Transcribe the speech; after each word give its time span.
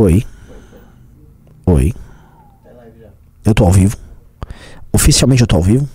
Oi. 0.00 0.24
Oi. 1.66 1.92
Eu 3.44 3.54
tô 3.54 3.66
ao 3.66 3.70
vivo. 3.70 3.98
Oficialmente 4.90 5.42
eu 5.42 5.46
tô 5.46 5.56
ao 5.56 5.62
vivo. 5.62 5.86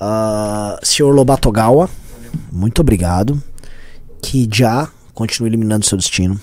Uh, 0.00 0.84
senhor 0.84 1.14
Lobatogawa, 1.14 1.88
muito 2.50 2.80
obrigado. 2.80 3.40
Que 4.20 4.48
já 4.52 4.88
continue 5.14 5.48
eliminando 5.48 5.86
seu 5.86 5.96
destino. 5.96 6.40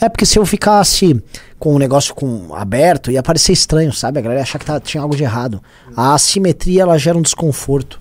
É 0.00 0.08
porque 0.08 0.26
se 0.26 0.40
eu 0.40 0.44
ficasse 0.44 1.22
com 1.56 1.72
o 1.72 1.78
negócio 1.78 2.16
com 2.16 2.52
aberto, 2.52 3.12
ia 3.12 3.22
parecer 3.22 3.52
estranho, 3.52 3.92
sabe? 3.92 4.18
A 4.18 4.22
galera 4.22 4.40
ia 4.40 4.42
achar 4.42 4.58
que 4.58 4.66
tá, 4.66 4.80
tinha 4.80 5.04
algo 5.04 5.14
de 5.14 5.22
errado. 5.22 5.62
A 5.96 6.14
assimetria 6.14 6.82
ela 6.82 6.98
gera 6.98 7.16
um 7.16 7.22
desconforto. 7.22 8.00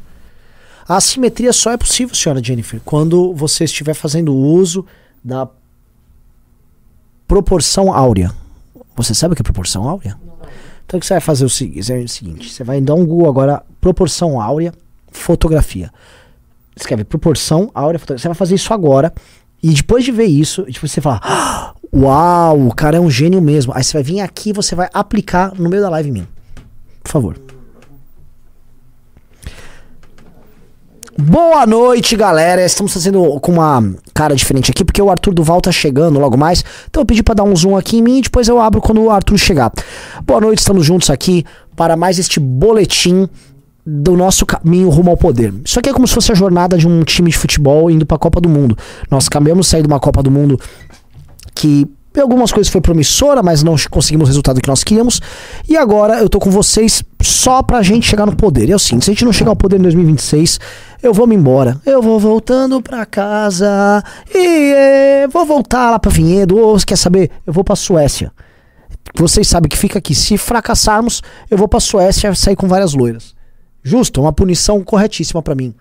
A 0.87 0.97
assimetria 0.97 1.53
só 1.53 1.71
é 1.71 1.77
possível, 1.77 2.15
senhora 2.15 2.43
Jennifer, 2.43 2.81
quando 2.83 3.31
você 3.35 3.65
estiver 3.65 3.93
fazendo 3.93 4.35
uso 4.35 4.83
da 5.25 5.49
proporção 7.27 7.91
áurea. 7.91 8.31
Você 8.95 9.15
sabe 9.15 9.33
o 9.33 9.35
que 9.35 9.41
é 9.41 9.43
proporção 9.43 9.89
áurea? 9.89 10.15
Então 10.85 10.99
o 10.99 11.01
que 11.01 11.07
você 11.07 11.15
vai 11.15 11.21
fazer 11.21 11.43
é 11.43 11.47
o 11.47 11.49
seguinte: 12.07 12.53
você 12.53 12.63
vai 12.63 12.79
dar 12.79 12.93
um 12.93 13.03
Google 13.03 13.27
agora, 13.27 13.63
proporção 13.81 14.39
áurea, 14.39 14.71
fotografia. 15.11 15.91
Escreve 16.75 17.03
proporção 17.03 17.71
áurea, 17.73 17.97
fotografia. 17.97 18.21
Você 18.21 18.27
vai 18.27 18.35
fazer 18.35 18.55
isso 18.55 18.71
agora. 18.71 19.11
E 19.63 19.73
depois 19.73 20.03
de 20.03 20.11
ver 20.11 20.25
isso, 20.25 20.63
tipo, 20.65 20.87
você 20.87 21.01
fala, 21.01 21.19
ah, 21.23 21.73
uau, 21.91 22.67
o 22.67 22.75
cara 22.75 22.97
é 22.97 22.99
um 22.99 23.09
gênio 23.09 23.41
mesmo. 23.41 23.73
Aí 23.73 23.83
você 23.83 23.93
vai 23.93 24.03
vir 24.03 24.19
aqui 24.19 24.51
e 24.51 24.53
você 24.53 24.75
vai 24.75 24.87
aplicar 24.93 25.55
no 25.55 25.67
meio 25.69 25.81
da 25.81 25.89
live 25.89 26.09
em 26.09 26.13
mim. 26.13 26.27
Por 27.01 27.11
favor. 27.11 27.44
Boa 31.17 31.65
noite, 31.65 32.13
galera. 32.17 32.65
Estamos 32.65 32.91
fazendo 32.91 33.39
com 33.39 33.53
uma 33.53 33.95
cara 34.13 34.35
diferente 34.35 34.69
aqui, 34.69 34.83
porque 34.83 35.01
o 35.01 35.09
Arthur 35.09 35.33
Duval 35.33 35.61
tá 35.61 35.71
chegando 35.71 36.19
logo 36.19 36.35
mais. 36.35 36.61
Então 36.89 37.01
eu 37.01 37.05
pedi 37.05 37.23
para 37.23 37.35
dar 37.35 37.43
um 37.45 37.55
zoom 37.55 37.77
aqui 37.77 37.99
em 37.99 38.01
mim 38.01 38.17
e 38.17 38.21
depois 38.23 38.49
eu 38.49 38.59
abro 38.59 38.81
quando 38.81 39.01
o 39.01 39.09
Arthur 39.09 39.37
chegar. 39.37 39.71
Boa 40.25 40.41
noite, 40.41 40.59
estamos 40.59 40.85
juntos 40.85 41.09
aqui 41.09 41.45
para 41.73 41.95
mais 41.95 42.19
este 42.19 42.37
boletim 42.37 43.29
do 43.85 44.17
nosso 44.17 44.45
caminho 44.45 44.89
rumo 44.89 45.11
ao 45.11 45.15
poder. 45.15 45.53
Isso 45.63 45.79
aqui 45.79 45.87
é 45.87 45.93
como 45.93 46.05
se 46.05 46.13
fosse 46.13 46.33
a 46.33 46.35
jornada 46.35 46.77
de 46.77 46.85
um 46.85 47.01
time 47.03 47.31
de 47.31 47.37
futebol 47.37 47.89
indo 47.89 48.05
para 48.05 48.17
a 48.17 48.19
Copa 48.19 48.41
do 48.41 48.49
Mundo. 48.49 48.77
Nós 49.09 49.27
acabamos 49.27 49.67
de 49.67 49.71
sair 49.71 49.83
de 49.83 49.87
uma 49.87 50.01
Copa 50.01 50.21
do 50.21 50.29
Mundo 50.29 50.59
que 51.53 51.87
algumas 52.21 52.51
coisas 52.51 52.71
foi 52.71 52.79
promissora, 52.79 53.43
mas 53.43 53.61
não 53.61 53.75
conseguimos 53.89 54.27
o 54.27 54.29
resultado 54.29 54.61
que 54.61 54.69
nós 54.69 54.83
queríamos. 54.83 55.21
E 55.67 55.75
agora 55.75 56.19
eu 56.19 56.29
tô 56.29 56.39
com 56.39 56.49
vocês 56.49 57.03
só 57.21 57.61
pra 57.61 57.81
gente 57.81 58.07
chegar 58.07 58.25
no 58.25 58.35
poder. 58.35 58.69
E 58.69 58.71
é 58.71 58.75
o 58.75 58.79
se 58.79 58.95
a 58.95 58.99
gente 58.99 59.25
não 59.25 59.33
chegar 59.33 59.49
ao 59.49 59.55
poder 59.55 59.77
em 59.77 59.81
2026, 59.81 60.59
eu 61.03 61.13
vou 61.13 61.27
me 61.27 61.35
embora. 61.35 61.79
Eu 61.85 62.01
vou 62.01 62.19
voltando 62.19 62.81
pra 62.81 63.05
casa 63.05 64.03
e 64.33 64.73
é, 64.73 65.27
vou 65.27 65.45
voltar 65.45 65.91
lá 65.91 65.99
pra 65.99 66.11
Vinhedo. 66.11 66.57
Ou 66.57 66.77
quer 66.77 66.97
saber? 66.97 67.31
Eu 67.45 67.51
vou 67.51 67.63
pra 67.63 67.75
Suécia. 67.75 68.31
Vocês 69.13 69.47
sabem 69.47 69.69
que 69.69 69.77
fica 69.77 69.99
aqui. 69.99 70.15
Se 70.15 70.37
fracassarmos, 70.37 71.21
eu 71.49 71.57
vou 71.57 71.67
pra 71.67 71.79
Suécia 71.79 72.33
sair 72.33 72.55
com 72.55 72.67
várias 72.67 72.93
loiras. 72.93 73.35
Justo, 73.83 74.21
uma 74.21 74.33
punição 74.33 74.83
corretíssima 74.83 75.41
para 75.41 75.55
mim. 75.55 75.75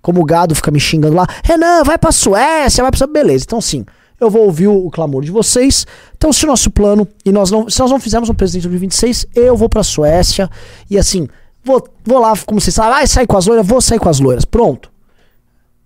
Como 0.00 0.20
o 0.20 0.24
gado 0.24 0.54
fica 0.54 0.70
me 0.70 0.78
xingando 0.78 1.16
lá, 1.16 1.26
Renan, 1.42 1.82
vai 1.82 1.98
pra 1.98 2.12
Suécia, 2.12 2.82
vai 2.82 2.92
pra. 2.92 3.06
Beleza, 3.06 3.44
então 3.44 3.60
sim 3.60 3.84
eu 4.20 4.30
vou 4.30 4.44
ouvir 4.44 4.68
o, 4.68 4.86
o, 4.86 4.90
clamor 4.90 5.22
de 5.22 5.30
vocês. 5.30 5.86
Então, 6.16 6.32
se 6.32 6.44
o 6.44 6.48
nosso 6.48 6.70
plano, 6.70 7.06
e 7.24 7.32
nós 7.32 7.50
não, 7.50 7.68
se 7.68 7.78
nós 7.80 7.90
não 7.90 8.00
fizermos 8.00 8.28
um 8.28 8.34
presidente 8.34 8.62
de 8.62 8.68
2026, 8.68 9.26
eu 9.34 9.56
vou 9.56 9.68
pra 9.68 9.82
Suécia 9.82 10.50
e 10.90 10.98
assim, 10.98 11.28
vou, 11.64 11.86
vou 12.04 12.18
lá, 12.18 12.32
como 12.46 12.60
vocês 12.60 12.74
sabem, 12.74 12.92
vai 12.92 13.06
sair 13.06 13.26
com 13.26 13.36
as 13.36 13.46
loiras, 13.46 13.66
vou 13.66 13.80
sair 13.80 13.98
com 13.98 14.08
as 14.08 14.20
loiras. 14.20 14.44
Pronto. 14.44 14.90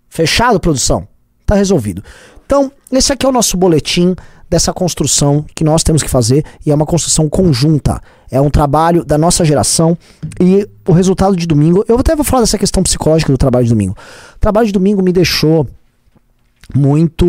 Fechado, 0.08 0.60
produção? 0.60 1.06
Tá 1.46 1.54
resolvido. 1.54 2.02
Então, 2.44 2.70
esse 2.90 3.12
aqui 3.12 3.24
é 3.24 3.28
o 3.28 3.32
nosso 3.32 3.56
boletim 3.56 4.14
dessa 4.50 4.72
construção 4.72 5.44
que 5.54 5.62
nós 5.62 5.84
temos 5.84 6.02
que 6.02 6.10
fazer 6.10 6.44
e 6.66 6.72
é 6.72 6.74
uma 6.74 6.84
construção 6.84 7.28
conjunta. 7.28 8.00
É 8.28 8.40
um 8.40 8.50
trabalho 8.50 9.04
da 9.04 9.16
nossa 9.16 9.44
geração 9.44 9.96
e 10.40 10.68
o 10.86 10.92
resultado 10.92 11.36
de 11.36 11.46
domingo. 11.46 11.84
Eu 11.86 11.98
até 11.98 12.16
vou 12.16 12.24
falar 12.24 12.42
dessa 12.42 12.58
questão 12.58 12.82
psicológica 12.82 13.30
do 13.30 13.38
trabalho 13.38 13.64
de 13.64 13.70
domingo. 13.70 13.96
O 14.34 14.38
trabalho 14.40 14.66
de 14.66 14.72
domingo 14.72 15.00
me 15.00 15.12
deixou 15.12 15.66
muito. 16.74 17.26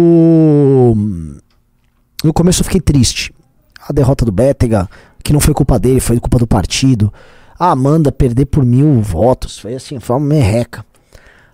No 2.23 2.33
começo 2.33 2.61
eu 2.61 2.65
fiquei 2.65 2.81
triste. 2.81 3.33
A 3.87 3.91
derrota 3.91 4.25
do 4.25 4.31
Bétega, 4.31 4.89
que 5.23 5.33
não 5.33 5.39
foi 5.39 5.53
culpa 5.53 5.79
dele, 5.79 5.99
foi 5.99 6.19
culpa 6.19 6.37
do 6.37 6.47
partido. 6.47 7.11
A 7.57 7.71
Amanda 7.71 8.11
perder 8.11 8.45
por 8.45 8.65
mil 8.65 9.01
votos, 9.01 9.59
foi 9.59 9.75
assim, 9.75 9.99
foi 9.99 10.15
uma 10.15 10.25
merreca. 10.25 10.85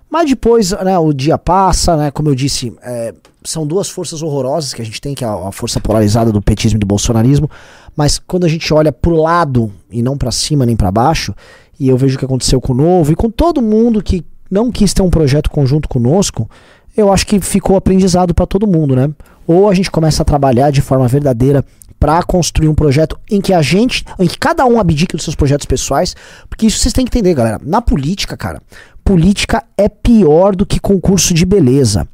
Mas 0.10 0.30
depois, 0.30 0.72
né, 0.72 0.98
o 0.98 1.12
dia 1.12 1.38
passa, 1.38 1.98
né, 1.98 2.12
como 2.12 2.30
eu 2.30 2.36
disse, 2.36 2.74
é, 2.82 3.14
são 3.44 3.68
duas 3.68 3.90
forças 3.90 4.22
horrorosas 4.22 4.74
que 4.74 4.82
a 4.82 4.86
gente 4.86 5.02
tem, 5.02 5.14
que 5.14 5.24
é 5.24 5.28
a, 5.28 5.52
força 5.52 5.80
polarizada 5.80 6.32
do 6.32 6.42
petismo 6.42 6.78
e 6.78 6.80
do 6.80 6.86
bolsonarismo, 6.86 7.50
mas 7.96 8.20
quando 8.20 8.46
a 8.46 8.50
gente 8.50 8.74
olha 8.74 8.92
pro 8.92 9.16
lado 9.16 9.72
e 9.90 10.02
não 10.02 10.18
para 10.18 10.32
cima 10.32 10.66
nem 10.66 10.76
para 10.76 10.92
baixo, 10.92 11.34
e 11.80 11.90
eu 11.90 11.98
vejo 11.98 12.16
o 12.16 12.20
que 12.20 12.26
aconteceu 12.26 12.60
com 12.62 12.74
o 12.74 12.76
Novo 12.76 13.12
e 13.12 13.16
com 13.16 13.30
todo 13.30 13.62
mundo 13.62 14.02
que 14.02 14.26
não 14.50 14.72
quis 14.72 14.94
ter 14.94 15.02
um 15.02 15.10
projeto 15.10 15.50
conjunto 15.50 15.90
conosco, 15.90 16.50
eu 16.98 17.14
acho 17.14 17.28
que 17.28 17.40
ficou 17.40 17.78
aprendizado 17.78 18.34
para 18.34 18.48
todo 18.48 18.66
mundo, 18.66 18.96
né? 18.96 19.10
Ou 19.46 19.70
a 19.70 19.74
gente 19.74 19.92
começa 19.92 20.24
a 20.24 20.26
trabalhar 20.26 20.72
de 20.72 20.82
forma 20.82 21.08
verdadeira 21.08 21.64
para 22.00 22.22
construir 22.24 22.68
um 22.68 22.76
projeto 22.76 23.18
em 23.30 23.40
que 23.40 23.54
a 23.54 23.62
gente, 23.62 24.04
em 24.20 24.28
que 24.28 24.38
cada 24.38 24.66
um 24.66 24.80
abdique 24.80 25.16
dos 25.16 25.24
seus 25.24 25.36
projetos 25.36 25.66
pessoais, 25.66 26.16
porque 26.50 26.66
isso 26.66 26.80
vocês 26.80 26.94
têm 26.94 27.06
que 27.06 27.16
entender, 27.16 27.34
galera. 27.36 27.60
Na 27.64 27.82
política, 27.82 28.36
cara, 28.36 28.62
política 29.04 29.64
é 29.78 29.88
pior 29.88 30.56
do 30.56 30.66
que 30.66 30.80
concurso 30.80 31.34
de 31.34 31.46
beleza. 31.46 32.08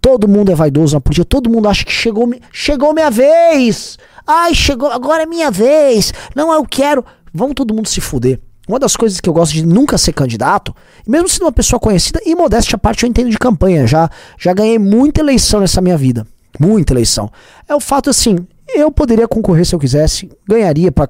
Todo 0.00 0.28
mundo 0.28 0.52
é 0.52 0.54
vaidoso 0.54 0.94
na 0.94 1.00
política, 1.00 1.24
todo 1.24 1.50
mundo 1.50 1.68
acha 1.68 1.84
que 1.84 1.92
chegou, 1.92 2.28
chegou 2.52 2.92
minha 2.92 3.10
vez. 3.10 3.98
Ai, 4.26 4.54
chegou, 4.54 4.90
agora 4.90 5.22
é 5.22 5.26
minha 5.26 5.50
vez. 5.50 6.12
Não, 6.34 6.52
eu 6.52 6.64
quero. 6.64 7.04
Vamos 7.32 7.54
todo 7.54 7.74
mundo 7.74 7.88
se 7.88 8.00
fuder. 8.00 8.40
Uma 8.68 8.78
das 8.78 8.94
coisas 8.94 9.18
que 9.18 9.28
eu 9.28 9.32
gosto 9.32 9.54
de 9.54 9.64
nunca 9.64 9.96
ser 9.96 10.12
candidato, 10.12 10.76
mesmo 11.06 11.26
sendo 11.26 11.44
uma 11.44 11.52
pessoa 11.52 11.80
conhecida, 11.80 12.20
e 12.26 12.34
modéstia 12.34 12.76
à 12.76 12.78
parte 12.78 13.02
eu 13.02 13.08
entendo 13.08 13.30
de 13.30 13.38
campanha, 13.38 13.86
já, 13.86 14.10
já 14.38 14.52
ganhei 14.52 14.78
muita 14.78 15.22
eleição 15.22 15.60
nessa 15.60 15.80
minha 15.80 15.96
vida. 15.96 16.26
Muita 16.60 16.92
eleição. 16.92 17.30
É 17.66 17.74
o 17.74 17.80
fato 17.80 18.10
assim, 18.10 18.36
eu 18.68 18.92
poderia 18.92 19.26
concorrer 19.26 19.64
se 19.64 19.74
eu 19.74 19.78
quisesse, 19.78 20.30
ganharia 20.46 20.92
para 20.92 21.08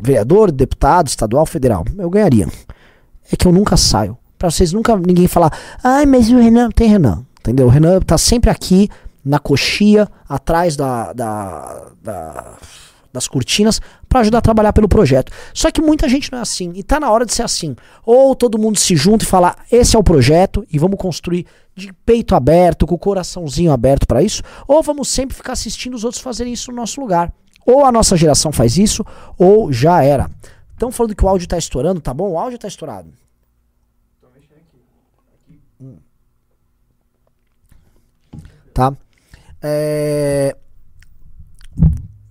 vereador, 0.00 0.50
deputado, 0.50 1.06
estadual, 1.06 1.46
federal. 1.46 1.84
Eu 1.96 2.10
ganharia. 2.10 2.48
É 3.30 3.36
que 3.36 3.46
eu 3.46 3.52
nunca 3.52 3.76
saio. 3.76 4.18
Para 4.36 4.50
vocês 4.50 4.72
nunca 4.72 4.96
ninguém 4.96 5.28
falar, 5.28 5.52
ai, 5.84 6.04
mas 6.04 6.30
o 6.30 6.38
Renan 6.38 6.70
tem 6.70 6.88
Renan. 6.88 7.24
Entendeu? 7.40 7.66
O 7.66 7.70
Renan 7.70 8.00
tá 8.00 8.18
sempre 8.18 8.50
aqui 8.50 8.88
na 9.24 9.38
coxia, 9.38 10.08
atrás 10.28 10.74
da, 10.76 11.12
da, 11.12 11.86
da 12.02 12.54
das 13.12 13.26
cortinas 13.26 13.80
para 14.08 14.20
ajudar 14.20 14.38
a 14.38 14.42
trabalhar 14.42 14.72
pelo 14.72 14.88
projeto. 14.88 15.30
Só 15.52 15.70
que 15.70 15.82
muita 15.82 16.08
gente 16.08 16.32
não 16.32 16.38
é 16.38 16.42
assim 16.42 16.72
e 16.74 16.82
tá 16.82 16.98
na 16.98 17.10
hora 17.10 17.26
de 17.26 17.34
ser 17.34 17.42
assim. 17.42 17.76
Ou 18.04 18.34
todo 18.34 18.58
mundo 18.58 18.78
se 18.78 18.96
junta 18.96 19.24
e 19.24 19.28
fala: 19.28 19.56
"Esse 19.70 19.96
é 19.96 19.98
o 19.98 20.02
projeto 20.02 20.66
e 20.72 20.78
vamos 20.78 20.98
construir 20.98 21.46
de 21.74 21.92
peito 22.04 22.34
aberto, 22.34 22.86
com 22.86 22.94
o 22.94 22.98
coraçãozinho 22.98 23.72
aberto 23.72 24.06
para 24.06 24.22
isso", 24.22 24.42
ou 24.66 24.82
vamos 24.82 25.08
sempre 25.08 25.36
ficar 25.36 25.52
assistindo 25.52 25.94
os 25.94 26.04
outros 26.04 26.22
fazerem 26.22 26.52
isso 26.52 26.70
no 26.70 26.76
nosso 26.76 27.00
lugar. 27.00 27.32
Ou 27.66 27.84
a 27.84 27.92
nossa 27.92 28.16
geração 28.16 28.50
faz 28.50 28.78
isso, 28.78 29.04
ou 29.36 29.70
já 29.70 30.02
era. 30.02 30.30
Estão 30.72 30.90
falando 30.90 31.14
que 31.14 31.24
o 31.24 31.28
áudio 31.28 31.46
tá 31.46 31.58
estourando, 31.58 32.00
tá 32.00 32.14
bom? 32.14 32.30
O 32.30 32.38
áudio 32.38 32.58
tá 32.58 32.68
estourado. 32.68 33.12
Hum. 35.80 35.96
Tá? 38.72 38.92
É 39.60 40.56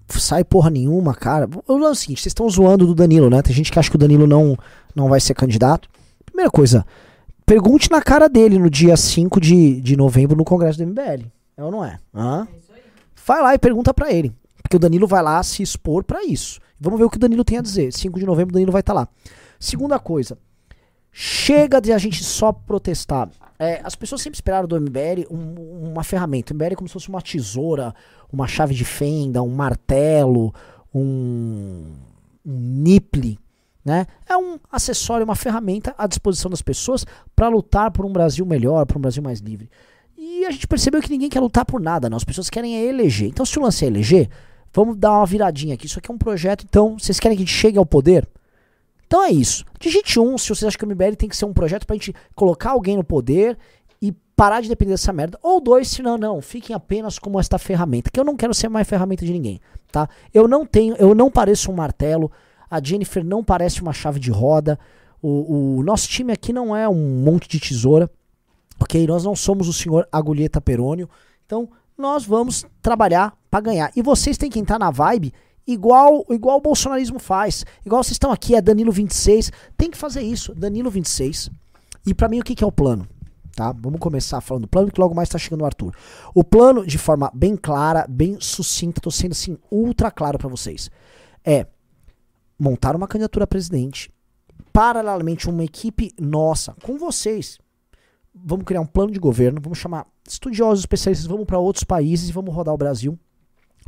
sai 0.09 0.43
porra 0.43 0.69
nenhuma, 0.69 1.13
cara. 1.13 1.49
O 1.67 1.77
é 1.77 1.89
o 1.89 1.95
seguinte, 1.95 2.21
vocês 2.21 2.31
estão 2.31 2.49
zoando 2.49 2.85
do 2.85 2.95
Danilo, 2.95 3.29
né? 3.29 3.41
Tem 3.41 3.53
gente 3.53 3.71
que 3.71 3.79
acha 3.79 3.89
que 3.89 3.95
o 3.95 3.99
Danilo 3.99 4.27
não, 4.27 4.57
não 4.95 5.09
vai 5.09 5.19
ser 5.19 5.33
candidato. 5.33 5.89
Primeira 6.25 6.49
coisa, 6.49 6.85
pergunte 7.45 7.89
na 7.91 8.01
cara 8.01 8.27
dele 8.27 8.57
no 8.59 8.69
dia 8.69 8.95
5 8.95 9.39
de, 9.39 9.81
de 9.81 9.95
novembro 9.95 10.35
no 10.35 10.43
Congresso 10.43 10.77
do 10.77 10.85
MBL. 10.85 11.25
É 11.57 11.63
ou 11.63 11.71
não 11.71 11.83
é? 11.83 11.97
Hã? 12.13 12.47
É 12.51 12.57
vai 13.25 13.41
lá 13.41 13.53
e 13.53 13.59
pergunta 13.59 13.93
para 13.93 14.11
ele. 14.11 14.33
Porque 14.61 14.77
o 14.77 14.79
Danilo 14.79 15.07
vai 15.07 15.21
lá 15.21 15.41
se 15.43 15.61
expor 15.61 16.03
para 16.03 16.23
isso. 16.23 16.59
Vamos 16.79 16.99
ver 16.99 17.05
o 17.05 17.09
que 17.09 17.17
o 17.17 17.19
Danilo 17.19 17.43
tem 17.43 17.57
a 17.57 17.61
dizer. 17.61 17.91
5 17.91 18.19
de 18.19 18.25
novembro 18.25 18.51
o 18.51 18.53
Danilo 18.53 18.71
vai 18.71 18.81
estar 18.81 18.93
tá 18.93 19.01
lá. 19.01 19.07
Segunda 19.59 19.99
coisa, 19.99 20.37
chega 21.11 21.81
de 21.81 21.91
a 21.91 21.97
gente 21.97 22.23
só 22.23 22.51
protestar. 22.51 23.29
É, 23.59 23.81
as 23.83 23.95
pessoas 23.95 24.21
sempre 24.21 24.37
esperaram 24.37 24.67
do 24.67 24.79
MBL 24.79 25.25
um, 25.31 25.91
uma 25.91 26.03
ferramenta. 26.03 26.53
O 26.53 26.55
MBL 26.55 26.73
é 26.73 26.75
como 26.75 26.87
se 26.87 26.93
fosse 26.93 27.09
uma 27.09 27.21
tesoura, 27.21 27.93
uma 28.31 28.47
chave 28.47 28.75
de 28.75 28.85
fenda, 28.85 29.41
um 29.41 29.49
martelo, 29.49 30.53
um, 30.93 31.91
um 32.45 32.59
niple. 32.83 33.39
Né? 33.83 34.05
É 34.27 34.37
um 34.37 34.59
acessório, 34.71 35.23
uma 35.23 35.35
ferramenta 35.35 35.95
à 35.97 36.05
disposição 36.05 36.51
das 36.51 36.61
pessoas 36.61 37.05
para 37.35 37.47
lutar 37.47 37.89
por 37.89 38.05
um 38.05 38.11
Brasil 38.11 38.45
melhor, 38.45 38.85
por 38.85 38.97
um 38.97 39.01
Brasil 39.01 39.23
mais 39.23 39.39
livre. 39.39 39.69
E 40.17 40.45
a 40.45 40.51
gente 40.51 40.67
percebeu 40.67 41.01
que 41.01 41.09
ninguém 41.09 41.29
quer 41.29 41.39
lutar 41.39 41.65
por 41.65 41.79
nada, 41.79 42.09
não. 42.09 42.17
As 42.17 42.23
pessoas 42.23 42.49
querem 42.49 42.75
é 42.75 42.85
eleger. 42.85 43.29
Então, 43.29 43.45
se 43.45 43.57
o 43.57 43.61
lance 43.61 43.85
é 43.85 43.87
eleger, 43.87 44.29
vamos 44.73 44.97
dar 44.97 45.13
uma 45.13 45.25
viradinha 45.25 45.73
aqui. 45.73 45.85
Isso 45.85 45.99
aqui 45.99 46.11
é 46.11 46.13
um 46.13 46.17
projeto, 46.17 46.65
então, 46.67 46.99
vocês 46.99 47.19
querem 47.19 47.37
que 47.37 47.43
a 47.43 47.45
gente 47.45 47.55
chegue 47.55 47.77
ao 47.77 47.85
poder? 47.85 48.27
Então 49.07 49.23
é 49.23 49.31
isso. 49.31 49.65
Digite 49.79 50.19
um 50.19 50.37
se 50.37 50.49
vocês 50.49 50.65
acham 50.65 50.77
que 50.77 50.85
o 50.85 50.87
MBL 50.87 51.15
tem 51.17 51.29
que 51.29 51.35
ser 51.35 51.45
um 51.45 51.53
projeto 51.53 51.87
pra 51.87 51.95
gente 51.95 52.13
colocar 52.35 52.71
alguém 52.71 52.97
no 52.97 53.03
poder 53.03 53.57
e 54.01 54.11
parar 54.35 54.61
de 54.61 54.67
depender 54.67 54.91
dessa 54.91 55.13
merda. 55.13 55.39
Ou 55.41 55.61
dois, 55.61 55.87
se 55.87 56.03
não, 56.03 56.17
não, 56.17 56.41
fiquem 56.41 56.75
apenas 56.75 57.17
como 57.17 57.39
esta 57.39 57.57
ferramenta, 57.57 58.11
que 58.11 58.19
eu 58.19 58.25
não 58.25 58.35
quero 58.35 58.53
ser 58.53 58.67
mais 58.67 58.87
ferramenta 58.87 59.25
de 59.25 59.31
ninguém, 59.31 59.59
tá? 59.91 60.09
Eu 60.33 60.47
não 60.47 60.65
tenho, 60.65 60.95
eu 60.97 61.15
não 61.15 61.31
pareço 61.31 61.71
um 61.71 61.75
martelo, 61.75 62.29
a 62.69 62.83
Jennifer 62.83 63.23
não 63.23 63.43
parece 63.43 63.81
uma 63.81 63.93
chave 63.93 64.19
de 64.19 64.29
roda, 64.29 64.77
o, 65.21 65.77
o 65.77 65.83
nosso 65.83 66.07
time 66.09 66.33
aqui 66.33 66.51
não 66.51 66.75
é 66.75 66.87
um 66.87 67.23
monte 67.23 67.47
de 67.47 67.59
tesoura, 67.59 68.11
ok? 68.79 69.07
Nós 69.07 69.23
não 69.23 69.35
somos 69.35 69.69
o 69.69 69.73
senhor 69.73 70.07
Agulheta 70.11 70.59
Perônio, 70.59 71.09
então 71.45 71.69
nós 71.97 72.25
vamos 72.25 72.65
trabalhar 72.81 73.35
para 73.49 73.61
ganhar. 73.61 73.91
E 73.95 74.01
vocês 74.01 74.37
têm 74.37 74.49
que 74.49 74.59
entrar 74.59 74.77
na 74.77 74.91
vibe 74.91 75.33
igual 75.67 76.25
igual 76.29 76.57
o 76.57 76.61
bolsonarismo 76.61 77.19
faz. 77.19 77.65
Igual 77.85 78.03
vocês 78.03 78.13
estão 78.13 78.31
aqui, 78.31 78.55
é 78.55 78.61
Danilo 78.61 78.91
26. 78.91 79.51
Tem 79.77 79.91
que 79.91 79.97
fazer 79.97 80.21
isso, 80.21 80.55
Danilo 80.55 80.89
26. 80.89 81.49
E 82.05 82.13
para 82.13 82.29
mim 82.29 82.39
o 82.39 82.43
que, 82.43 82.55
que 82.55 82.63
é 82.63 82.67
o 82.67 82.71
plano? 82.71 83.07
Tá? 83.55 83.71
Vamos 83.71 83.99
começar 83.99 84.39
falando 84.39 84.63
do 84.63 84.67
plano 84.67 84.91
que 84.91 85.01
logo 85.01 85.15
mais 85.15 85.27
está 85.27 85.37
chegando 85.37 85.61
o 85.61 85.65
Arthur. 85.65 85.91
O 86.33 86.43
plano, 86.43 86.85
de 86.85 86.97
forma 86.97 87.31
bem 87.33 87.57
clara, 87.57 88.05
bem 88.07 88.37
sucinta, 88.39 89.01
tô 89.01 89.09
sendo 89.09 89.31
assim 89.31 89.57
ultra 89.71 90.11
claro 90.11 90.37
para 90.37 90.47
vocês, 90.47 90.91
é 91.43 91.65
montar 92.57 92.95
uma 92.95 93.07
candidatura 93.07 93.45
a 93.45 93.47
presidente, 93.47 94.11
paralelamente 94.71 95.49
uma 95.49 95.63
equipe 95.63 96.13
nossa 96.19 96.75
com 96.83 96.99
vocês. 96.99 97.57
Vamos 98.33 98.63
criar 98.63 98.81
um 98.81 98.85
plano 98.85 99.11
de 99.11 99.19
governo, 99.19 99.59
vamos 99.59 99.79
chamar 99.79 100.05
estudiosos, 100.27 100.81
especialistas, 100.81 101.27
vamos 101.27 101.45
para 101.45 101.57
outros 101.57 101.83
países 101.83 102.29
e 102.29 102.31
vamos 102.31 102.53
rodar 102.53 102.75
o 102.75 102.77
Brasil. 102.77 103.17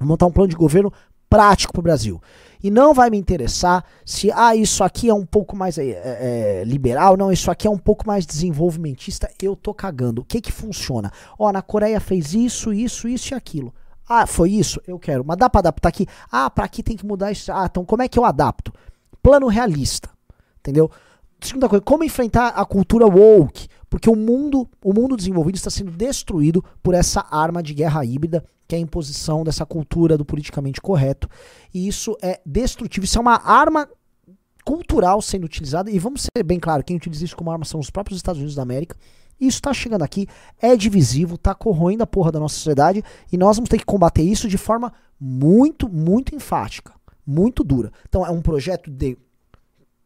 Montar 0.01 0.25
um 0.25 0.31
plano 0.31 0.49
de 0.49 0.55
governo 0.55 0.91
prático 1.29 1.73
para 1.73 1.79
o 1.79 1.83
Brasil. 1.83 2.21
E 2.61 2.69
não 2.69 2.93
vai 2.93 3.09
me 3.09 3.17
interessar 3.17 3.85
se, 4.05 4.29
ah, 4.33 4.53
isso 4.53 4.83
aqui 4.83 5.09
é 5.09 5.13
um 5.13 5.25
pouco 5.25 5.55
mais 5.55 5.77
é, 5.77 5.85
é, 5.85 6.63
liberal, 6.65 7.15
não, 7.15 7.31
isso 7.31 7.49
aqui 7.49 7.65
é 7.65 7.69
um 7.69 7.77
pouco 7.77 8.05
mais 8.05 8.25
desenvolvimentista, 8.25 9.31
eu 9.41 9.55
tô 9.55 9.73
cagando. 9.73 10.21
O 10.21 10.25
que 10.25 10.41
que 10.41 10.51
funciona? 10.51 11.11
Ó, 11.37 11.51
na 11.51 11.61
Coreia 11.61 12.01
fez 12.01 12.33
isso, 12.33 12.73
isso, 12.73 13.07
isso 13.07 13.33
e 13.33 13.35
aquilo. 13.35 13.73
Ah, 14.07 14.25
foi 14.25 14.51
isso? 14.51 14.81
Eu 14.87 14.97
quero. 14.97 15.23
Mas 15.23 15.37
dá 15.37 15.47
para 15.49 15.59
adaptar 15.59 15.89
aqui? 15.89 16.07
Ah, 16.31 16.49
para 16.49 16.65
aqui 16.65 16.81
tem 16.81 16.97
que 16.97 17.05
mudar 17.05 17.31
isso. 17.31 17.51
Ah, 17.51 17.67
então 17.69 17.85
como 17.85 18.01
é 18.01 18.07
que 18.07 18.17
eu 18.17 18.25
adapto? 18.25 18.73
Plano 19.21 19.47
realista. 19.47 20.09
Entendeu? 20.59 20.89
Segunda 21.39 21.69
coisa, 21.69 21.83
como 21.83 22.03
enfrentar 22.03 22.49
a 22.49 22.65
cultura 22.65 23.05
woke? 23.05 23.67
Porque 23.89 24.09
o 24.09 24.15
mundo, 24.15 24.67
o 24.83 24.93
mundo 24.93 25.15
desenvolvido 25.15 25.55
está 25.55 25.69
sendo 25.69 25.91
destruído 25.91 26.63
por 26.83 26.93
essa 26.93 27.25
arma 27.31 27.63
de 27.63 27.73
guerra 27.73 28.03
híbrida 28.03 28.43
que 28.69 28.75
é 28.75 28.77
a 28.77 28.81
imposição 28.81 29.43
dessa 29.43 29.65
cultura 29.65 30.15
do 30.15 30.23
politicamente 30.23 30.79
correto. 30.79 31.27
E 31.73 31.87
isso 31.87 32.15
é 32.21 32.39
destrutivo. 32.45 33.03
Isso 33.03 33.17
é 33.17 33.21
uma 33.21 33.41
arma 33.43 33.89
cultural 34.63 35.19
sendo 35.23 35.45
utilizada. 35.45 35.89
E 35.89 35.97
vamos 35.97 36.21
ser 36.21 36.43
bem 36.43 36.59
claro: 36.59 36.83
quem 36.83 36.95
utiliza 36.95 37.25
isso 37.25 37.35
como 37.35 37.49
arma 37.49 37.65
são 37.65 37.79
os 37.79 37.89
próprios 37.89 38.17
Estados 38.17 38.37
Unidos 38.37 38.53
da 38.53 38.61
América. 38.61 38.95
Isso 39.41 39.57
está 39.57 39.73
chegando 39.73 40.03
aqui, 40.03 40.27
é 40.61 40.75
divisivo, 40.75 41.35
está 41.35 41.55
corroendo 41.55 42.03
a 42.03 42.07
porra 42.07 42.31
da 42.31 42.39
nossa 42.39 42.55
sociedade 42.55 43.03
e 43.31 43.37
nós 43.37 43.55
vamos 43.55 43.69
ter 43.69 43.77
que 43.79 43.85
combater 43.85 44.21
isso 44.21 44.49
de 44.49 44.57
forma 44.57 44.93
muito, 45.19 45.89
muito 45.89 46.35
enfática, 46.35 46.93
muito 47.25 47.63
dura. 47.63 47.91
Então 48.07 48.23
é 48.25 48.29
um 48.29 48.41
projeto 48.41 48.91
de 48.91 49.17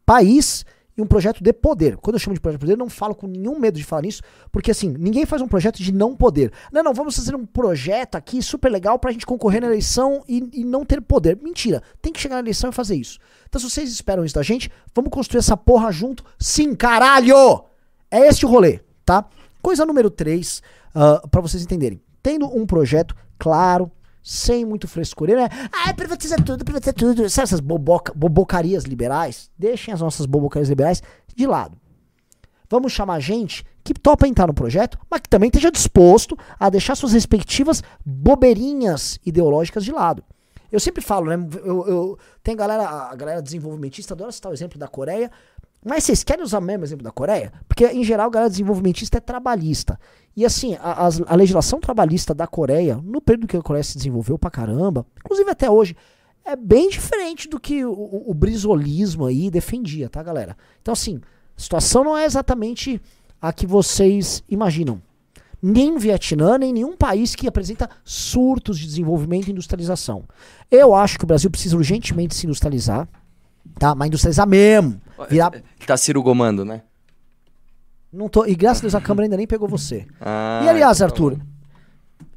país 0.06 0.64
e 0.96 1.02
um 1.02 1.06
projeto 1.06 1.42
de 1.42 1.52
poder. 1.52 1.96
Quando 1.96 2.14
eu 2.14 2.20
chamo 2.20 2.34
de 2.34 2.40
projeto 2.40 2.60
de 2.60 2.66
poder, 2.66 2.76
não 2.76 2.88
falo 2.88 3.14
com 3.14 3.26
nenhum 3.26 3.58
medo 3.58 3.78
de 3.78 3.84
falar 3.84 4.02
nisso, 4.02 4.22
porque 4.52 4.70
assim, 4.70 4.94
ninguém 4.98 5.26
faz 5.26 5.42
um 5.42 5.48
projeto 5.48 5.82
de 5.82 5.92
não 5.92 6.14
poder. 6.14 6.52
Não, 6.72 6.82
não, 6.82 6.94
vamos 6.94 7.16
fazer 7.16 7.34
um 7.34 7.44
projeto 7.44 8.14
aqui 8.14 8.42
super 8.42 8.70
legal 8.70 8.98
pra 8.98 9.12
gente 9.12 9.26
concorrer 9.26 9.60
na 9.60 9.66
eleição 9.66 10.22
e, 10.28 10.48
e 10.52 10.64
não 10.64 10.84
ter 10.84 11.00
poder. 11.00 11.38
Mentira, 11.42 11.82
tem 12.00 12.12
que 12.12 12.20
chegar 12.20 12.36
na 12.36 12.42
eleição 12.42 12.70
e 12.70 12.72
fazer 12.72 12.94
isso. 12.94 13.18
Então, 13.48 13.60
se 13.60 13.68
vocês 13.68 13.90
esperam 13.90 14.24
isso 14.24 14.34
da 14.34 14.42
gente, 14.42 14.70
vamos 14.94 15.10
construir 15.10 15.38
essa 15.38 15.56
porra 15.56 15.90
junto. 15.90 16.24
Sim, 16.38 16.74
caralho! 16.74 17.64
É 18.10 18.28
este 18.28 18.46
o 18.46 18.48
rolê, 18.48 18.80
tá? 19.04 19.24
Coisa 19.60 19.84
número 19.84 20.10
3, 20.10 20.62
uh, 20.94 21.28
para 21.28 21.40
vocês 21.40 21.62
entenderem. 21.62 22.00
Tendo 22.22 22.46
um 22.46 22.66
projeto 22.66 23.14
claro, 23.38 23.90
sem 24.24 24.64
muito 24.64 24.88
frescura, 24.88 25.36
né? 25.36 25.48
Ah, 25.70 25.92
privatiza 25.92 26.36
tudo, 26.36 26.64
privatiza 26.64 26.94
tudo. 26.94 27.28
Sabe 27.28 27.44
essas 27.44 27.60
boboca, 27.60 28.10
bobocarias 28.16 28.84
liberais? 28.84 29.50
Deixem 29.58 29.92
as 29.92 30.00
nossas 30.00 30.24
bobocarias 30.24 30.70
liberais 30.70 31.02
de 31.36 31.46
lado. 31.46 31.76
Vamos 32.70 32.92
chamar 32.92 33.20
gente 33.20 33.64
que 33.84 33.92
topa 33.92 34.26
entrar 34.26 34.46
no 34.46 34.54
projeto, 34.54 34.98
mas 35.10 35.20
que 35.20 35.28
também 35.28 35.48
esteja 35.48 35.70
disposto 35.70 36.36
a 36.58 36.70
deixar 36.70 36.94
suas 36.94 37.12
respectivas 37.12 37.82
bobeirinhas 38.04 39.20
ideológicas 39.26 39.84
de 39.84 39.92
lado. 39.92 40.24
Eu 40.72 40.80
sempre 40.80 41.02
falo, 41.02 41.26
né? 41.26 41.36
Eu, 41.62 41.86
eu, 41.86 42.18
tem 42.42 42.56
galera, 42.56 42.88
a 42.88 43.14
galera 43.14 43.42
desenvolvimentista 43.42 44.14
adora 44.14 44.32
citar 44.32 44.50
o 44.50 44.54
exemplo 44.54 44.78
da 44.78 44.88
Coreia, 44.88 45.30
mas 45.84 46.04
vocês 46.04 46.24
querem 46.24 46.42
usar 46.42 46.58
o 46.58 46.62
mesmo 46.62 46.84
exemplo 46.84 47.04
da 47.04 47.10
Coreia? 47.10 47.52
Porque, 47.68 47.86
em 47.86 48.02
geral, 48.02 48.28
a 48.28 48.30
galera 48.30 48.50
desenvolvimentista 48.50 49.18
é 49.18 49.20
trabalhista. 49.20 50.00
E 50.34 50.44
assim, 50.44 50.76
a, 50.80 51.08
a, 51.26 51.36
legislação 51.36 51.78
trabalhista 51.78 52.34
da 52.34 52.46
Coreia, 52.46 52.96
no 53.04 53.20
período 53.20 53.46
que 53.46 53.56
a 53.56 53.62
Coreia 53.62 53.84
se 53.84 53.98
desenvolveu 53.98 54.38
pra 54.38 54.50
caramba, 54.50 55.06
inclusive 55.22 55.50
até 55.50 55.70
hoje, 55.70 55.94
é 56.44 56.56
bem 56.56 56.88
diferente 56.88 57.48
do 57.48 57.60
que 57.60 57.84
o, 57.84 57.92
o, 57.92 58.30
o 58.30 58.34
brisolismo 58.34 59.26
aí 59.26 59.50
defendia, 59.50 60.08
tá, 60.08 60.22
galera? 60.22 60.56
Então, 60.80 60.92
assim, 60.92 61.20
a 61.56 61.60
situação 61.60 62.02
não 62.02 62.16
é 62.16 62.24
exatamente 62.24 63.00
a 63.40 63.52
que 63.52 63.66
vocês 63.66 64.42
imaginam. 64.48 65.02
Nem 65.60 65.98
Vietnã, 65.98 66.58
nem 66.58 66.72
nenhum 66.72 66.96
país 66.96 67.34
que 67.34 67.46
apresenta 67.46 67.88
surtos 68.04 68.78
de 68.78 68.86
desenvolvimento 68.86 69.48
e 69.48 69.50
industrialização. 69.50 70.24
Eu 70.70 70.94
acho 70.94 71.18
que 71.18 71.24
o 71.24 71.26
Brasil 71.26 71.50
precisa 71.50 71.76
urgentemente 71.76 72.34
se 72.34 72.46
industrializar, 72.46 73.08
tá? 73.78 73.94
Mas 73.94 74.08
industrializar 74.08 74.46
mesmo. 74.46 75.00
Virar... 75.28 75.52
Tá 75.86 75.96
Ciro 75.96 76.22
Gomando, 76.22 76.64
né? 76.64 76.82
Não 78.12 78.28
tô, 78.28 78.46
e 78.46 78.54
graças 78.54 78.78
a 78.78 78.82
Deus 78.82 78.94
a 78.94 79.00
câmera 79.00 79.26
ainda 79.26 79.36
nem 79.36 79.46
pegou 79.46 79.68
você. 79.68 80.06
Ah, 80.20 80.62
e 80.64 80.68
aliás, 80.68 80.98
então... 80.98 81.06
Arthur, 81.08 81.40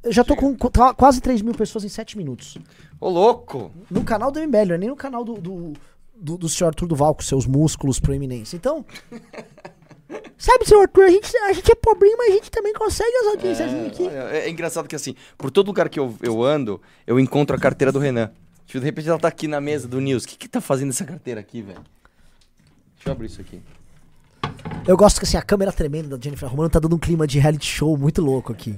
eu 0.04 0.12
já 0.12 0.24
tô 0.24 0.36
com 0.36 0.56
quase 0.96 1.22
3 1.22 1.42
mil 1.42 1.54
pessoas 1.54 1.84
em 1.84 1.90
7 1.90 2.18
minutos. 2.18 2.58
Ô, 3.00 3.10
louco! 3.10 3.72
No 3.90 4.04
canal 4.04 4.32
do 4.32 4.40
MBL, 4.40 4.78
nem 4.80 4.90
no 4.90 4.96
canal 4.96 5.24
do, 5.24 5.34
do, 5.36 5.74
do, 6.16 6.38
do 6.38 6.50
senhor 6.50 6.70
Arthur 6.70 6.88
Duval 6.88 7.14
com 7.14 7.22
seus 7.22 7.46
músculos 7.46 8.00
proeminentes. 8.00 8.54
Então. 8.54 8.86
Sabe, 10.38 10.66
senhor 10.66 10.82
Arthur, 10.84 11.04
a 11.04 11.10
gente, 11.10 11.38
a 11.38 11.54
gente 11.54 11.72
é 11.72 11.76
pobrinho, 11.76 12.18
mas 12.18 12.30
a 12.30 12.36
gente 12.36 12.50
também 12.50 12.74
consegue 12.74 13.16
as 13.18 13.28
audiências 13.28 13.74
é, 13.74 13.88
aqui. 13.88 14.08
É, 14.08 14.38
é, 14.46 14.50
engraçado 14.50 14.88
que 14.88 14.96
assim, 14.96 15.16
por 15.38 15.52
todo 15.52 15.68
lugar 15.68 15.90
que 15.90 16.00
eu, 16.00 16.16
eu 16.22 16.42
ando, 16.44 16.82
eu 17.06 17.20
encontro 17.20 17.56
a 17.56 17.60
carteira 17.60 17.92
do 17.92 18.00
Renan. 18.00 18.32
Tipo, 18.66 18.80
de 18.80 18.86
repente 18.86 19.10
ela 19.10 19.20
tá 19.20 19.28
aqui 19.28 19.48
na 19.48 19.60
mesa 19.60 19.88
do 19.88 20.00
News. 20.00 20.24
O 20.24 20.28
que 20.28 20.38
que 20.38 20.48
tá 20.48 20.62
fazendo 20.62 20.90
essa 20.90 21.06
carteira 21.06 21.40
aqui, 21.40 21.62
velho? 21.62 21.82
Deixa 23.08 23.08
eu 23.08 23.14
abrir 23.14 23.28
isso 23.28 23.40
aqui. 23.40 23.62
Eu 24.86 24.98
gosto 24.98 25.20
que 25.20 25.26
assim, 25.26 25.38
a 25.38 25.42
câmera 25.42 25.72
tremenda 25.72 26.18
da 26.18 26.22
Jennifer 26.22 26.50
Romano 26.50 26.70
tá 26.70 26.78
dando 26.78 26.98
um 26.98 27.00
clima 27.00 27.26
de 27.26 27.40
reality 27.40 27.66
show 27.66 27.98
muito 27.98 28.22
louco 28.22 28.52
aqui. 28.52 28.78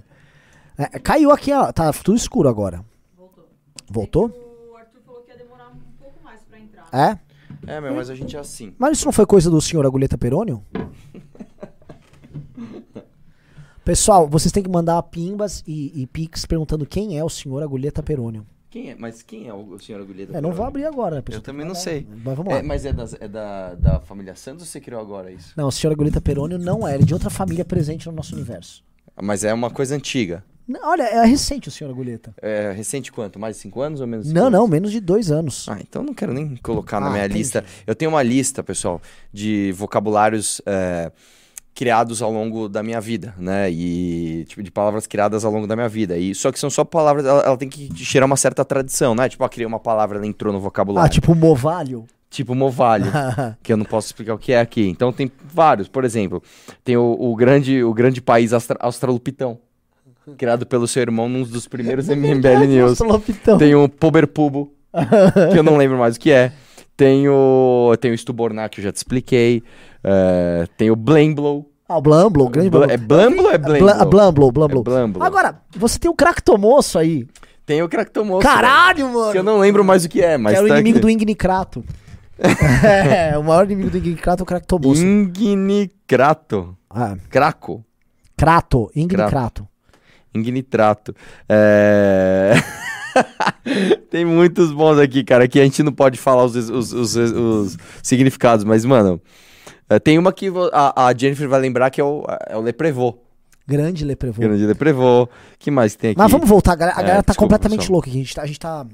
É, 0.78 1.00
caiu 1.00 1.32
aqui, 1.32 1.52
ó. 1.52 1.72
Tá 1.72 1.92
tudo 1.92 2.16
escuro 2.16 2.48
agora. 2.48 2.86
Voltou. 3.18 3.50
Voltou? 3.90 4.26
O 4.72 4.78
Arthur 4.78 5.02
falou 5.04 5.22
que 5.22 5.32
ia 5.32 5.38
demorar 5.38 5.70
um 5.70 5.80
pouco 5.98 6.24
mais 6.24 6.44
pra 6.44 6.60
entrar. 6.60 6.88
É? 6.94 7.18
É, 7.66 7.82
meu, 7.82 7.96
mas 7.96 8.12
a 8.12 8.16
gente 8.16 8.36
é 8.36 8.40
assim. 8.40 8.76
Mas 8.78 8.98
isso 8.98 9.06
não 9.06 9.12
foi 9.12 9.26
coisa 9.26 9.50
do 9.50 9.60
senhor 9.60 9.84
Agulheta 9.84 10.16
Perônio? 10.18 10.64
Pessoal, 13.84 14.28
vocês 14.28 14.52
têm 14.52 14.62
que 14.62 14.70
mandar 14.70 15.02
pimbas 15.04 15.64
e, 15.66 16.04
e 16.04 16.06
pix 16.06 16.46
perguntando 16.46 16.86
quem 16.86 17.18
é 17.18 17.24
o 17.24 17.30
senhor 17.30 17.64
Agulheta 17.64 18.04
Perônio. 18.04 18.46
Quem 18.70 18.92
é? 18.92 18.96
Mas 18.98 19.24
quem 19.24 19.48
é 19.48 19.54
o 19.54 19.80
senhor 19.80 20.02
Agulheta? 20.02 20.38
É, 20.38 20.42
não 20.42 20.52
vou 20.52 20.66
abrir 20.66 20.86
agora. 20.86 21.24
Eu 21.32 21.42
também 21.42 21.66
não 21.66 21.74
sei. 21.74 22.08
Mas 22.24 22.38
vamos 22.38 22.54
lá. 22.54 22.60
É, 22.60 22.62
mas 22.62 22.86
é, 22.86 22.94
das, 22.94 23.14
é 23.20 23.28
da, 23.28 23.74
da 23.74 24.00
família 24.00 24.36
Santos 24.36 24.62
ou 24.62 24.68
você 24.68 24.80
criou 24.80 25.02
agora 25.02 25.32
isso? 25.32 25.54
Não, 25.58 25.68
o 25.68 25.72
senhor 25.72 25.92
Agulheta 25.92 26.22
Perônio 26.22 26.60
não 26.60 26.88
é. 26.88 26.94
Ele 26.94 27.04
é 27.04 27.06
de 27.06 27.14
outra 27.14 27.32
família 27.32 27.66
presente 27.66 28.06
no 28.06 28.12
nosso 28.12 28.36
universo. 28.36 28.84
Mas 29.20 29.44
é 29.44 29.52
uma 29.54 29.72
coisa 29.72 29.96
antiga. 29.96 30.44
Não, 30.68 30.88
olha, 30.88 31.02
é 31.02 31.26
recente 31.26 31.68
o 31.68 31.72
senhor 31.72 31.90
Agulheta. 31.90 32.32
É 32.40 32.72
recente 32.72 33.12
quanto? 33.12 33.40
Mais 33.40 33.56
de 33.56 33.64
cinco 33.64 33.82
anos 33.82 34.02
ou 34.02 34.08
menos? 34.08 34.32
Não, 34.32 34.44
anos? 34.44 34.60
não, 34.60 34.68
menos 34.68 34.92
de 34.92 35.00
dois 35.00 35.32
anos. 35.32 35.68
Ah, 35.68 35.80
então 35.82 36.04
não 36.04 36.14
quero 36.14 36.32
nem 36.32 36.56
colocar 36.58 36.98
ah, 36.98 37.02
na 37.02 37.10
minha 37.10 37.26
entendi. 37.26 37.40
lista. 37.40 37.66
Eu 37.88 37.96
tenho 37.96 38.12
uma 38.12 38.22
lista, 38.22 38.64
pessoal, 38.64 39.02
de 39.34 39.72
vocabulários... 39.76 40.62
É, 40.66 41.12
criados 41.74 42.22
ao 42.22 42.32
longo 42.32 42.68
da 42.68 42.84
minha 42.84 43.00
vida, 43.00 43.34
né? 43.38 43.70
E 43.72 44.46
tipo 44.48 44.62
de 44.62 44.72
palavras 44.72 45.08
criadas 45.08 45.46
ao 45.46 45.52
longo 45.52 45.66
da 45.66 45.76
minha 45.76 45.90
vida. 45.90 46.18
E 46.18 46.36
só 46.36 46.52
que 46.52 46.60
são 46.60 46.70
só 46.70 46.84
palavras, 46.84 47.26
ela, 47.26 47.42
ela 47.42 47.58
tem 47.58 47.70
que 47.70 47.90
cheirar 47.96 48.26
uma 48.26 48.36
certa 48.36 48.66
tradição, 48.66 49.16
né? 49.16 49.30
Tipo, 49.30 49.44
ah, 49.44 49.50
criei 49.50 49.66
uma 49.66 49.80
palavra, 49.80 50.18
ela 50.18 50.28
entrou 50.28 50.52
no 50.52 50.60
vocabulário. 50.60 51.06
Ah, 51.06 51.10
tipo 51.10 51.34
movalho. 51.34 52.06
Tipo 52.30 52.54
movalho, 52.54 53.12
que 53.64 53.74
eu 53.74 53.78
não 53.78 53.86
posso 53.86 54.08
explicar 54.08 54.36
o 54.36 54.38
que 54.38 54.52
é 54.52 54.60
aqui. 54.60 54.88
Então 54.88 55.12
tem 55.12 55.32
vários, 55.52 55.88
por 55.88 56.06
exemplo, 56.06 56.44
tem 56.84 56.96
o, 56.96 57.18
o 57.20 57.36
grande, 57.36 57.84
o 57.84 57.92
grande 57.92 58.22
país 58.22 58.54
austra, 58.54 58.78
australopitão, 58.80 59.58
criado 60.38 60.66
pelo 60.66 60.88
seu 60.88 61.02
irmão 61.02 61.28
num 61.28 61.44
dos 61.44 61.68
primeiros 61.68 62.08
MBL 62.10 62.66
News. 62.68 63.00
Tem 63.58 63.74
o 63.74 63.90
Poberpubo, 63.90 64.72
que 65.52 65.58
eu 65.58 65.64
não 65.64 65.76
lembro 65.78 65.98
mais 65.98 66.18
o 66.18 66.20
que 66.20 66.32
é. 66.32 66.52
Tem 66.96 67.30
o, 67.30 67.96
tem 68.00 68.12
o 68.12 68.18
Stubornar, 68.18 68.70
que 68.70 68.82
eu 68.82 68.84
já 68.84 68.92
te 68.92 68.98
expliquei. 68.98 69.64
Uh, 70.04 70.68
tem 70.78 70.90
o 70.90 70.96
Blamblow, 70.96 71.70
ah, 71.90 71.98
o 71.98 72.02
Blamblo, 72.02 72.46
o 72.46 72.50
grande 72.50 72.70
Blamblo. 72.70 72.92
É 72.92 72.98
Blamblo 72.98 73.44
ou 73.46 73.52
é 73.52 73.58
Blamblo? 73.58 73.90
É 73.90 74.06
Blamblo, 74.06 74.52
Blamblo. 74.52 74.80
É 74.82 74.84
Blamblo. 74.84 75.24
Agora, 75.24 75.60
você 75.76 75.98
tem 75.98 76.10
o 76.10 76.14
Cractomoço 76.14 77.00
aí. 77.00 77.26
Tem 77.66 77.82
o 77.82 77.90
Cractomoço. 77.90 78.44
Caralho, 78.44 79.08
né? 79.08 79.14
mano! 79.14 79.32
Que 79.32 79.40
eu 79.40 79.44
não 79.44 79.58
lembro 79.58 79.84
mais 79.84 80.06
o 80.06 80.10
que 80.10 80.22
é, 80.22 80.38
mas 80.38 80.54
que 80.54 80.60
é 80.60 80.64
o 80.64 80.68
tá 80.68 80.76
inimigo 80.76 80.98
aqui. 81.00 81.02
do 81.02 81.10
Ignicrato. 81.10 81.84
é, 82.38 83.36
o 83.40 83.44
maior 83.44 83.66
inimigo 83.66 83.90
do 83.90 83.98
Ignicrato 83.98 84.42
é 84.42 84.44
o 84.44 84.46
Cractomoço. 84.46 85.02
Ignicrato. 85.04 86.78
Ah. 86.88 87.18
Craco. 87.28 87.84
Crato, 88.38 88.92
Ingnitrato. 88.96 89.68
Ingnitrato. 90.34 91.16
É... 91.50 92.54
Tem 94.12 94.24
muitos 94.24 94.72
bons 94.72 95.00
aqui, 95.00 95.24
cara, 95.24 95.48
que 95.48 95.60
a 95.60 95.64
gente 95.64 95.82
não 95.82 95.92
pode 95.92 96.20
falar 96.20 96.46
os, 96.46 96.56
os, 96.56 96.94
os, 96.94 97.16
os 97.16 97.78
significados, 98.04 98.64
mas, 98.64 98.86
mano, 98.86 99.20
é, 99.20 99.49
tem 99.98 100.20
uma 100.20 100.32
que 100.32 100.52
a, 100.72 101.08
a, 101.08 101.14
Jennifer 101.16 101.48
vai 101.48 101.60
lembrar 101.60 101.90
que 101.90 102.00
é 102.00 102.04
o, 102.04 102.24
é 102.48 102.56
o 102.56 102.62
Leprevô. 102.62 103.18
Grande 103.66 104.04
Leprevô. 104.04 104.42
Grande 104.42 104.66
Leprevô. 104.66 105.30
que 105.58 105.72
mais 105.72 105.96
tem 105.96 106.12
aqui? 106.12 106.20
Mas 106.20 106.32
vamos 106.32 106.50
voltar, 106.50 106.74
a 106.74 106.76
galera, 106.76 106.98
a 106.98 107.02
galera 107.02 107.20
é, 107.20 107.22
tá 107.22 107.32
desculpa, 107.32 107.56
completamente 107.56 107.80
pessoal. 107.82 107.94
louca 107.94 108.10
aqui. 108.10 108.18
A 108.18 108.22
gente 108.22 108.36
tá. 108.36 108.42
A 108.42 108.46
gente 108.46 108.60
tá... 108.60 108.86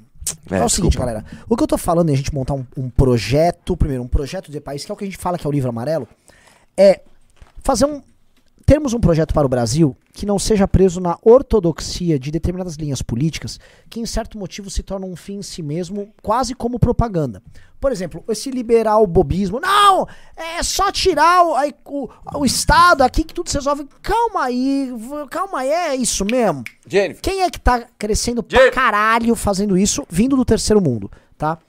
É, 0.52 0.58
é, 0.58 0.64
o 0.64 0.70
seguinte, 0.70 0.98
galera. 0.98 1.24
O 1.50 1.56
que 1.56 1.64
eu 1.64 1.68
tô 1.68 1.78
falando 1.78 2.10
é 2.10 2.14
a 2.14 2.16
gente 2.16 2.34
montar 2.34 2.54
um, 2.54 2.66
um, 2.78 2.90
projeto, 2.90 3.76
primeiro, 3.78 4.04
um 4.04 4.08
projeto 4.08 4.52
de 4.52 4.60
país, 4.60 4.86
que 4.86 4.92
é 4.92 4.94
o 4.94 4.98
que 4.98 5.04
a 5.04 5.08
gente 5.08 5.18
fala 5.18 5.38
que 5.38 5.46
é 5.46 5.50
o 5.50 5.52
livro 5.52 5.70
amarelo, 5.70 6.08
é 6.78 7.02
fazer 7.62 7.86
um, 7.86 8.02
termos 8.66 8.94
um 8.94 9.00
projeto 9.00 9.34
para 9.34 9.46
o 9.46 9.50
Brasil 9.50 9.96
que 10.12 10.26
não 10.26 10.40
seja 10.40 10.68
preso 10.68 11.00
na 11.00 11.18
ortodoxia 11.22 12.18
de 12.18 12.32
determinadas 12.32 12.76
linhas 12.76 13.02
políticas 13.02 13.60
que, 13.90 14.00
em 14.00 14.06
certo 14.06 14.38
motivo, 14.38 14.70
se 14.70 14.82
tornam 14.82 15.12
um 15.12 15.16
fim 15.16 15.38
em 15.38 15.42
si 15.42 15.62
mesmo, 15.62 16.14
quase 16.24 16.56
como 16.56 16.80
propaganda. 16.80 17.44
Por 17.80 17.92
exemplo, 17.92 18.24
esse 18.30 18.50
liberal 18.50 19.06
bobismo, 19.06 19.60
não, 19.60 20.08
é 20.36 20.64
só 20.64 20.92
tirar 20.92 21.44
o, 21.44 21.56
o, 21.86 22.10
o 22.40 22.46
Estado 22.46 23.04
aqui 23.04 23.24
que 23.24 23.34
tudo 23.34 23.50
se 23.50 23.58
resolve. 23.58 23.88
Calma 24.02 24.46
aí, 24.46 24.90
calma 25.30 25.60
aí, 25.60 25.70
é 25.70 25.96
isso 25.96 26.26
mesmo. 26.26 26.64
Jennifer. 26.88 27.22
Quem 27.22 27.44
é 27.44 27.50
que 27.50 27.60
tá 27.60 27.86
crescendo 27.98 28.44
Jennifer. 28.48 28.72
pra 28.72 28.82
caralho 28.82 29.36
fazendo 29.36 29.78
isso, 29.78 30.04
vindo 30.10 30.36
do 30.36 30.46
terceiro 30.46 30.82
mundo, 30.82 31.12
tá? 31.38 31.60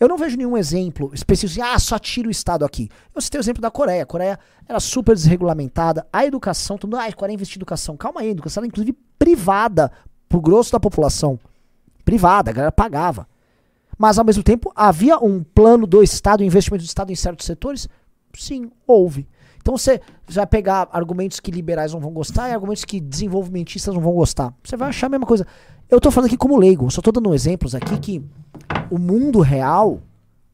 Eu 0.00 0.08
não 0.08 0.16
vejo 0.16 0.36
nenhum 0.36 0.56
exemplo 0.56 1.10
específico 1.12 1.60
assim, 1.60 1.74
ah, 1.74 1.78
só 1.78 1.98
tira 1.98 2.28
o 2.28 2.30
Estado 2.30 2.64
aqui. 2.64 2.88
Eu 3.14 3.20
citei 3.20 3.40
o 3.40 3.42
exemplo 3.42 3.60
da 3.60 3.70
Coreia. 3.70 4.04
A 4.04 4.06
Coreia 4.06 4.38
era 4.68 4.78
super 4.78 5.14
desregulamentada. 5.14 6.06
A 6.12 6.24
educação, 6.24 6.78
mundo, 6.82 6.96
ah, 6.96 7.04
a 7.04 7.12
Coreia 7.12 7.34
investiu 7.34 7.56
em 7.56 7.60
educação. 7.60 7.96
Calma 7.96 8.20
aí, 8.20 8.28
a 8.28 8.30
educação 8.30 8.60
era 8.60 8.68
inclusive 8.68 8.96
privada 9.18 9.90
pro 10.28 10.40
grosso 10.40 10.70
da 10.70 10.78
população. 10.78 11.38
Privada, 12.04 12.50
a 12.50 12.54
galera 12.54 12.72
pagava. 12.72 13.26
Mas 13.98 14.18
ao 14.18 14.24
mesmo 14.24 14.44
tempo, 14.44 14.72
havia 14.76 15.18
um 15.18 15.42
plano 15.42 15.84
do 15.84 16.02
Estado, 16.02 16.44
investimento 16.44 16.84
do 16.84 16.86
Estado 16.86 17.10
em 17.10 17.16
certos 17.16 17.44
setores? 17.44 17.88
Sim, 18.32 18.70
houve. 18.86 19.26
Então 19.68 19.76
você 19.76 20.00
vai 20.26 20.46
pegar 20.46 20.88
argumentos 20.90 21.38
que 21.40 21.50
liberais 21.50 21.92
não 21.92 22.00
vão 22.00 22.10
gostar 22.10 22.48
e 22.48 22.54
argumentos 22.54 22.86
que 22.86 22.98
desenvolvimentistas 22.98 23.94
não 23.94 24.00
vão 24.00 24.14
gostar. 24.14 24.54
Você 24.64 24.78
vai 24.78 24.88
achar 24.88 25.08
a 25.08 25.10
mesma 25.10 25.26
coisa. 25.26 25.46
Eu 25.90 26.00
tô 26.00 26.10
falando 26.10 26.28
aqui 26.28 26.38
como 26.38 26.56
leigo, 26.56 26.90
só 26.90 27.02
tô 27.02 27.12
dando 27.12 27.34
exemplos 27.34 27.74
aqui 27.74 27.98
que 27.98 28.24
o 28.90 28.98
mundo 28.98 29.40
real 29.40 30.00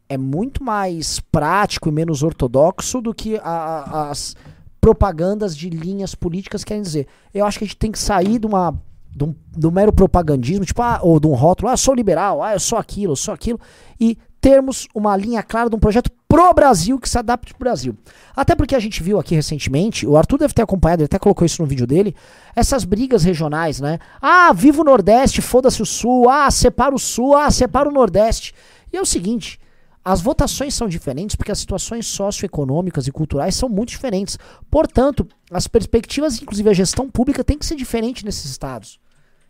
é 0.09 0.19
muito 0.19 0.65
mais 0.65 1.21
prático 1.21 1.89
e 1.89 1.93
menos 1.93 2.25
ortodoxo 2.25 3.01
do 3.01 3.15
que 3.15 3.37
a, 3.37 4.09
as 4.11 4.35
propagandas 4.81 5.57
de 5.57 5.71
linhas 5.71 6.17
políticas 6.17 6.65
querem 6.65 6.83
dizer. 6.83 7.07
Eu 7.33 7.47
acho 7.47 7.61
que 7.61 7.65
a 7.65 7.69
gente 7.69 7.77
tem 7.77 7.93
que 7.93 8.01
sair 8.01 8.41
de 8.41 8.49
uma 8.49 8.75
um, 9.23 9.33
do 9.57 9.71
mero 9.71 9.93
propagandismo, 9.93 10.65
tipo, 10.65 10.83
ah, 10.83 10.99
ou 11.01 11.21
de 11.21 11.29
um 11.29 11.35
rótulo, 11.35 11.69
ah, 11.69 11.75
eu 11.75 11.79
sou 11.79 11.95
liberal, 11.95 12.43
ah, 12.43 12.55
eu 12.55 12.61
sou 12.61 12.77
aquilo, 12.77 13.13
eu 13.13 13.17
sou 13.17 13.33
aquilo, 13.33 13.61
e 14.01 14.19
termos 14.45 14.87
uma 14.95 15.17
linha 15.17 15.43
clara 15.43 15.71
de 15.71 15.75
um 15.75 15.79
projeto 15.79 16.11
pro 16.29 16.53
Brasil 16.53 16.99
que 16.99 17.09
se 17.09 17.17
adapte 17.17 17.55
pro 17.55 17.65
Brasil. 17.65 17.97
Até 18.37 18.55
porque 18.55 18.75
a 18.75 18.79
gente 18.79 19.03
viu 19.03 19.19
aqui 19.19 19.35
recentemente, 19.35 20.07
o 20.07 20.19
Arthur 20.19 20.37
deve 20.37 20.53
ter 20.53 20.61
acompanhado, 20.61 21.01
ele 21.01 21.07
até 21.07 21.19
colocou 21.19 21.47
isso 21.47 21.63
no 21.63 21.67
vídeo 21.67 21.87
dele, 21.87 22.15
essas 22.55 22.85
brigas 22.85 23.25
regionais, 23.25 23.81
né? 23.81 23.99
Ah, 24.21 24.53
viva 24.53 24.83
o 24.83 24.85
Nordeste, 24.85 25.41
foda-se 25.41 25.81
o 25.81 25.87
Sul, 25.87 26.29
ah, 26.29 26.51
separa 26.51 26.95
o 26.95 26.99
Sul, 26.99 27.35
ah, 27.35 27.51
separa 27.51 27.89
o 27.89 27.93
Nordeste. 27.93 28.55
E 28.93 28.99
é 28.99 29.01
o 29.01 29.07
seguinte, 29.07 29.59
as 30.05 30.21
votações 30.21 30.75
são 30.75 30.89
diferentes 30.91 31.37
porque 31.37 31.51
as 31.51 31.59
situações 31.59 32.07
socioeconômicas 32.07 33.07
e 33.07 33.13
culturais 33.13 33.55
são 33.55 33.71
muito 33.71 33.89
diferentes. 33.89 34.39
Portanto, 34.71 35.27
as 35.51 35.67
perspectivas, 35.67 36.43
inclusive 36.43 36.69
a 36.69 36.75
gestão 36.75 37.09
pública, 37.09 37.43
tem 37.43 37.57
que 37.57 37.65
ser 37.65 37.77
diferente 37.77 38.27
nesses 38.27 38.51
estados 38.51 39.01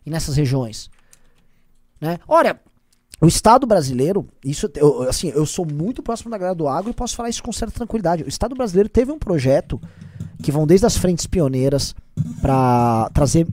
e 0.05 0.09
nessas 0.09 0.37
regiões. 0.37 0.89
Né? 1.99 2.17
Olha, 2.25 2.61
o 3.21 3.27
Estado 3.27 3.65
brasileiro, 3.65 4.27
isso 4.43 4.69
eu, 4.75 5.03
assim, 5.03 5.29
eu 5.29 5.45
sou 5.45 5.65
muito 5.65 6.03
próximo 6.03 6.29
da 6.29 6.37
galera 6.37 6.55
do 6.55 6.67
agro 6.67 6.91
e 6.91 6.93
posso 6.93 7.15
falar 7.15 7.29
isso 7.29 7.41
com 7.41 7.51
certa 7.51 7.75
tranquilidade. 7.75 8.23
O 8.23 8.27
Estado 8.29 8.55
brasileiro 8.55 8.89
teve 8.89 9.11
um 9.11 9.17
projeto 9.17 9.79
que 10.43 10.51
vão 10.51 10.67
desde 10.67 10.85
as 10.85 10.97
frentes 10.97 11.25
pioneiras 11.25 11.95
para 12.41 13.09
trazer 13.13 13.47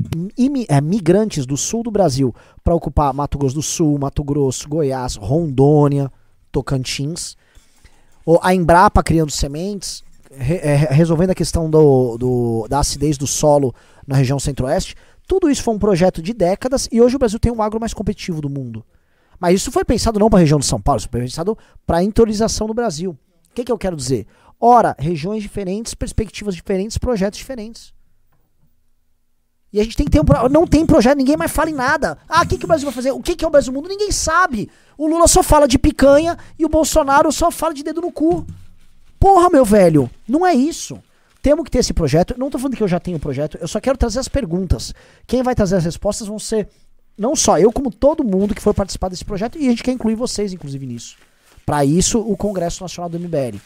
é, 0.68 0.80
migrantes 0.80 1.46
do 1.46 1.56
sul 1.56 1.82
do 1.82 1.90
Brasil 1.90 2.34
para 2.62 2.74
ocupar 2.74 3.14
Mato 3.14 3.38
Grosso 3.38 3.54
do 3.54 3.62
Sul, 3.62 3.98
Mato 3.98 4.24
Grosso, 4.24 4.68
Goiás, 4.68 5.16
Rondônia, 5.16 6.10
Tocantins. 6.50 7.36
A 8.40 8.54
Embrapa 8.54 9.02
criando 9.02 9.30
sementes, 9.30 10.02
re, 10.30 10.56
é, 10.56 10.74
resolvendo 10.74 11.30
a 11.30 11.34
questão 11.34 11.70
do, 11.70 12.16
do, 12.18 12.66
da 12.68 12.80
acidez 12.80 13.16
do 13.16 13.26
solo 13.26 13.74
na 14.06 14.16
região 14.16 14.38
centro-oeste. 14.38 14.96
Tudo 15.26 15.48
isso 15.48 15.62
foi 15.62 15.74
um 15.74 15.78
projeto 15.78 16.20
de 16.20 16.34
décadas 16.34 16.88
e 16.90 17.00
hoje 17.00 17.16
o 17.16 17.18
Brasil 17.18 17.38
tem 17.38 17.52
o 17.52 17.62
agro 17.62 17.80
mais 17.80 17.94
competitivo 17.94 18.40
do 18.40 18.50
mundo. 18.50 18.84
Mas 19.42 19.56
isso 19.56 19.72
foi 19.72 19.84
pensado 19.84 20.20
não 20.20 20.30
para 20.30 20.38
a 20.38 20.42
região 20.42 20.60
de 20.60 20.66
São 20.66 20.80
Paulo, 20.80 21.00
isso 21.00 21.08
foi 21.10 21.20
pensado 21.20 21.58
para 21.84 21.96
a 21.96 22.04
interiorização 22.04 22.68
do 22.68 22.72
Brasil. 22.72 23.10
O 23.50 23.52
que, 23.52 23.64
que 23.64 23.72
eu 23.72 23.76
quero 23.76 23.96
dizer? 23.96 24.24
Ora, 24.60 24.94
regiões 24.96 25.42
diferentes, 25.42 25.94
perspectivas 25.94 26.54
diferentes, 26.54 26.96
projetos 26.96 27.40
diferentes. 27.40 27.92
E 29.72 29.80
a 29.80 29.82
gente 29.82 29.96
tem 29.96 30.06
que 30.06 30.12
ter 30.12 30.20
um. 30.20 30.48
Não 30.48 30.64
tem 30.64 30.86
projeto, 30.86 31.18
ninguém 31.18 31.36
mais 31.36 31.50
fala 31.50 31.70
em 31.70 31.74
nada. 31.74 32.18
Ah, 32.28 32.42
o 32.42 32.46
que, 32.46 32.56
que 32.56 32.64
o 32.64 32.68
Brasil 32.68 32.86
vai 32.86 32.94
fazer? 32.94 33.10
O 33.10 33.20
que, 33.20 33.34
que 33.34 33.44
é 33.44 33.48
o 33.48 33.50
Brasil 33.50 33.72
mundo? 33.72 33.88
Ninguém 33.88 34.12
sabe. 34.12 34.70
O 34.96 35.08
Lula 35.08 35.26
só 35.26 35.42
fala 35.42 35.66
de 35.66 35.76
picanha 35.76 36.38
e 36.56 36.64
o 36.64 36.68
Bolsonaro 36.68 37.32
só 37.32 37.50
fala 37.50 37.74
de 37.74 37.82
dedo 37.82 38.00
no 38.00 38.12
cu. 38.12 38.46
Porra, 39.18 39.50
meu 39.50 39.64
velho, 39.64 40.08
não 40.28 40.46
é 40.46 40.54
isso. 40.54 41.02
Temos 41.42 41.64
que 41.64 41.70
ter 41.72 41.78
esse 41.78 41.92
projeto. 41.92 42.36
Não 42.38 42.48
tô 42.48 42.60
falando 42.60 42.76
que 42.76 42.82
eu 42.84 42.86
já 42.86 43.00
tenho 43.00 43.16
um 43.16 43.20
projeto, 43.20 43.58
eu 43.60 43.66
só 43.66 43.80
quero 43.80 43.98
trazer 43.98 44.20
as 44.20 44.28
perguntas. 44.28 44.94
Quem 45.26 45.42
vai 45.42 45.56
trazer 45.56 45.74
as 45.74 45.84
respostas 45.84 46.28
vão 46.28 46.38
ser 46.38 46.68
não 47.22 47.36
só 47.36 47.56
eu, 47.56 47.70
como 47.70 47.88
todo 47.88 48.24
mundo 48.24 48.52
que 48.52 48.60
for 48.60 48.74
participar 48.74 49.08
desse 49.08 49.24
projeto, 49.24 49.56
e 49.56 49.68
a 49.68 49.70
gente 49.70 49.84
quer 49.84 49.92
incluir 49.92 50.16
vocês, 50.16 50.52
inclusive, 50.52 50.84
nisso. 50.84 51.16
Para 51.64 51.84
isso, 51.84 52.18
o 52.18 52.36
Congresso 52.36 52.82
Nacional 52.82 53.08
do 53.08 53.16
MBL. 53.16 53.58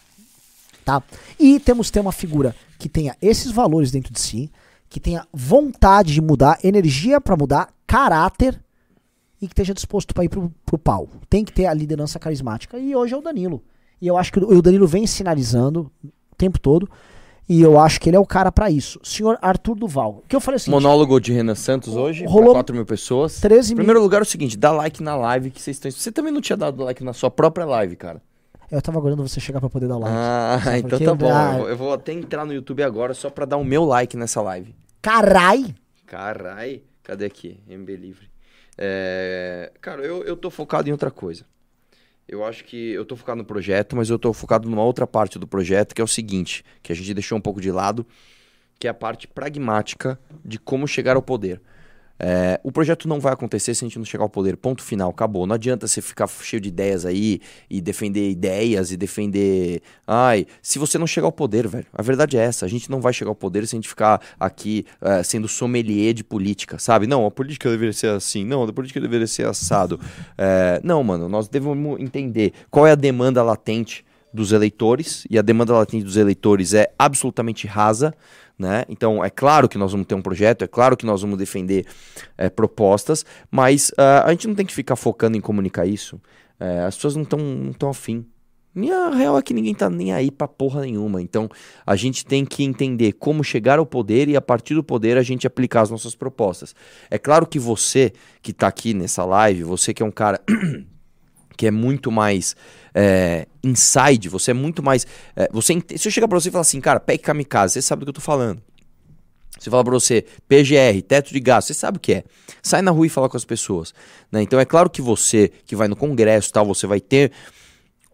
Tá? 0.84 1.02
E 1.40 1.58
temos 1.58 1.86
que 1.86 1.94
ter 1.94 2.00
uma 2.00 2.12
figura 2.12 2.54
que 2.78 2.86
tenha 2.86 3.16
esses 3.20 3.50
valores 3.50 3.90
dentro 3.90 4.12
de 4.12 4.20
si, 4.20 4.52
que 4.90 5.00
tenha 5.00 5.26
vontade 5.32 6.12
de 6.12 6.20
mudar, 6.20 6.58
energia 6.62 7.18
para 7.18 7.34
mudar, 7.34 7.72
caráter 7.86 8.62
e 9.40 9.46
que 9.46 9.54
esteja 9.54 9.72
disposto 9.72 10.12
para 10.12 10.24
ir 10.24 10.28
pro, 10.28 10.52
pro 10.66 10.76
pau. 10.76 11.08
Tem 11.30 11.42
que 11.42 11.52
ter 11.52 11.64
a 11.64 11.72
liderança 11.72 12.18
carismática. 12.18 12.78
E 12.78 12.94
hoje 12.94 13.14
é 13.14 13.16
o 13.16 13.22
Danilo. 13.22 13.64
E 14.02 14.06
eu 14.06 14.18
acho 14.18 14.32
que 14.34 14.38
o 14.38 14.60
Danilo 14.60 14.86
vem 14.86 15.06
sinalizando 15.06 15.90
o 16.04 16.36
tempo 16.36 16.60
todo 16.60 16.88
e 17.48 17.62
eu 17.62 17.78
acho 17.78 18.00
que 18.00 18.10
ele 18.10 18.16
é 18.16 18.20
o 18.20 18.26
cara 18.26 18.50
para 18.50 18.70
isso. 18.70 18.98
Senhor 19.02 19.38
Arthur 19.40 19.76
Duval. 19.76 20.24
Que 20.26 20.34
eu 20.34 20.40
falei 20.40 20.56
assim. 20.56 20.70
Monólogo 20.70 21.20
de 21.20 21.32
Renan 21.32 21.54
Santos 21.54 21.94
hoje, 21.94 22.24
rolou 22.24 22.54
4 22.54 22.74
mil 22.74 22.84
pessoas. 22.84 23.40
13 23.40 23.74
mil. 23.74 23.76
Primeiro 23.76 24.02
lugar 24.02 24.18
é 24.18 24.22
o 24.22 24.26
seguinte: 24.26 24.56
dá 24.56 24.72
like 24.72 25.02
na 25.02 25.14
live 25.14 25.50
que 25.50 25.62
vocês 25.62 25.76
estão. 25.76 25.90
Você 25.90 26.10
também 26.10 26.32
não 26.32 26.40
tinha 26.40 26.56
dado 26.56 26.82
like 26.82 27.04
na 27.04 27.12
sua 27.12 27.30
própria 27.30 27.64
live, 27.64 27.94
cara. 27.96 28.20
Eu 28.70 28.82
tava 28.82 28.98
aguardando 28.98 29.26
você 29.26 29.38
chegar 29.38 29.60
para 29.60 29.70
poder 29.70 29.86
dar 29.86 29.96
like. 29.96 30.16
Ah, 30.16 30.78
então 30.78 30.98
tá 30.98 31.14
bom. 31.14 31.32
Ah, 31.32 31.56
eu, 31.68 31.76
vou, 31.76 31.92
até 31.92 32.12
entrar 32.12 32.44
no 32.44 32.52
YouTube 32.52 32.82
agora 32.82 33.14
só 33.14 33.30
pra 33.30 33.44
dar 33.44 33.56
o 33.58 33.64
meu 33.64 33.84
like 33.84 34.16
nessa 34.16 34.42
live. 34.42 34.74
Carai! 35.00 35.72
Carai! 36.04 36.82
Cadê 37.04 37.26
aqui? 37.26 37.60
MB 37.68 37.96
Livre. 37.96 38.28
É... 38.76 39.72
Cara, 39.80 40.02
eu, 40.02 40.24
eu 40.24 40.36
tô 40.36 40.50
focado 40.50 40.88
em 40.88 40.92
outra 40.92 41.12
coisa. 41.12 41.44
Eu 42.28 42.44
acho 42.44 42.64
que 42.64 42.92
eu 42.92 43.02
estou 43.02 43.16
focado 43.16 43.38
no 43.38 43.44
projeto, 43.44 43.94
mas 43.94 44.10
eu 44.10 44.16
estou 44.16 44.32
focado 44.32 44.68
numa 44.68 44.82
outra 44.82 45.06
parte 45.06 45.38
do 45.38 45.46
projeto, 45.46 45.94
que 45.94 46.00
é 46.00 46.04
o 46.04 46.08
seguinte, 46.08 46.64
que 46.82 46.90
a 46.90 46.94
gente 46.94 47.14
deixou 47.14 47.38
um 47.38 47.40
pouco 47.40 47.60
de 47.60 47.70
lado, 47.70 48.04
que 48.80 48.88
é 48.88 48.90
a 48.90 48.94
parte 48.94 49.28
pragmática 49.28 50.18
de 50.44 50.58
como 50.58 50.88
chegar 50.88 51.14
ao 51.14 51.22
poder. 51.22 51.60
É, 52.18 52.60
o 52.62 52.72
projeto 52.72 53.06
não 53.08 53.20
vai 53.20 53.32
acontecer 53.32 53.74
se 53.74 53.84
a 53.84 53.88
gente 53.88 53.98
não 53.98 54.04
chegar 54.04 54.24
ao 54.24 54.28
poder. 54.28 54.56
Ponto 54.56 54.82
final, 54.82 55.10
acabou. 55.10 55.46
Não 55.46 55.54
adianta 55.54 55.86
você 55.86 56.00
ficar 56.00 56.26
cheio 56.26 56.60
de 56.60 56.68
ideias 56.68 57.04
aí 57.04 57.40
e 57.68 57.80
defender 57.80 58.30
ideias 58.30 58.90
e 58.90 58.96
defender. 58.96 59.82
Ai, 60.06 60.46
se 60.62 60.78
você 60.78 60.98
não 60.98 61.06
chegar 61.06 61.26
ao 61.26 61.32
poder, 61.32 61.68
velho. 61.68 61.86
A 61.92 62.02
verdade 62.02 62.36
é 62.36 62.40
essa. 62.40 62.64
A 62.64 62.68
gente 62.68 62.90
não 62.90 63.00
vai 63.00 63.12
chegar 63.12 63.30
ao 63.30 63.34
poder 63.34 63.66
se 63.66 63.74
a 63.74 63.78
gente 63.78 63.88
ficar 63.88 64.20
aqui 64.38 64.86
é, 65.00 65.22
sendo 65.22 65.48
sommelier 65.48 66.14
de 66.14 66.24
política, 66.24 66.78
sabe? 66.78 67.06
Não, 67.06 67.26
a 67.26 67.30
política 67.30 67.70
deveria 67.70 67.92
ser 67.92 68.08
assim. 68.08 68.44
Não, 68.44 68.62
a 68.62 68.72
política 68.72 69.00
deveria 69.00 69.26
ser 69.26 69.46
assado. 69.46 70.00
É, 70.38 70.80
não, 70.82 71.02
mano, 71.02 71.28
nós 71.28 71.48
devemos 71.48 72.00
entender 72.00 72.52
qual 72.70 72.86
é 72.86 72.92
a 72.92 72.96
demanda 72.96 73.42
latente 73.42 74.04
dos 74.32 74.52
eleitores. 74.52 75.26
E 75.28 75.38
a 75.38 75.42
demanda 75.42 75.72
latente 75.72 76.04
dos 76.04 76.16
eleitores 76.16 76.74
é 76.74 76.92
absolutamente 76.98 77.66
rasa. 77.66 78.14
Né? 78.58 78.84
Então, 78.88 79.22
é 79.22 79.28
claro 79.28 79.68
que 79.68 79.76
nós 79.76 79.92
vamos 79.92 80.06
ter 80.06 80.14
um 80.14 80.22
projeto, 80.22 80.62
é 80.62 80.66
claro 80.66 80.96
que 80.96 81.04
nós 81.04 81.20
vamos 81.20 81.36
defender 81.36 81.86
é, 82.38 82.48
propostas, 82.48 83.24
mas 83.50 83.90
uh, 83.90 84.24
a 84.24 84.30
gente 84.30 84.48
não 84.48 84.54
tem 84.54 84.64
que 84.64 84.72
ficar 84.72 84.96
focando 84.96 85.36
em 85.36 85.42
comunicar 85.42 85.84
isso. 85.84 86.18
É, 86.58 86.80
as 86.80 86.94
pessoas 86.94 87.16
não 87.16 87.22
estão 87.22 87.38
não 87.38 87.90
afim. 87.90 88.24
E 88.74 88.90
real 89.16 89.38
é 89.38 89.42
que 89.42 89.54
ninguém 89.54 89.74
tá 89.74 89.88
nem 89.88 90.12
aí 90.12 90.30
pra 90.30 90.46
porra 90.46 90.82
nenhuma. 90.82 91.22
Então, 91.22 91.48
a 91.86 91.96
gente 91.96 92.26
tem 92.26 92.44
que 92.44 92.62
entender 92.62 93.12
como 93.12 93.42
chegar 93.42 93.78
ao 93.78 93.86
poder 93.86 94.28
e, 94.28 94.36
a 94.36 94.40
partir 94.42 94.74
do 94.74 94.84
poder, 94.84 95.16
a 95.16 95.22
gente 95.22 95.46
aplicar 95.46 95.80
as 95.80 95.90
nossas 95.90 96.14
propostas. 96.14 96.74
É 97.10 97.18
claro 97.18 97.46
que 97.46 97.58
você 97.58 98.12
que 98.42 98.52
tá 98.52 98.66
aqui 98.66 98.92
nessa 98.92 99.24
live, 99.24 99.62
você 99.62 99.94
que 99.94 100.02
é 100.02 100.06
um 100.06 100.10
cara 100.10 100.42
que 101.56 101.66
é 101.66 101.70
muito 101.70 102.12
mais 102.12 102.54
é, 102.98 103.46
inside, 103.62 104.30
você 104.30 104.52
é 104.52 104.54
muito 104.54 104.82
mais. 104.82 105.06
É, 105.36 105.50
você, 105.52 105.74
se 105.96 106.08
eu 106.08 106.12
chegar 106.12 106.26
pra 106.26 106.40
você 106.40 106.48
e 106.48 106.52
falar 106.52 106.62
assim, 106.62 106.80
cara, 106.80 106.98
pegue 106.98 107.22
kamikaze, 107.22 107.74
você 107.74 107.82
sabe 107.82 108.00
do 108.00 108.06
que 108.06 108.08
eu 108.08 108.14
tô 108.14 108.22
falando. 108.22 108.62
Você 109.58 109.70
fala 109.70 109.84
pra 109.84 109.92
você, 109.92 110.24
PGR, 110.48 111.02
teto 111.06 111.32
de 111.32 111.40
gasto, 111.40 111.68
você 111.68 111.74
sabe 111.74 111.98
o 111.98 112.00
que 112.00 112.14
é. 112.14 112.24
Sai 112.62 112.80
na 112.80 112.90
rua 112.90 113.06
e 113.06 113.10
fala 113.10 113.28
com 113.28 113.36
as 113.36 113.44
pessoas. 113.44 113.92
Né? 114.32 114.42
Então 114.42 114.58
é 114.58 114.64
claro 114.64 114.88
que 114.88 115.02
você, 115.02 115.50
que 115.66 115.76
vai 115.76 115.88
no 115.88 115.96
congresso 115.96 116.50
tal, 116.50 116.64
você 116.64 116.86
vai 116.86 117.00
ter 117.00 117.32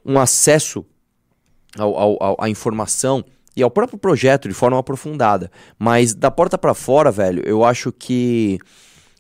um 0.04 0.18
acesso 0.18 0.84
ao, 1.78 1.96
ao, 1.96 2.22
ao, 2.22 2.36
à 2.40 2.48
informação 2.48 3.24
e 3.56 3.62
ao 3.62 3.70
próprio 3.70 3.98
projeto 3.98 4.48
de 4.48 4.54
forma 4.54 4.78
aprofundada. 4.78 5.50
Mas 5.78 6.12
da 6.12 6.30
porta 6.30 6.58
para 6.58 6.74
fora, 6.74 7.10
velho, 7.10 7.42
eu 7.46 7.64
acho 7.64 7.92
que 7.92 8.58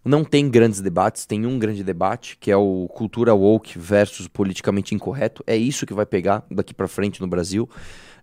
não 0.04 0.24
tem 0.24 0.48
grandes 0.48 0.80
debates, 0.80 1.26
tem 1.26 1.46
um 1.46 1.58
grande 1.58 1.84
debate, 1.84 2.36
que 2.38 2.50
é 2.50 2.56
o 2.56 2.88
cultura 2.92 3.34
woke 3.34 3.78
versus 3.78 4.26
politicamente 4.26 4.94
incorreto. 4.94 5.44
É 5.46 5.56
isso 5.56 5.86
que 5.86 5.94
vai 5.94 6.04
pegar 6.04 6.44
daqui 6.50 6.74
para 6.74 6.88
frente 6.88 7.20
no 7.20 7.26
Brasil. 7.26 7.68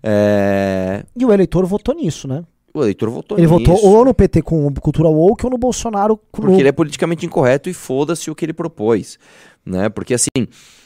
É... 0.03 1.05
E 1.15 1.25
o 1.25 1.31
eleitor 1.31 1.65
votou 1.65 1.95
nisso, 1.95 2.27
né? 2.27 2.43
O 2.74 2.83
eleitor 2.83 3.09
votou 3.09 3.38
Ele 3.38 3.48
nisso. 3.48 3.59
votou 3.59 3.83
ou 3.83 4.05
no 4.05 4.13
PT 4.13 4.41
com 4.41 4.71
cultura 4.74 5.09
woke 5.09 5.45
ou 5.45 5.51
no 5.51 5.57
Bolsonaro 5.57 6.17
com 6.31 6.41
Porque 6.41 6.62
ele 6.62 6.69
é 6.69 6.71
politicamente 6.71 7.25
incorreto 7.25 7.69
e 7.69 7.74
foda-se 7.74 8.29
o 8.29 8.36
que 8.36 8.45
ele 8.45 8.53
propôs. 8.53 9.17
Né? 9.65 9.89
Porque, 9.89 10.13
assim, 10.13 10.29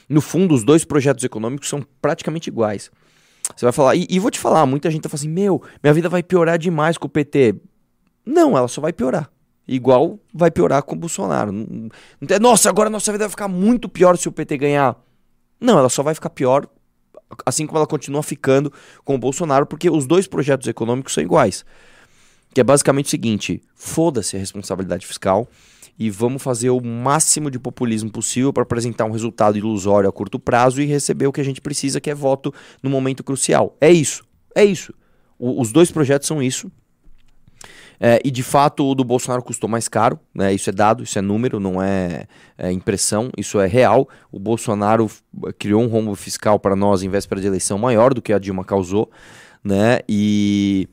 no 0.08 0.22
fundo, 0.22 0.54
os 0.54 0.64
dois 0.64 0.86
projetos 0.86 1.24
econômicos 1.24 1.68
são 1.68 1.84
praticamente 2.02 2.50
iguais. 2.50 2.90
Você 3.56 3.66
vai 3.66 3.74
falar, 3.74 3.96
e, 3.96 4.08
e 4.10 4.20
vou 4.20 4.32
te 4.32 4.40
falar, 4.40 4.66
muita 4.66 4.90
gente 4.90 5.02
tá 5.02 5.10
falando 5.10 5.22
assim, 5.22 5.30
meu, 5.30 5.62
minha 5.84 5.94
vida 5.94 6.08
vai 6.08 6.24
piorar 6.24 6.58
demais 6.58 6.98
com 6.98 7.08
o 7.08 7.10
PT. 7.10 7.56
Não, 8.26 8.58
ela 8.58 8.68
só 8.68 8.80
vai 8.80 8.94
piorar. 8.94 9.30
Igual 9.68 10.20
vai 10.34 10.52
piorar 10.52 10.84
com 10.84 10.96
o 10.96 11.00
Bolsonaro. 11.00 11.52
Tem- 12.28 12.40
nossa, 12.40 12.70
agora 12.70 12.90
nossa 12.90 13.12
vida 13.12 13.24
vai 13.26 13.30
ficar 13.30 13.48
muito 13.48 13.88
pior 13.88 14.18
se 14.18 14.28
o 14.28 14.32
PT 14.32 14.58
ganhar. 14.58 14.96
Não, 15.60 15.78
ela 15.80 15.88
só 15.90 16.04
vai 16.04 16.14
ficar 16.14 16.30
pior, 16.30 16.68
assim 17.46 17.66
como 17.66 17.78
ela 17.78 17.88
continua 17.88 18.22
ficando 18.22 18.72
com 19.06 19.16
o 19.16 19.18
Bolsonaro, 19.18 19.66
porque 19.66 19.90
os 19.90 20.06
dois 20.06 20.28
projetos 20.28 20.68
econômicos 20.68 21.14
são 21.14 21.24
iguais. 21.24 21.64
Que 22.54 22.60
é 22.60 22.64
basicamente 22.64 23.06
o 23.06 23.10
seguinte: 23.10 23.62
foda-se 23.74 24.36
a 24.36 24.40
responsabilidade 24.40 25.08
fiscal 25.08 25.48
e 25.98 26.10
vamos 26.10 26.44
fazer 26.44 26.70
o 26.70 26.82
máximo 26.82 27.50
de 27.50 27.58
populismo 27.58 28.12
possível 28.12 28.52
para 28.52 28.64
apresentar 28.64 29.06
um 29.06 29.12
resultado 29.12 29.58
ilusório 29.58 30.10
a 30.10 30.12
curto 30.12 30.38
prazo 30.40 30.82
e 30.82 30.86
receber 30.86 31.28
o 31.28 31.32
que 31.32 31.40
a 31.40 31.44
gente 31.46 31.62
precisa, 31.62 32.02
que 32.02 32.10
é 32.10 32.16
voto 32.16 32.54
no 32.82 32.90
momento 32.90 33.24
crucial. 33.24 33.78
É 33.80 33.90
isso. 33.92 34.24
É 34.54 34.66
isso. 34.66 34.94
O- 35.40 35.62
os 35.62 35.72
dois 35.72 35.90
projetos 35.90 36.28
são 36.28 36.44
isso. 36.44 36.70
É, 38.00 38.20
e 38.24 38.32
de 38.32 38.44
fato 38.44 38.86
o 38.86 38.96
do 38.96 39.04
Bolsonaro 39.04 39.44
custou 39.44 39.70
mais 39.70 39.88
caro, 39.88 40.20
né? 40.34 40.54
Isso 40.54 40.70
é 40.70 40.74
dado, 40.74 41.04
isso 41.04 41.18
é 41.18 41.22
número, 41.22 41.60
não 41.60 41.82
é, 41.82 42.26
é 42.58 42.72
impressão, 42.72 43.30
isso 43.38 43.60
é 43.60 43.68
real. 43.68 44.08
O 44.32 44.40
Bolsonaro 44.40 45.10
criou 45.58 45.82
um 45.82 45.88
rombo 45.88 46.16
fiscal 46.16 46.60
para 46.60 46.76
nós 46.76 47.04
em 47.04 47.10
véspera 47.10 47.40
de 47.40 47.48
eleição 47.48 47.78
maior 47.78 48.14
do 48.14 48.22
que 48.22 48.34
a 48.34 48.40
Dilma 48.40 48.64
causou, 48.64 49.10
né? 49.64 50.00
E 50.08 50.88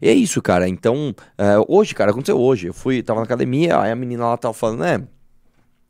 e 0.00 0.08
é 0.08 0.12
isso, 0.12 0.42
cara. 0.42 0.68
Então, 0.68 1.14
é, 1.38 1.54
hoje, 1.68 1.94
cara, 1.94 2.10
aconteceu 2.10 2.38
hoje. 2.38 2.66
Eu 2.66 2.74
fui, 2.74 3.02
tava 3.02 3.20
na 3.20 3.24
academia, 3.24 3.80
aí 3.80 3.90
a 3.90 3.96
menina 3.96 4.26
lá 4.26 4.36
tava 4.36 4.54
falando, 4.54 4.80
né? 4.80 5.02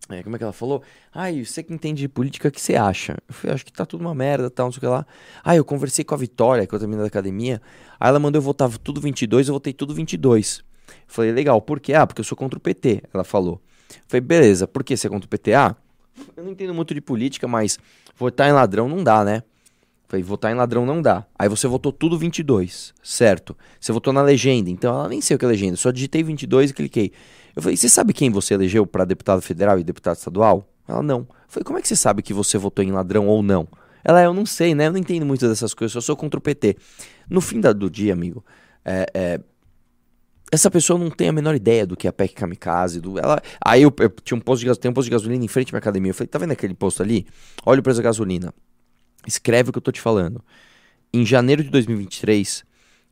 É, 0.08 0.22
como 0.22 0.36
é 0.36 0.38
que 0.38 0.44
ela 0.44 0.52
falou? 0.52 0.82
Ai, 1.12 1.44
você 1.44 1.62
que 1.62 1.72
entende 1.72 2.02
de 2.02 2.08
política, 2.08 2.48
o 2.48 2.50
que 2.50 2.60
você 2.60 2.76
acha? 2.76 3.16
Eu 3.26 3.34
falei, 3.34 3.54
acho 3.54 3.64
que 3.64 3.72
tá 3.72 3.86
tudo 3.86 4.02
uma 4.02 4.14
merda, 4.14 4.50
tal, 4.50 4.66
não 4.66 4.72
sei 4.72 4.78
o 4.78 4.80
que 4.80 4.86
lá. 4.86 5.06
Aí 5.42 5.56
eu 5.56 5.64
conversei 5.64 6.04
com 6.04 6.14
a 6.14 6.18
Vitória, 6.18 6.66
que 6.66 6.74
é 6.74 6.76
outra 6.76 6.86
menina 6.86 7.02
da 7.02 7.08
academia. 7.08 7.60
Aí 7.98 8.08
ela 8.08 8.18
mandou 8.18 8.38
eu 8.38 8.42
votar 8.42 8.70
tudo 8.78 9.00
22, 9.00 9.48
eu 9.48 9.54
votei 9.54 9.72
tudo 9.72 9.94
22. 9.94 10.62
Eu 10.88 10.94
falei, 11.06 11.32
legal, 11.32 11.60
por 11.62 11.80
quê? 11.80 11.94
Ah, 11.94 12.06
porque 12.06 12.20
eu 12.20 12.24
sou 12.24 12.36
contra 12.36 12.58
o 12.58 12.60
PT, 12.60 13.02
ela 13.14 13.24
falou. 13.24 13.62
Eu 13.90 14.02
falei, 14.06 14.20
beleza, 14.20 14.66
por 14.66 14.84
que 14.84 14.96
você 14.96 15.06
é 15.06 15.10
contra 15.10 15.26
o 15.26 15.28
PT? 15.28 15.54
Ah, 15.54 15.74
eu 16.36 16.44
não 16.44 16.52
entendo 16.52 16.74
muito 16.74 16.92
de 16.92 17.00
política, 17.00 17.48
mas 17.48 17.78
votar 18.16 18.48
em 18.48 18.52
ladrão 18.52 18.88
não 18.88 19.02
dá, 19.02 19.24
né? 19.24 19.42
Falei, 20.06 20.22
votar 20.22 20.52
em 20.52 20.54
ladrão 20.54 20.84
não 20.84 21.00
dá. 21.00 21.24
Aí 21.38 21.48
você 21.48 21.66
votou 21.66 21.90
tudo 21.90 22.18
22, 22.18 22.92
certo? 23.02 23.56
Você 23.80 23.90
votou 23.90 24.12
na 24.12 24.22
legenda, 24.22 24.68
então 24.68 24.94
ela 24.94 25.08
nem 25.08 25.20
sei 25.20 25.34
o 25.34 25.38
que 25.38 25.44
é 25.44 25.48
legenda, 25.48 25.76
só 25.76 25.90
digitei 25.90 26.22
22 26.22 26.70
e 26.70 26.74
cliquei. 26.74 27.12
Eu 27.54 27.62
falei, 27.62 27.76
você 27.76 27.88
sabe 27.88 28.12
quem 28.12 28.30
você 28.30 28.54
elegeu 28.54 28.86
para 28.86 29.04
deputado 29.04 29.40
federal 29.40 29.78
e 29.78 29.84
deputado 29.84 30.16
estadual? 30.16 30.68
Ela, 30.86 31.02
não. 31.02 31.20
Eu 31.20 31.26
falei, 31.48 31.64
como 31.64 31.78
é 31.78 31.82
que 31.82 31.88
você 31.88 31.96
sabe 31.96 32.22
que 32.22 32.34
você 32.34 32.58
votou 32.58 32.84
em 32.84 32.90
ladrão 32.90 33.26
ou 33.26 33.42
não? 33.42 33.68
Ela, 34.02 34.22
eu 34.22 34.34
não 34.34 34.44
sei, 34.44 34.74
né? 34.74 34.88
Eu 34.88 34.92
não 34.92 34.98
entendo 34.98 35.24
muito 35.24 35.48
dessas 35.48 35.72
coisas, 35.72 35.94
eu 35.94 36.02
sou 36.02 36.16
contra 36.16 36.38
o 36.38 36.42
PT. 36.42 36.76
No 37.28 37.40
fim 37.40 37.60
do 37.60 37.88
dia, 37.88 38.12
amigo, 38.12 38.44
é, 38.84 39.06
é, 39.14 39.40
essa 40.52 40.70
pessoa 40.70 40.98
não 40.98 41.10
tem 41.10 41.28
a 41.28 41.32
menor 41.32 41.54
ideia 41.54 41.86
do 41.86 41.96
que 41.96 42.06
é 42.06 42.10
a 42.10 42.12
PEC 42.12 42.34
Kamikaze. 42.34 43.00
Do, 43.00 43.18
ela, 43.18 43.40
aí 43.64 43.82
eu, 43.82 43.92
eu 43.98 44.10
tinha 44.22 44.36
um 44.36 44.40
posto 44.40 44.64
de, 44.64 44.78
tem 44.78 44.90
um 44.90 44.94
posto 44.94 45.06
de 45.06 45.12
gasolina 45.12 45.44
em 45.44 45.48
frente 45.48 45.70
à 45.70 45.72
minha 45.72 45.78
academia. 45.78 46.10
Eu 46.10 46.14
falei, 46.14 46.28
tá 46.28 46.38
vendo 46.38 46.52
aquele 46.52 46.74
posto 46.74 47.02
ali? 47.02 47.26
Olha 47.64 47.80
o 47.80 47.82
preço 47.82 47.98
da 47.98 48.04
gasolina. 48.04 48.52
Escreve 49.26 49.70
o 49.70 49.72
que 49.72 49.78
eu 49.78 49.82
tô 49.82 49.90
te 49.90 50.00
falando. 50.00 50.44
Em 51.12 51.24
janeiro 51.24 51.62
de 51.62 51.70
2023, 51.70 52.64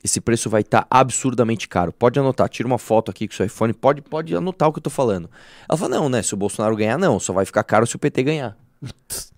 esse 0.03 0.21
preço 0.21 0.51
vai 0.51 0.63
estar 0.63 0.87
absurdamente 0.91 1.69
caro. 1.69 1.93
Pode 1.93 2.19
anotar, 2.19 2.49
tira 2.49 2.67
uma 2.67 2.79
foto 2.79 3.11
aqui 3.11 3.29
com 3.29 3.35
o 3.35 3.37
seu 3.37 3.47
iPhone, 3.47 3.73
pode, 3.73 4.03
pode 4.03 4.35
anotar 4.35 4.69
o 4.69 4.73
que 4.73 4.79
eu 4.79 4.83
tô 4.83 4.91
falando. 4.91 5.31
Ela 5.69 5.79
fala, 5.79 5.97
não, 5.97 6.09
né? 6.09 6.23
Se 6.23 6.35
o 6.35 6.37
Bolsonaro 6.37 6.75
ganhar, 6.77 6.99
não, 6.99 7.21
só 7.21 7.33
vai 7.33 7.45
ficar 7.45 7.63
caro 7.63 7.87
se 7.87 7.95
o 7.95 7.99
PT 7.99 8.23
ganhar. 8.23 8.57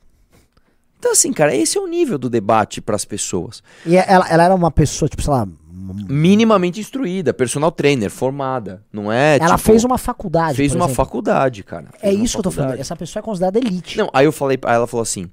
Então, 1.04 1.12
assim, 1.12 1.34
cara, 1.34 1.54
esse 1.54 1.76
é 1.76 1.80
o 1.82 1.86
nível 1.86 2.16
do 2.16 2.30
debate 2.30 2.80
pras 2.80 3.04
pessoas. 3.04 3.62
E 3.84 3.94
ela, 3.94 4.26
ela 4.26 4.44
era 4.44 4.54
uma 4.54 4.70
pessoa, 4.70 5.06
tipo, 5.06 5.20
sei 5.20 5.34
lá. 5.34 5.46
Minimamente 6.08 6.80
instruída, 6.80 7.34
personal 7.34 7.70
trainer, 7.70 8.10
formada. 8.10 8.82
Não 8.90 9.12
é. 9.12 9.36
ela 9.36 9.58
tipo, 9.58 9.58
fez 9.58 9.84
uma 9.84 9.98
faculdade. 9.98 10.56
Fez 10.56 10.74
uma 10.74 10.86
exemplo. 10.86 10.94
faculdade, 10.94 11.62
cara. 11.62 11.88
É 12.00 12.06
Fez 12.06 12.14
uma 12.14 12.24
isso 12.24 12.32
que 12.32 12.38
eu 12.38 12.42
tô 12.44 12.50
falando. 12.50 12.68
faculdade. 12.68 12.80
Essa 12.80 12.96
pessoa 12.96 13.20
é 13.20 13.22
considerada 13.22 13.58
elite. 13.58 13.98
Não, 13.98 14.08
aí 14.14 14.24
eu 14.24 14.32
falei, 14.32 14.58
aí 14.64 14.74
ela 14.76 14.86
falou 14.86 15.02
assim. 15.02 15.24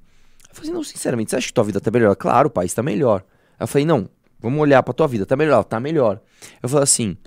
Eu 0.49 0.55
falei 0.55 0.71
não, 0.73 0.83
sinceramente, 0.83 1.31
você 1.31 1.37
acha 1.37 1.47
que 1.47 1.53
tua 1.53 1.63
vida 1.63 1.79
tá 1.79 1.89
melhor? 1.89 2.17
Claro, 2.17 2.47
o 2.47 2.51
país 2.51 2.73
tá 2.73 2.83
melhor. 2.83 3.23
Aí 3.57 3.63
eu 3.63 3.67
falei, 3.67 3.85
não, 3.85 4.09
vamos 4.41 4.59
olhar 4.59 4.81
pra 4.83 4.93
tua 4.93 5.07
vida, 5.07 5.25
tá 5.25 5.35
melhor, 5.35 5.63
tá 5.63 5.79
melhor. 5.79 6.19
Eu 6.61 6.67
falei 6.67 6.83
assim, 6.83 7.17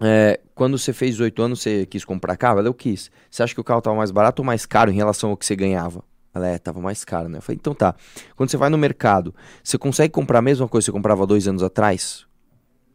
é, 0.00 0.40
quando 0.54 0.78
você 0.78 0.92
fez 0.92 1.12
18 1.12 1.42
anos, 1.42 1.62
você 1.62 1.86
quis 1.86 2.04
comprar 2.04 2.36
carro? 2.36 2.58
Ela, 2.58 2.68
eu 2.68 2.74
quis. 2.74 3.10
Você 3.30 3.42
acha 3.42 3.54
que 3.54 3.60
o 3.60 3.64
carro 3.64 3.80
tava 3.80 3.96
mais 3.96 4.10
barato 4.10 4.42
ou 4.42 4.46
mais 4.46 4.66
caro 4.66 4.90
em 4.90 4.94
relação 4.94 5.30
ao 5.30 5.36
que 5.36 5.44
você 5.44 5.56
ganhava? 5.56 6.04
Ela, 6.34 6.48
é, 6.48 6.58
tava 6.58 6.80
mais 6.80 7.04
caro, 7.04 7.28
né? 7.28 7.38
Eu 7.38 7.42
falei, 7.42 7.58
então 7.60 7.74
tá. 7.74 7.94
Quando 8.36 8.50
você 8.50 8.56
vai 8.56 8.68
no 8.68 8.78
mercado, 8.78 9.34
você 9.62 9.76
consegue 9.76 10.12
comprar 10.12 10.38
a 10.38 10.42
mesma 10.42 10.68
coisa 10.68 10.84
que 10.84 10.90
você 10.90 10.92
comprava 10.92 11.26
dois 11.26 11.48
anos 11.48 11.62
atrás? 11.62 12.26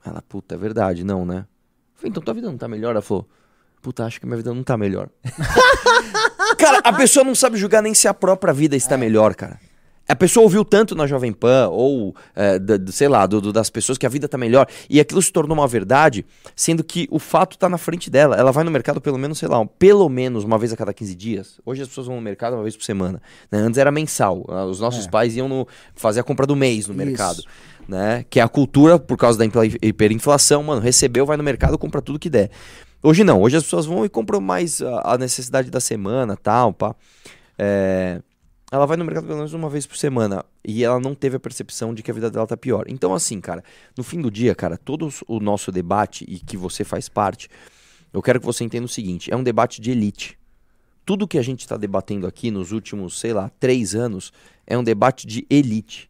Ela, 0.06 0.22
puta, 0.22 0.56
é 0.56 0.58
verdade, 0.58 1.04
não, 1.04 1.26
né? 1.26 1.40
Eu 1.40 1.96
falei, 1.96 2.10
então 2.10 2.24
tua 2.24 2.34
vida 2.34 2.50
não 2.50 2.58
tá 2.58 2.68
melhor? 2.68 2.92
Ela 2.92 3.02
falou, 3.02 3.28
puta, 3.82 4.06
acho 4.06 4.20
que 4.20 4.26
minha 4.26 4.38
vida 4.38 4.54
não 4.54 4.64
tá 4.64 4.78
melhor. 4.78 5.10
cara, 6.58 6.80
a 6.84 6.94
pessoa 6.94 7.26
não 7.26 7.36
sabe 7.36 7.58
julgar 7.58 7.82
nem 7.82 7.94
se 7.94 8.08
a 8.08 8.14
própria 8.14 8.54
vida 8.54 8.76
está 8.76 8.98
melhor, 8.98 9.36
cara. 9.36 9.60
A 10.08 10.16
pessoa 10.16 10.44
ouviu 10.44 10.66
tanto 10.66 10.96
na 10.96 11.08
Jovem 11.08 11.32
Pan, 11.32 11.70
ou, 11.70 12.14
é, 12.36 12.60
da- 12.60 12.92
sei 12.92 13.08
lá, 13.08 13.26
do- 13.26 13.40
do- 13.40 13.54
das 13.54 13.70
pessoas 13.70 13.98
que 13.98 14.06
a 14.06 14.10
vida 14.10 14.28
tá 14.28 14.38
melhor, 14.38 14.68
e 14.90 15.00
aquilo 15.00 15.22
se 15.22 15.32
tornou 15.32 15.58
uma 15.58 15.66
verdade, 15.68 16.26
sendo 16.56 16.84
que 16.84 17.08
o 17.10 17.20
fato 17.20 17.58
tá 17.58 17.70
na 17.70 17.78
frente 17.78 18.10
dela. 18.10 18.36
Ela 18.36 18.52
vai 18.52 18.66
no 18.66 18.70
mercado 18.72 19.00
pelo 19.00 19.18
menos, 19.18 19.40
sei 19.40 19.48
lá, 19.48 19.66
pelo 19.80 20.10
menos 20.10 20.44
uma 20.44 20.58
vez 20.58 20.74
a 20.74 20.76
cada 20.78 20.94
15 20.94 21.16
dias. 21.16 21.60
Hoje 21.66 21.82
as 21.84 21.88
pessoas 21.88 22.08
vão 22.08 22.18
no 22.18 22.22
mercado 22.22 22.54
uma 22.56 22.64
vez 22.64 22.76
por 22.76 22.84
semana. 22.84 23.22
né? 23.50 23.60
Antes 23.60 23.78
era 23.78 23.92
mensal. 23.92 24.46
Ah, 24.50 24.66
Os 24.66 24.80
nossos 24.82 25.06
É. 25.06 25.10
pais 25.10 25.36
iam 25.38 25.48
no- 25.48 25.66
fazer 25.96 26.20
a 26.20 26.24
compra 26.24 26.46
do 26.46 26.56
mês 26.56 26.86
no 26.88 26.94
Isso. 26.94 27.06
mercado. 27.06 27.44
Né? 27.88 28.26
Que 28.30 28.40
é 28.40 28.44
a 28.44 28.48
cultura, 28.50 29.00
por 29.00 29.18
causa 29.18 29.38
da 29.40 29.46
hiperinflação, 29.82 30.64
mano, 30.64 30.82
recebeu, 30.82 31.26
vai 31.26 31.38
no 31.38 31.44
mercado, 31.44 31.78
compra 31.78 32.02
tudo 32.02 32.20
que 32.20 32.30
der. 32.30 32.50
Hoje 33.02 33.24
não, 33.24 33.42
hoje 33.42 33.58
as 33.58 33.64
pessoas 33.64 33.86
vão 33.86 34.06
e 34.06 34.10
compram 34.10 34.40
mais 34.42 34.82
a, 34.82 35.14
a 35.14 35.18
necessidade 35.18 35.70
da 35.70 35.80
semana, 35.80 36.36
tal, 36.38 36.72
pá. 36.74 36.96
É, 37.58 38.22
ela 38.74 38.88
vai 38.88 38.98
no 38.98 39.06
mercado 39.06 39.28
pelo 39.28 39.38
menos 39.38 39.54
uma 39.54 39.70
vez 39.70 39.86
por 39.86 39.96
semana 39.96 40.44
e 40.66 40.84
ela 40.84 41.00
não 41.00 41.14
teve 41.14 41.36
a 41.36 41.40
percepção 41.40 41.94
de 41.94 42.02
que 42.02 42.10
a 42.10 42.14
vida 42.14 42.32
dela 42.32 42.48
tá 42.48 42.58
pior. 42.58 42.86
Então, 42.88 43.14
assim, 43.14 43.40
cara, 43.40 43.64
no 43.96 44.04
fim 44.04 44.20
do 44.20 44.32
dia, 44.32 44.56
cara, 44.56 44.76
todo 44.78 45.08
o 45.28 45.40
nosso 45.40 45.72
debate 45.72 46.26
e 46.28 46.40
que 46.40 46.58
você 46.58 46.84
faz 46.84 47.08
parte, 47.08 47.48
eu 48.12 48.20
quero 48.20 48.40
que 48.40 48.46
você 48.48 48.64
entenda 48.64 48.86
o 48.86 48.90
seguinte: 48.90 49.32
é 49.32 49.38
um 49.38 49.44
debate 49.44 49.80
de 49.80 49.92
elite. 49.92 50.40
Tudo 51.06 51.28
que 51.28 51.38
a 51.38 51.44
gente 51.44 51.60
está 51.60 51.78
debatendo 51.78 52.26
aqui 52.26 52.50
nos 52.50 52.72
últimos, 52.72 53.20
sei 53.20 53.32
lá, 53.32 53.52
três 53.60 53.94
anos 53.94 54.34
é 54.66 54.76
um 54.76 54.84
debate 54.84 55.28
de 55.28 55.46
elite. 55.52 56.10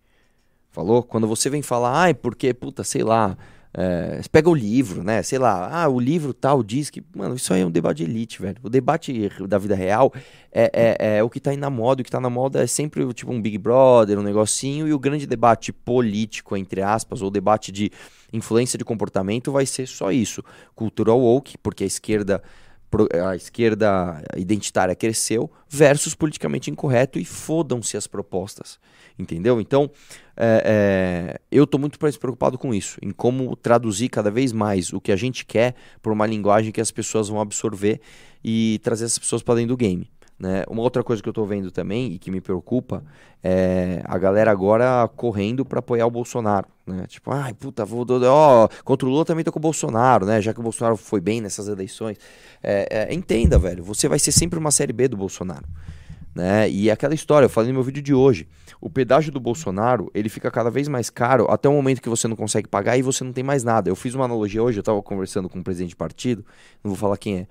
Falou? 0.72 1.04
Quando 1.04 1.28
você 1.28 1.50
vem 1.50 1.62
falar, 1.62 1.94
ai, 1.94 2.14
porque, 2.14 2.54
puta, 2.54 2.82
sei 2.86 3.04
lá, 3.04 3.38
é, 3.76 4.22
você 4.22 4.30
pega 4.30 4.48
o 4.48 4.54
livro, 4.54 5.04
né? 5.04 5.24
Sei 5.24 5.40
lá, 5.40 5.68
ah, 5.72 5.90
o 5.90 6.00
livro 6.00 6.32
tal 6.32 6.62
diz 6.62 6.92
que. 6.92 7.04
Mano, 7.16 7.36
isso 7.36 7.52
aí 7.52 7.62
é 7.62 7.66
um 7.66 7.72
debate 7.72 7.98
de 7.98 8.04
elite, 8.04 8.40
velho. 8.40 8.58
O 8.62 8.70
debate 8.70 9.32
da 9.48 9.58
vida 9.58 9.74
real 9.74 10.14
é, 10.52 10.98
é, 11.00 11.18
é 11.18 11.24
o 11.24 11.30
que 11.30 11.40
tá 11.40 11.50
aí 11.50 11.58
na 11.58 11.72
moda. 11.72 12.02
O 12.02 12.06
que 12.06 12.12
tá 12.12 12.20
na 12.20 12.30
moda 12.30 12.62
é 12.62 12.68
sempre 12.68 13.12
tipo 13.14 13.32
um 13.32 13.42
Big 13.42 13.58
Brother, 13.58 14.20
um 14.20 14.24
negocinho. 14.24 14.88
E 14.88 14.94
o 14.94 15.00
grande 15.00 15.26
debate 15.26 15.74
político, 15.74 16.56
entre 16.56 16.84
aspas, 16.84 17.24
ou 17.24 17.32
debate 17.32 17.72
de 17.72 17.92
influência 18.32 18.78
de 18.78 18.86
comportamento 18.86 19.52
vai 19.52 19.66
ser 19.66 19.88
só 19.88 20.12
isso. 20.12 20.44
Cultural 20.76 21.20
woke, 21.20 21.58
porque 21.58 21.84
a 21.84 21.88
esquerda. 21.88 22.44
A 23.28 23.36
esquerda 23.36 24.24
identitária 24.36 24.96
cresceu 24.96 25.50
versus 25.68 26.14
politicamente 26.14 26.70
incorreto 26.70 27.20
e 27.20 27.26
fodam-se 27.26 27.98
as 27.98 28.08
propostas. 28.08 28.80
Entendeu? 29.18 29.62
Então, 29.62 29.92
é, 30.36 30.64
é, 30.66 31.42
eu 31.52 31.66
estou 31.66 31.80
muito 31.80 32.00
preocupado 32.00 32.58
com 32.58 32.74
isso, 32.74 32.98
em 33.02 33.12
como 33.12 33.56
traduzir 33.56 34.10
cada 34.10 34.32
vez 34.32 34.52
mais 34.52 34.92
o 34.92 35.00
que 35.00 35.12
a 35.12 35.16
gente 35.16 35.46
quer 35.46 35.76
por 36.02 36.12
uma 36.12 36.26
linguagem 36.26 36.72
que 36.72 36.82
as 36.82 36.92
pessoas 36.92 37.30
vão 37.30 37.40
absorver 37.40 38.02
e 38.44 38.80
trazer 38.84 39.06
essas 39.06 39.20
pessoas 39.20 39.44
para 39.44 39.56
dentro 39.56 39.70
do 39.70 39.78
game. 39.78 40.10
Né? 40.44 40.66
Uma 40.68 40.82
outra 40.82 41.02
coisa 41.02 41.24
que 41.24 41.30
eu 41.30 41.32
tô 41.32 41.46
vendo 41.46 41.72
também 41.72 42.12
e 42.12 42.20
que 42.20 42.30
me 42.30 42.42
preocupa 42.42 43.02
é 43.42 44.02
a 44.04 44.18
galera 44.18 44.52
agora 44.52 45.08
correndo 45.16 45.64
para 45.64 45.80
apoiar 45.80 46.06
o 46.06 46.12
Bolsonaro, 46.12 46.68
né? 46.86 47.06
Tipo, 47.08 47.32
ai, 47.32 47.54
puta, 47.54 47.86
vou, 47.86 48.06
ó, 48.26 48.68
contra 48.84 49.08
o 49.08 49.10
Lula 49.10 49.24
também 49.24 49.46
tô 49.46 49.54
com 49.54 49.60
o 49.60 49.62
Bolsonaro, 49.62 50.26
né? 50.26 50.42
Já 50.42 50.54
que 50.54 50.60
o 50.60 50.64
Bolsonaro 50.64 50.98
foi 50.98 51.22
bem 51.22 51.40
nessas 51.40 51.70
eleições. 51.70 52.18
É, 52.62 53.08
é, 53.10 53.14
entenda, 53.14 53.58
velho, 53.58 53.86
você 53.86 54.10
vai 54.10 54.20
ser 54.20 54.34
sempre 54.34 54.60
uma 54.60 54.70
série 54.70 54.92
B 54.92 55.08
do 55.08 55.16
Bolsonaro. 55.16 55.64
Né? 56.36 56.70
E 56.70 56.90
é 56.90 56.92
aquela 56.92 57.14
história, 57.14 57.46
eu 57.46 57.50
falei 57.50 57.70
no 57.70 57.76
meu 57.76 57.84
vídeo 57.84 58.04
de 58.04 58.14
hoje, 58.14 58.46
o 58.82 58.90
pedágio 58.90 59.32
do 59.32 59.40
Bolsonaro, 59.40 60.12
ele 60.14 60.28
fica 60.28 60.52
cada 60.52 60.70
vez 60.70 60.90
mais 60.90 61.10
caro 61.10 61.50
até 61.50 61.70
o 61.70 61.74
momento 61.74 62.02
que 62.02 62.10
você 62.10 62.28
não 62.28 62.36
consegue 62.36 62.68
pagar 62.68 62.98
e 62.98 63.02
você 63.02 63.24
não 63.24 63.32
tem 63.32 63.46
mais 63.46 63.64
nada. 63.64 63.90
Eu 63.90 63.96
fiz 63.96 64.14
uma 64.14 64.26
analogia 64.26 64.62
hoje, 64.62 64.78
eu 64.78 64.84
tava 64.84 65.02
conversando 65.02 65.48
com 65.48 65.60
um 65.60 65.64
presidente 65.64 65.92
de 65.92 65.96
partido, 65.96 66.44
não 66.84 66.92
vou 66.92 66.98
falar 66.98 67.16
quem 67.16 67.38
é, 67.38 67.48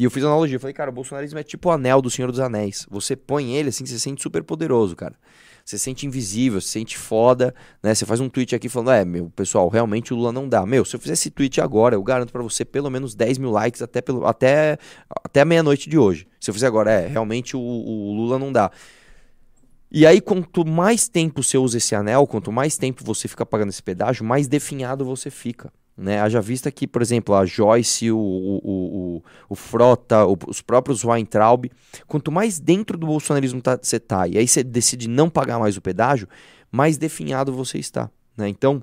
e 0.00 0.04
eu 0.04 0.10
fiz 0.10 0.24
analogia, 0.24 0.56
eu 0.56 0.60
falei, 0.60 0.72
cara, 0.72 0.88
o 0.88 0.94
bolsonarismo 0.94 1.38
é 1.38 1.42
tipo 1.42 1.68
o 1.68 1.72
anel 1.72 2.00
do 2.00 2.08
Senhor 2.08 2.30
dos 2.30 2.40
Anéis. 2.40 2.86
Você 2.90 3.14
põe 3.14 3.54
ele 3.54 3.68
assim, 3.68 3.84
você 3.84 3.92
se 3.92 4.00
sente 4.00 4.22
super 4.22 4.42
poderoso, 4.42 4.96
cara. 4.96 5.14
Você 5.62 5.76
se 5.76 5.84
sente 5.84 6.06
invisível, 6.06 6.58
se 6.58 6.68
sente 6.68 6.96
foda, 6.96 7.54
né? 7.82 7.94
Você 7.94 8.06
faz 8.06 8.18
um 8.18 8.26
tweet 8.26 8.54
aqui 8.54 8.66
falando, 8.66 8.92
é, 8.92 9.04
meu, 9.04 9.28
pessoal, 9.36 9.68
realmente 9.68 10.14
o 10.14 10.16
Lula 10.16 10.32
não 10.32 10.48
dá. 10.48 10.64
Meu, 10.64 10.86
se 10.86 10.96
eu 10.96 11.00
fizer 11.00 11.12
esse 11.12 11.28
tweet 11.28 11.60
agora, 11.60 11.96
eu 11.96 12.02
garanto 12.02 12.32
para 12.32 12.42
você 12.42 12.64
pelo 12.64 12.88
menos 12.88 13.14
10 13.14 13.36
mil 13.36 13.50
likes 13.50 13.82
até, 13.82 14.00
pelo, 14.00 14.24
até, 14.26 14.78
até 15.22 15.44
meia-noite 15.44 15.90
de 15.90 15.98
hoje. 15.98 16.26
Se 16.40 16.48
eu 16.48 16.54
fizer 16.54 16.68
agora, 16.68 16.90
é, 16.90 17.06
realmente 17.06 17.54
o, 17.54 17.60
o 17.60 18.14
Lula 18.14 18.38
não 18.38 18.50
dá. 18.50 18.70
E 19.92 20.06
aí, 20.06 20.22
quanto 20.22 20.64
mais 20.66 21.08
tempo 21.08 21.42
você 21.42 21.58
usa 21.58 21.76
esse 21.76 21.94
anel, 21.94 22.26
quanto 22.26 22.50
mais 22.50 22.78
tempo 22.78 23.04
você 23.04 23.28
fica 23.28 23.44
pagando 23.44 23.68
esse 23.68 23.82
pedágio, 23.82 24.24
mais 24.24 24.48
definhado 24.48 25.04
você 25.04 25.28
fica. 25.28 25.70
Né? 25.96 26.20
Haja 26.20 26.40
vista 26.40 26.70
que, 26.70 26.86
por 26.86 27.02
exemplo, 27.02 27.34
a 27.34 27.44
Joyce, 27.44 28.10
o, 28.10 28.18
o, 28.18 28.60
o, 28.64 29.22
o 29.50 29.54
Frota, 29.54 30.24
o, 30.24 30.36
os 30.46 30.62
próprios 30.62 31.04
Weintraub, 31.04 31.70
quanto 32.06 32.32
mais 32.32 32.58
dentro 32.58 32.96
do 32.96 33.06
bolsonarismo 33.06 33.60
tá, 33.60 33.78
você 33.80 34.00
tá, 34.00 34.26
e 34.26 34.38
aí 34.38 34.48
você 34.48 34.62
decide 34.62 35.08
não 35.08 35.28
pagar 35.28 35.58
mais 35.58 35.76
o 35.76 35.82
pedágio, 35.82 36.26
mais 36.72 36.96
definhado 36.96 37.52
você 37.52 37.78
está. 37.78 38.10
Né? 38.36 38.48
Então, 38.48 38.82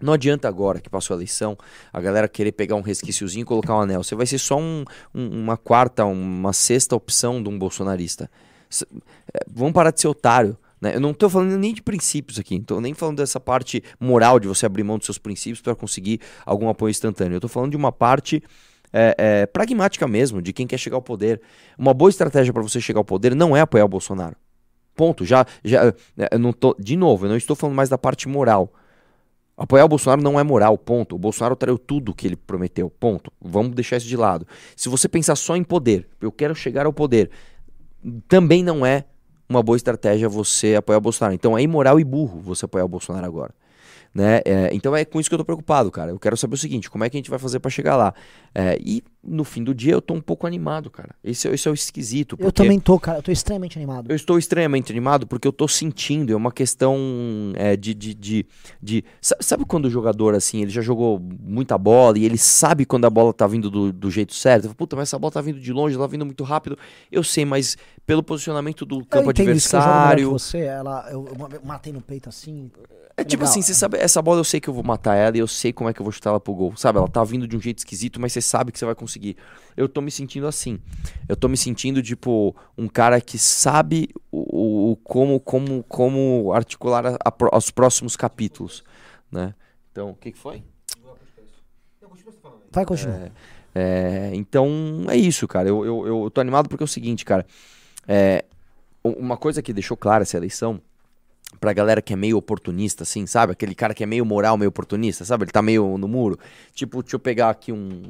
não 0.00 0.12
adianta 0.12 0.46
agora 0.46 0.80
que 0.80 0.88
passou 0.88 1.14
a 1.14 1.18
eleição 1.18 1.58
a 1.92 2.00
galera 2.00 2.28
querer 2.28 2.52
pegar 2.52 2.76
um 2.76 2.80
resquíciozinho 2.80 3.42
e 3.42 3.44
colocar 3.44 3.76
um 3.76 3.80
anel. 3.80 4.02
Você 4.02 4.14
vai 4.14 4.26
ser 4.26 4.38
só 4.38 4.56
um, 4.56 4.84
um, 5.12 5.42
uma 5.42 5.56
quarta, 5.56 6.04
uma 6.04 6.52
sexta 6.52 6.94
opção 6.94 7.42
de 7.42 7.48
um 7.48 7.58
bolsonarista. 7.58 8.30
É, 9.34 9.40
vamos 9.48 9.72
parar 9.72 9.90
de 9.90 10.00
ser 10.00 10.08
otário. 10.08 10.56
Né? 10.80 10.94
Eu 10.94 11.00
não 11.00 11.10
estou 11.10 11.28
falando 11.28 11.56
nem 11.56 11.74
de 11.74 11.82
princípios 11.82 12.38
aqui, 12.38 12.56
estou 12.56 12.80
nem 12.80 12.94
falando 12.94 13.18
dessa 13.18 13.40
parte 13.40 13.82
moral 13.98 14.38
de 14.38 14.48
você 14.48 14.66
abrir 14.66 14.84
mão 14.84 14.98
dos 14.98 15.06
seus 15.06 15.18
princípios 15.18 15.60
para 15.60 15.74
conseguir 15.74 16.20
algum 16.44 16.68
apoio 16.68 16.90
instantâneo. 16.90 17.34
Eu 17.34 17.38
estou 17.38 17.50
falando 17.50 17.70
de 17.70 17.76
uma 17.76 17.92
parte 17.92 18.42
é, 18.92 19.14
é, 19.18 19.46
pragmática 19.46 20.06
mesmo, 20.06 20.40
de 20.40 20.52
quem 20.52 20.66
quer 20.66 20.78
chegar 20.78 20.96
ao 20.96 21.02
poder. 21.02 21.40
Uma 21.76 21.92
boa 21.92 22.08
estratégia 22.08 22.52
para 22.52 22.62
você 22.62 22.80
chegar 22.80 23.00
ao 23.00 23.04
poder 23.04 23.34
não 23.34 23.56
é 23.56 23.60
apoiar 23.60 23.84
o 23.84 23.88
Bolsonaro. 23.88 24.36
Ponto. 24.94 25.24
Já, 25.24 25.46
já, 25.64 25.94
é, 26.16 26.38
não 26.38 26.52
tô, 26.52 26.74
de 26.78 26.96
novo, 26.96 27.26
eu 27.26 27.30
não 27.30 27.36
estou 27.36 27.54
falando 27.54 27.76
mais 27.76 27.88
da 27.88 27.98
parte 27.98 28.28
moral. 28.28 28.72
Apoiar 29.56 29.84
o 29.84 29.88
Bolsonaro 29.88 30.22
não 30.22 30.38
é 30.38 30.44
moral, 30.44 30.78
ponto. 30.78 31.16
O 31.16 31.18
Bolsonaro 31.18 31.56
traiu 31.56 31.78
tudo 31.78 32.14
que 32.14 32.26
ele 32.26 32.36
prometeu, 32.36 32.88
ponto. 32.88 33.32
Vamos 33.40 33.74
deixar 33.74 33.96
isso 33.96 34.06
de 34.06 34.16
lado. 34.16 34.46
Se 34.76 34.88
você 34.88 35.08
pensar 35.08 35.34
só 35.34 35.56
em 35.56 35.64
poder, 35.64 36.08
eu 36.20 36.30
quero 36.30 36.54
chegar 36.54 36.86
ao 36.86 36.92
poder, 36.92 37.30
também 38.28 38.62
não 38.62 38.86
é 38.86 39.04
uma 39.48 39.62
boa 39.62 39.76
estratégia 39.76 40.28
você 40.28 40.74
apoiar 40.74 40.98
o 40.98 41.00
Bolsonaro. 41.00 41.34
Então 41.34 41.56
é 41.56 41.62
imoral 41.62 41.98
e 41.98 42.04
burro 42.04 42.40
você 42.40 42.64
apoiar 42.64 42.84
o 42.84 42.88
Bolsonaro 42.88 43.24
agora. 43.24 43.54
Né? 44.14 44.40
É, 44.44 44.70
então 44.72 44.96
é 44.96 45.04
com 45.04 45.20
isso 45.20 45.28
que 45.28 45.34
eu 45.34 45.38
tô 45.38 45.44
preocupado, 45.44 45.90
cara. 45.90 46.10
Eu 46.10 46.18
quero 46.18 46.36
saber 46.36 46.54
o 46.54 46.58
seguinte: 46.58 46.90
como 46.90 47.04
é 47.04 47.10
que 47.10 47.16
a 47.16 47.18
gente 47.18 47.30
vai 47.30 47.38
fazer 47.38 47.60
para 47.60 47.70
chegar 47.70 47.96
lá? 47.96 48.14
É, 48.60 48.76
e 48.84 49.04
no 49.22 49.44
fim 49.44 49.62
do 49.62 49.72
dia 49.72 49.92
eu 49.92 50.02
tô 50.02 50.14
um 50.14 50.20
pouco 50.20 50.44
animado, 50.44 50.90
cara. 50.90 51.14
Esse, 51.22 51.46
é, 51.46 51.54
esse 51.54 51.68
é 51.68 51.70
o 51.70 51.74
esquisito. 51.74 52.36
Eu 52.40 52.50
também 52.50 52.80
tô, 52.80 52.98
cara. 52.98 53.18
Eu 53.18 53.22
tô 53.22 53.30
extremamente 53.30 53.78
animado. 53.78 54.10
Eu 54.10 54.16
estou 54.16 54.36
extremamente 54.36 54.90
animado 54.90 55.28
porque 55.28 55.46
eu 55.46 55.52
tô 55.52 55.68
sentindo. 55.68 56.32
É 56.32 56.36
uma 56.36 56.50
questão 56.50 56.98
é, 57.54 57.76
de, 57.76 57.94
de, 57.94 58.14
de, 58.14 58.46
de, 58.82 59.04
Sabe 59.20 59.64
quando 59.64 59.84
o 59.84 59.90
jogador, 59.90 60.34
assim, 60.34 60.62
ele 60.62 60.72
já 60.72 60.80
jogou 60.80 61.20
muita 61.20 61.78
bola 61.78 62.18
e 62.18 62.24
ele 62.24 62.36
sabe 62.36 62.84
quando 62.84 63.04
a 63.04 63.10
bola 63.10 63.32
tá 63.32 63.46
vindo 63.46 63.70
do, 63.70 63.92
do 63.92 64.10
jeito 64.10 64.34
certo? 64.34 64.64
Falo, 64.64 64.74
Puta, 64.74 64.96
mas 64.96 65.08
essa 65.08 65.18
bola 65.20 65.30
tá 65.30 65.40
vindo 65.40 65.60
de 65.60 65.72
longe, 65.72 65.94
ela 65.94 66.04
tá 66.04 66.10
vindo 66.10 66.26
muito 66.26 66.42
rápido. 66.42 66.76
Eu 67.12 67.22
sei, 67.22 67.44
mas 67.44 67.76
pelo 68.04 68.24
posicionamento 68.24 68.84
do 68.84 69.04
campo 69.04 69.30
adversário. 69.30 70.34
Isso 70.34 70.50
que 70.50 70.56
eu 70.56 70.60
você, 70.62 70.66
ela, 70.66 71.08
eu 71.12 71.28
matei 71.62 71.92
no 71.92 72.00
peito 72.00 72.28
assim. 72.28 72.72
É 73.18 73.24
tipo 73.24 73.42
Legal. 73.42 73.50
assim, 73.50 73.62
você 73.62 73.74
sabe, 73.74 73.98
essa 73.98 74.22
bola 74.22 74.38
eu 74.38 74.44
sei 74.44 74.60
que 74.60 74.68
eu 74.68 74.72
vou 74.72 74.84
matar 74.84 75.16
ela 75.16 75.36
e 75.36 75.40
eu 75.40 75.46
sei 75.48 75.72
como 75.72 75.90
é 75.90 75.92
que 75.92 76.00
eu 76.00 76.04
vou 76.04 76.12
chutar 76.12 76.30
ela 76.30 76.38
pro 76.38 76.54
gol. 76.54 76.72
Sabe, 76.76 76.98
ela 76.98 77.08
tá 77.08 77.24
vindo 77.24 77.48
de 77.48 77.56
um 77.56 77.60
jeito 77.60 77.78
esquisito, 77.78 78.20
mas 78.20 78.32
você 78.32 78.40
sabe 78.48 78.72
que 78.72 78.78
você 78.78 78.84
vai 78.84 78.94
conseguir. 78.94 79.36
Eu 79.76 79.88
tô 79.88 80.00
me 80.00 80.10
sentindo 80.10 80.46
assim. 80.46 80.80
Eu 81.28 81.36
tô 81.36 81.48
me 81.48 81.56
sentindo, 81.56 82.02
tipo, 82.02 82.56
um 82.76 82.88
cara 82.88 83.20
que 83.20 83.38
sabe 83.38 84.08
o, 84.30 84.92
o 84.92 84.96
como, 84.96 85.38
como, 85.38 85.84
como 85.84 86.52
articular 86.52 87.06
a, 87.06 87.16
a, 87.24 87.56
os 87.56 87.70
próximos 87.70 88.16
capítulos, 88.16 88.82
né? 89.30 89.54
Então, 89.92 90.10
o 90.10 90.14
que, 90.14 90.32
que 90.32 90.38
foi? 90.38 90.62
Vai 92.70 92.84
continuar. 92.84 93.16
É, 93.16 93.32
é, 93.74 94.30
então, 94.34 94.68
é 95.08 95.16
isso, 95.16 95.46
cara. 95.46 95.68
Eu, 95.68 95.84
eu, 95.84 96.06
eu 96.06 96.30
tô 96.30 96.40
animado 96.40 96.68
porque 96.68 96.82
é 96.82 96.86
o 96.86 96.88
seguinte, 96.88 97.24
cara. 97.24 97.46
É, 98.06 98.44
uma 99.02 99.36
coisa 99.36 99.62
que 99.62 99.72
deixou 99.72 99.96
clara 99.96 100.22
essa 100.22 100.36
eleição 100.36 100.80
pra 101.60 101.72
galera 101.72 102.00
que 102.00 102.12
é 102.12 102.16
meio 102.16 102.36
oportunista, 102.36 103.02
assim, 103.02 103.26
sabe? 103.26 103.52
Aquele 103.52 103.74
cara 103.74 103.94
que 103.94 104.02
é 104.02 104.06
meio 104.06 104.24
moral, 104.24 104.56
meio 104.56 104.68
oportunista, 104.68 105.24
sabe? 105.24 105.44
Ele 105.44 105.50
tá 105.50 105.62
meio 105.62 105.98
no 105.98 106.08
muro. 106.08 106.38
Tipo, 106.72 107.02
deixa 107.02 107.16
eu 107.16 107.20
pegar 107.20 107.50
aqui 107.50 107.72
um. 107.72 108.02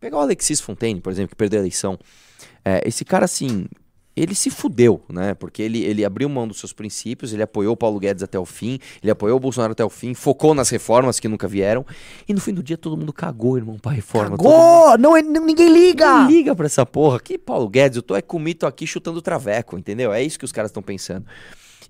Pegar 0.00 0.18
o 0.18 0.20
Alexis 0.20 0.60
Fontaine, 0.60 1.00
por 1.00 1.10
exemplo, 1.10 1.30
que 1.30 1.36
perdeu 1.36 1.58
a 1.58 1.62
eleição. 1.62 1.98
É, 2.64 2.82
esse 2.86 3.04
cara, 3.04 3.24
assim, 3.24 3.66
ele 4.20 4.34
se 4.34 4.50
fudeu, 4.50 5.02
né? 5.08 5.34
Porque 5.34 5.62
ele, 5.62 5.82
ele 5.84 6.04
abriu 6.04 6.28
mão 6.28 6.46
dos 6.46 6.58
seus 6.58 6.72
princípios, 6.72 7.32
ele 7.32 7.42
apoiou 7.42 7.74
o 7.74 7.76
Paulo 7.76 7.98
Guedes 7.98 8.22
até 8.22 8.38
o 8.38 8.44
fim, 8.44 8.78
ele 9.02 9.10
apoiou 9.10 9.36
o 9.36 9.40
Bolsonaro 9.40 9.72
até 9.72 9.84
o 9.84 9.88
fim, 9.88 10.14
focou 10.14 10.54
nas 10.54 10.68
reformas 10.68 11.20
que 11.20 11.28
nunca 11.28 11.46
vieram. 11.46 11.84
E 12.28 12.34
no 12.34 12.40
fim 12.40 12.52
do 12.52 12.62
dia 12.62 12.76
todo 12.76 12.96
mundo 12.96 13.12
cagou, 13.12 13.56
irmão, 13.56 13.78
pra 13.78 13.92
reforma. 13.92 14.36
Cagou! 14.36 14.90
Mundo... 14.90 14.98
Não, 14.98 15.16
é, 15.16 15.22
ninguém 15.22 15.72
liga! 15.72 16.22
Ninguém 16.22 16.36
liga 16.36 16.54
pra 16.54 16.66
essa 16.66 16.84
porra. 16.84 17.20
Que 17.20 17.38
Paulo 17.38 17.68
Guedes, 17.68 17.96
eu 17.96 18.02
tô 18.02 18.16
é 18.16 18.22
comido 18.22 18.66
aqui 18.66 18.86
chutando 18.86 19.22
traveco, 19.22 19.78
entendeu? 19.78 20.12
É 20.12 20.22
isso 20.22 20.38
que 20.38 20.44
os 20.44 20.52
caras 20.52 20.70
estão 20.70 20.82
pensando. 20.82 21.24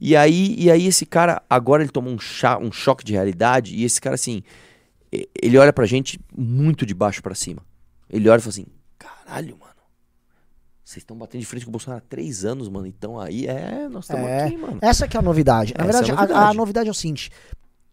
E 0.00 0.16
aí, 0.16 0.54
e 0.58 0.70
aí 0.70 0.86
esse 0.86 1.04
cara, 1.04 1.42
agora 1.48 1.82
ele 1.82 1.90
tomou 1.90 2.12
um, 2.12 2.18
chá, 2.18 2.58
um 2.58 2.70
choque 2.70 3.04
de 3.04 3.12
realidade, 3.12 3.74
e 3.74 3.84
esse 3.84 4.00
cara, 4.00 4.14
assim, 4.14 4.42
ele 5.10 5.58
olha 5.58 5.72
pra 5.72 5.86
gente 5.86 6.20
muito 6.36 6.86
de 6.86 6.94
baixo 6.94 7.22
para 7.22 7.34
cima. 7.34 7.62
Ele 8.08 8.28
olha 8.28 8.38
e 8.38 8.42
fala 8.42 8.50
assim, 8.50 8.66
caralho, 8.98 9.56
mano. 9.58 9.68
Vocês 10.84 11.02
estão 11.02 11.18
batendo 11.18 11.42
de 11.42 11.46
frente 11.46 11.66
com 11.66 11.70
o 11.70 11.72
Bolsonaro 11.72 12.02
há 12.02 12.08
três 12.08 12.46
anos, 12.46 12.66
mano. 12.68 12.86
Então 12.86 13.20
aí, 13.20 13.46
é, 13.46 13.88
nós 13.90 14.04
estamos 14.04 14.26
é, 14.26 14.44
aqui, 14.44 14.56
mano. 14.56 14.78
Essa 14.80 15.06
que 15.06 15.18
é 15.18 15.20
a 15.20 15.22
novidade. 15.22 15.74
Na 15.76 15.84
verdade, 15.84 16.10
é 16.10 16.14
a, 16.14 16.16
novidade. 16.16 16.40
A, 16.40 16.48
a 16.48 16.54
novidade 16.54 16.88
é 16.88 16.90
o 16.90 16.94
seguinte. 16.94 17.30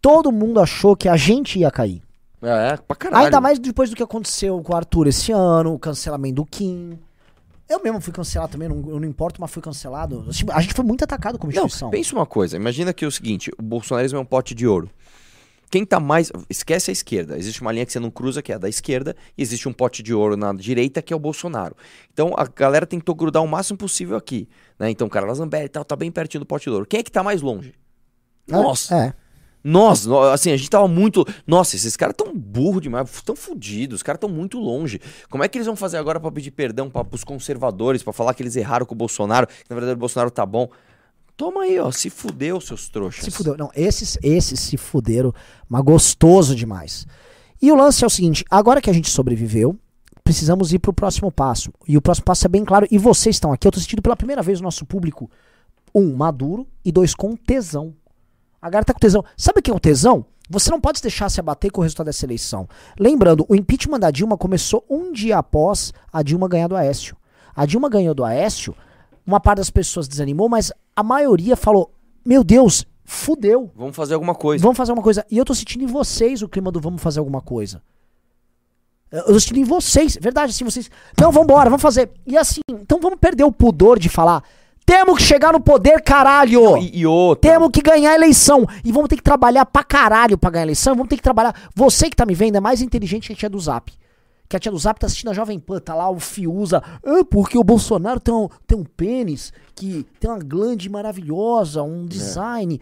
Todo 0.00 0.32
mundo 0.32 0.60
achou 0.60 0.96
que 0.96 1.06
a 1.06 1.16
gente 1.16 1.58
ia 1.58 1.70
cair. 1.70 2.02
É, 2.40 2.76
pra 2.76 2.96
caralho. 2.96 3.24
Ainda 3.24 3.40
mais 3.40 3.58
depois 3.58 3.90
do 3.90 3.96
que 3.96 4.02
aconteceu 4.02 4.62
com 4.62 4.72
o 4.72 4.76
Arthur 4.76 5.08
esse 5.08 5.30
ano, 5.30 5.74
o 5.74 5.78
cancelamento 5.78 6.36
do 6.36 6.46
Kim. 6.46 6.98
Eu 7.68 7.82
mesmo 7.82 8.00
fui 8.00 8.12
cancelado 8.12 8.52
também, 8.52 8.68
não, 8.68 8.76
eu 8.90 9.00
não 9.00 9.08
importo, 9.08 9.40
mas 9.40 9.50
fui 9.50 9.60
cancelado. 9.60 10.28
Tipo, 10.30 10.52
a 10.52 10.60
gente 10.60 10.74
foi 10.74 10.84
muito 10.84 11.02
atacado 11.02 11.38
como 11.38 11.50
instituição. 11.50 11.86
Não, 11.86 11.90
pensa 11.90 12.14
uma 12.14 12.26
coisa, 12.26 12.56
imagina 12.56 12.92
que 12.92 13.04
é 13.04 13.08
o 13.08 13.10
seguinte, 13.10 13.50
o 13.58 13.62
bolsonarismo 13.62 14.18
é 14.18 14.20
um 14.20 14.24
pote 14.24 14.54
de 14.54 14.66
ouro. 14.66 14.88
Quem 15.70 15.84
tá 15.84 15.98
mais. 15.98 16.30
Esquece 16.48 16.90
a 16.90 16.92
esquerda. 16.92 17.36
Existe 17.36 17.60
uma 17.60 17.72
linha 17.72 17.84
que 17.84 17.92
você 17.92 17.98
não 17.98 18.10
cruza, 18.10 18.40
que 18.40 18.52
é 18.52 18.54
a 18.54 18.58
da 18.58 18.68
esquerda, 18.68 19.16
e 19.36 19.42
existe 19.42 19.68
um 19.68 19.72
pote 19.72 20.02
de 20.02 20.14
ouro 20.14 20.36
na 20.36 20.52
direita, 20.52 21.02
que 21.02 21.12
é 21.12 21.16
o 21.16 21.18
Bolsonaro. 21.18 21.76
Então 22.12 22.32
a 22.36 22.44
galera 22.44 22.86
tentou 22.86 23.14
grudar 23.14 23.42
o 23.42 23.48
máximo 23.48 23.76
possível 23.76 24.16
aqui. 24.16 24.48
Né? 24.78 24.90
Então 24.90 25.06
o 25.06 25.10
cara 25.10 25.32
Zambelli 25.34 25.66
e 25.66 25.68
tal, 25.68 25.84
tá 25.84 25.96
bem 25.96 26.10
pertinho 26.10 26.40
do 26.40 26.46
pote 26.46 26.64
de 26.64 26.70
ouro. 26.70 26.86
Quem 26.86 27.00
é 27.00 27.02
que 27.02 27.10
tá 27.10 27.22
mais 27.22 27.42
longe? 27.42 27.74
Nossa. 28.46 28.96
É. 28.96 29.25
Nós, 29.68 30.06
assim, 30.32 30.52
a 30.52 30.56
gente 30.56 30.70
tava 30.70 30.86
muito. 30.86 31.26
Nossa, 31.44 31.74
esses 31.74 31.96
caras 31.96 32.14
tão 32.16 32.32
burro 32.32 32.80
demais, 32.80 33.20
tão 33.22 33.34
fodidos, 33.34 33.96
os 33.96 34.02
caras 34.04 34.20
tão 34.20 34.28
muito 34.28 34.60
longe. 34.60 35.00
Como 35.28 35.42
é 35.42 35.48
que 35.48 35.58
eles 35.58 35.66
vão 35.66 35.74
fazer 35.74 35.96
agora 35.96 36.20
para 36.20 36.30
pedir 36.30 36.52
perdão 36.52 36.88
para 36.88 37.04
os 37.10 37.24
conservadores, 37.24 38.00
para 38.00 38.12
falar 38.12 38.32
que 38.32 38.44
eles 38.44 38.54
erraram 38.54 38.86
com 38.86 38.94
o 38.94 38.96
Bolsonaro, 38.96 39.48
que 39.48 39.68
na 39.68 39.74
verdade 39.74 39.96
o 39.96 39.98
Bolsonaro 39.98 40.30
tá 40.30 40.46
bom? 40.46 40.68
Toma 41.36 41.62
aí, 41.62 41.80
ó, 41.80 41.90
se 41.90 42.10
fudeu, 42.10 42.60
seus 42.60 42.88
trouxas. 42.88 43.24
Se 43.24 43.30
fudeu. 43.32 43.56
Não, 43.56 43.68
esses, 43.74 44.16
esses 44.22 44.60
se 44.60 44.76
fuderam, 44.76 45.34
mas 45.68 45.82
gostoso 45.82 46.54
demais. 46.54 47.04
E 47.60 47.72
o 47.72 47.74
lance 47.74 48.04
é 48.04 48.06
o 48.06 48.10
seguinte: 48.10 48.44
agora 48.48 48.80
que 48.80 48.88
a 48.88 48.92
gente 48.92 49.10
sobreviveu, 49.10 49.76
precisamos 50.22 50.72
ir 50.72 50.78
pro 50.78 50.92
próximo 50.92 51.32
passo. 51.32 51.72
E 51.88 51.96
o 51.96 52.00
próximo 52.00 52.24
passo 52.24 52.46
é 52.46 52.48
bem 52.48 52.64
claro. 52.64 52.86
E 52.88 52.98
vocês 52.98 53.34
estão 53.34 53.52
aqui, 53.52 53.66
eu 53.66 53.72
tô 53.72 53.80
sentindo 53.80 54.00
pela 54.00 54.14
primeira 54.14 54.44
vez 54.44 54.60
o 54.60 54.62
nosso 54.62 54.86
público, 54.86 55.28
um, 55.92 56.14
maduro, 56.14 56.68
e 56.84 56.92
dois, 56.92 57.16
com 57.16 57.34
tesão. 57.34 57.92
A 58.60 58.70
galera 58.70 58.84
tá 58.84 58.92
com 58.92 58.98
tesão. 58.98 59.24
Sabe 59.36 59.60
o 59.60 59.62
que 59.62 59.70
é 59.70 59.74
o 59.74 59.80
tesão? 59.80 60.24
Você 60.48 60.70
não 60.70 60.80
pode 60.80 61.02
deixar 61.02 61.28
se 61.28 61.40
abater 61.40 61.70
com 61.70 61.80
o 61.80 61.82
resultado 61.82 62.06
dessa 62.06 62.24
eleição. 62.24 62.68
Lembrando, 62.98 63.44
o 63.48 63.54
impeachment 63.54 63.98
da 63.98 64.10
Dilma 64.10 64.36
começou 64.36 64.84
um 64.88 65.12
dia 65.12 65.38
após 65.38 65.92
a 66.12 66.22
Dilma 66.22 66.48
ganhar 66.48 66.68
do 66.68 66.76
Aécio. 66.76 67.16
A 67.54 67.66
Dilma 67.66 67.88
ganhou 67.88 68.14
do 68.14 68.24
Aécio, 68.24 68.74
uma 69.26 69.40
parte 69.40 69.58
das 69.58 69.70
pessoas 69.70 70.06
desanimou, 70.06 70.48
mas 70.48 70.72
a 70.94 71.02
maioria 71.02 71.56
falou: 71.56 71.90
Meu 72.24 72.44
Deus, 72.44 72.86
fudeu. 73.04 73.70
Vamos 73.74 73.96
fazer 73.96 74.14
alguma 74.14 74.34
coisa. 74.34 74.62
Vamos 74.62 74.76
fazer 74.76 74.92
alguma 74.92 75.02
coisa. 75.02 75.26
E 75.30 75.36
eu 75.36 75.44
tô 75.44 75.54
sentindo 75.54 75.84
em 75.84 75.88
vocês 75.88 76.42
o 76.42 76.48
clima 76.48 76.70
do 76.70 76.80
vamos 76.80 77.02
fazer 77.02 77.18
alguma 77.18 77.40
coisa. 77.40 77.82
Eu 79.10 79.36
estive 79.36 79.60
em 79.60 79.64
vocês, 79.64 80.18
verdade, 80.20 80.50
assim, 80.50 80.64
vocês. 80.64 80.90
Não, 81.20 81.30
vambora, 81.30 81.70
vamos 81.70 81.82
fazer. 81.82 82.10
E 82.26 82.36
assim, 82.36 82.60
então 82.68 83.00
vamos 83.00 83.18
perder 83.18 83.44
o 83.44 83.52
pudor 83.52 83.98
de 83.98 84.08
falar. 84.08 84.42
Temos 84.86 85.18
que 85.18 85.24
chegar 85.24 85.52
no 85.52 85.58
poder, 85.58 86.00
caralho! 86.00 86.78
E, 86.78 87.00
e 87.00 87.06
outra. 87.06 87.50
Temos 87.50 87.70
que 87.72 87.82
ganhar 87.82 88.12
a 88.12 88.14
eleição. 88.14 88.64
E 88.84 88.92
vamos 88.92 89.08
ter 89.08 89.16
que 89.16 89.22
trabalhar 89.22 89.66
pra 89.66 89.82
caralho 89.82 90.38
pra 90.38 90.48
ganhar 90.48 90.62
a 90.62 90.66
eleição. 90.66 90.94
Vamos 90.94 91.08
ter 91.08 91.16
que 91.16 91.22
trabalhar. 91.24 91.52
Você 91.74 92.08
que 92.08 92.14
tá 92.14 92.24
me 92.24 92.36
vendo 92.36 92.54
é 92.54 92.60
mais 92.60 92.80
inteligente 92.80 93.26
que 93.26 93.32
a 93.32 93.36
tia 93.36 93.50
do 93.50 93.58
Zap. 93.58 93.92
Que 94.48 94.56
a 94.56 94.60
tia 94.60 94.70
do 94.70 94.78
Zap 94.78 95.00
tá 95.00 95.08
assistindo 95.08 95.30
a 95.30 95.34
Jovem 95.34 95.58
Pan, 95.58 95.80
tá 95.80 95.92
lá 95.92 96.08
o 96.08 96.20
Fiuza. 96.20 96.80
Ah, 97.04 97.24
porque 97.28 97.58
o 97.58 97.64
Bolsonaro 97.64 98.20
tem 98.20 98.32
um, 98.32 98.48
tem 98.64 98.78
um 98.78 98.84
pênis 98.84 99.52
que 99.74 100.06
tem 100.20 100.30
uma 100.30 100.38
glande 100.38 100.88
maravilhosa, 100.88 101.82
um 101.82 102.06
design. 102.06 102.80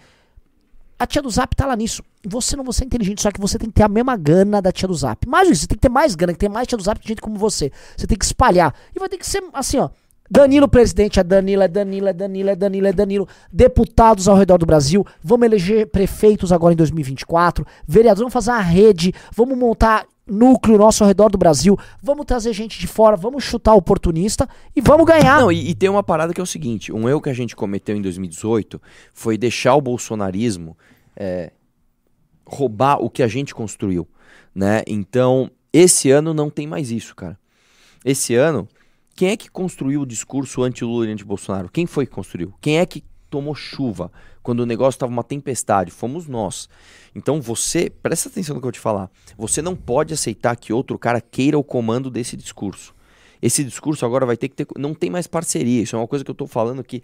A 0.99 1.07
tia 1.07 1.23
do 1.23 1.31
Zap 1.31 1.57
tá 1.57 1.64
lá 1.64 1.75
nisso. 1.75 2.03
Você 2.23 2.55
não 2.55 2.64
você 2.64 2.85
é 2.85 2.87
inteligente, 2.87 3.23
só 3.23 3.31
que 3.31 3.40
você 3.40 3.59
tem 3.59 3.71
que 3.71 3.75
ter 3.77 3.83
a 3.83 3.88
mesma 3.88 4.14
gana 4.14 4.61
da 4.61 4.71
tia 4.71 4.87
do 4.87 4.95
Zap. 4.95 5.27
Mais 5.27 5.49
isso, 5.49 5.62
você 5.62 5.69
tem 5.69 5.77
que 5.77 5.83
ter 5.83 5.88
mais 5.88 6.14
gana, 6.14 6.35
que 6.35 6.38
tem 6.38 6.51
mais 6.51 6.69
tia 6.69 6.77
do 6.77 6.85
Zap 6.85 7.01
que 7.01 7.09
gente 7.09 7.23
como 7.23 7.38
você. 7.38 7.73
Você 7.97 8.07
tem 8.07 8.19
que 8.19 8.27
espalhar. 8.27 8.75
E 8.95 8.99
vai 8.99 9.09
ter 9.09 9.17
que 9.17 9.27
ser 9.27 9.43
assim, 9.55 9.79
ó. 9.79 9.88
Danilo 10.31 10.67
presidente, 10.67 11.21
é 11.21 11.25
Danilo, 11.25 11.63
é 11.63 11.69
Danilo, 11.69 12.09
é 12.09 12.13
Danilo, 12.13 12.49
é 12.49 12.57
Danilo, 12.57 12.87
é 12.87 12.93
Danilo. 12.93 13.29
Deputados 13.53 14.27
ao 14.27 14.37
redor 14.37 14.59
do 14.59 14.67
Brasil. 14.67 15.07
Vamos 15.23 15.47
eleger 15.47 15.87
prefeitos 15.87 16.51
agora 16.51 16.73
em 16.73 16.77
2024. 16.77 17.67
Vereadores, 17.87 18.21
vamos 18.21 18.33
fazer 18.33 18.51
uma 18.51 18.61
rede. 18.61 19.13
Vamos 19.37 19.57
montar 19.57 20.07
núcleo 20.27 20.79
nosso 20.79 21.05
ao 21.05 21.09
redor 21.09 21.29
do 21.29 21.37
Brasil. 21.37 21.79
Vamos 22.03 22.25
trazer 22.25 22.53
gente 22.53 22.79
de 22.79 22.87
fora, 22.87 23.17
vamos 23.17 23.45
chutar 23.45 23.75
oportunista 23.75 24.49
e 24.75 24.81
vamos 24.81 25.07
ganhar. 25.07 25.41
Não, 25.41 25.53
e, 25.53 25.71
e, 25.71 25.75
tem 25.75 25.89
uma 25.89 26.03
parada 26.03 26.33
que 26.33 26.41
é 26.41 26.43
o 26.43 26.47
seguinte: 26.47 26.93
um 26.93 27.09
erro 27.09 27.21
que 27.21 27.31
a 27.31 27.35
gente 27.35 27.55
cometeu 27.55 27.97
em 27.97 28.03
2018 28.03 28.81
foi 29.13 29.37
deixar 29.37 29.75
o 29.75 29.81
bolsonarismo 29.81 30.77
é, 31.15 31.53
roubar 32.47 33.03
o 33.03 33.11
que 33.11 33.23
a 33.23 33.29
gente 33.29 33.55
construiu, 33.55 34.09
né? 34.55 34.83
Então, 34.87 35.51
esse 35.73 36.11
ano 36.11 36.33
não 36.33 36.49
tem 36.49 36.67
mais 36.67 36.91
isso, 36.91 37.15
cara. 37.15 37.39
Esse 38.05 38.35
ano, 38.35 38.69
quem 39.14 39.31
é 39.31 39.37
que 39.37 39.48
construiu 39.48 40.03
o 40.03 40.07
discurso 40.07 40.62
anti-Lula 40.62 41.07
e 41.07 41.12
anti-Bolsonaro? 41.12 41.70
Quem 41.70 41.87
foi 41.87 42.07
que 42.07 42.12
construiu? 42.12 42.53
Quem 42.61 42.79
é 42.79 42.87
que 42.87 43.05
tomou 43.31 43.55
chuva 43.55 44.11
quando 44.42 44.61
o 44.61 44.66
negócio 44.66 44.96
estava 44.96 45.12
uma 45.12 45.22
tempestade? 45.22 45.90
Fomos 45.90 46.27
nós. 46.27 46.68
Então 47.14 47.40
você, 47.40 47.88
presta 47.88 48.29
atenção 48.29 48.55
no 48.55 48.61
que 48.61 48.64
eu 48.64 48.68
vou 48.68 48.72
te 48.72 48.81
falar. 48.81 49.11
Você 49.38 49.62
não 49.62 49.77
pode 49.77 50.12
aceitar 50.12 50.57
que 50.57 50.72
outro 50.72 50.98
cara 50.98 51.20
queira 51.20 51.59
o 51.59 51.62
comando 51.62 52.11
desse 52.11 52.37
discurso. 52.37 52.94
Esse 53.40 53.62
discurso 53.62 54.05
agora 54.05 54.27
vai 54.27 54.37
ter 54.37 54.48
que 54.48 54.57
ter. 54.57 54.66
Não 54.77 54.94
tem 54.94 55.11
mais 55.11 55.27
parceria. 55.27 55.83
Isso 55.83 55.94
é 55.94 55.98
uma 55.98 56.09
coisa 56.09 56.24
que 56.24 56.31
eu 56.31 56.35
tô 56.35 56.46
falando 56.46 56.81
aqui. 56.81 57.03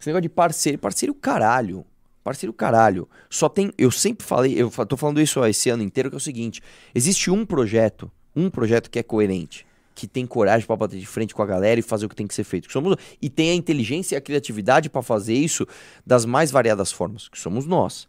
Esse 0.00 0.08
negócio 0.08 0.22
de 0.22 0.28
parceiro. 0.28 0.78
Parceiro 0.78 1.14
caralho. 1.14 1.84
Parceiro 2.22 2.52
caralho. 2.52 3.08
Só 3.28 3.48
tem. 3.48 3.72
Eu 3.76 3.90
sempre 3.90 4.24
falei, 4.24 4.54
eu 4.56 4.70
tô 4.86 4.96
falando 4.96 5.20
isso 5.20 5.40
ó, 5.40 5.46
esse 5.46 5.68
ano 5.70 5.82
inteiro, 5.82 6.08
que 6.08 6.16
é 6.16 6.18
o 6.18 6.20
seguinte: 6.20 6.62
existe 6.94 7.30
um 7.30 7.44
projeto, 7.44 8.10
um 8.34 8.48
projeto 8.48 8.88
que 8.88 8.98
é 8.98 9.02
coerente, 9.02 9.66
que 9.94 10.06
tem 10.06 10.26
coragem 10.26 10.66
para 10.66 10.76
bater 10.76 10.98
de 10.98 11.06
frente 11.06 11.34
com 11.34 11.42
a 11.42 11.46
galera 11.46 11.78
e 11.78 11.82
fazer 11.82 12.06
o 12.06 12.08
que 12.08 12.16
tem 12.16 12.26
que 12.26 12.34
ser 12.34 12.44
feito. 12.44 12.66
Que 12.66 12.72
somos, 12.72 12.96
e 13.20 13.28
tem 13.28 13.50
a 13.50 13.54
inteligência 13.54 14.14
e 14.14 14.18
a 14.18 14.20
criatividade 14.20 14.88
para 14.88 15.02
fazer 15.02 15.34
isso 15.34 15.66
das 16.06 16.24
mais 16.24 16.50
variadas 16.50 16.90
formas, 16.92 17.28
que 17.28 17.38
somos 17.38 17.66
nós. 17.66 18.08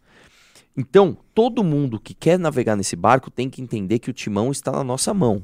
Então, 0.76 1.16
todo 1.32 1.62
mundo 1.62 2.00
que 2.00 2.14
quer 2.14 2.38
navegar 2.38 2.76
nesse 2.76 2.96
barco 2.96 3.30
tem 3.30 3.48
que 3.48 3.62
entender 3.62 3.98
que 4.00 4.10
o 4.10 4.12
timão 4.12 4.50
está 4.50 4.72
na 4.72 4.82
nossa 4.82 5.14
mão. 5.14 5.42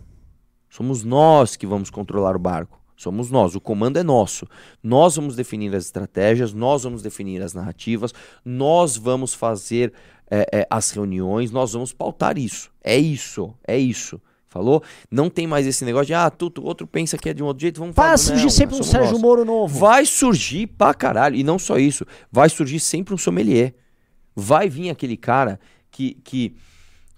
Somos 0.68 1.04
nós 1.04 1.56
que 1.56 1.66
vamos 1.66 1.90
controlar 1.90 2.34
o 2.34 2.38
barco. 2.38 2.80
Somos 2.96 3.30
nós, 3.30 3.54
o 3.54 3.60
comando 3.60 3.98
é 3.98 4.02
nosso. 4.02 4.46
Nós 4.82 5.16
vamos 5.16 5.34
definir 5.34 5.74
as 5.74 5.86
estratégias, 5.86 6.52
nós 6.52 6.82
vamos 6.82 7.00
definir 7.00 7.40
as 7.42 7.54
narrativas, 7.54 8.12
nós 8.44 8.94
vamos 8.94 9.32
fazer 9.32 9.92
é, 10.30 10.46
é, 10.52 10.66
as 10.68 10.90
reuniões, 10.90 11.50
nós 11.50 11.72
vamos 11.72 11.94
pautar 11.94 12.36
isso. 12.36 12.70
É 12.84 12.98
isso, 12.98 13.54
é 13.66 13.78
isso. 13.78 14.20
Falou? 14.50 14.82
Não 15.08 15.30
tem 15.30 15.46
mais 15.46 15.64
esse 15.64 15.84
negócio 15.84 16.08
de, 16.08 16.14
ah, 16.14 16.28
tu, 16.28 16.50
tu 16.50 16.64
outro 16.64 16.84
pensa 16.84 17.16
que 17.16 17.28
é 17.28 17.32
de 17.32 17.40
um 17.40 17.46
outro 17.46 17.60
jeito, 17.62 17.78
vamos 17.78 17.94
Vai 17.94 18.18
surgir 18.18 18.42
não, 18.42 18.50
sempre 18.50 18.74
um 18.74 18.82
Sérgio 18.82 19.12
nós. 19.12 19.22
Moro 19.22 19.44
novo. 19.44 19.78
Vai 19.78 20.04
surgir 20.04 20.66
pra 20.66 20.92
caralho. 20.92 21.36
E 21.36 21.44
não 21.44 21.56
só 21.56 21.78
isso, 21.78 22.04
vai 22.32 22.48
surgir 22.48 22.80
sempre 22.80 23.14
um 23.14 23.18
sommelier. 23.18 23.72
Vai 24.34 24.68
vir 24.68 24.90
aquele 24.90 25.16
cara 25.16 25.60
que, 25.88 26.14
que, 26.24 26.56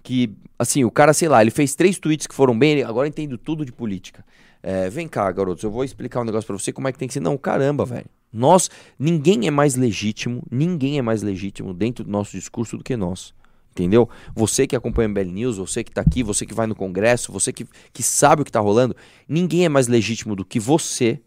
que 0.03 0.31
assim, 0.59 0.83
o 0.83 0.91
cara, 0.91 1.11
sei 1.11 1.27
lá, 1.27 1.41
ele 1.41 1.49
fez 1.49 1.73
três 1.73 1.97
tweets 1.97 2.27
que 2.27 2.35
foram 2.35 2.57
bem, 2.57 2.73
ele 2.73 2.83
agora 2.83 3.07
entendo 3.07 3.35
tudo 3.35 3.65
de 3.65 3.71
política. 3.71 4.23
É, 4.61 4.87
vem 4.87 5.07
cá, 5.07 5.29
garotos, 5.31 5.63
eu 5.63 5.71
vou 5.71 5.83
explicar 5.83 6.21
um 6.21 6.25
negócio 6.25 6.45
para 6.45 6.57
você 6.57 6.71
como 6.71 6.87
é 6.87 6.91
que 6.91 6.99
tem 6.99 7.07
que 7.07 7.15
ser. 7.15 7.19
Não, 7.19 7.35
caramba, 7.35 7.83
velho. 7.83 8.05
Nós, 8.31 8.69
ninguém 8.97 9.47
é 9.47 9.51
mais 9.51 9.75
legítimo, 9.75 10.43
ninguém 10.51 10.99
é 10.99 11.01
mais 11.01 11.23
legítimo 11.23 11.73
dentro 11.73 12.03
do 12.03 12.11
nosso 12.11 12.37
discurso 12.37 12.77
do 12.77 12.83
que 12.83 12.95
nós. 12.95 13.33
Entendeu? 13.73 14.07
Você 14.35 14.67
que 14.67 14.75
acompanha 14.75 15.07
o 15.07 15.11
MBL 15.11 15.31
News, 15.31 15.57
você 15.57 15.83
que 15.83 15.91
tá 15.91 16.01
aqui, 16.01 16.21
você 16.21 16.45
que 16.45 16.53
vai 16.53 16.67
no 16.67 16.75
congresso, 16.75 17.31
você 17.31 17.51
que, 17.51 17.65
que 17.91 18.03
sabe 18.03 18.43
o 18.43 18.45
que 18.45 18.51
tá 18.51 18.59
rolando, 18.59 18.95
ninguém 19.27 19.65
é 19.65 19.69
mais 19.69 19.87
legítimo 19.87 20.35
do 20.35 20.45
que 20.45 20.59
você 20.59 21.19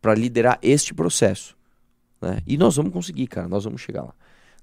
para 0.00 0.14
liderar 0.14 0.58
este 0.62 0.94
processo. 0.94 1.54
Né? 2.18 2.40
E 2.46 2.56
nós 2.56 2.76
vamos 2.76 2.90
conseguir, 2.90 3.26
cara, 3.26 3.48
nós 3.48 3.64
vamos 3.64 3.82
chegar 3.82 4.02
lá. 4.02 4.14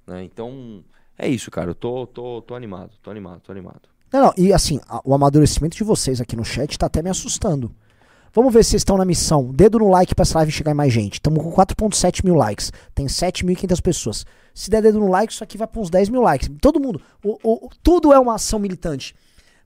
Né? 0.08 0.24
Então, 0.24 0.84
é 1.16 1.30
isso, 1.30 1.52
cara. 1.52 1.70
Eu 1.70 1.76
tô, 1.76 2.08
tô, 2.08 2.42
tô 2.42 2.56
animado, 2.56 2.98
tô 3.04 3.12
animado, 3.12 3.42
tô 3.42 3.52
animado. 3.52 3.82
Não, 4.12 4.22
não, 4.22 4.34
e 4.36 4.52
assim, 4.52 4.80
o 5.04 5.14
amadurecimento 5.14 5.78
de 5.78 5.84
vocês 5.84 6.20
aqui 6.20 6.36
no 6.36 6.44
chat 6.44 6.76
tá 6.76 6.88
até 6.88 7.04
me 7.04 7.10
assustando. 7.12 7.72
Vamos 8.34 8.54
ver 8.54 8.64
se 8.64 8.72
vocês 8.72 8.82
estão 8.82 8.98
na 8.98 9.06
missão. 9.06 9.52
Dedo 9.54 9.80
no 9.80 9.90
like 9.90 10.14
pra 10.14 10.24
essa 10.24 10.38
live 10.40 10.52
chegar 10.52 10.72
em 10.72 10.76
mais 10.76 10.94
gente. 10.94 11.16
Estamos 11.16 11.44
com 11.44 11.52
4.7 11.52 12.24
mil 12.24 12.36
likes. 12.36 12.72
Tem 12.94 13.06
7.500 13.06 13.82
pessoas. 13.82 14.26
Se 14.54 14.70
der 14.70 14.82
dedo 14.82 15.00
no 15.00 15.10
like, 15.10 15.32
isso 15.34 15.44
aqui 15.44 15.58
vai 15.58 15.68
para 15.68 15.82
uns 15.82 15.90
10 15.90 16.10
mil 16.10 16.22
likes. 16.22 16.50
Todo 16.62 16.80
mundo. 16.80 17.02
O, 17.24 17.38
o, 17.44 17.70
tudo 17.82 18.14
é 18.14 18.20
uma 18.20 18.36
ação 18.36 18.60
militante. 18.60 19.16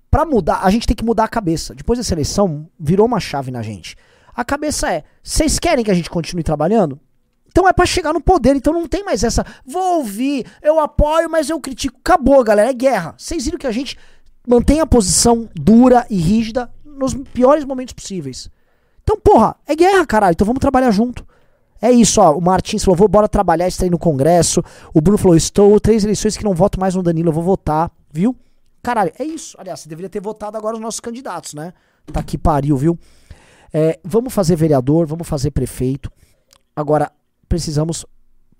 Para 0.09 0.25
mudar, 0.25 0.59
a 0.63 0.69
gente 0.69 0.85
tem 0.85 0.95
que 0.95 1.05
mudar 1.05 1.23
a 1.23 1.27
cabeça. 1.29 1.73
Depois 1.73 1.97
dessa 1.97 2.13
eleição, 2.13 2.67
virou 2.79 3.05
uma 3.05 3.19
chave 3.19 3.51
na 3.51 3.61
gente. 3.61 3.95
A 4.35 4.43
cabeça 4.43 4.91
é: 4.91 5.03
vocês 5.23 5.59
querem 5.59 5.83
que 5.85 5.91
a 5.91 5.93
gente 5.93 6.09
continue 6.09 6.43
trabalhando? 6.43 6.99
Então 7.47 7.67
é 7.67 7.73
para 7.73 7.85
chegar 7.85 8.13
no 8.13 8.21
poder, 8.21 8.55
então 8.55 8.73
não 8.73 8.87
tem 8.87 9.03
mais 9.03 9.23
essa. 9.23 9.45
Vou 9.65 9.97
ouvir, 9.97 10.45
eu 10.61 10.79
apoio, 10.79 11.29
mas 11.29 11.49
eu 11.49 11.59
critico. 11.59 11.97
Acabou, 11.99 12.43
galera, 12.43 12.69
é 12.69 12.73
guerra. 12.73 13.13
Vocês 13.17 13.43
viram 13.43 13.57
que 13.57 13.67
a 13.67 13.71
gente 13.71 13.97
mantém 14.47 14.79
a 14.79 14.85
posição 14.85 15.49
dura 15.53 16.05
e 16.09 16.17
rígida 16.17 16.71
nos 16.97 17.13
piores 17.13 17.65
momentos 17.65 17.93
possíveis. 17.93 18.49
Então, 19.03 19.17
porra, 19.19 19.55
é 19.65 19.75
guerra, 19.75 20.05
caralho. 20.05 20.33
Então 20.33 20.45
vamos 20.45 20.59
trabalhar 20.59 20.91
junto. 20.91 21.25
É 21.81 21.91
isso, 21.91 22.21
ó. 22.21 22.37
O 22.37 22.41
Martins 22.41 22.83
falou: 22.83 22.95
vou 22.95 23.07
bora 23.07 23.27
trabalhar, 23.27 23.65
aí 23.65 23.89
no 23.89 23.97
Congresso. 23.97 24.63
O 24.93 25.01
Bruno 25.01 25.17
falou: 25.17 25.35
estou 25.35 25.79
três 25.79 26.03
eleições 26.03 26.37
que 26.37 26.43
não 26.43 26.53
voto 26.53 26.79
mais 26.79 26.93
no 26.93 27.01
Danilo, 27.01 27.29
eu 27.29 27.33
vou 27.33 27.43
votar, 27.43 27.91
viu? 28.11 28.35
Caralho, 28.83 29.11
é 29.17 29.23
isso. 29.23 29.57
Aliás, 29.59 29.79
você 29.79 29.89
deveria 29.89 30.09
ter 30.09 30.21
votado 30.21 30.57
agora 30.57 30.75
os 30.75 30.81
nossos 30.81 30.99
candidatos, 30.99 31.53
né? 31.53 31.73
Tá 32.11 32.21
que 32.21 32.37
pariu, 32.37 32.77
viu? 32.77 32.97
É, 33.73 33.99
vamos 34.03 34.33
fazer 34.33 34.55
vereador, 34.55 35.07
vamos 35.07 35.27
fazer 35.27 35.51
prefeito. 35.51 36.11
Agora, 36.75 37.11
precisamos 37.47 38.05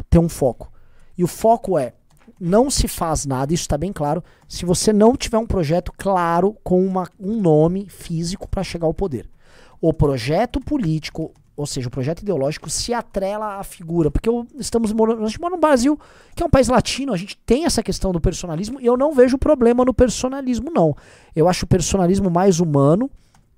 ter 0.10 0.20
um 0.20 0.30
foco. 0.30 0.72
E 1.18 1.24
o 1.24 1.28
foco 1.28 1.78
é: 1.78 1.94
não 2.42 2.72
se 2.72 2.88
faz 2.88 3.26
nada, 3.26 3.54
isso 3.54 3.62
está 3.62 3.78
bem 3.78 3.94
claro, 3.94 4.24
se 4.48 4.66
você 4.66 4.92
não 4.92 5.16
tiver 5.16 5.38
um 5.38 5.46
projeto 5.46 5.94
claro 5.96 6.58
com 6.64 6.84
uma, 6.84 7.08
um 7.20 7.40
nome 7.40 7.88
físico 7.88 8.50
para 8.50 8.64
chegar 8.64 8.88
ao 8.88 8.94
poder 8.94 9.30
o 9.82 9.92
projeto 9.92 10.60
político, 10.60 11.34
ou 11.58 11.66
seja, 11.66 11.88
o 11.88 11.92
projeto 11.92 12.22
ideológico, 12.22 12.70
se 12.70 12.94
atrela 12.94 13.58
à 13.58 13.64
figura. 13.64 14.12
Porque 14.12 14.30
eu, 14.30 14.46
estamos 14.58 14.94
morando, 14.94 15.24
a 15.24 15.28
gente 15.28 15.42
mora 15.42 15.56
no 15.56 15.60
Brasil, 15.60 16.00
que 16.36 16.44
é 16.44 16.46
um 16.46 16.50
país 16.50 16.68
latino, 16.68 17.12
a 17.12 17.18
gente 17.18 17.36
tem 17.46 17.66
essa 17.66 17.82
questão 17.82 18.12
do 18.12 18.22
personalismo, 18.22 18.80
e 18.80 18.86
eu 18.86 18.96
não 18.96 19.12
vejo 19.12 19.40
problema 19.40 19.84
no 19.84 19.94
personalismo, 19.94 20.72
não. 20.72 20.96
Eu 21.36 21.50
acho 21.50 21.66
o 21.66 21.68
personalismo 21.68 22.30
mais 22.30 22.60
humano 22.60 23.10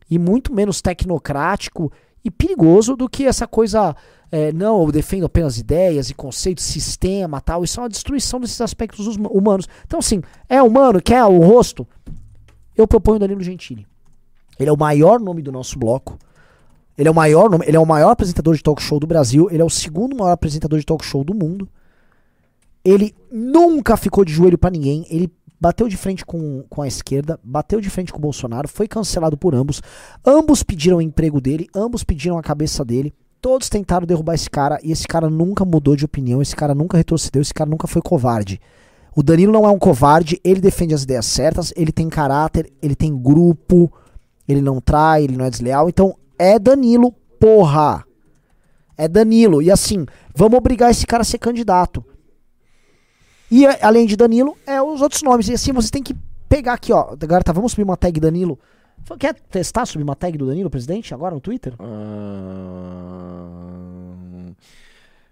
e 0.09 0.17
muito 0.17 0.53
menos 0.53 0.81
tecnocrático 0.81 1.91
e 2.23 2.31
perigoso 2.31 2.95
do 2.95 3.09
que 3.09 3.25
essa 3.25 3.45
coisa. 3.45 3.93
É, 4.35 4.51
não, 4.51 4.81
eu 4.81 4.91
defendo 4.91 5.27
apenas 5.27 5.59
ideias 5.59 6.09
e 6.09 6.13
conceitos, 6.15 6.63
sistema 6.63 7.39
tal. 7.39 7.63
Isso 7.63 7.79
é 7.79 7.83
uma 7.83 7.89
destruição 7.89 8.39
desses 8.39 8.59
aspectos 8.61 9.15
humanos. 9.15 9.69
Então, 9.85 9.99
assim, 9.99 10.23
é 10.49 10.59
humano, 10.59 10.99
quer 10.99 11.23
o 11.25 11.37
rosto? 11.37 11.87
Eu 12.75 12.87
proponho 12.87 13.19
Danilo 13.19 13.43
Gentili. 13.43 13.85
Ele 14.59 14.71
é 14.71 14.73
o 14.73 14.77
maior 14.77 15.19
nome 15.19 15.43
do 15.43 15.51
nosso 15.51 15.77
bloco. 15.77 16.17
Ele 16.97 17.07
é 17.07 17.11
o 17.11 17.13
maior 17.13 17.47
nome, 17.47 17.63
ele 17.67 17.77
é 17.77 17.79
o 17.79 17.85
maior 17.85 18.09
apresentador 18.09 18.55
de 18.55 18.63
talk 18.63 18.81
show 18.81 18.99
do 18.99 19.05
Brasil, 19.05 19.49
ele 19.51 19.61
é 19.61 19.65
o 19.65 19.69
segundo 19.69 20.17
maior 20.17 20.31
apresentador 20.31 20.79
de 20.79 20.85
talk 20.85 21.05
show 21.05 21.23
do 21.23 21.35
mundo. 21.35 21.69
Ele 22.83 23.13
nunca 23.31 23.95
ficou 23.95 24.25
de 24.25 24.33
joelho 24.33 24.57
para 24.57 24.71
ninguém, 24.71 25.05
ele 25.11 25.31
bateu 25.61 25.87
de 25.87 25.95
frente 25.95 26.25
com, 26.25 26.63
com 26.67 26.81
a 26.81 26.87
esquerda, 26.87 27.39
bateu 27.43 27.79
de 27.79 27.89
frente 27.91 28.11
com 28.11 28.17
o 28.17 28.21
Bolsonaro, 28.21 28.67
foi 28.67 28.87
cancelado 28.87 29.37
por 29.37 29.53
ambos. 29.53 29.79
Ambos 30.25 30.63
pediram 30.63 30.97
o 30.97 31.01
emprego 31.03 31.39
dele, 31.39 31.67
ambos 31.75 32.03
pediram 32.03 32.39
a 32.39 32.41
cabeça 32.41 32.83
dele. 32.83 33.13
Todos 33.43 33.67
tentaram 33.67 34.07
derrubar 34.07 34.35
esse 34.35 34.49
cara 34.49 34.79
e 34.81 34.89
esse 34.89 35.05
cara 35.05 35.29
nunca 35.29 35.65
mudou 35.65 35.97
de 35.97 36.05
opinião, 36.05 36.41
esse 36.41 36.55
cara 36.55 36.73
nunca 36.73 36.95
retrocedeu, 36.95 37.41
esse 37.41 37.53
cara 37.53 37.69
nunca 37.69 37.87
foi 37.87 38.01
covarde. 38.01 38.57
O 39.13 39.21
Danilo 39.21 39.51
não 39.51 39.65
é 39.65 39.69
um 39.69 39.77
covarde, 39.77 40.39
ele 40.45 40.61
defende 40.61 40.93
as 40.93 41.03
ideias 41.03 41.25
certas, 41.25 41.73
ele 41.75 41.91
tem 41.91 42.07
caráter, 42.07 42.71
ele 42.81 42.95
tem 42.95 43.13
grupo, 43.13 43.91
ele 44.47 44.61
não 44.61 44.79
trai, 44.79 45.25
ele 45.25 45.35
não 45.35 45.43
é 45.43 45.49
desleal. 45.49 45.89
Então 45.89 46.15
é 46.39 46.57
Danilo, 46.57 47.11
porra. 47.37 48.05
É 48.97 49.09
Danilo. 49.09 49.61
E 49.61 49.69
assim, 49.69 50.05
vamos 50.33 50.57
obrigar 50.57 50.89
esse 50.89 51.05
cara 51.05 51.23
a 51.23 51.25
ser 51.25 51.37
candidato. 51.37 52.01
E 53.51 53.65
além 53.81 54.05
de 54.05 54.15
Danilo, 54.15 54.55
é 54.65 54.81
os 54.81 55.01
outros 55.01 55.21
nomes. 55.21 55.49
E 55.49 55.53
assim, 55.53 55.73
você 55.73 55.91
tem 55.91 56.01
que 56.01 56.15
pegar 56.47 56.75
aqui, 56.75 56.93
ó. 56.93 57.13
Agora 57.21 57.43
tá, 57.43 57.51
vamos 57.51 57.73
subir 57.73 57.83
uma 57.83 57.97
tag 57.97 58.17
Danilo. 58.21 58.57
Quer 59.19 59.33
testar 59.33 59.85
subir 59.85 60.03
uma 60.03 60.15
tag 60.15 60.37
do 60.37 60.45
Danilo, 60.47 60.69
presidente, 60.69 61.13
agora 61.13 61.35
no 61.35 61.41
Twitter? 61.41 61.73
Ah, 61.79 61.83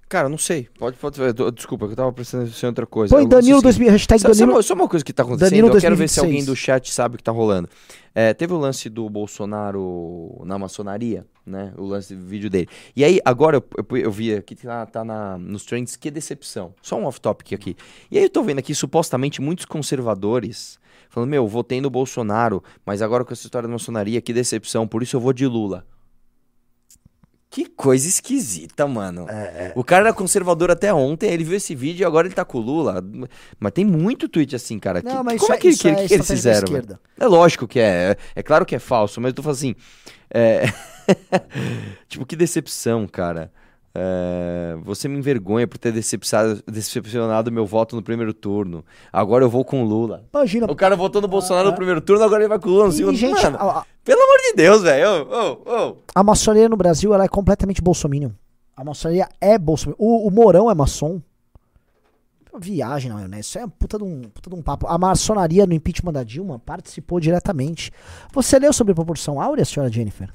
Cara, 0.10 0.28
não 0.28 0.38
sei. 0.38 0.68
Pode, 0.78 0.98
pode. 0.98 1.18
Desculpa, 1.56 1.86
que 1.86 1.94
eu 1.94 1.96
tava 1.96 2.10
atenção 2.10 2.44
em 2.44 2.66
outra 2.68 2.86
coisa. 2.86 3.16
Põe 3.16 3.26
Danilo 3.26 3.60
assim, 3.60 3.64
2000, 3.64 3.92
hashtag 3.92 4.20
Sabe, 4.22 4.34
sabe 4.34 4.40
Danilo. 4.42 4.58
uma- 4.58 4.64
só 4.64 4.74
uma 4.74 4.90
coisa 4.90 5.06
que 5.06 5.14
tá 5.14 5.24
acontecendo, 5.24 5.50
Danilo 5.52 5.68
eu 5.70 5.80
quero 5.80 5.96
ver 5.96 6.10
se 6.10 6.20
2026. 6.20 6.26
alguém 6.26 6.46
do 6.46 6.54
chat 6.56 6.92
sabe 6.92 7.16
o 7.16 7.18
que 7.18 7.24
tá 7.24 7.32
rolando. 7.32 7.70
É, 8.14 8.34
teve 8.34 8.52
o 8.54 8.58
lance 8.58 8.90
do 8.90 9.10
Bolsonaro 9.10 10.42
na 10.44 10.60
maçonaria, 10.60 11.26
né? 11.52 11.74
O 11.78 11.86
lance 11.86 12.16
do 12.16 12.26
vídeo 12.26 12.50
dele. 12.50 12.68
E 12.96 13.04
aí, 13.04 13.20
agora 13.26 13.58
eu, 13.58 13.64
eu, 13.78 13.98
eu 13.98 14.12
vi 14.12 14.34
aqui, 14.34 14.56
tá, 14.56 14.86
tá 14.86 15.04
na, 15.04 15.38
nos 15.38 15.66
trends, 15.66 15.96
que 15.96 16.10
decepção. 16.10 16.74
Só 16.82 16.98
um 16.98 17.06
off-topic 17.06 17.54
aqui. 17.54 17.76
E 18.10 18.18
aí 18.18 18.24
eu 18.24 18.30
tô 18.30 18.42
vendo 18.42 18.60
aqui, 18.60 18.74
supostamente, 18.74 19.42
muitos 19.42 19.66
conservadores 19.66 20.80
falando, 21.10 21.30
meu, 21.30 21.46
votei 21.48 21.82
no 21.82 21.90
Bolsonaro, 21.90 22.64
mas 22.86 23.02
agora 23.02 23.26
com 23.26 23.34
essa 23.34 23.46
história 23.46 23.68
da 23.68 23.72
maçonaria, 23.74 24.22
que 24.22 24.32
decepção, 24.32 24.88
por 24.88 25.04
isso 25.04 25.16
eu 25.18 25.20
vou 25.20 25.34
de 25.34 25.46
Lula. 25.46 25.86
Que 27.50 27.66
coisa 27.66 28.08
esquisita, 28.08 28.88
mano. 28.88 29.26
O 29.76 29.84
cara 29.84 30.06
era 30.06 30.14
conservador 30.14 30.72
até 30.72 30.94
ontem, 30.94 31.30
ele 31.30 31.44
viu 31.44 31.58
esse 31.58 31.76
vídeo 31.76 32.02
e 32.02 32.06
agora 32.06 32.26
ele 32.26 32.34
tá 32.34 32.46
com 32.46 32.60
o 32.60 32.62
Lula. 32.62 33.04
Mas 33.60 33.74
tem 33.74 33.84
muito 33.84 34.30
tweet 34.30 34.56
assim, 34.56 34.80
cara. 34.80 35.02
Não, 35.04 35.18
Que- 35.18 35.24
mas 35.24 35.42
como 35.42 35.52
isso 35.52 35.52
é 35.54 35.58
que, 35.58 35.68
isso 35.68 35.84
que- 35.84 36.08
que 36.08 36.14
eles 36.14 36.28
fizeram? 36.28 36.68
É 37.20 37.28
lógico 37.28 37.68
que 37.68 37.78
é. 37.82 38.12
É, 38.12 38.18
é 38.38 38.42
claro 38.44 38.66
que 38.66 38.74
é 38.74 38.80
falso, 38.80 39.20
mas 39.20 39.32
eu 39.32 39.34
tô 39.34 39.44
falando 39.44 39.58
assim. 39.58 39.76
é, 40.34 40.64
tipo, 42.08 42.26
que 42.26 42.36
decepção, 42.36 43.08
cara. 43.08 43.52
É, 43.94 44.78
você 44.84 45.10
me 45.10 45.18
envergonha 45.18 45.68
por 45.68 45.78
ter 45.78 45.92
decepcionado, 45.92 47.52
meu 47.52 47.66
voto 47.66 47.96
no 47.96 48.02
primeiro 48.02 48.34
turno. 48.34 48.86
Agora 49.12 49.44
eu 49.44 49.50
vou 49.50 49.66
com 49.66 49.84
o 49.84 49.86
Lula. 49.86 50.24
Imagina. 50.34 50.66
O 50.72 50.76
cara 50.76 50.96
votou 50.96 51.22
no 51.22 51.28
Bolsonaro 51.28 51.70
no 51.72 51.76
primeiro 51.76 52.00
turno, 52.00 52.24
agora 52.24 52.42
ele 52.42 52.48
vai 52.50 52.58
com 52.60 52.70
o 52.70 52.72
Lula 52.72 52.86
no 52.86 52.92
segundo. 52.94 53.16
gente, 53.18 53.44
Mano, 53.44 53.58
a, 53.58 53.80
a- 53.80 53.86
pelo 54.04 54.22
amor 54.22 54.38
de 54.50 54.54
Deus, 54.56 54.82
velho. 54.82 55.08
Ô, 55.30 55.52
ô, 55.66 55.90
ô. 55.90 55.98
a 56.16 56.24
maçonaria 56.24 56.70
no 56.70 56.78
Brasil 56.78 57.14
ela 57.14 57.26
é 57.26 57.28
completamente 57.28 57.82
bolsominion. 57.82 58.30
A 58.78 58.84
maçonaria 58.84 59.28
é 59.42 59.58
bolsominion. 59.58 59.98
O, 60.00 60.26
o 60.28 60.32
Mourão 60.32 60.72
é 60.72 60.74
maçom. 60.74 61.22
Viagem 62.60 63.10
na 63.10 63.16
maionese. 63.16 63.42
Isso 63.50 63.60
é 63.60 63.68
puta 63.68 63.98
de 63.98 64.04
um, 64.04 64.22
puta 64.24 64.50
de 64.50 64.56
um 64.56 64.62
papo. 64.62 64.86
A 64.88 64.98
maçonaria 64.98 65.66
no 65.66 65.74
impeachment 65.74 66.12
da 66.14 66.24
Dilma 66.24 66.60
participou 66.60 67.20
diretamente. 67.20 67.92
Você 68.34 68.60
leu 68.60 68.74
sobre 68.74 68.94
proporção 68.94 69.40
áurea, 69.42 69.64
senhora 69.66 69.92
Jennifer? 69.92 70.30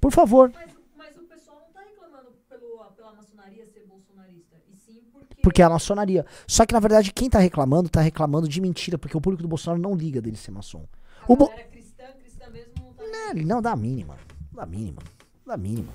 Por 0.00 0.12
favor. 0.12 0.52
Mas, 0.54 0.70
mas 0.96 1.16
o 1.16 1.22
pessoal 1.26 1.60
não 1.66 1.72
tá 1.72 1.80
reclamando 1.88 2.32
pelo, 2.48 2.84
pela 2.96 3.12
maçonaria 3.14 3.66
ser 3.66 3.84
bolsonarista. 3.86 4.56
E 4.72 4.76
sim 4.76 5.02
porque. 5.12 5.34
Porque 5.42 5.62
é 5.62 5.64
a 5.64 5.70
maçonaria. 5.70 6.24
Só 6.46 6.64
que, 6.66 6.72
na 6.74 6.80
verdade, 6.80 7.12
quem 7.12 7.28
tá 7.28 7.38
reclamando, 7.38 7.88
tá 7.88 8.00
reclamando 8.00 8.48
de 8.48 8.60
mentira, 8.60 8.98
porque 8.98 9.16
o 9.16 9.20
público 9.20 9.42
do 9.42 9.48
Bolsonaro 9.48 9.80
não 9.80 9.94
liga 9.94 10.20
dele 10.20 10.36
ser 10.36 10.50
maçom. 10.50 10.84
a 11.22 11.32
O 11.32 11.36
Bo- 11.36 11.48
cristã, 11.70 12.04
cristã 12.20 12.48
mesmo 12.50 12.72
não 12.78 12.92
tá. 12.94 13.04
Ele 13.30 13.44
não 13.44 13.60
dá 13.62 13.72
a 13.72 13.76
mínima. 13.76 14.16
Não 14.52 14.56
dá 14.56 14.62
a 14.62 14.66
mínima. 14.66 15.02
Não 15.02 15.46
dá 15.46 15.54
a 15.54 15.56
mínima. 15.56 15.92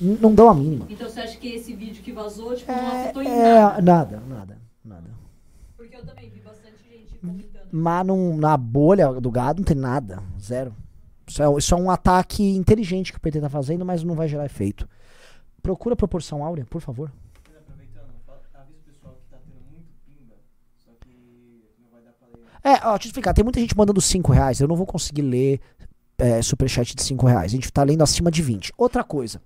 N- 0.00 0.18
Não 0.20 0.34
dão 0.34 0.48
a 0.50 0.54
mínima. 0.54 0.86
Então 0.90 1.08
você 1.08 1.20
acha 1.20 1.36
que 1.38 1.48
esse 1.48 1.72
vídeo 1.74 2.02
que 2.02 2.12
vazou, 2.12 2.54
tipo, 2.56 2.70
não 2.72 2.78
É, 2.78 3.02
afetou 3.04 3.22
em 3.22 3.28
é, 3.28 3.52
nada? 3.60 3.82
nada, 3.82 4.20
nada, 4.20 4.58
nada. 4.84 5.10
Porque 5.76 5.94
eu 5.96 6.04
também 6.04 6.28
vi 6.30 6.40
bastante 6.40 6.82
gente 6.88 7.16
comentando. 7.18 7.68
Mas 7.70 8.06
num- 8.06 8.36
na 8.36 8.56
bolha 8.56 9.12
do 9.20 9.30
gado 9.30 9.60
não 9.60 9.64
tem 9.64 9.76
nada. 9.76 10.20
Zero. 10.40 10.74
Isso 11.26 11.42
é, 11.42 11.58
isso 11.58 11.74
é 11.74 11.76
um 11.78 11.90
ataque 11.90 12.42
inteligente 12.56 13.12
que 13.12 13.18
o 13.18 13.20
PT 13.20 13.40
tá 13.40 13.48
fazendo, 13.48 13.84
mas 13.84 14.02
não 14.02 14.14
vai 14.14 14.28
gerar 14.28 14.44
efeito. 14.44 14.88
Procura 15.62 15.94
a 15.94 15.96
proporção 15.96 16.44
áurea, 16.44 16.66
por 16.68 16.80
favor. 16.82 17.10
Mas 17.48 17.56
aproveitando, 17.58 18.12
fala- 18.26 18.40
avisa 18.54 18.78
o 18.80 18.90
pessoal 18.92 19.14
que 19.14 19.24
tendo 19.30 19.70
muito 19.70 19.86
pimba, 20.06 20.34
só 20.84 20.90
que 21.00 21.64
não 21.80 21.90
vai 21.90 22.02
dar 22.02 22.12
pra 22.12 22.28
ler. 22.28 22.44
É, 22.62 22.86
ó, 22.86 22.92
deixa 22.92 23.06
eu 23.06 23.08
explicar. 23.08 23.32
Tem 23.32 23.42
muita 23.44 23.60
gente 23.60 23.76
mandando 23.76 24.00
5 24.00 24.32
reais. 24.32 24.60
Eu 24.60 24.68
não 24.68 24.76
vou 24.76 24.84
conseguir 24.86 25.22
ler 25.22 25.60
é, 26.18 26.42
superchat 26.42 26.94
de 26.94 27.02
5 27.02 27.26
reais. 27.26 27.52
A 27.52 27.54
gente 27.56 27.72
tá 27.72 27.82
lendo 27.82 28.02
acima 28.02 28.30
de 28.30 28.42
20. 28.42 28.72
Outra 28.76 29.02
coisa. 29.02 29.40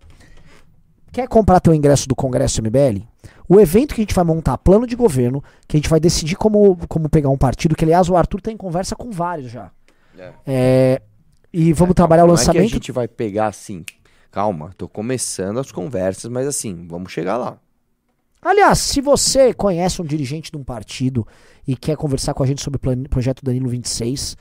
Quer 1.12 1.26
comprar 1.28 1.58
teu 1.60 1.72
ingresso 1.74 2.06
do 2.06 2.14
Congresso 2.14 2.60
MBL? 2.60 3.02
O 3.48 3.58
evento 3.58 3.94
que 3.94 4.00
a 4.00 4.04
gente 4.04 4.14
vai 4.14 4.24
montar, 4.24 4.58
plano 4.58 4.86
de 4.86 4.94
governo, 4.94 5.42
que 5.66 5.76
a 5.76 5.78
gente 5.78 5.88
vai 5.88 5.98
decidir 5.98 6.36
como, 6.36 6.76
como 6.86 7.08
pegar 7.08 7.30
um 7.30 7.38
partido, 7.38 7.74
que 7.74 7.84
aliás 7.84 8.10
o 8.10 8.16
Arthur 8.16 8.42
tá 8.42 8.52
em 8.52 8.56
conversa 8.58 8.94
com 8.94 9.10
vários 9.10 9.50
já. 9.50 9.70
É. 10.18 10.32
É, 10.46 11.02
e 11.52 11.72
vamos 11.72 11.94
trabalhar 11.94 12.24
o 12.24 12.26
Não 12.28 12.34
é 12.34 12.36
que 12.36 12.42
a 12.42 12.46
lançamento. 12.48 12.70
gente 12.72 12.92
vai 12.92 13.08
pegar 13.08 13.46
assim. 13.46 13.84
Calma, 14.30 14.70
tô 14.76 14.88
começando 14.88 15.58
as 15.58 15.72
conversas, 15.72 16.30
mas 16.30 16.46
assim, 16.46 16.86
vamos 16.86 17.10
chegar 17.12 17.36
lá. 17.36 17.58
Aliás, 18.42 18.78
se 18.78 19.00
você 19.00 19.52
conhece 19.52 20.00
um 20.00 20.04
dirigente 20.04 20.50
de 20.50 20.56
um 20.56 20.62
partido 20.62 21.26
e 21.66 21.74
quer 21.76 21.96
conversar 21.96 22.34
com 22.34 22.42
a 22.42 22.46
gente 22.46 22.62
sobre 22.62 22.76
o 22.76 22.80
plan- 22.80 23.02
projeto 23.04 23.42
Danilo 23.44 23.68
26, 23.68 24.36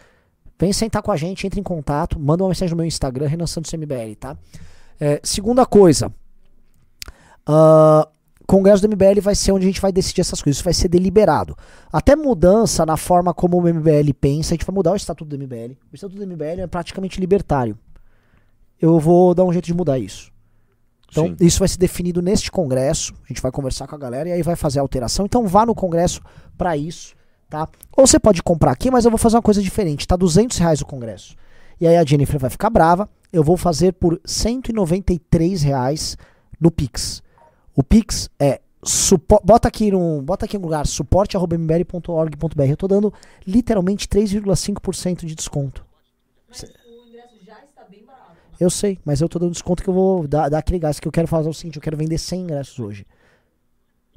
vem 0.59 0.71
sentar 0.73 1.01
com 1.01 1.11
a 1.11 1.17
gente, 1.17 1.47
entre 1.47 1.59
em 1.59 1.63
contato, 1.63 2.19
manda 2.19 2.43
uma 2.43 2.49
mensagem 2.49 2.71
no 2.71 2.77
meu 2.77 2.85
Instagram, 2.85 3.27
Renan 3.27 3.47
Santos 3.47 3.71
MBL, 3.73 4.15
tá? 4.19 4.37
É, 4.99 5.19
segunda 5.23 5.65
coisa, 5.65 6.13
ah, 7.45 8.07
Congresso 8.47 8.81
do 8.81 8.95
MBL 8.95 9.19
vai 9.21 9.35
ser 9.35 9.51
onde 9.51 9.65
a 9.65 9.67
gente 9.67 9.81
vai 9.81 9.91
decidir 9.91 10.21
essas 10.21 10.41
coisas, 10.41 10.57
isso 10.57 10.63
vai 10.63 10.73
ser 10.73 10.87
deliberado. 10.87 11.55
Até 11.91 12.15
mudança 12.15 12.85
na 12.85 12.95
forma 12.95 13.33
como 13.33 13.57
o 13.57 13.61
MBL 13.61 14.13
pensa, 14.19 14.53
a 14.53 14.55
gente 14.55 14.65
vai 14.65 14.73
mudar 14.73 14.93
o 14.93 14.95
estatuto 14.95 15.29
do 15.29 15.37
MBL. 15.37 15.73
O 15.91 15.95
estatuto 15.95 16.17
do 16.17 16.25
MBL 16.25 16.61
é 16.61 16.67
praticamente 16.67 17.19
libertário. 17.19 17.77
Eu 18.81 18.99
vou 19.01 19.35
dar 19.35 19.43
um 19.43 19.51
jeito 19.51 19.65
de 19.65 19.73
mudar 19.73 19.99
isso. 19.99 20.31
Então, 21.11 21.27
Sim. 21.27 21.35
isso 21.41 21.59
vai 21.59 21.67
ser 21.67 21.77
definido 21.77 22.21
neste 22.21 22.49
congresso. 22.49 23.13
A 23.25 23.27
gente 23.27 23.41
vai 23.41 23.51
conversar 23.51 23.85
com 23.85 23.95
a 23.95 23.97
galera 23.97 24.29
e 24.29 24.31
aí 24.31 24.41
vai 24.41 24.55
fazer 24.55 24.79
a 24.79 24.81
alteração. 24.81 25.25
Então, 25.25 25.45
vá 25.45 25.65
no 25.65 25.75
congresso 25.75 26.21
para 26.57 26.77
isso, 26.77 27.15
tá? 27.49 27.67
Ou 27.97 28.07
você 28.07 28.17
pode 28.17 28.41
comprar 28.41 28.71
aqui, 28.71 28.89
mas 28.89 29.03
eu 29.03 29.11
vou 29.11 29.17
fazer 29.17 29.35
uma 29.35 29.41
coisa 29.41 29.61
diferente. 29.61 30.07
Tá 30.07 30.15
200 30.15 30.57
reais 30.57 30.79
o 30.79 30.85
congresso. 30.85 31.35
E 31.81 31.87
aí 31.87 31.97
a 31.97 32.05
Jennifer 32.05 32.39
vai 32.39 32.49
ficar 32.49 32.69
brava. 32.69 33.09
Eu 33.31 33.43
vou 33.43 33.57
fazer 33.57 33.91
por 33.91 34.19
193 34.25 35.63
reais 35.63 36.17
no 36.59 36.71
Pix. 36.71 37.21
O 37.79 37.83
Pix 37.83 38.27
é 38.39 38.59
supo- 38.83 39.39
bota 39.43 39.67
aqui 39.67 39.91
no 39.91 40.19
bota 40.23 40.45
aqui 40.45 40.57
no 40.57 40.63
lugar 40.63 40.87
suporte@mbl.org.br. 40.87 42.63
Eu 42.67 42.75
tô 42.77 42.87
dando 42.87 43.13
literalmente 43.45 44.07
3,5% 44.07 45.27
de 45.27 45.35
desconto. 45.35 45.85
Mas 46.49 46.63
o 46.63 47.07
ingresso 47.07 47.35
já 47.45 47.63
está 47.63 47.83
bem 47.83 48.03
barato. 48.03 48.31
Eu 48.59 48.71
sei, 48.71 48.97
mas 49.05 49.21
eu 49.21 49.29
tô 49.29 49.37
dando 49.37 49.51
desconto 49.51 49.83
que 49.83 49.89
eu 49.89 49.93
vou 49.93 50.27
dar, 50.27 50.49
dar 50.49 50.57
aquele 50.57 50.79
gás 50.79 50.99
que 50.99 51.07
eu 51.07 51.11
quero 51.11 51.27
fazer 51.27 51.47
o 51.49 51.53
seguinte, 51.53 51.75
eu 51.75 51.81
quero 51.81 51.95
vender 51.95 52.17
100 52.17 52.41
ingressos 52.41 52.79
hoje. 52.79 53.05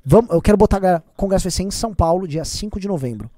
Vamos, 0.03 0.31
eu 0.31 0.41
quero 0.41 0.57
botar, 0.57 0.79
o 0.79 1.13
congresso 1.15 1.45
vai 1.45 1.51
ser 1.51 1.63
em 1.65 1.71
São 1.71 1.95
Paulo, 1.95 2.27
dia 2.27 2.43
5 2.43 2.81
de 2.81 2.89
novembro. 2.89 3.31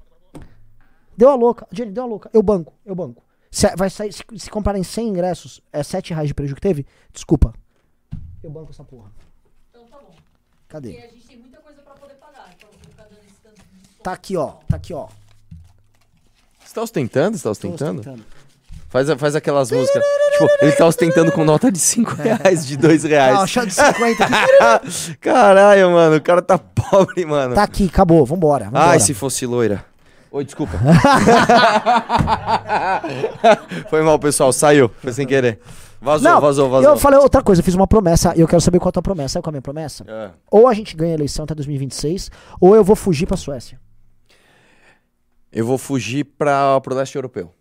Deu 1.16 1.28
a 1.30 1.34
louca, 1.34 1.66
Jenny, 1.72 1.90
deu 1.90 2.04
a 2.04 2.06
louca. 2.06 2.30
Eu 2.32 2.42
banco, 2.44 2.72
eu 2.86 2.94
banco. 2.94 3.24
Se, 3.50 3.66
vai 3.74 3.90
sair, 3.90 4.12
se, 4.12 4.22
se 4.36 4.48
comprarem 4.48 4.84
100 4.84 5.08
ingressos, 5.08 5.60
é 5.72 5.82
7 5.82 6.10
reais 6.14 6.28
de 6.28 6.34
prejuízo 6.34 6.54
que 6.54 6.60
teve? 6.60 6.86
Desculpa. 7.12 7.52
Eu 8.40 8.50
banco 8.50 8.70
essa 8.70 8.84
porra. 8.84 9.10
Tá 10.72 10.80
bom. 10.80 10.88
Porque 10.88 10.92
Cadê? 10.96 10.98
a 10.98 11.10
gente 11.10 11.26
tem 11.26 11.36
muita 11.38 11.58
coisa 11.58 11.82
pra 11.82 11.94
poder 11.94 12.14
pagar. 12.14 12.48
Então 12.56 12.68
ficar 12.80 13.02
dando 13.04 13.18
esse 13.26 13.36
tanto 13.42 13.56
de. 13.56 13.62
Tá 14.02 14.12
aqui, 14.12 14.36
ó. 14.36 14.46
Tá 14.68 14.76
aqui, 14.76 14.94
ó. 14.94 15.06
Você 16.64 16.74
tá 16.74 16.82
ostentando? 16.82 17.36
Você 17.36 17.44
tá 17.44 17.50
ostentando? 17.50 18.00
ostentando. 18.00 18.24
Faz, 18.88 19.08
faz 19.18 19.36
aquelas 19.36 19.70
músicas. 19.70 20.02
tipo, 20.32 20.48
ele 20.60 20.72
tá 20.72 20.86
ostentando 20.86 21.32
com 21.32 21.44
nota 21.44 21.70
de 21.72 21.78
5 21.78 22.14
reais, 22.14 22.66
de 22.66 22.76
2 22.76 23.04
reais. 23.04 23.38
Ah, 23.38 23.46
chá 23.46 23.64
de 23.64 23.72
50 23.72 24.24
aqui. 24.24 25.16
Caralho, 25.20 25.90
mano, 25.90 26.16
o 26.16 26.20
cara 26.20 26.42
tá 26.42 26.58
pobre, 26.58 27.24
mano. 27.24 27.54
Tá 27.54 27.62
aqui, 27.62 27.86
acabou. 27.86 28.26
Vambora. 28.26 28.66
vambora. 28.66 28.90
Ai, 28.90 29.00
se 29.00 29.14
fosse 29.14 29.46
loira. 29.46 29.82
Oi, 30.30 30.44
desculpa. 30.44 30.76
Foi 33.88 34.02
mal, 34.02 34.18
pessoal, 34.18 34.52
saiu. 34.52 34.90
Foi 35.00 35.12
sem 35.12 35.26
querer. 35.26 35.58
Vazou, 36.02 36.30
Não, 36.32 36.40
vazou, 36.40 36.68
vazou. 36.68 36.90
Eu 36.90 36.96
falei 36.96 37.20
outra 37.20 37.40
coisa, 37.40 37.60
eu 37.60 37.64
fiz 37.64 37.76
uma 37.76 37.86
promessa 37.86 38.34
e 38.36 38.40
eu 38.40 38.48
quero 38.48 38.60
saber 38.60 38.80
qual 38.80 38.88
é 38.88 38.90
a 38.90 38.92
tua 38.92 39.02
promessa. 39.02 39.34
Sabe 39.34 39.44
qual 39.44 39.50
é 39.50 39.52
a 39.52 39.56
minha 39.56 39.62
promessa? 39.62 40.04
É. 40.08 40.30
Ou 40.50 40.66
a 40.66 40.74
gente 40.74 40.96
ganha 40.96 41.12
a 41.12 41.14
eleição 41.14 41.44
até 41.44 41.54
2026, 41.54 42.28
ou 42.60 42.74
eu 42.74 42.82
vou 42.82 42.96
fugir 42.96 43.24
pra 43.24 43.36
Suécia. 43.36 43.80
Eu 45.52 45.64
vou 45.64 45.78
fugir 45.78 46.24
pra, 46.24 46.80
pro 46.80 46.92
leste 46.92 47.14
europeu. 47.14 47.54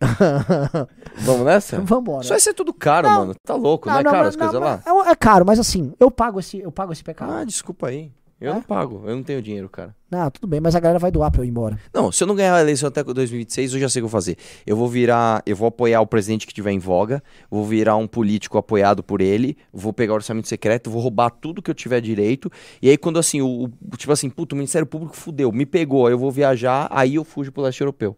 Vamos 1.20 1.44
nessa? 1.44 1.80
Vambora. 1.82 2.24
Suécia 2.24 2.50
é 2.50 2.54
tudo 2.54 2.72
caro, 2.72 3.08
Não. 3.08 3.18
mano. 3.18 3.34
Tá 3.44 3.54
louco, 3.54 3.90
não, 3.90 3.98
é 3.98 4.02
caro 4.02 4.28
as 4.28 4.36
coisas 4.36 4.54
não, 4.54 4.60
lá? 4.60 4.82
É, 4.86 5.10
é 5.10 5.14
caro, 5.14 5.44
mas 5.44 5.58
assim, 5.58 5.92
eu 6.00 6.10
pago 6.10 6.40
esse, 6.40 6.60
eu 6.60 6.72
pago 6.72 6.92
esse 6.92 7.04
pecado. 7.04 7.30
Ah, 7.30 7.44
desculpa 7.44 7.88
aí. 7.88 8.10
Eu 8.42 8.50
É? 8.50 8.54
não 8.54 8.62
pago, 8.62 9.02
eu 9.06 9.14
não 9.14 9.22
tenho 9.22 9.40
dinheiro, 9.40 9.68
cara. 9.68 9.94
Não, 10.10 10.30
tudo 10.30 10.46
bem, 10.48 10.60
mas 10.60 10.74
a 10.74 10.80
galera 10.80 10.98
vai 10.98 11.10
doar 11.10 11.30
pra 11.30 11.40
eu 11.40 11.44
ir 11.44 11.48
embora. 11.48 11.78
Não, 11.94 12.10
se 12.10 12.22
eu 12.22 12.26
não 12.26 12.34
ganhar 12.34 12.54
a 12.54 12.60
eleição 12.60 12.88
até 12.88 13.02
2026, 13.04 13.74
eu 13.74 13.80
já 13.80 13.88
sei 13.88 14.00
o 14.00 14.02
que 14.02 14.04
eu 14.06 14.08
vou 14.08 14.18
fazer. 14.20 14.36
Eu 14.66 14.76
vou 14.76 14.88
virar, 14.88 15.42
eu 15.46 15.54
vou 15.54 15.68
apoiar 15.68 16.00
o 16.00 16.06
presidente 16.06 16.46
que 16.46 16.52
tiver 16.52 16.72
em 16.72 16.78
voga, 16.78 17.22
vou 17.50 17.64
virar 17.64 17.96
um 17.96 18.06
político 18.08 18.58
apoiado 18.58 19.02
por 19.02 19.20
ele, 19.20 19.56
vou 19.72 19.92
pegar 19.92 20.12
o 20.12 20.16
orçamento 20.16 20.48
secreto, 20.48 20.90
vou 20.90 21.00
roubar 21.00 21.30
tudo 21.30 21.62
que 21.62 21.70
eu 21.70 21.74
tiver 21.74 22.00
direito, 22.00 22.50
e 22.82 22.90
aí 22.90 22.98
quando 22.98 23.18
assim, 23.18 23.40
o, 23.40 23.64
o- 23.66 23.96
tipo 23.96 24.12
assim, 24.12 24.28
puto, 24.28 24.54
o 24.54 24.58
Ministério 24.58 24.86
Público 24.86 25.16
fudeu, 25.16 25.52
me 25.52 25.64
pegou, 25.64 26.06
aí 26.06 26.12
eu 26.12 26.18
vou 26.18 26.30
viajar, 26.32 26.88
aí 26.90 27.14
eu 27.14 27.24
fujo 27.24 27.52
pro 27.52 27.62
leste 27.62 27.80
europeu. 27.80 28.16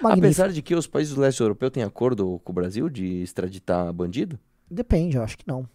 Magnífico. 0.00 0.26
Apesar 0.26 0.52
de 0.52 0.60
que 0.62 0.74
os 0.74 0.86
países 0.86 1.14
do 1.14 1.20
leste 1.20 1.40
europeu 1.40 1.70
têm 1.70 1.82
acordo 1.82 2.40
com 2.44 2.52
o 2.52 2.54
Brasil 2.54 2.88
de 2.90 3.22
extraditar 3.22 3.92
bandido, 3.92 4.38
Depende, 4.70 5.16
eu 5.16 5.22
acho 5.22 5.36
que 5.38 5.44
não. 5.46 5.68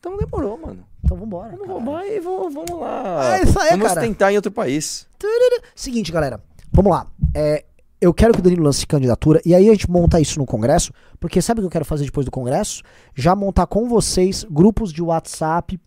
Então 0.00 0.16
demorou, 0.16 0.56
mano. 0.56 0.82
Então 1.04 1.16
vambora. 1.16 1.50
Vamos 1.50 1.66
cara. 1.66 1.72
roubar 1.72 2.06
e 2.06 2.20
vamos, 2.20 2.54
vamos 2.54 2.80
lá. 2.80 3.36
É 3.36 3.42
isso 3.42 3.58
aí, 3.58 3.70
vamos 3.70 3.88
cara. 3.88 4.00
tentar 4.00 4.32
em 4.32 4.36
outro 4.36 4.50
país. 4.50 5.06
Seguinte, 5.74 6.10
galera. 6.10 6.42
Vamos 6.72 6.90
lá. 6.90 7.06
É, 7.34 7.66
eu 8.00 8.14
quero 8.14 8.32
que 8.32 8.40
o 8.40 8.42
Danilo 8.42 8.62
lance 8.62 8.86
candidatura 8.86 9.42
e 9.44 9.54
aí 9.54 9.68
a 9.68 9.72
gente 9.72 9.90
monta 9.90 10.18
isso 10.18 10.38
no 10.38 10.46
Congresso, 10.46 10.90
porque 11.18 11.42
sabe 11.42 11.60
o 11.60 11.62
que 11.62 11.66
eu 11.66 11.70
quero 11.70 11.84
fazer 11.84 12.06
depois 12.06 12.24
do 12.24 12.30
Congresso? 12.30 12.82
Já 13.14 13.36
montar 13.36 13.66
com 13.66 13.86
vocês 13.88 14.42
grupos 14.44 14.90
de 14.90 15.02
WhatsApp 15.02 15.78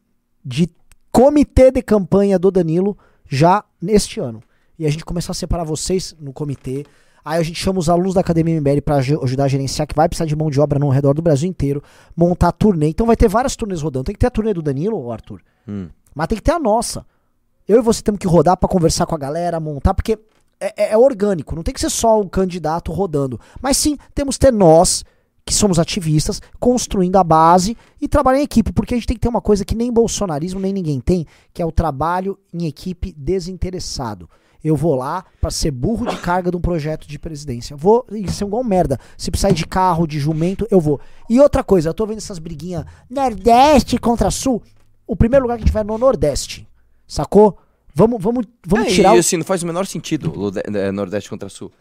de 0.46 0.70
comitê 1.12 1.72
de 1.72 1.82
campanha 1.82 2.38
do 2.38 2.52
Danilo 2.52 2.96
já 3.28 3.64
neste 3.82 4.20
ano. 4.20 4.44
E 4.78 4.86
a 4.86 4.90
gente 4.92 5.04
começar 5.04 5.32
a 5.32 5.36
separar 5.36 5.64
vocês 5.64 6.16
no 6.20 6.32
comitê. 6.32 6.86
Aí 7.26 7.40
a 7.40 7.44
gente 7.44 7.60
chama 7.60 7.80
os 7.80 7.90
alunos 7.90 8.14
da 8.14 8.22
Academia 8.22 8.60
MBL 8.60 8.82
para 8.84 8.98
ajudar 8.98 9.46
a 9.46 9.48
gerenciar, 9.48 9.88
que 9.88 9.96
vai 9.96 10.10
precisar 10.10 10.26
de 10.26 10.36
mão 10.36 10.50
de 10.50 10.60
obra 10.60 10.78
no 10.78 10.90
redor 10.90 11.14
do 11.14 11.22
Brasil 11.22 11.48
inteiro, 11.50 11.82
montar 12.16 12.52
turnê. 12.52 12.90
Então 12.90 13.08
vai 13.08 13.16
ter 13.16 13.28
várias 13.30 13.56
turnês 13.56 13.82
rodando. 13.82 14.06
Tem 14.06 14.14
que 14.14 14.20
ter 14.20 14.28
a 14.28 14.32
turnê 14.32 14.54
do 14.54 14.62
Danilo, 14.62 15.12
Arthur, 15.12 15.42
Hum. 15.68 15.88
mas 16.14 16.28
tem 16.28 16.38
que 16.38 16.44
ter 16.44 16.52
a 16.52 16.60
nossa. 16.60 17.06
Eu 17.68 17.80
e 17.80 17.82
você 17.82 18.02
temos 18.02 18.20
que 18.20 18.28
rodar 18.28 18.58
pra 18.58 18.68
conversar 18.68 19.06
com 19.06 19.16
a 19.16 19.18
galera, 19.18 19.58
montar, 19.60 19.94
porque 19.94 20.20
é, 20.60 20.84
é- 20.86 20.94
é 20.94 20.98
orgânico. 20.98 21.56
Não 21.56 21.64
tem 21.64 21.74
que 21.74 21.80
ser 21.80 21.90
só 21.90 22.20
o 22.20 22.30
candidato 22.30 22.92
rodando. 22.92 23.40
Mas 23.62 23.78
sim, 23.78 23.98
temos 24.14 24.36
que 24.36 24.46
ter 24.46 24.52
nós, 24.52 25.04
que 25.46 25.54
somos 25.54 25.80
ativistas, 25.80 26.42
construindo 26.60 27.16
a 27.18 27.24
base 27.24 27.76
e 28.02 28.08
trabalhar 28.08 28.40
em 28.40 28.44
equipe. 28.44 28.72
Porque 28.74 28.94
a 28.94 28.98
gente 28.98 29.08
tem 29.08 29.16
que 29.16 29.22
ter 29.22 29.28
uma 29.30 29.42
coisa 29.42 29.64
que 29.66 29.76
nem 29.76 29.92
bolsonarismo, 29.92 30.60
nem 30.60 30.72
ninguém 30.74 31.00
tem, 31.02 31.26
que 31.54 31.62
é 31.62 31.66
o 31.66 31.72
trabalho 31.72 32.38
em 32.54 32.66
equipe 32.66 33.14
desinteressado. 33.18 34.30
Eu 34.64 34.76
vou 34.76 34.96
lá 34.96 35.26
pra 35.42 35.52
ser 35.52 35.72
burro 35.72 36.08
de 36.08 36.16
carga 36.18 36.50
de 36.50 36.56
um 36.56 36.62
projeto 36.62 37.06
de 37.08 37.20
presidência. 37.20 37.76
Vou 37.76 38.06
ser 38.30 38.46
igual 38.46 38.64
merda. 38.64 38.98
Se 39.18 39.30
precisar 39.30 39.52
de 39.52 39.66
carro, 39.68 40.08
de 40.08 40.20
jumento, 40.20 40.66
eu 40.72 40.80
vou. 40.80 41.02
E 41.30 41.40
outra 41.40 41.64
coisa, 41.64 41.90
eu 41.90 41.94
tô 41.94 42.06
vendo 42.06 42.20
essas 42.20 42.40
briguinhas 42.40 42.86
Nordeste 43.10 43.98
contra 43.98 44.32
Sul. 44.32 44.62
O 45.06 45.16
primeiro 45.16 45.44
lugar 45.44 45.58
que 45.58 45.64
a 45.64 45.66
gente 45.66 45.74
vai 45.74 45.82
é 45.82 45.86
no 45.86 45.98
Nordeste. 45.98 46.66
Sacou? 47.06 47.58
Vamos, 47.94 48.22
vamos, 48.24 48.46
vamos 48.66 48.88
É, 48.88 48.90
tirar 48.90 49.14
e 49.14 49.18
o. 49.18 49.20
assim, 49.20 49.38
não 49.38 49.44
faz 49.44 49.62
o 49.62 49.68
menor 49.68 49.86
sentido 49.86 50.34
é, 50.74 50.92
Nordeste 50.92 51.30
contra 51.30 51.50
Sul. 51.50 51.72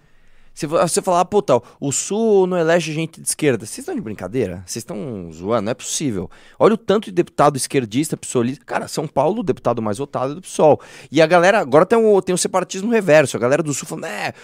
Se 0.55 0.67
vo- 0.67 0.77
você 0.79 1.01
falar, 1.01 1.21
ah, 1.21 1.25
puta, 1.25 1.61
o 1.81 1.91
Sul 1.91 2.47
não 2.47 2.59
elege 2.59 2.93
gente 2.93 3.21
de 3.21 3.27
esquerda. 3.29 3.65
Vocês 3.65 3.79
estão 3.79 3.95
de 3.95 4.01
brincadeira? 4.01 4.63
Vocês 4.67 4.83
estão 4.83 5.31
zoando? 5.33 5.63
Não 5.63 5.71
é 5.73 5.75
possível. 5.75 6.31
Olha 6.59 6.75
o 6.75 6.77
tanto 6.77 7.07
de 7.07 7.13
deputado 7.13 7.57
esquerdista, 7.57 8.17
psolista. 8.17 8.63
Cara, 8.65 8.87
São 8.87 9.09
Paulo, 9.09 9.41
o 9.41 9.43
deputado 9.43 9.81
mais 9.81 9.97
votado 9.99 10.33
é 10.33 10.35
do 10.35 10.43
PSOL. 10.43 10.79
E 11.11 11.23
a 11.23 11.27
galera, 11.27 11.59
agora 11.61 11.87
tem 11.87 11.99
o, 11.99 12.21
tem 12.21 12.35
o 12.35 12.39
separatismo 12.39 12.91
reverso. 12.93 13.37
A 13.37 13.41
galera 13.41 13.63
do 13.63 13.73
Sul 13.73 13.89
falando, 13.89 14.05
é, 14.07 14.35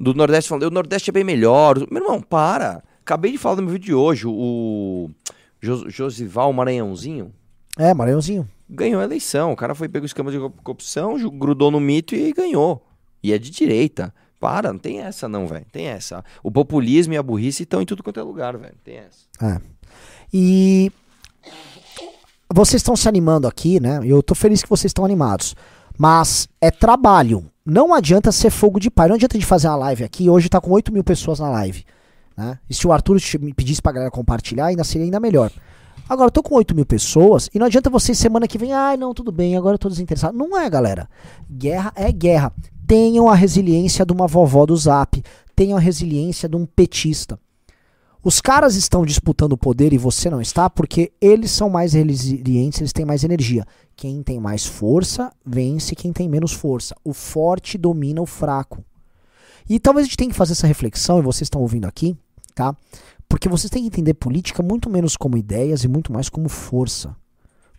do 0.00 0.14
Nordeste 0.14 0.48
falando, 0.48 0.64
o 0.64 0.70
Nordeste 0.70 1.10
é 1.10 1.12
bem 1.12 1.24
melhor. 1.24 1.78
Meu 1.90 2.02
irmão, 2.02 2.20
para. 2.22 2.82
Acabei 3.02 3.32
de 3.32 3.38
falar 3.38 3.56
no 3.56 3.62
meu 3.62 3.72
vídeo 3.72 3.86
de 3.86 3.94
hoje, 3.94 4.26
o 4.26 5.10
Jos- 5.60 5.92
Josival 5.92 6.52
Maranhãozinho, 6.52 7.32
É, 7.78 7.92
Maranhãozinho. 7.92 8.48
ganhou 8.70 9.00
a 9.00 9.04
eleição. 9.04 9.52
O 9.52 9.56
cara 9.56 9.74
foi 9.74 9.88
pego 9.88 10.06
escama 10.06 10.30
de 10.30 10.38
corrupção, 10.38 11.16
grudou 11.30 11.70
no 11.70 11.78
mito 11.80 12.14
e 12.14 12.32
ganhou. 12.32 12.86
E 13.22 13.32
é 13.32 13.38
de 13.38 13.50
direita. 13.50 14.14
Para, 14.42 14.72
não 14.72 14.78
tem 14.80 14.98
essa 14.98 15.28
não, 15.28 15.46
velho. 15.46 15.64
Tem 15.70 15.86
essa. 15.86 16.24
O 16.42 16.50
populismo 16.50 17.14
e 17.14 17.16
a 17.16 17.22
burrice 17.22 17.62
estão 17.62 17.80
em 17.80 17.86
tudo 17.86 18.02
quanto 18.02 18.18
é 18.18 18.24
lugar, 18.24 18.58
velho. 18.58 18.74
Tem 18.82 18.96
essa. 18.96 19.20
É. 19.40 19.60
E 20.34 20.90
vocês 22.52 22.80
estão 22.80 22.96
se 22.96 23.08
animando 23.08 23.46
aqui, 23.46 23.78
né? 23.78 24.00
Eu 24.02 24.20
tô 24.20 24.34
feliz 24.34 24.60
que 24.60 24.68
vocês 24.68 24.90
estão 24.90 25.04
animados. 25.04 25.54
Mas 25.96 26.48
é 26.60 26.72
trabalho. 26.72 27.48
Não 27.64 27.94
adianta 27.94 28.32
ser 28.32 28.50
fogo 28.50 28.80
de 28.80 28.90
pai. 28.90 29.06
Não 29.06 29.14
adianta 29.14 29.38
de 29.38 29.46
fazer 29.46 29.68
uma 29.68 29.76
live 29.76 30.02
aqui. 30.02 30.28
Hoje 30.28 30.48
tá 30.48 30.60
com 30.60 30.72
8 30.72 30.92
mil 30.92 31.04
pessoas 31.04 31.38
na 31.38 31.48
live. 31.48 31.84
Né? 32.36 32.58
E 32.68 32.74
se 32.74 32.84
o 32.84 32.90
Arthur 32.90 33.20
me 33.40 33.54
pedisse 33.54 33.80
pra 33.80 33.92
galera 33.92 34.10
compartilhar, 34.10 34.66
ainda 34.66 34.82
seria 34.82 35.04
ainda 35.04 35.20
melhor. 35.20 35.52
Agora, 36.08 36.26
eu 36.26 36.32
tô 36.32 36.42
com 36.42 36.56
8 36.56 36.74
mil 36.74 36.84
pessoas 36.84 37.48
e 37.54 37.60
não 37.60 37.66
adianta 37.66 37.88
vocês 37.88 38.18
semana 38.18 38.48
que 38.48 38.58
vem, 38.58 38.72
ai, 38.72 38.96
não, 38.96 39.14
tudo 39.14 39.30
bem, 39.30 39.56
agora 39.56 39.76
eu 39.76 39.78
tô 39.78 39.88
desinteressado. 39.88 40.36
Não 40.36 40.58
é, 40.58 40.68
galera. 40.68 41.08
Guerra 41.48 41.92
é 41.94 42.10
guerra. 42.10 42.52
Tenham 42.92 43.26
a 43.26 43.34
resiliência 43.34 44.04
de 44.04 44.12
uma 44.12 44.26
vovó 44.26 44.66
do 44.66 44.76
zap. 44.76 45.24
Tenham 45.56 45.78
a 45.78 45.80
resiliência 45.80 46.46
de 46.46 46.56
um 46.56 46.66
petista. 46.66 47.40
Os 48.22 48.38
caras 48.38 48.76
estão 48.76 49.06
disputando 49.06 49.54
o 49.54 49.56
poder 49.56 49.94
e 49.94 49.96
você 49.96 50.28
não 50.28 50.42
está 50.42 50.68
porque 50.68 51.10
eles 51.18 51.52
são 51.52 51.70
mais 51.70 51.94
resilientes, 51.94 52.82
eles 52.82 52.92
têm 52.92 53.06
mais 53.06 53.24
energia. 53.24 53.64
Quem 53.96 54.22
tem 54.22 54.38
mais 54.38 54.66
força 54.66 55.32
vence 55.42 55.96
quem 55.96 56.12
tem 56.12 56.28
menos 56.28 56.52
força. 56.52 56.94
O 57.02 57.14
forte 57.14 57.78
domina 57.78 58.20
o 58.20 58.26
fraco. 58.26 58.84
E 59.66 59.80
talvez 59.80 60.04
a 60.04 60.08
gente 60.08 60.18
tenha 60.18 60.30
que 60.30 60.36
fazer 60.36 60.52
essa 60.52 60.66
reflexão, 60.66 61.18
e 61.18 61.22
vocês 61.22 61.46
estão 61.46 61.62
ouvindo 61.62 61.86
aqui, 61.86 62.14
tá? 62.54 62.76
Porque 63.26 63.48
vocês 63.48 63.70
têm 63.70 63.84
que 63.84 63.88
entender 63.88 64.12
política 64.12 64.62
muito 64.62 64.90
menos 64.90 65.16
como 65.16 65.38
ideias 65.38 65.82
e 65.82 65.88
muito 65.88 66.12
mais 66.12 66.28
como 66.28 66.46
força. 66.46 67.16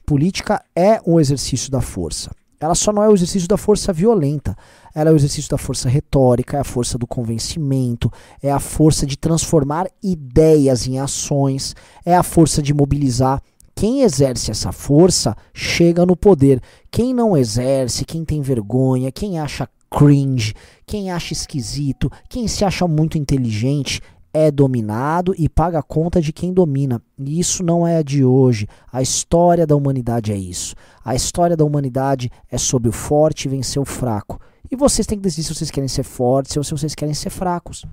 Política 0.07 0.65
é 0.75 0.99
um 1.05 1.19
exercício 1.19 1.69
da 1.69 1.81
força. 1.81 2.31
Ela 2.63 2.75
só 2.75 2.93
não 2.93 3.03
é 3.03 3.09
o 3.09 3.13
exercício 3.13 3.47
da 3.47 3.57
força 3.57 3.91
violenta. 3.91 4.55
Ela 4.95 5.09
é 5.09 5.13
o 5.13 5.15
exercício 5.15 5.49
da 5.49 5.57
força 5.57 5.89
retórica, 5.89 6.57
é 6.57 6.59
a 6.61 6.63
força 6.63 6.97
do 6.97 7.05
convencimento, 7.05 8.11
é 8.41 8.51
a 8.51 8.59
força 8.59 9.05
de 9.05 9.17
transformar 9.17 9.87
ideias 10.01 10.87
em 10.87 10.97
ações, 10.99 11.75
é 12.05 12.15
a 12.15 12.23
força 12.23 12.61
de 12.61 12.73
mobilizar. 12.73 13.41
Quem 13.75 14.03
exerce 14.03 14.51
essa 14.51 14.71
força 14.71 15.35
chega 15.53 16.05
no 16.05 16.15
poder. 16.15 16.61
Quem 16.89 17.13
não 17.13 17.35
exerce, 17.35 18.05
quem 18.05 18.23
tem 18.23 18.41
vergonha, 18.41 19.11
quem 19.11 19.39
acha 19.39 19.67
cringe, 19.89 20.55
quem 20.87 21.11
acha 21.11 21.33
esquisito, 21.33 22.11
quem 22.27 22.47
se 22.47 22.65
acha 22.65 22.87
muito 22.87 23.17
inteligente, 23.17 24.01
é 24.33 24.49
dominado 24.49 25.35
e 25.37 25.47
paga 25.47 25.79
a 25.79 25.83
conta 25.83 26.19
de 26.19 26.33
quem 26.33 26.51
domina. 26.51 27.01
E 27.19 27.39
isso 27.39 27.63
não 27.63 27.87
é 27.87 28.01
de 28.01 28.25
hoje. 28.25 28.67
A 28.91 29.01
história 29.01 29.67
da 29.67 29.75
humanidade 29.75 30.31
é 30.31 30.37
isso. 30.37 30.75
A 31.05 31.13
história 31.13 31.55
da 31.55 31.63
humanidade 31.63 32.31
é 32.51 32.57
sobre 32.57 32.89
o 32.89 32.91
forte 32.91 33.47
vencer 33.47 33.81
o 33.81 33.85
fraco. 33.85 34.41
E 34.71 34.75
vocês 34.75 35.05
têm 35.05 35.17
que 35.17 35.23
decidir 35.23 35.43
se 35.43 35.53
vocês 35.53 35.69
querem 35.69 35.87
ser 35.87 36.03
fortes 36.03 36.57
ou 36.57 36.63
se 36.63 36.71
vocês 36.71 36.95
querem 36.95 37.13
ser 37.13 37.29
fracos. 37.29 37.85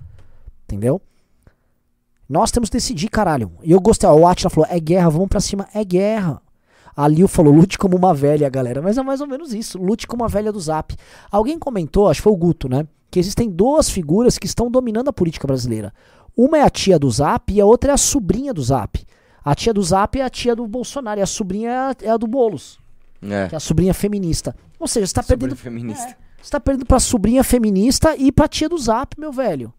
Entendeu? 0.63 0.99
Nós 2.27 2.49
temos 2.49 2.69
que 2.69 2.77
decidir, 2.77 3.09
caralho. 3.09 3.51
E 3.61 3.71
eu 3.71 3.79
gostei, 3.79 4.09
o 4.09 4.25
Atila 4.25 4.49
falou, 4.49 4.67
é 4.69 4.79
guerra, 4.79 5.09
vamos 5.09 5.27
pra 5.27 5.41
cima. 5.41 5.67
É 5.75 5.83
guerra. 5.83 6.41
A 6.95 7.07
Lil 7.07 7.27
falou, 7.27 7.53
lute 7.53 7.77
como 7.77 7.97
uma 7.97 8.13
velha, 8.13 8.49
galera. 8.49 8.81
Mas 8.81 8.97
é 8.97 9.03
mais 9.03 9.21
ou 9.21 9.27
menos 9.27 9.53
isso, 9.53 9.77
lute 9.77 10.07
como 10.07 10.23
uma 10.23 10.29
velha 10.29 10.51
do 10.51 10.59
Zap. 10.59 10.95
Alguém 11.29 11.59
comentou, 11.59 12.07
acho 12.07 12.19
que 12.19 12.23
foi 12.23 12.33
o 12.33 12.37
Guto, 12.37 12.67
né? 12.67 12.87
Que 13.09 13.19
existem 13.19 13.49
duas 13.49 13.89
figuras 13.89 14.37
que 14.37 14.45
estão 14.45 14.71
dominando 14.71 15.09
a 15.09 15.13
política 15.13 15.45
brasileira. 15.45 15.93
Uma 16.35 16.57
é 16.59 16.61
a 16.61 16.69
tia 16.69 16.97
do 16.97 17.09
Zap 17.09 17.51
e 17.53 17.59
a 17.61 17.65
outra 17.65 17.91
é 17.91 17.93
a 17.93 17.97
sobrinha 17.97 18.53
do 18.53 18.61
Zap. 18.63 19.05
A 19.43 19.53
tia 19.55 19.73
do 19.73 19.81
Zap 19.83 20.19
é 20.19 20.23
a 20.23 20.29
tia 20.29 20.55
do 20.55 20.65
Bolsonaro 20.67 21.19
e 21.19 21.23
a 21.23 21.25
sobrinha 21.27 21.69
é 21.69 21.75
a, 21.77 21.95
é 22.03 22.09
a 22.11 22.17
do 22.17 22.27
Boulos, 22.27 22.79
É. 23.21 23.47
que 23.49 23.55
é 23.55 23.57
a 23.57 23.59
sobrinha 23.59 23.93
feminista. 23.93 24.55
Ou 24.79 24.87
seja, 24.87 25.07
você 25.07 25.13
tá 25.13 25.23
Sobre 25.23 25.37
perdendo 25.37 25.57
feminista. 25.57 26.17
você 26.41 26.51
tá 26.51 26.59
perdendo 26.59 26.85
pra 26.85 26.99
sobrinha 26.99 27.43
feminista 27.43 28.15
e 28.15 28.31
pra 28.31 28.47
tia 28.47 28.69
do 28.69 28.77
Zap, 28.77 29.19
meu 29.19 29.31
velho. 29.31 29.73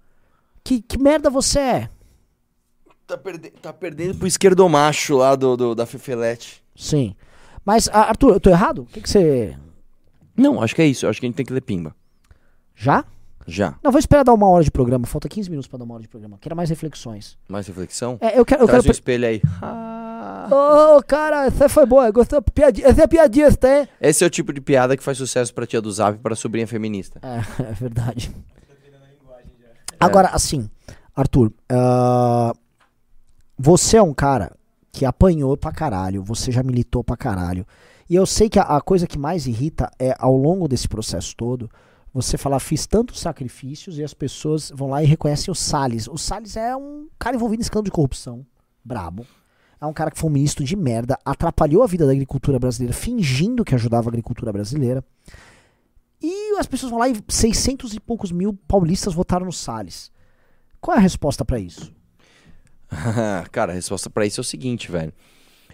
Que, 0.64 0.80
que 0.80 0.98
merda 0.98 1.28
você 1.30 1.59
é? 1.59 1.88
Tá, 3.07 3.16
perde- 3.18 3.50
tá 3.50 3.72
perdendo 3.72 4.16
pro 4.16 4.26
esquerdomacho 4.28 5.16
lá 5.16 5.34
do, 5.34 5.57
do- 5.57 5.74
da 5.74 5.84
Fefelete. 5.86 6.62
Sim. 6.76 7.14
Mas, 7.64 7.88
Arthur, 7.88 8.34
eu 8.34 8.40
tô 8.40 8.50
errado? 8.50 8.82
O 8.82 8.86
que 8.86 9.00
que 9.00 9.09
você. 9.11 9.57
Não, 10.36 10.62
acho 10.62 10.74
que 10.74 10.82
é 10.82 10.86
isso. 10.86 11.07
Acho 11.07 11.20
que 11.20 11.26
a 11.26 11.28
gente 11.28 11.36
tem 11.36 11.44
que 11.46 11.53
ler 11.53 11.61
pimba. 11.61 11.94
Já? 12.74 13.05
Já. 13.47 13.74
Não, 13.82 13.90
vou 13.90 13.99
esperar 13.99 14.24
dar 14.24 14.32
uma 14.32 14.49
hora 14.49 14.64
de 14.64 14.70
programa. 14.70 15.07
Falta 15.07 15.28
15 15.28 15.51
minutos 15.51 15.68
pra 15.68 15.78
dar 15.78 15.84
uma 15.84 15.95
hora 15.95 16.03
de 16.03 16.09
programa. 16.09 16.38
Quero 16.40 16.57
mais 16.57 16.70
reflexões. 16.70 17.36
Mais 17.49 17.66
reflexão? 17.66 18.18
É, 18.20 18.38
eu 18.38 18.45
quero. 18.45 18.62
Eu 18.62 18.66
Traz 18.66 18.82
quero... 18.82 18.93
o 18.93 18.97
espelho 18.97 19.26
aí. 19.26 19.43
Ô, 20.51 21.03
cara, 21.03 21.47
essa 21.47 21.68
foi 21.68 21.86
boa. 21.86 22.11
Gostou? 22.11 22.40
Piadi... 22.43 22.84
Essa 22.84 23.03
é 23.03 23.07
piadista, 23.07 23.68
hein? 23.68 23.88
Esse 24.01 24.24
é 24.24 24.26
o 24.26 24.30
tipo 24.30 24.53
de 24.53 24.61
piada 24.61 24.97
que 24.97 25.03
faz 25.03 25.18
sucesso 25.18 25.53
pra 25.55 25.66
tia 25.66 25.80
do 25.80 25.90
Zap 25.90 26.16
e 26.16 26.20
pra 26.20 26.34
sobrinha 26.34 26.66
feminista. 26.66 27.20
É, 27.22 27.62
é 27.70 27.72
verdade. 27.72 28.34
Agora, 29.99 30.28
assim, 30.28 30.68
Arthur, 31.14 31.53
ah, 31.68 32.53
você 33.57 33.97
é 33.97 34.03
um 34.03 34.12
cara 34.12 34.51
que 34.90 35.05
apanhou 35.05 35.57
pra 35.57 35.70
caralho, 35.70 36.24
você 36.24 36.51
já 36.51 36.62
militou 36.62 37.05
pra 37.05 37.16
caralho. 37.16 37.64
E 38.11 38.14
eu 38.14 38.26
sei 38.26 38.49
que 38.49 38.59
a, 38.59 38.62
a 38.62 38.80
coisa 38.80 39.07
que 39.07 39.18
mais 39.18 39.47
irrita 39.47 39.90
é, 39.99 40.14
ao 40.18 40.36
longo 40.36 40.66
desse 40.66 40.88
processo 40.88 41.34
todo, 41.36 41.70
você 42.13 42.37
falar, 42.37 42.61
fiz 42.61 42.87
tantos 42.87 43.21
sacrifícios 43.21 43.99
e 43.99 44.05
as 44.05 44.13
pessoas 44.13 44.71
vão 44.75 44.91
lá 44.91 45.03
e 45.03 45.07
reconhecem 45.07 45.51
o 45.51 45.55
Salles. 45.55 46.07
O 46.09 46.19
Salles 46.19 46.57
é 46.57 46.77
um 46.77 47.09
cara 47.19 47.37
envolvido 47.37 47.61
em 47.61 47.65
escândalo 47.65 47.85
de 47.85 47.91
corrupção, 47.91 48.45
brabo. 48.85 49.27
É 49.81 49.87
um 49.87 49.93
cara 49.93 50.11
que 50.11 50.19
foi 50.19 50.29
um 50.31 50.33
ministro 50.33 50.65
de 50.65 50.77
merda, 50.77 51.19
atrapalhou 51.25 51.83
a 51.83 51.87
vida 51.87 52.07
da 52.07 52.13
agricultura 52.13 52.59
brasileira, 52.59 52.95
fingindo 52.95 53.65
que 53.65 53.75
ajudava 53.75 54.09
a 54.09 54.11
agricultura 54.11 54.53
brasileira. 54.53 55.03
E 56.21 56.57
as 56.59 56.67
pessoas 56.67 56.91
vão 56.91 57.01
lá 57.01 57.09
e 57.09 57.17
600 57.29 57.95
e 57.95 57.99
poucos 57.99 58.31
mil 58.31 58.55
paulistas 58.69 59.15
votaram 59.15 59.47
no 59.47 59.53
Salles. 59.53 60.13
Qual 60.81 60.95
é 60.95 60.99
a 60.99 61.03
resposta 61.03 61.45
pra 61.45 61.59
isso? 61.59 61.93
Cara, 63.51 63.73
a 63.73 63.75
resposta 63.75 64.09
pra 64.09 64.27
isso 64.27 64.41
é 64.41 64.43
o 64.43 64.45
seguinte, 64.45 64.91
velho. 64.91 65.13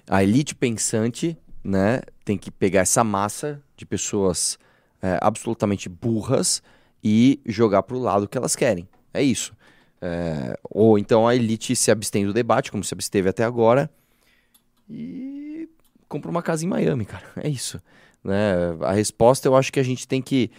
A 0.08 0.22
elite 0.22 0.54
pensante, 0.54 1.36
né, 1.62 2.00
tem 2.24 2.38
que 2.38 2.50
pegar 2.50 2.80
essa 2.80 3.04
massa 3.04 3.62
de 3.76 3.84
pessoas 3.84 4.58
é, 5.02 5.18
absolutamente 5.20 5.88
burras 5.88 6.62
e 7.02 7.40
jogar 7.46 7.82
pro 7.82 7.98
lado 7.98 8.28
que 8.28 8.36
elas 8.36 8.56
querem. 8.56 8.88
É 9.12 9.22
isso. 9.22 9.56
É, 10.00 10.58
ou 10.64 10.98
então 10.98 11.26
a 11.26 11.34
elite 11.34 11.74
se 11.74 11.90
abstém 11.90 12.24
do 12.24 12.32
debate, 12.32 12.70
como 12.70 12.84
se 12.84 12.94
absteve 12.94 13.28
até 13.28 13.44
agora, 13.44 13.90
e 14.88 15.68
compra 16.08 16.30
uma 16.30 16.42
casa 16.42 16.64
em 16.64 16.68
Miami, 16.68 17.04
cara. 17.04 17.24
É 17.36 17.48
isso. 17.48 17.80
Né? 18.22 18.54
A 18.80 18.92
resposta 18.92 19.46
eu 19.48 19.56
acho 19.56 19.72
que 19.72 19.80
a 19.80 19.84
gente 19.84 20.06
tem 20.06 20.20
que 20.20 20.50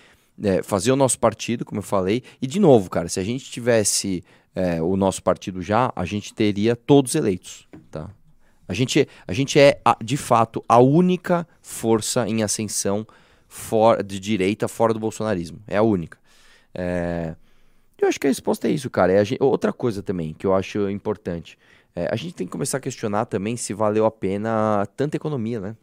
é, 0.42 0.64
fazer 0.64 0.92
o 0.92 0.96
nosso 0.96 1.20
partido, 1.20 1.66
como 1.66 1.80
eu 1.80 1.84
falei. 1.84 2.24
E, 2.42 2.48
de 2.48 2.60
novo, 2.60 2.90
cara, 2.90 3.10
se 3.10 3.20
a 3.20 3.24
gente 3.24 3.46
tivesse 3.46 4.24
é, 4.56 4.82
o 4.82 4.96
nosso 4.96 5.22
partido 5.22 5.62
já, 5.62 5.92
a 5.96 6.06
gente 6.06 6.34
teria 6.34 6.76
todos 6.76 7.16
eleitos, 7.16 7.68
tá? 7.92 8.10
A 8.68 8.74
gente, 8.74 9.08
a 9.28 9.34
gente 9.34 9.60
é, 9.60 9.82
de 10.04 10.16
fato, 10.16 10.64
a 10.70 10.78
única 10.80 11.48
força 11.60 12.28
em 12.28 12.44
ascensão 12.44 13.06
fora, 13.50 14.02
de 14.02 14.20
direita 14.20 14.68
fora 14.68 14.93
do 14.93 15.00
bolsonarismo. 15.00 15.60
É 15.68 15.76
a 15.76 15.82
única. 15.82 16.18
É, 16.74 17.36
eu 17.97 18.08
acho 18.08 18.20
que 18.20 18.28
a 18.28 18.30
resposta 18.30 18.68
é 18.68 18.72
isso, 18.72 18.89
cara. 18.89 19.12
É 19.12 19.20
a 19.20 19.24
gen- 19.26 19.39
outra 19.41 19.74
coisa 19.74 20.02
também 20.02 20.34
que 20.34 20.47
eu 20.47 20.54
acho 20.54 20.89
importante. 20.89 21.58
É, 21.95 22.08
a 22.10 22.16
gente 22.16 22.36
tem 22.36 22.47
que 22.47 22.52
começar 22.52 22.78
a 22.78 22.80
questionar 22.80 23.26
também 23.26 23.58
se 23.58 23.74
valeu 23.74 24.06
a 24.06 24.12
pena 24.12 24.88
tanta 24.95 25.18
economia, 25.18 25.60
né? 25.60 25.76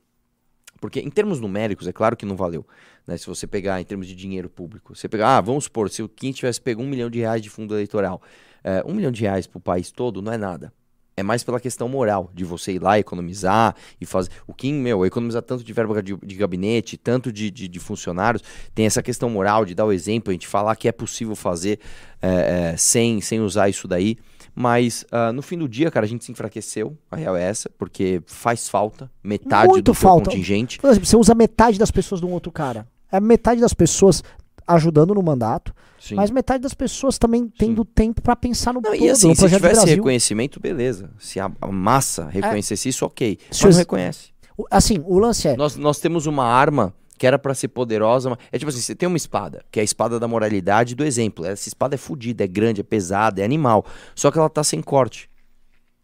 Porque 0.81 1.01
em 1.01 1.11
termos 1.11 1.41
numéricos, 1.41 1.87
é 1.89 1.93
claro 1.93 2.17
que 2.17 2.25
não 2.25 2.37
valeu. 2.37 2.64
Né? 3.07 3.17
Se 3.17 3.27
você 3.27 3.47
pegar 3.47 3.81
em 3.81 3.85
termos 3.85 4.07
de 4.07 4.14
dinheiro 4.14 4.49
público, 4.49 4.95
você 4.95 5.09
pegar, 5.09 5.37
ah, 5.37 5.41
vamos 5.41 5.64
supor, 5.64 5.91
se 5.91 6.03
o 6.03 6.09
Kim 6.09 6.33
tivesse 6.33 6.61
pego 6.61 6.83
um 6.83 6.87
milhão 6.87 7.11
de 7.11 7.19
reais 7.19 7.43
de 7.43 7.51
fundo 7.51 7.75
eleitoral, 7.75 8.23
é, 8.62 8.83
um 8.87 8.95
milhão 8.95 9.11
de 9.11 9.23
reais 9.23 9.47
para 9.47 9.59
o 9.59 9.61
país 9.61 9.91
todo 9.91 10.23
não 10.23 10.33
é 10.33 10.39
nada. 10.39 10.73
É 11.19 11.23
mais 11.23 11.43
pela 11.43 11.59
questão 11.59 11.89
moral, 11.89 12.31
de 12.35 12.45
você 12.45 12.73
ir 12.73 12.83
lá 12.83 12.99
economizar 12.99 13.75
e 13.99 14.05
fazer. 14.05 14.31
O 14.47 14.53
Kim, 14.53 14.75
meu, 14.75 15.07
economizar 15.07 15.41
tanto 15.41 15.64
de 15.64 15.73
verba 15.73 16.03
de, 16.03 16.14
de 16.14 16.35
gabinete, 16.35 16.99
tanto 16.99 17.33
de, 17.33 17.51
de, 17.51 17.67
de 17.69 17.81
funcionários, 17.81 18.45
tem 18.75 18.85
essa 18.85 19.03
questão 19.03 19.31
moral 19.31 19.64
de 19.64 19.75
dar 19.75 19.87
o 19.87 19.93
exemplo, 19.93 20.31
a 20.31 20.35
gente 20.35 20.47
falar 20.47 20.77
que 20.77 20.87
é 20.87 20.93
possível 20.93 21.35
fazer 21.35 21.81
é, 22.21 22.73
é, 22.73 22.77
sem, 22.77 23.23
sem 23.23 23.41
usar 23.41 23.71
isso 23.71 23.89
daí. 23.89 24.19
Mas 24.55 25.07
ah, 25.11 25.33
no 25.33 25.43
fim 25.43 25.59
do 25.59 25.69
dia, 25.69 25.91
cara, 25.91 26.07
a 26.07 26.09
gente 26.09 26.25
se 26.25 26.33
enfraqueceu, 26.33 26.97
a 27.11 27.17
real 27.17 27.37
é 27.37 27.43
essa, 27.43 27.71
porque 27.79 28.23
faz 28.27 28.69
falta 28.69 29.11
metade 29.23 29.69
Muito 29.69 29.85
do 29.85 29.95
falta. 29.95 30.31
contingente. 30.31 30.79
Por 30.79 30.89
exemplo, 30.89 31.07
você 31.07 31.17
usa 31.17 31.35
metade 31.35 31.79
das 31.79 31.91
pessoas 31.91 32.21
de 32.21 32.27
um 32.27 32.33
outro 32.33 32.51
cara. 32.51 32.89
É 33.12 33.21
metade 33.21 33.61
das 33.61 33.75
pessoas 33.75 34.23
ajudando 34.67 35.14
no 35.14 35.23
mandato, 35.23 35.75
Sim. 36.01 36.14
mas 36.17 36.31
metade 36.31 36.62
das 36.62 36.75
pessoas 36.75 37.19
também 37.19 37.49
tendo 37.49 37.85
tempo 37.85 38.21
pra 38.21 38.35
pensar 38.35 38.73
no 38.75 38.81
Não, 38.81 38.91
todo, 38.91 39.03
e 39.03 39.09
assim, 39.11 39.29
no 39.29 39.35
se 39.35 39.41
projeto 39.41 39.61
do 39.62 39.69
tivesse 39.69 39.87
reconhecimento, 39.87 40.59
beleza. 40.61 41.11
Se 41.19 41.39
a, 41.39 41.51
a 41.61 41.67
massa 41.69 42.27
reconhecesse 42.29 42.89
isso, 42.89 43.05
ok. 43.07 43.39
Mas 43.49 43.57
Se 43.57 43.64
não 43.67 43.73
reconhece. 43.73 44.29
Assim, 44.71 45.03
o 45.05 45.19
lance 45.19 45.47
é, 45.49 45.57
Nós, 45.57 45.77
nós 45.77 45.99
temos 46.01 46.27
uma 46.27 46.45
arma 46.45 46.95
que 47.19 47.27
era 47.27 47.39
pra 47.39 47.55
ser 47.55 47.69
poderosa. 47.69 48.31
mas- 48.31 48.39
É 48.53 48.59
tipo 48.59 48.69
assim, 48.71 48.81
você 48.81 48.95
tem 48.95 49.07
uma 49.07 49.17
espada, 49.17 49.64
que 49.71 49.79
é 49.79 49.83
a 49.83 49.85
espada 49.85 50.19
da 50.21 50.27
moralidade 50.29 50.95
do 50.95 51.05
exemplo. 51.05 51.45
Essa 51.45 51.69
espada 51.69 51.95
é 51.95 51.99
fodida, 51.99 52.45
é 52.45 52.47
grande, 52.47 52.81
é 52.81 52.85
pesada, 52.85 53.41
é 53.41 53.45
animal. 53.45 53.85
Só 54.14 54.31
que 54.31 54.39
ela 54.39 54.49
tá 54.51 54.62
sem 54.64 54.83
corte. 54.83 55.31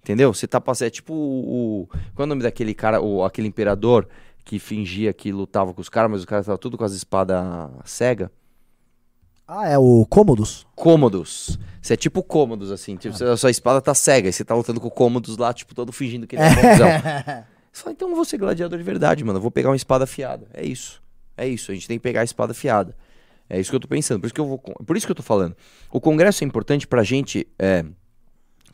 Entendeu? 0.02 0.32
Você 0.34 0.46
tá 0.46 0.60
passando. 0.60 0.86
É 0.88 0.90
tipo 0.90 1.12
o. 1.14 1.82
o- 1.82 1.86
Qual 2.14 2.20
é 2.20 2.22
o 2.24 2.26
nome 2.26 2.42
daquele 2.42 2.74
cara, 2.74 3.00
o, 3.00 3.24
aquele 3.24 3.46
imperador 3.48 4.08
que 4.44 4.58
fingia 4.58 5.12
que 5.12 5.30
lutava 5.30 5.72
com 5.72 5.80
os 5.80 5.88
caras, 5.88 6.10
mas 6.10 6.20
os 6.20 6.26
caras 6.26 6.44
estavam 6.44 6.58
tudo 6.58 6.76
com 6.76 6.84
as 6.84 6.92
espadas 6.92 7.46
cega? 7.84 8.30
Ah, 9.60 9.68
é 9.68 9.78
o 9.78 10.06
Cômodos. 10.08 10.66
Cômodos. 10.74 11.58
Você 11.80 11.94
é 11.94 11.96
tipo 11.96 12.22
cômodos, 12.22 12.70
assim. 12.70 12.96
Tipo, 12.96 13.22
a 13.24 13.36
sua 13.36 13.50
espada 13.50 13.80
tá 13.80 13.92
cega 13.94 14.28
e 14.28 14.32
você 14.32 14.44
tá 14.44 14.54
lutando 14.54 14.80
com 14.80 14.86
o 14.86 14.90
cômodos 14.90 15.36
lá, 15.36 15.52
tipo, 15.52 15.74
todo 15.74 15.90
fingindo 15.92 16.26
que 16.26 16.36
ele 16.36 16.42
é 16.44 16.54
bonzão. 16.54 16.88
Você 17.72 17.82
fala, 17.82 17.92
então 17.92 18.08
eu 18.10 18.14
vou 18.14 18.24
ser 18.24 18.38
gladiador 18.38 18.78
de 18.78 18.84
verdade, 18.84 19.24
mano. 19.24 19.38
Eu 19.38 19.42
vou 19.42 19.50
pegar 19.50 19.68
uma 19.70 19.76
espada 19.76 20.04
afiada. 20.04 20.46
É 20.54 20.64
isso. 20.64 21.02
É 21.36 21.46
isso. 21.48 21.70
A 21.72 21.74
gente 21.74 21.88
tem 21.88 21.98
que 21.98 22.02
pegar 22.02 22.20
a 22.20 22.24
espada 22.24 22.52
afiada. 22.52 22.94
É 23.50 23.58
isso 23.58 23.68
que 23.70 23.76
eu 23.76 23.80
tô 23.80 23.88
pensando. 23.88 24.20
Por 24.20 24.26
isso 24.26 24.34
que 24.34 24.40
eu 24.40 24.46
vou. 24.46 24.58
Por 24.58 24.96
isso 24.96 25.06
que 25.06 25.10
eu 25.10 25.16
tô 25.16 25.22
falando. 25.22 25.56
O 25.90 26.00
congresso 26.00 26.44
é 26.44 26.46
importante 26.46 26.86
pra 26.86 27.02
gente 27.02 27.46
é, 27.58 27.84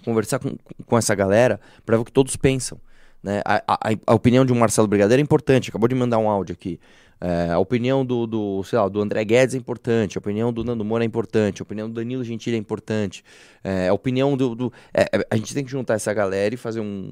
conversar 0.04 0.38
com, 0.38 0.56
com 0.84 0.98
essa 0.98 1.14
galera 1.14 1.60
pra 1.86 1.96
ver 1.96 2.02
o 2.02 2.04
que 2.04 2.12
todos 2.12 2.36
pensam. 2.36 2.78
Né? 3.22 3.40
A, 3.44 3.62
a- 3.66 3.78
a 4.06 4.14
opinião 4.14 4.44
de 4.44 4.52
um 4.52 4.58
Marcelo 4.58 4.86
Brigadeiro 4.86 5.20
é 5.20 5.24
importante. 5.24 5.70
Acabou 5.70 5.88
de 5.88 5.94
mandar 5.94 6.18
um 6.18 6.28
áudio 6.28 6.52
aqui. 6.52 6.78
É, 7.20 7.50
a 7.52 7.58
opinião 7.58 8.04
do, 8.04 8.26
do, 8.26 8.62
sei 8.64 8.78
lá, 8.78 8.88
do 8.88 9.00
André 9.00 9.24
Guedes 9.24 9.54
é 9.54 9.58
importante, 9.58 10.16
a 10.16 10.20
opinião 10.20 10.52
do 10.52 10.62
Nando 10.62 10.84
Moura 10.84 11.04
é 11.04 11.06
importante, 11.06 11.60
a 11.60 11.64
opinião 11.64 11.88
do 11.88 11.94
Danilo 11.94 12.22
Gentili 12.22 12.56
é 12.56 12.58
importante, 12.58 13.24
é, 13.64 13.88
a 13.88 13.92
opinião 13.92 14.36
do. 14.36 14.54
do- 14.54 14.72
é, 14.94 15.02
é, 15.12 15.26
a 15.30 15.36
gente 15.36 15.52
tem 15.54 15.64
que 15.64 15.70
juntar 15.70 15.94
essa 15.94 16.12
galera 16.14 16.54
e 16.54 16.58
fazer 16.58 16.80
um. 16.80 17.10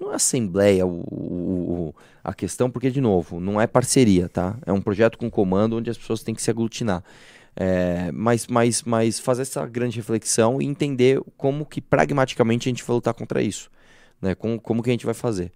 Não 0.00 0.12
é 0.12 0.16
assembleia 0.16 0.86
o, 0.86 0.90
o- 1.90 1.94
a 2.22 2.34
questão, 2.34 2.70
porque, 2.70 2.90
de 2.90 3.00
novo, 3.00 3.40
não 3.40 3.60
é 3.60 3.66
parceria, 3.66 4.28
tá? 4.28 4.56
É 4.66 4.72
um 4.72 4.80
projeto 4.80 5.16
com 5.18 5.30
comando 5.30 5.76
onde 5.76 5.90
as 5.90 5.96
pessoas 5.98 6.22
têm 6.22 6.34
que 6.34 6.42
se 6.42 6.50
aglutinar. 6.50 7.02
É, 7.58 8.10
mas, 8.12 8.46
mas, 8.48 8.82
mas 8.82 9.18
fazer 9.18 9.42
essa 9.42 9.64
grande 9.66 9.96
reflexão 9.96 10.60
e 10.60 10.66
entender 10.66 11.20
como 11.36 11.64
que 11.64 11.80
pragmaticamente 11.80 12.68
a 12.68 12.70
gente 12.70 12.84
vai 12.84 12.94
lutar 12.94 13.14
contra 13.14 13.40
isso. 13.42 13.70
Né? 14.20 14.34
Como, 14.34 14.60
como 14.60 14.82
que 14.82 14.90
a 14.90 14.92
gente 14.92 15.06
vai 15.06 15.14
fazer. 15.14 15.52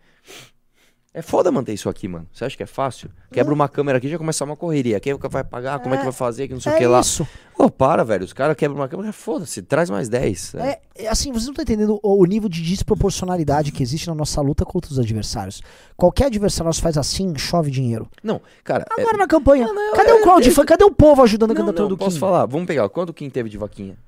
É 1.13 1.21
foda 1.23 1.51
manter 1.51 1.73
isso 1.73 1.89
aqui, 1.89 2.07
mano. 2.07 2.25
Você 2.33 2.45
acha 2.45 2.57
que 2.57 2.63
é 2.63 2.67
fácil? 2.67 3.11
Quebra 3.33 3.53
uma 3.53 3.69
câmera 3.69 3.99
aqui 3.99 4.07
e 4.07 4.11
já 4.11 4.17
começa 4.17 4.45
uma 4.45 4.55
correria. 4.57 5.01
Quem 5.01 5.13
vai 5.15 5.43
pagar? 5.43 5.81
Como 5.81 5.93
é, 5.93 5.99
que 5.99 6.05
vai 6.05 6.13
fazer? 6.13 6.47
Que 6.47 6.55
não 6.55 6.61
sei 6.61 6.71
o 6.71 6.75
É 6.77 6.79
que 6.79 6.87
lá. 6.87 7.01
isso. 7.01 7.27
Pô, 7.57 7.69
para, 7.69 8.05
velho. 8.05 8.25
Os 8.25 8.33
caras 8.33 8.55
quebram 8.57 8.79
uma 8.79 8.89
câmera, 8.89 9.13
foda-se. 9.13 9.61
Traz 9.61 9.91
mais 9.91 10.09
10. 10.09 10.55
É. 10.55 10.69
É, 10.69 10.81
é 11.07 11.09
assim, 11.09 11.33
vocês 11.33 11.47
não 11.47 11.51
estão 11.53 11.65
entendendo 11.65 11.99
o, 12.01 12.23
o 12.23 12.25
nível 12.25 12.49
de 12.49 12.63
desproporcionalidade 12.63 13.73
que 13.73 13.83
existe 13.83 14.07
na 14.07 14.15
nossa 14.15 14.41
luta 14.41 14.65
contra 14.65 14.89
os 14.93 15.01
adversários. 15.01 15.63
Qualquer 15.97 16.27
adversário 16.27 16.67
nós 16.67 16.79
faz 16.79 16.97
assim, 16.97 17.37
chove 17.37 17.73
dinheiro. 17.73 18.09
Não, 18.23 18.41
cara. 18.63 18.87
é- 18.97 19.03
Agora 19.03 19.17
na 19.17 19.27
campanha, 19.27 19.67
Não, 19.67 19.75
não, 19.75 19.95
cadê 19.97 20.11
é- 20.11 20.15
o 20.15 20.23
crowdfunding? 20.23 20.67
Cadê 20.67 20.85
o 20.85 20.93
povo 20.93 21.23
ajudando 21.25 21.51
a 21.51 21.55
candidatura 21.57 21.89
do 21.89 21.99
posso 21.99 22.13
Kim? 22.13 22.21
falar. 22.21 22.47
Vamos 22.47 22.69
pegar. 22.69 22.89
Quanto 22.89 23.11
o 23.11 23.15
Kim 23.15 23.29
teve 23.29 23.49
de 23.49 23.59
vaquinha? 23.59 23.99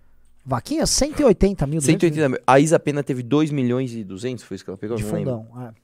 Vaquinha, 0.47 0.87
180 0.87 1.67
mil. 1.67 1.81
180 1.81 2.29
mil. 2.29 2.39
A 2.47 2.61
Isa 2.61 2.79
Pena 2.79 3.03
teve 3.03 3.25
2 3.25 3.51
milhões 3.51 3.93
e 3.93 4.05
200, 4.05 4.45
foi 4.45 4.55
isso 4.55 4.63
que 4.65 4.71
ela 4.71 4.79
pegou? 4.79 4.97
de 4.97 5.03
fundão. 5.03 5.47
é. 5.69 5.83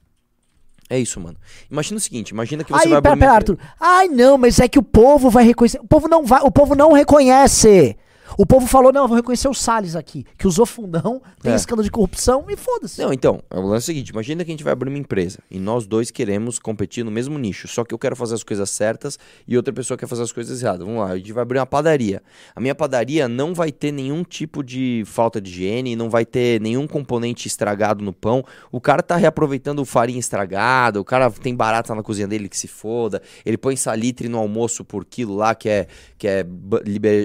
É 0.89 0.97
isso, 0.97 1.19
mano. 1.19 1.37
Imagina 1.69 1.97
o 1.97 2.01
seguinte, 2.01 2.29
imagina 2.29 2.63
que 2.63 2.71
você 2.71 2.87
Aí, 2.87 2.93
vai 2.93 3.01
pera, 3.01 3.13
abrir 3.13 3.25
pera, 3.25 3.33
Arthur. 3.33 3.57
Ai, 3.79 4.07
não, 4.07 4.37
mas 4.37 4.59
é 4.59 4.67
que 4.67 4.79
o 4.79 4.83
povo 4.83 5.29
vai 5.29 5.43
reconhecer. 5.43 5.79
O 5.79 5.87
povo 5.87 6.07
não 6.07 6.25
vai, 6.25 6.41
o 6.41 6.49
povo 6.49 6.73
não 6.73 6.93
reconhece. 6.93 7.95
O 8.37 8.45
povo 8.45 8.67
falou, 8.67 8.91
não, 8.91 9.01
eu 9.03 9.07
vou 9.07 9.17
reconhecer 9.17 9.47
o 9.47 9.53
Salles 9.53 9.95
aqui, 9.95 10.25
que 10.37 10.47
usou 10.47 10.65
fundão, 10.65 11.21
tem 11.41 11.51
É. 11.51 11.55
escândalo 11.55 11.83
de 11.83 11.91
corrupção 11.91 12.45
e 12.49 12.55
foda-se. 12.55 13.01
Não, 13.01 13.11
então, 13.11 13.41
o 13.49 13.61
lance 13.61 13.73
é 13.73 13.77
o 13.77 13.95
seguinte: 13.95 14.09
imagina 14.09 14.43
que 14.45 14.51
a 14.51 14.53
gente 14.53 14.63
vai 14.63 14.73
abrir 14.73 14.89
uma 14.89 14.97
empresa 14.97 15.39
e 15.49 15.59
nós 15.59 15.85
dois 15.87 16.11
queremos 16.11 16.59
competir 16.59 17.03
no 17.03 17.11
mesmo 17.11 17.37
nicho, 17.37 17.67
só 17.67 17.83
que 17.83 17.93
eu 17.93 17.99
quero 17.99 18.15
fazer 18.15 18.35
as 18.35 18.43
coisas 18.43 18.69
certas 18.69 19.17
e 19.47 19.57
outra 19.57 19.73
pessoa 19.73 19.97
quer 19.97 20.07
fazer 20.07 20.23
as 20.23 20.31
coisas 20.31 20.61
erradas. 20.61 20.85
Vamos 20.85 21.01
lá, 21.01 21.11
a 21.11 21.17
gente 21.17 21.33
vai 21.33 21.41
abrir 21.41 21.59
uma 21.59 21.65
padaria. 21.65 22.21
A 22.55 22.59
minha 22.59 22.75
padaria 22.75 23.27
não 23.27 23.53
vai 23.53 23.71
ter 23.71 23.91
nenhum 23.91 24.23
tipo 24.23 24.63
de 24.63 25.03
falta 25.05 25.41
de 25.41 25.49
higiene, 25.49 25.95
não 25.95 26.09
vai 26.09 26.25
ter 26.25 26.61
nenhum 26.61 26.87
componente 26.87 27.47
estragado 27.47 28.03
no 28.03 28.13
pão. 28.13 28.43
O 28.71 28.79
cara 28.79 29.01
tá 29.01 29.15
reaproveitando 29.15 29.83
farinha 29.85 30.19
estragada, 30.19 30.99
o 31.01 31.03
cara 31.03 31.29
tem 31.31 31.55
barata 31.55 31.93
na 31.95 32.03
cozinha 32.03 32.27
dele 32.27 32.47
que 32.47 32.57
se 32.57 32.67
foda, 32.67 33.21
ele 33.45 33.57
põe 33.57 33.75
salitre 33.75 34.29
no 34.29 34.37
almoço 34.37 34.85
por 34.85 35.03
quilo 35.05 35.35
lá, 35.35 35.55
que 35.55 35.67
é, 35.69 35.87
que 36.17 36.27
é 36.27 36.43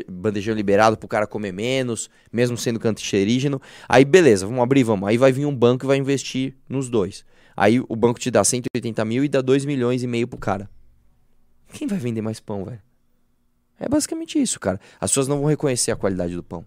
bandejão 0.09 0.55
liberado 0.55 0.93
pro 0.97 1.09
cara 1.09 1.26
comer 1.26 1.53
menos, 1.53 2.11
mesmo 2.32 2.57
sendo 2.57 2.78
cancerígeno. 2.78 3.61
Aí 3.88 4.05
beleza, 4.05 4.47
vamos 4.47 4.62
abrir, 4.62 4.84
vamos. 4.84 5.09
Aí 5.09 5.16
vai 5.16 5.32
vir 5.32 5.47
um 5.47 5.55
banco 5.55 5.84
e 5.84 5.88
vai 5.88 5.97
investir 5.97 6.55
nos 6.68 6.88
dois. 6.88 7.24
Aí 7.57 7.80
o 7.80 7.97
banco 7.97 8.18
te 8.18 8.30
dá 8.30 8.42
180 8.42 9.05
mil 9.05 9.24
e 9.24 9.28
dá 9.28 9.40
2 9.40 9.64
milhões 9.64 10.03
e 10.03 10.07
meio 10.07 10.26
pro 10.26 10.38
cara. 10.38 10.68
Quem 11.72 11.86
vai 11.86 11.99
vender 11.99 12.22
mais 12.22 12.40
pão, 12.40 12.64
velho? 12.64 12.80
É 13.78 13.88
basicamente 13.88 14.40
isso, 14.40 14.59
cara. 14.61 14.80
As 15.01 15.11
pessoas 15.11 15.28
não 15.28 15.38
vão 15.38 15.47
reconhecer 15.47 15.90
a 15.90 15.97
qualidade 15.97 16.34
do 16.34 16.42
pão. 16.42 16.64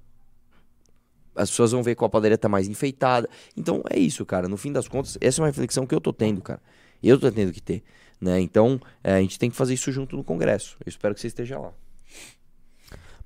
As 1.35 1.49
pessoas 1.49 1.71
vão 1.71 1.83
ver 1.83 1.95
qual 1.95 2.09
padaria 2.09 2.37
tá 2.37 2.49
mais 2.49 2.67
enfeitada. 2.67 3.29
Então 3.55 3.81
é 3.89 3.97
isso, 3.97 4.25
cara. 4.25 4.47
No 4.47 4.57
fim 4.57 4.71
das 4.71 4.87
contas, 4.87 5.17
essa 5.21 5.39
é 5.39 5.41
uma 5.41 5.47
reflexão 5.47 5.85
que 5.85 5.93
eu 5.93 6.01
tô 6.01 6.11
tendo, 6.11 6.41
cara. 6.41 6.61
Eu 7.01 7.19
tô 7.19 7.31
tendo 7.31 7.51
que 7.53 7.61
ter. 7.61 7.83
Né? 8.19 8.39
Então, 8.41 8.79
é, 9.03 9.13
a 9.13 9.21
gente 9.21 9.37
tem 9.37 9.49
que 9.49 9.55
fazer 9.55 9.75
isso 9.75 9.91
junto 9.91 10.17
no 10.17 10.23
Congresso. 10.23 10.77
Eu 10.83 10.89
espero 10.89 11.13
que 11.13 11.21
você 11.21 11.27
esteja 11.27 11.59
lá. 11.59 11.71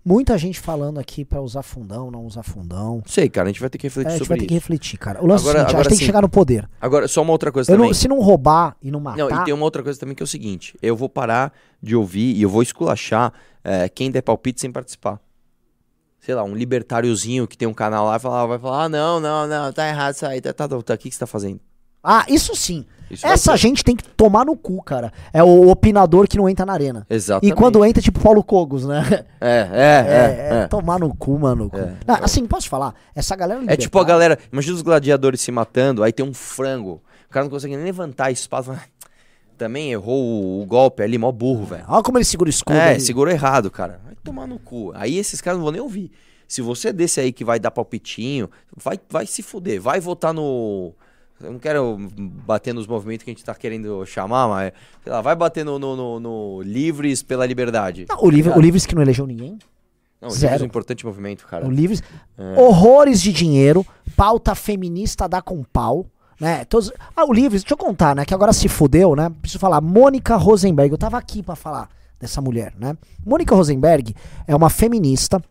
Muita 0.03 0.35
gente 0.35 0.59
falando 0.59 0.99
aqui 0.99 1.23
pra 1.23 1.39
usar 1.41 1.61
fundão, 1.61 2.09
não 2.09 2.25
usar 2.25 2.41
fundão. 2.41 2.95
Não 2.97 3.03
sei, 3.05 3.29
cara. 3.29 3.47
A 3.47 3.51
gente 3.51 3.61
vai 3.61 3.69
ter 3.69 3.77
que 3.77 3.85
É, 3.85 3.89
refletir 3.89 4.07
a 4.07 4.11
gente 4.11 4.19
sobre 4.19 4.29
vai 4.29 4.37
ter 4.39 4.43
isso. 4.45 4.47
que 4.47 4.53
refletir, 4.55 4.97
cara. 4.97 5.23
O 5.23 5.27
lance 5.27 5.43
Agora- 5.43 5.59
é 5.59 5.61
o 5.61 5.65
seguinte, 5.65 5.67
a 5.67 5.69
agora 5.77 5.83
gente 5.83 5.89
tem 5.91 5.99
que 5.99 6.05
chegar 6.05 6.21
no 6.21 6.29
poder. 6.29 6.67
Agora, 6.81 7.07
só 7.07 7.21
uma 7.21 7.31
outra 7.31 7.51
coisa 7.51 7.71
Eu 7.71 7.77
não- 7.77 7.85
também. 7.85 7.93
se 7.93 8.07
não 8.07 8.19
roubar 8.19 8.75
e 8.81 8.89
não 8.89 8.99
matar, 8.99 9.17
Não, 9.17 9.29
e 9.29 9.43
tem 9.45 9.53
uma 9.53 9.63
outra 9.63 9.83
coisa 9.83 9.99
também 9.99 10.15
que 10.15 10.23
é 10.23 10.25
o 10.25 10.27
seguinte: 10.27 10.75
eu 10.81 10.95
vou 10.95 11.07
parar 11.07 11.53
de 11.81 11.95
ouvir 11.95 12.35
e 12.35 12.41
eu 12.41 12.49
vou 12.49 12.63
esculachar 12.63 13.31
é, 13.63 13.87
quem 13.87 14.09
der 14.09 14.23
palpite 14.23 14.59
sem 14.59 14.71
participar. 14.71 15.19
Sei 16.19 16.33
lá, 16.33 16.43
um 16.43 16.55
libertáriozinho 16.55 17.47
que 17.47 17.55
tem 17.57 17.67
um 17.67 17.73
canal 17.73 18.05
lá 18.05 18.11
vai 18.11 18.19
falar, 18.19 18.45
vai 18.47 18.57
falar: 18.59 18.83
ah, 18.85 18.89
não, 18.89 19.19
não, 19.19 19.47
não, 19.47 19.71
tá 19.71 19.87
errado 19.87 20.15
isso 20.15 20.25
aí, 20.25 20.41
tá, 20.41 20.51
tá, 20.51 20.67
tá, 20.67 20.77
o 20.77 20.83
que, 20.83 20.97
que 21.09 21.11
você 21.11 21.19
tá 21.19 21.27
fazendo? 21.27 21.59
Ah, 22.03 22.25
isso 22.27 22.55
sim. 22.55 22.85
Isso 23.09 23.27
Essa 23.27 23.57
gente 23.57 23.83
tem 23.83 23.93
que 23.95 24.05
tomar 24.07 24.45
no 24.45 24.55
cu, 24.55 24.81
cara. 24.81 25.11
É 25.33 25.43
o 25.43 25.69
opinador 25.69 26.27
que 26.29 26.37
não 26.37 26.47
entra 26.47 26.65
na 26.65 26.71
arena. 26.71 27.05
Exatamente. 27.09 27.51
E 27.53 27.55
quando 27.55 27.83
entra, 27.83 28.01
tipo 28.01 28.21
Paulo 28.21 28.41
Cogos, 28.41 28.85
né? 28.85 29.25
É, 29.41 29.67
é, 29.69 29.69
É, 29.69 30.57
é. 30.59 30.63
é, 30.63 30.67
tomar 30.67 30.97
no 30.97 31.13
cu, 31.13 31.37
mano. 31.37 31.69
É. 31.73 31.93
Não, 32.07 32.15
assim, 32.23 32.45
posso 32.47 32.69
falar? 32.69 32.95
Essa 33.13 33.35
galera 33.35 33.59
É 33.67 33.75
tipo 33.75 33.97
a 33.97 34.01
libertária- 34.01 34.07
galera. 34.35 34.39
Imagina 34.51 34.75
os 34.75 34.81
gladiadores 34.81 35.41
se 35.41 35.51
matando, 35.51 36.03
aí 36.03 36.13
tem 36.13 36.25
um 36.25 36.33
frango. 36.33 37.01
O 37.27 37.29
cara 37.29 37.43
não 37.43 37.49
consegue 37.51 37.75
nem 37.75 37.83
levantar 37.83 38.25
a 38.27 38.31
espada. 38.31 38.63
fala, 38.63 38.79
"Ah, 38.81 38.87
Também 39.57 39.91
errou 39.91 40.23
o, 40.23 40.61
o 40.61 40.65
golpe 40.65 41.03
ali, 41.03 41.17
mó 41.17 41.31
burro, 41.33 41.65
velho. 41.65 41.83
Olha 41.89 42.01
como 42.03 42.17
ele 42.17 42.25
segura 42.25 42.47
o 42.47 42.49
escudo. 42.49 42.77
É, 42.77 42.91
ali. 42.91 43.01
segurou 43.01 43.31
errado, 43.31 43.69
cara. 43.69 43.99
Vai 44.05 44.15
tomar 44.23 44.47
no 44.47 44.57
cu. 44.57 44.91
Aí 44.95 45.17
esses 45.17 45.39
caras 45.41 45.57
não 45.59 45.63
vão 45.65 45.71
nem 45.73 45.81
ouvir. 45.81 46.09
Se 46.47 46.61
você 46.61 46.87
é 46.89 46.93
desse 46.93 47.19
aí 47.19 47.31
que 47.33 47.43
vai 47.45 47.59
dar 47.59 47.71
palpitinho, 47.71 48.49
vai, 48.75 48.97
vai 49.09 49.25
se 49.27 49.43
fuder. 49.43 49.79
Vai 49.81 49.99
votar 49.99 50.33
no. 50.33 50.93
Eu 51.43 51.51
não 51.53 51.59
quero 51.59 51.97
bater 52.45 52.73
nos 52.73 52.87
movimentos 52.87 53.23
que 53.23 53.29
a 53.31 53.33
gente 53.33 53.43
tá 53.43 53.53
querendo 53.55 54.05
chamar, 54.05 54.47
mas, 54.47 54.71
sei 55.03 55.11
lá, 55.11 55.21
vai 55.21 55.35
bater 55.35 55.63
no, 55.65 55.77
no, 55.79 55.95
no- 55.95 56.19
no 56.19 56.61
Livres 56.61 57.21
pela 57.23 57.45
Liberdade. 57.45 58.05
Não, 58.09 58.23
o, 58.23 58.29
livre, 58.29 58.51
o 58.53 58.59
Livres 58.61 58.85
que 58.85 58.93
não 58.95 59.01
elegeu 59.01 59.25
ninguém. 59.27 59.57
Não, 60.21 60.29
o 60.29 60.31
zero. 60.31 60.43
Livres 60.53 60.61
é 60.61 60.63
um 60.63 60.67
importante 60.67 61.05
movimento, 61.05 61.47
cara. 61.47 61.65
O 61.65 61.71
Livres. 61.71 62.03
É. 62.37 62.59
Horrores 62.61 63.21
de 63.21 63.31
dinheiro. 63.33 63.85
Pauta 64.15 64.53
feminista 64.55 65.27
dá 65.27 65.41
com 65.41 65.63
pau. 65.63 66.05
Né? 66.39 66.65
Todos... 66.65 66.91
Ah, 67.15 67.25
o 67.25 67.33
Livres, 67.33 67.61
deixa 67.63 67.73
eu 67.73 67.77
contar, 67.77 68.15
né? 68.15 68.25
Que 68.25 68.33
agora 68.33 68.51
se 68.53 68.67
fudeu, 68.67 69.15
né? 69.15 69.31
Preciso 69.41 69.59
falar. 69.59 69.79
Mônica 69.81 70.35
Rosenberg. 70.35 70.91
Eu 70.91 70.97
tava 70.97 71.17
aqui 71.17 71.41
pra 71.43 71.55
falar 71.55 71.87
dessa 72.19 72.39
mulher, 72.41 72.73
né? 72.79 72.95
Mônica 73.25 73.55
Rosenberg 73.55 74.15
é 74.47 74.55
uma 74.55 74.69
feminista. 74.69 75.41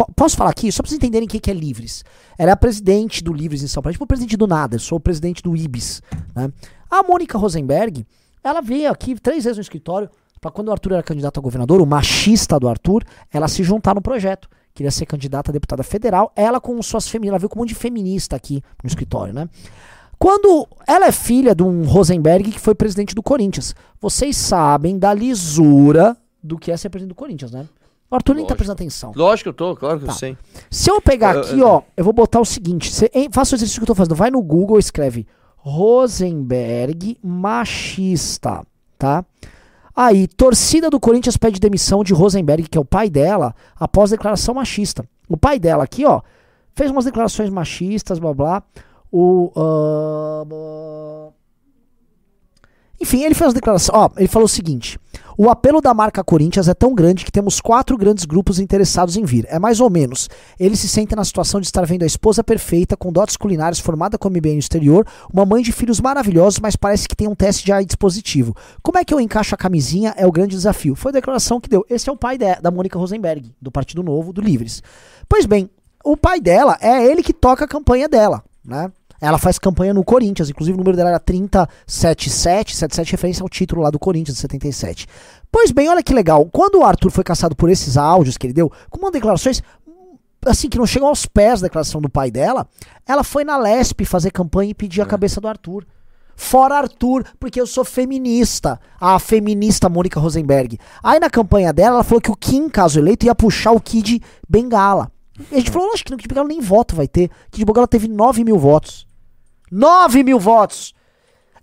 Po- 0.00 0.10
posso 0.16 0.34
falar 0.34 0.48
aqui? 0.50 0.72
Só 0.72 0.82
pra 0.82 0.88
vocês 0.88 0.96
entenderem 0.96 1.26
o 1.26 1.30
que 1.30 1.50
é 1.50 1.52
Livres. 1.52 2.02
Ela 2.38 2.50
é 2.50 2.54
a 2.54 2.56
presidente 2.56 3.22
do 3.22 3.34
Livres 3.34 3.62
em 3.62 3.66
São 3.66 3.82
Paulo. 3.82 3.92
Tipo 3.92 4.06
presidente 4.06 4.34
do 4.34 4.46
nada. 4.46 4.76
Eu 4.76 4.80
sou 4.80 4.96
o 4.96 5.00
presidente 5.00 5.42
do 5.42 5.54
IBIS. 5.54 6.00
Né? 6.34 6.50
A 6.90 7.02
Mônica 7.02 7.36
Rosenberg, 7.36 8.06
ela 8.42 8.62
veio 8.62 8.90
aqui 8.90 9.14
três 9.20 9.44
vezes 9.44 9.58
no 9.58 9.62
escritório 9.62 10.08
pra 10.40 10.50
quando 10.50 10.68
o 10.68 10.72
Arthur 10.72 10.92
era 10.92 11.02
candidato 11.02 11.38
a 11.38 11.42
governador, 11.42 11.82
o 11.82 11.86
machista 11.86 12.58
do 12.58 12.66
Arthur, 12.66 13.04
ela 13.30 13.46
se 13.46 13.62
juntar 13.62 13.94
no 13.94 14.00
projeto. 14.00 14.48
Queria 14.72 14.90
ser 14.90 15.04
candidata 15.04 15.50
a 15.50 15.52
deputada 15.52 15.82
federal. 15.82 16.32
Ela 16.34 16.58
com 16.62 16.80
suas 16.82 17.06
feministas. 17.06 17.32
Ela 17.32 17.38
veio 17.40 17.50
com 17.50 17.58
um 17.58 17.62
monte 17.62 17.68
de 17.70 17.74
feminista 17.74 18.36
aqui 18.36 18.62
no 18.82 18.88
escritório, 18.88 19.34
né? 19.34 19.50
Quando 20.18 20.66
ela 20.86 21.06
é 21.08 21.12
filha 21.12 21.54
de 21.54 21.62
um 21.62 21.84
Rosenberg 21.84 22.52
que 22.52 22.58
foi 22.58 22.74
presidente 22.74 23.14
do 23.14 23.22
Corinthians. 23.22 23.74
Vocês 24.00 24.34
sabem 24.36 24.98
da 24.98 25.12
lisura 25.12 26.16
do 26.42 26.56
que 26.58 26.72
é 26.72 26.76
ser 26.78 26.88
presidente 26.88 27.10
do 27.10 27.14
Corinthians, 27.14 27.50
né? 27.52 27.66
O 28.10 28.16
Arthur 28.16 28.34
nem 28.34 28.44
tá 28.46 28.56
prestando 28.56 28.72
atenção. 28.80 29.12
Lógico 29.14 29.44
que 29.44 29.48
eu 29.50 29.52
tô, 29.54 29.76
claro 29.76 30.00
que 30.00 30.06
Tá. 30.06 30.12
eu 30.12 30.16
sei. 30.16 30.36
Se 30.68 30.90
eu 30.90 31.00
pegar 31.00 31.34
Eu- 31.36 31.40
aqui, 31.42 31.58
eu- 31.60 31.66
ó, 31.68 31.82
eu 31.96 32.02
vou 32.04 32.12
botar 32.12 32.40
o 32.40 32.44
seguinte: 32.44 32.92
você, 32.92 33.08
hein, 33.14 33.28
faça 33.32 33.54
o 33.54 33.56
exercício 33.56 33.80
que 33.80 33.84
eu 33.84 33.86
tô 33.88 33.94
fazendo. 33.94 34.16
Vai 34.16 34.30
no 34.30 34.42
Google 34.42 34.78
e 34.78 34.80
escreve 34.80 35.26
Rosenberg 35.58 37.16
machista, 37.22 38.62
tá? 38.98 39.24
Aí, 39.94 40.26
torcida 40.26 40.88
do 40.90 40.98
Corinthians 40.98 41.36
pede 41.36 41.60
demissão 41.60 42.02
de 42.02 42.12
Rosenberg, 42.14 42.68
que 42.68 42.78
é 42.78 42.80
o 42.80 42.84
pai 42.84 43.10
dela, 43.10 43.54
após 43.78 44.10
declaração 44.10 44.54
machista. 44.54 45.04
O 45.28 45.36
pai 45.36 45.58
dela 45.58 45.84
aqui, 45.84 46.04
ó, 46.04 46.22
fez 46.74 46.90
umas 46.90 47.04
declarações 47.04 47.50
machistas, 47.50 48.18
blá 48.18 48.32
blá. 48.34 48.62
O. 49.12 49.50
blá. 50.46 51.32
Enfim, 53.00 53.24
ele 53.24 53.34
fez 53.34 53.48
uma 53.48 53.54
declaração. 53.54 53.94
Ó, 53.94 54.10
ele 54.16 54.28
falou 54.28 54.44
o 54.44 54.48
seguinte: 54.48 54.98
o 55.38 55.48
apelo 55.48 55.80
da 55.80 55.94
marca 55.94 56.22
Corinthians 56.22 56.68
é 56.68 56.74
tão 56.74 56.94
grande 56.94 57.24
que 57.24 57.32
temos 57.32 57.62
quatro 57.62 57.96
grandes 57.96 58.26
grupos 58.26 58.58
interessados 58.58 59.16
em 59.16 59.24
vir. 59.24 59.46
É 59.48 59.58
mais 59.58 59.80
ou 59.80 59.88
menos. 59.88 60.28
Ele 60.58 60.76
se 60.76 60.86
sente 60.86 61.16
na 61.16 61.24
situação 61.24 61.62
de 61.62 61.66
estar 61.66 61.86
vendo 61.86 62.02
a 62.02 62.06
esposa 62.06 62.44
perfeita, 62.44 62.98
com 62.98 63.10
dotes 63.10 63.38
culinários, 63.38 63.80
formada 63.80 64.18
com 64.18 64.28
MBA 64.28 64.50
no 64.50 64.58
exterior, 64.58 65.06
uma 65.32 65.46
mãe 65.46 65.62
de 65.62 65.72
filhos 65.72 65.98
maravilhosos, 65.98 66.60
mas 66.60 66.76
parece 66.76 67.08
que 67.08 67.16
tem 67.16 67.26
um 67.26 67.34
teste 67.34 67.64
de 67.64 67.72
AIDS 67.72 67.96
positivo. 67.96 68.54
Como 68.82 68.98
é 68.98 69.04
que 69.04 69.14
eu 69.14 69.20
encaixo 69.20 69.54
a 69.54 69.58
camisinha? 69.58 70.12
É 70.14 70.26
o 70.26 70.32
grande 70.32 70.54
desafio. 70.54 70.94
Foi 70.94 71.08
a 71.08 71.14
declaração 71.14 71.58
que 71.58 71.70
deu. 71.70 71.86
Esse 71.88 72.10
é 72.10 72.12
o 72.12 72.16
pai 72.16 72.36
da 72.36 72.70
Mônica 72.70 72.98
Rosenberg, 72.98 73.50
do 73.62 73.72
Partido 73.72 74.02
Novo, 74.02 74.34
do 74.34 74.42
Livres. 74.42 74.82
Pois 75.26 75.46
bem, 75.46 75.70
o 76.04 76.18
pai 76.18 76.38
dela 76.38 76.76
é 76.82 77.02
ele 77.02 77.22
que 77.22 77.32
toca 77.32 77.64
a 77.64 77.68
campanha 77.68 78.08
dela, 78.08 78.44
né? 78.62 78.92
Ela 79.20 79.38
faz 79.38 79.58
campanha 79.58 79.92
no 79.92 80.02
Corinthians, 80.02 80.48
inclusive 80.48 80.74
o 80.74 80.78
número 80.78 80.96
dela 80.96 81.10
era 81.10 81.20
377, 81.20 82.74
77 82.76 83.12
referência 83.12 83.42
ao 83.42 83.48
título 83.48 83.82
lá 83.82 83.90
do 83.90 83.98
Corinthians 83.98 84.36
de 84.36 84.40
77. 84.40 85.06
Pois 85.52 85.70
bem, 85.70 85.88
olha 85.88 86.02
que 86.02 86.14
legal. 86.14 86.46
Quando 86.46 86.76
o 86.76 86.84
Arthur 86.84 87.10
foi 87.10 87.24
caçado 87.24 87.54
por 87.54 87.68
esses 87.68 87.96
áudios 87.96 88.36
que 88.38 88.46
ele 88.46 88.54
deu, 88.54 88.72
com 88.88 88.98
umas 88.98 89.12
declarações 89.12 89.62
assim 90.46 90.68
que 90.68 90.78
não 90.78 90.86
chegam 90.86 91.08
aos 91.08 91.26
pés 91.26 91.60
da 91.60 91.66
declaração 91.66 92.00
do 92.00 92.08
pai 92.08 92.30
dela, 92.30 92.66
ela 93.06 93.22
foi 93.22 93.44
na 93.44 93.58
Lesp 93.58 94.04
fazer 94.04 94.30
campanha 94.30 94.70
e 94.70 94.74
pedir 94.74 95.02
a 95.02 95.06
cabeça 95.06 95.40
do 95.40 95.48
Arthur. 95.48 95.86
Fora 96.34 96.76
Arthur, 96.76 97.24
porque 97.38 97.60
eu 97.60 97.66
sou 97.66 97.84
feminista. 97.84 98.80
A 98.98 99.18
feminista 99.18 99.90
Mônica 99.90 100.18
Rosenberg. 100.18 100.78
Aí 101.02 101.20
na 101.20 101.28
campanha 101.28 101.70
dela, 101.72 101.96
ela 101.96 102.04
falou 102.04 102.20
que 102.20 102.30
o 102.30 102.36
Kim, 102.36 102.68
caso 102.70 102.98
eleito, 102.98 103.26
ia 103.26 103.34
puxar 103.34 103.72
o 103.72 103.80
Kid 103.80 104.22
Bengala. 104.48 105.12
E 105.50 105.54
a 105.54 105.58
gente 105.58 105.70
falou, 105.70 105.92
acho 105.92 106.02
que 106.02 106.10
no 106.10 106.16
Kid 106.16 106.28
Bengala 106.28 106.48
nem 106.48 106.60
voto 106.60 106.96
vai 106.96 107.06
ter. 107.06 107.30
Kid 107.50 107.64
Bengala 107.66 107.86
teve 107.86 108.08
9 108.08 108.42
mil 108.42 108.58
votos. 108.58 109.06
9 109.70 110.22
mil 110.22 110.38
votos! 110.38 110.94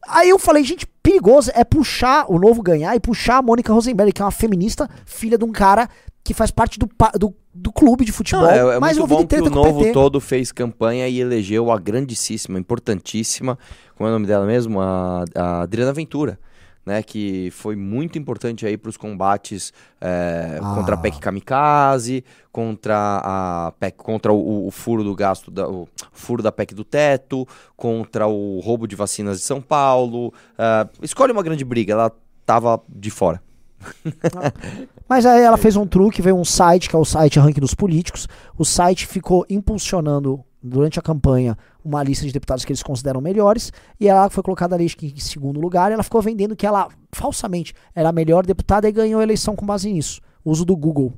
Aí 0.08 0.30
eu 0.30 0.40
falei, 0.40 0.64
gente, 0.64 0.88
perigoso 1.04 1.52
é 1.54 1.64
puxar 1.64 2.26
o 2.30 2.40
novo 2.40 2.62
ganhar 2.62 2.96
e 2.96 3.00
puxar 3.00 3.38
a 3.38 3.42
Mônica 3.42 3.74
Rosenberg, 3.74 4.12
que 4.14 4.22
é 4.22 4.26
uma 4.26 4.32
feminista, 4.32 4.90
filha 5.06 5.38
de 5.38 5.44
um 5.44 5.52
cara 5.52 5.90
que 6.24 6.34
faz 6.34 6.52
parte 6.52 6.78
do, 6.78 6.90
do, 7.18 7.34
do 7.54 7.72
clube 7.72 8.04
de 8.04 8.12
futebol. 8.12 8.44
Não, 8.44 8.72
é, 8.72 8.76
é 8.76 8.80
mais 8.80 8.98
muito 8.98 9.10
bom 9.10 9.26
que 9.26 9.36
o 9.38 9.50
Novo 9.50 9.80
PT. 9.80 9.94
todo 9.94 10.20
fez 10.20 10.52
campanha 10.52 11.08
e 11.08 11.20
elegeu 11.20 11.72
a 11.72 11.80
grandíssima, 11.80 12.60
importantíssima, 12.60 13.58
como 13.96 14.08
é 14.08 14.12
o 14.12 14.14
nome 14.14 14.28
dela 14.28 14.46
mesmo? 14.46 14.82
A, 14.82 15.24
a 15.34 15.62
Adriana 15.62 15.94
Ventura. 15.94 16.40
Né, 16.88 17.04
que 17.04 17.52
foi 17.52 17.76
muito 17.76 18.18
importante 18.18 18.66
aí 18.66 18.78
para 18.78 18.88
os 18.88 18.96
combates 18.96 19.74
é, 20.00 20.58
Ah. 20.64 20.74
contra 20.74 20.96
a 20.96 20.98
PEC 20.98 21.20
Kamikaze, 21.20 22.24
contra 22.50 22.96
a 23.22 23.74
PEC, 23.78 23.98
contra 23.98 24.32
o, 24.32 24.68
o 24.68 24.72
furo 24.72 25.04
do 25.04 25.14
gasto, 25.14 25.52
da, 25.52 25.68
o 25.68 25.86
furo 26.14 26.42
da 26.42 26.50
PEC 26.50 26.74
do 26.74 26.86
teto, 26.86 27.46
contra 27.76 28.26
o 28.26 28.62
roubo 28.62 28.88
de 28.88 28.96
vacinas 28.96 29.40
de 29.40 29.44
São 29.44 29.60
Paulo. 29.62 30.34
é, 30.58 30.88
escolhe 31.02 31.34
uma 31.34 31.44
grande 31.44 31.66
briga, 31.66 31.92
ela 31.92 32.10
tava 32.46 32.82
de 32.88 33.12
fora. 33.12 33.44
Mas 35.10 35.26
aí 35.26 35.42
ela 35.42 35.58
fez 35.58 35.76
um 35.76 35.86
truque, 35.86 36.22
veio 36.22 36.38
um 36.38 36.46
site, 36.46 36.90
que 36.90 36.96
é 36.96 37.00
o 37.00 37.04
site 37.04 37.38
Ranking 37.38 37.60
dos 37.60 37.74
Políticos. 37.74 38.30
O 38.58 38.64
site 38.64 39.06
ficou 39.06 39.46
impulsionando, 39.50 40.42
durante 40.64 41.00
a 41.00 41.02
campanha, 41.02 41.58
uma 41.88 42.04
lista 42.04 42.26
de 42.26 42.32
deputados 42.32 42.66
que 42.66 42.72
eles 42.72 42.84
consideram 42.84 43.22
melhores. 43.22 43.72
E 44.00 44.08
ela 44.08 44.30
foi 44.30 44.44
colocada 44.44 44.76
ali, 44.76 44.86
em 45.02 45.20
segundo 45.20 45.60
lugar. 45.60 45.90
E 45.92 45.94
ela 45.94 46.04
ficou 46.04 46.22
vendendo 46.22 46.56
que 46.56 46.66
ela, 46.66 46.90
falsamente, 47.12 47.74
era 47.96 48.10
a 48.10 48.12
melhor 48.12 48.46
deputada 48.46 48.88
e 48.88 48.92
ganhou 48.92 49.20
a 49.20 49.24
eleição 49.24 49.56
com 49.56 49.66
base 49.66 49.92
nisso. 49.92 50.22
Uso 50.44 50.64
do 50.66 50.76
Google. 50.76 51.14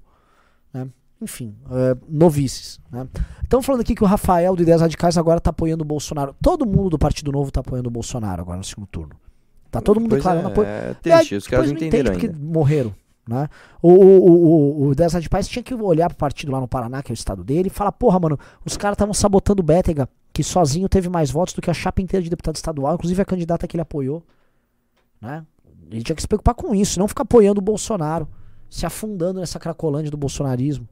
né? 0.73 0.87
Enfim, 1.21 1.53
é, 1.69 1.97
novices. 2.07 2.79
Né? 2.91 3.05
Estamos 3.43 3.65
falando 3.65 3.81
aqui 3.81 3.93
que 3.93 4.03
o 4.03 4.07
Rafael 4.07 4.55
do 4.55 4.61
Ideias 4.61 4.79
Radicais 4.81 5.17
agora 5.17 5.41
tá 5.41 5.49
apoiando 5.49 5.83
o 5.83 5.85
Bolsonaro. 5.87 6.33
Todo 6.41 6.65
mundo 6.65 6.91
do 6.91 6.97
Partido 6.97 7.31
Novo 7.31 7.51
tá 7.51 7.59
apoiando 7.59 7.89
o 7.89 7.91
Bolsonaro 7.91 8.41
agora 8.41 8.57
no 8.57 8.63
segundo 8.63 8.87
turno. 8.87 9.15
Tá 9.69 9.81
todo 9.81 9.99
mundo 9.99 10.11
Pois 10.11 10.21
declarando 10.23 10.47
é, 10.47 10.51
apoio. 10.51 10.67
é 10.67 10.93
triste, 10.95 11.35
É, 11.35 11.37
os 11.37 11.47
caras 11.47 11.67
não 11.67 11.75
entenderam 11.75 12.13
entende 12.13 12.25
ainda. 12.27 12.37
porque 12.37 12.53
morreram. 12.53 12.95
Né? 13.27 13.47
O, 13.81 13.91
o, 13.91 14.81
o, 14.81 14.87
o 14.87 14.95
Dessa 14.95 15.21
de 15.21 15.29
Paz 15.29 15.47
tinha 15.47 15.61
que 15.61 15.75
olhar 15.75 16.07
pro 16.09 16.17
partido 16.17 16.51
lá 16.51 16.59
no 16.59 16.67
Paraná, 16.67 17.03
que 17.03 17.11
é 17.11 17.13
o 17.13 17.15
estado 17.15 17.43
dele, 17.43 17.67
e 17.67 17.69
falar: 17.69 17.91
porra, 17.91 18.19
mano, 18.19 18.39
os 18.65 18.75
caras 18.75 18.95
estavam 18.95 19.13
sabotando 19.13 19.61
o 19.61 19.63
Bétega, 19.63 20.09
que 20.39 20.43
sozinho 20.43 20.87
teve 20.87 21.09
mais 21.09 21.29
votos 21.29 21.53
do 21.53 21.61
que 21.61 21.69
a 21.69 21.73
chapa 21.73 22.01
inteira 22.01 22.23
de 22.23 22.29
deputado 22.29 22.55
estadual, 22.55 22.93
inclusive 22.95 23.21
a 23.21 23.25
candidata 23.25 23.67
que 23.67 23.75
ele 23.75 23.81
apoiou. 23.81 24.23
Né? 25.19 25.45
Ele 25.91 26.01
tinha 26.01 26.15
que 26.15 26.21
se 26.21 26.27
preocupar 26.29 26.55
com 26.55 26.73
isso, 26.73 26.97
não 26.97 27.09
ficar 27.09 27.23
apoiando 27.23 27.59
o 27.59 27.61
Bolsonaro, 27.61 28.25
se 28.69 28.85
afundando 28.85 29.41
nessa 29.41 29.59
cracolândia 29.59 30.09
do 30.09 30.15
bolsonarismo. 30.15 30.87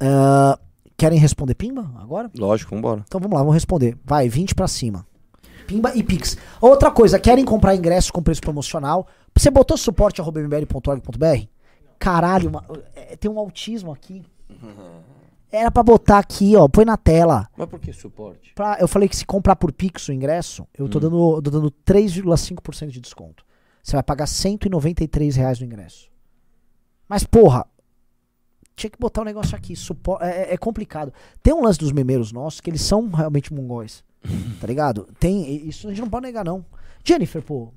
Ah, 0.00 0.58
querem 0.96 1.16
responder 1.20 1.54
Pimba 1.54 1.92
agora? 1.96 2.28
Lógico, 2.36 2.74
vambora. 2.74 3.04
Então 3.06 3.20
vamos 3.20 3.34
lá, 3.36 3.40
vamos 3.42 3.54
responder. 3.54 3.96
Vai, 4.04 4.28
20 4.28 4.52
pra 4.56 4.66
cima. 4.66 5.06
Pimba 5.68 5.94
e 5.94 6.02
Pix. 6.02 6.36
Outra 6.60 6.90
coisa, 6.90 7.20
querem 7.20 7.44
comprar 7.44 7.76
ingresso 7.76 8.12
com 8.12 8.20
preço 8.20 8.40
promocional? 8.40 9.06
Você 9.36 9.48
botou 9.48 9.76
suporte 9.76 10.20
arroba 10.20 10.40
mbl.org.br? 10.40 11.46
Caralho, 12.00 12.50
ma- 12.50 12.64
é, 12.96 13.14
tem 13.16 13.30
um 13.30 13.38
autismo 13.38 13.92
aqui. 13.92 14.24
Era 15.50 15.70
pra 15.70 15.82
botar 15.82 16.18
aqui, 16.18 16.54
ó, 16.56 16.68
põe 16.68 16.84
na 16.84 16.96
tela. 16.96 17.48
Mas 17.56 17.68
por 17.68 17.80
que 17.80 17.92
suporte? 17.92 18.52
Pra- 18.54 18.76
eu 18.80 18.86
falei 18.88 19.08
que 19.08 19.16
se 19.16 19.24
comprar 19.24 19.56
por 19.56 19.72
Pix 19.72 20.06
o 20.08 20.12
ingresso, 20.12 20.66
eu 20.76 20.88
tô 20.88 20.98
Hum. 20.98 21.00
dando, 21.00 21.36
eu 21.36 21.42
tô 21.42 21.50
dando 21.50 21.70
3,5% 21.70 22.90
de 22.92 23.00
desconto. 23.00 23.44
Você 23.82 23.92
vai 23.96 24.02
pagar 24.02 24.26
193 24.26 25.36
reais 25.36 25.58
no 25.58 25.64
ingresso. 25.66 26.10
Mas, 27.08 27.24
porra, 27.24 27.66
tinha 28.76 28.90
que 28.90 28.98
botar 28.98 29.22
o 29.22 29.24
negócio 29.24 29.56
aqui. 29.56 29.74
Supor, 29.74 30.18
é, 30.22 30.50
é- 30.50 30.54
é 30.54 30.56
complicado. 30.58 31.12
Tem 31.42 31.54
um 31.54 31.62
lance 31.64 31.78
dos 31.78 31.92
memeiros 31.92 32.30
nossos 32.30 32.60
que 32.60 32.68
eles 32.68 32.82
são 32.82 33.08
realmente 33.08 33.52
mongóis. 33.54 34.04
tá 34.60 34.66
ligado? 34.66 35.08
Tem. 35.18 35.66
Isso 35.66 35.86
a 35.86 35.90
gente 35.90 36.00
não 36.02 36.10
pode 36.10 36.26
negar, 36.26 36.44
não. 36.44 36.66
Jennifer, 37.02 37.40
pô. 37.40 37.72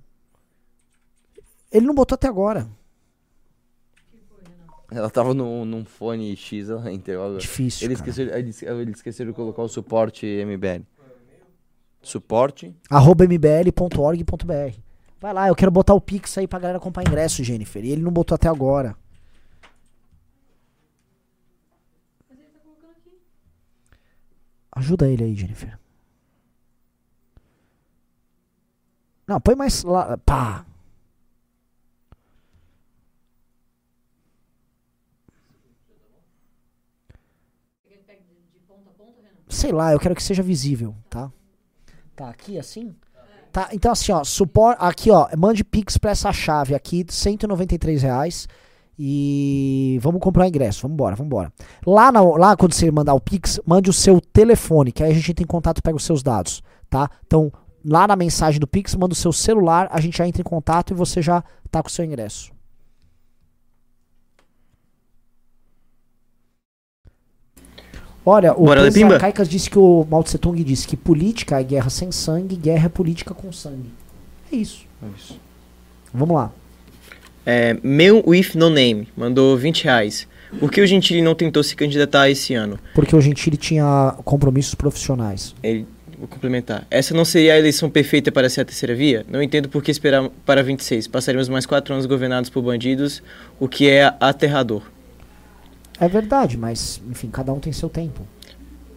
Ele 1.72 1.86
não 1.86 1.96
botou 1.96 2.16
até 2.16 2.28
agora. 2.28 2.68
Ela 4.94 5.10
tava 5.10 5.34
no, 5.34 5.64
num 5.64 5.86
fone 5.86 6.36
X, 6.36 6.70
ela 6.70 6.92
entrou. 6.92 7.38
Difícil. 7.38 7.86
Ele 7.88 7.94
esqueceu, 7.94 8.28
ele, 8.28 8.50
esque- 8.50 8.66
ele 8.66 8.92
esqueceu 8.92 9.26
de 9.26 9.32
colocar 9.34 9.62
o 9.62 9.70
suporte 9.70 10.26
MBL. 10.26 10.84
Suporte? 12.02 12.76
arroba 12.90 13.24
mbl.org.br. 13.26 14.76
Vai 15.20 15.34
lá, 15.34 15.48
eu 15.48 15.56
quero 15.56 15.70
botar 15.72 15.94
o 15.94 16.02
Pix 16.02 16.36
aí 16.38 16.48
pra 16.48 16.58
galera 16.60 16.80
comprar 16.80 17.04
ingresso, 17.08 17.44
Jennifer. 17.44 17.86
E 17.86 17.92
ele 17.92 18.02
não 18.02 18.12
botou 18.12 18.36
até 18.36 18.50
agora. 18.50 18.98
Mas 22.28 22.40
ele 22.40 22.50
colocando 22.64 22.92
aqui. 22.92 23.12
Ajuda 24.72 25.08
ele 25.08 25.24
aí, 25.24 25.36
Jennifer. 25.36 25.78
Não, 29.28 29.40
põe 29.40 29.56
mais 29.56 29.84
lá. 29.84 30.18
Pá. 30.18 30.66
Ele 37.90 38.00
pega 38.06 38.22
de, 38.22 38.36
de 38.54 38.60
ponta 38.68 38.90
a 38.90 38.94
ponta, 38.94 39.22
Renan? 39.22 39.41
Sei 39.52 39.72
lá, 39.72 39.92
eu 39.94 40.00
quero 40.00 40.16
que 40.16 40.24
seja 40.24 40.42
visível, 40.44 40.96
tá? 41.10 41.32
Tá 42.16 42.30
aqui 42.30 42.58
assim? 42.58 42.94
Tá, 43.52 43.70
então 43.74 43.92
assim, 43.92 44.12
ó, 44.12 44.24
supor, 44.24 44.76
aqui 44.80 45.12
ó, 45.12 45.28
mande 45.38 45.64
Pix 45.64 45.98
pra 45.98 46.12
essa 46.12 46.32
chave 46.32 46.74
aqui, 46.74 47.06
193 47.08 48.02
reais. 48.02 48.48
E 49.04 49.98
vamos 50.02 50.22
comprar 50.22 50.44
o 50.46 50.48
ingresso, 50.48 50.84
vamos 50.84 50.94
embora, 50.94 51.16
vamos 51.16 51.28
embora. 51.28 51.52
Lá, 51.86 52.12
na- 52.12 52.22
lá 52.22 52.56
quando 52.56 52.74
você 52.74 52.92
mandar 52.92 53.14
o 53.16 53.20
Pix, 53.20 53.60
mande 53.66 53.90
o 53.90 53.94
seu 53.94 54.22
telefone, 54.22 54.92
que 54.92 55.04
aí 55.04 55.12
a 55.12 55.14
gente 55.16 55.32
entra 55.32 55.44
em 55.44 55.48
contato 55.48 55.80
e 55.80 55.82
pega 55.82 55.98
os 55.98 56.04
seus 56.04 56.22
dados, 56.22 56.62
tá? 56.90 57.10
Então, 57.26 57.52
lá 57.84 58.08
na 58.08 58.16
mensagem 58.16 58.60
do 58.60 58.68
Pix, 58.68 58.94
manda 58.96 59.14
o 59.14 59.16
seu 59.18 59.34
celular, 59.34 59.88
a 59.92 60.00
gente 60.00 60.18
já 60.20 60.28
entra 60.28 60.42
em 60.42 60.46
contato 60.46 60.92
e 60.92 60.94
você 60.96 61.20
já 61.22 61.44
tá 61.72 61.82
com 61.82 61.90
o 61.90 61.92
seu 61.92 62.06
ingresso. 62.06 62.52
Olha, 68.26 68.54
o 68.54 68.66
Bora 68.66 68.92
Pimba? 68.92 69.18
Caicas 69.18 69.50
disse 69.50 69.70
que 69.70 69.80
o 69.80 70.06
Mao 70.10 70.24
Tse 70.24 70.38
Tung 70.38 70.64
disse 70.64 70.88
que 70.88 70.96
política 70.96 71.60
é 71.60 71.64
guerra 71.64 71.90
sem 71.90 72.12
sangue, 72.12 72.56
guerra 72.56 72.86
é 72.86 72.90
política 72.90 73.34
com 73.34 73.52
sangue. 73.52 73.90
É 74.52 74.56
isso. 74.56 74.86
Vamos 76.14 76.36
lá. 76.36 76.52
É, 77.46 77.76
Meu 77.82 78.24
With 78.28 78.52
No 78.56 78.70
Name 78.70 79.08
mandou 79.18 79.58
20 79.58 79.86
reais. 79.86 80.28
Por 80.60 80.70
que 80.70 80.82
o 80.82 80.86
Gentili 80.88 81.22
não 81.22 81.34
tentou 81.34 81.64
se 81.64 81.76
candidatar 81.76 82.30
esse 82.30 82.54
ano? 82.54 82.78
Porque 82.94 83.16
o 83.16 83.22
Gentili 83.22 83.58
tinha 83.58 84.16
compromissos 84.24 84.76
profissionais. 84.76 85.56
Ele, 85.64 85.88
vou 86.20 86.28
complementar. 86.28 86.86
Essa 86.92 87.16
não 87.16 87.24
seria 87.24 87.54
a 87.54 87.58
eleição 87.58 87.90
perfeita 87.90 88.32
para 88.32 88.50
ser 88.50 88.62
a 88.62 88.66
terceira 88.66 88.94
via? 88.94 89.26
Não 89.30 89.42
entendo 89.42 89.70
por 89.70 89.82
que 89.82 89.90
esperar 89.90 90.30
para 90.46 90.62
26. 90.62 91.08
Passaremos 91.08 91.48
mais 91.48 91.66
quatro 91.66 91.94
anos 91.94 92.06
governados 92.06 92.50
por 92.50 92.62
bandidos, 92.62 93.24
o 93.60 93.68
que 93.68 93.90
é 93.90 94.14
aterrador. 94.20 94.84
É 96.02 96.08
verdade, 96.10 96.58
mas, 96.58 97.00
enfim, 97.10 97.30
cada 97.30 97.54
um 97.54 97.60
tem 97.60 97.72
seu 97.72 97.88
tempo. 97.88 98.22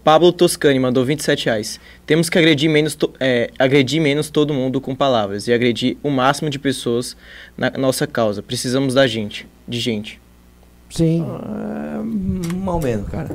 Pablo 0.02 0.32
Toscani 0.32 0.78
mandou 0.78 1.04
27 1.04 1.46
reais. 1.46 1.78
Temos 2.06 2.28
que 2.28 2.36
agredir 2.38 2.68
menos, 2.70 2.96
é, 3.20 3.50
agredir 3.58 4.00
menos 4.02 4.28
todo 4.30 4.52
mundo 4.52 4.80
com 4.80 4.94
palavras 4.94 5.46
e 5.46 5.52
agredir 5.52 5.96
o 6.02 6.10
máximo 6.10 6.50
de 6.50 6.58
pessoas 6.58 7.16
na 7.56 7.70
nossa 7.70 8.06
causa. 8.06 8.42
Precisamos 8.42 8.92
da 8.94 9.06
gente, 9.06 9.46
de 9.68 9.78
gente. 9.80 10.20
Sim. 10.90 11.24
É, 11.24 12.54
mal 12.56 12.80
menos, 12.80 13.08
cara. 13.08 13.30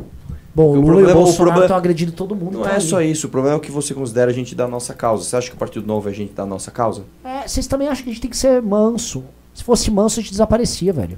Bom, 0.54 0.70
o 0.72 0.76
Lula 0.76 0.82
e 0.82 0.86
problema- 0.86 1.08
o 1.08 1.12
o 1.12 1.16
Bolsonaro 1.26 1.36
problema- 1.38 1.66
estão 1.66 1.78
agredindo 1.78 2.12
todo 2.12 2.36
mundo. 2.36 2.54
Não 2.58 2.64
tá 2.64 2.72
é 2.72 2.76
aí. 2.76 2.82
só 2.82 3.02
isso, 3.02 3.28
o 3.28 3.30
problema 3.30 3.56
é 3.56 3.58
o 3.58 3.62
que 3.62 3.72
você 3.72 3.94
considera 3.94 4.30
a 4.30 4.34
gente 4.34 4.54
da 4.56 4.68
nossa 4.68 4.94
causa. 4.94 5.24
Você 5.24 5.36
acha 5.36 5.50
que 5.50 5.56
o 5.56 5.60
Partido 5.60 5.86
Novo 5.88 6.08
é 6.10 6.12
a 6.12 6.16
gente 6.16 6.34
da 6.34 6.46
nossa 6.46 6.70
causa? 6.72 7.04
É, 7.24 7.48
vocês 7.48 7.66
também 7.68 7.88
acham 7.88 8.04
que 8.04 8.10
a 8.10 8.14
gente 8.14 8.22
tem 8.22 8.30
que 8.32 8.38
ser 8.38 8.62
manso. 8.62 9.24
Se 9.54 9.64
fosse 9.64 9.90
manso, 9.90 10.20
a 10.20 10.24
gente 10.24 10.32
desaparecia, 10.32 10.92
velho. 10.94 11.18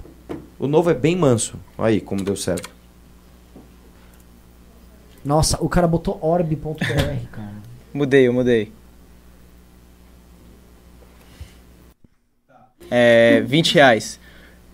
O 0.59 0.67
Novo 0.67 0.89
é 0.89 0.93
bem 0.93 1.15
manso. 1.15 1.55
Aí, 1.77 1.99
como 2.01 2.23
deu 2.23 2.36
certo. 2.36 2.69
Nossa, 5.23 5.57
o 5.63 5.69
cara 5.69 5.88
botou 5.88 6.17
orb.br, 6.21 6.75
cara. 7.32 7.53
Mudei, 7.93 8.27
eu 8.27 8.34
mudei. 8.34 8.71
É, 12.89 13.41
20 13.41 13.75
reais. 13.75 14.19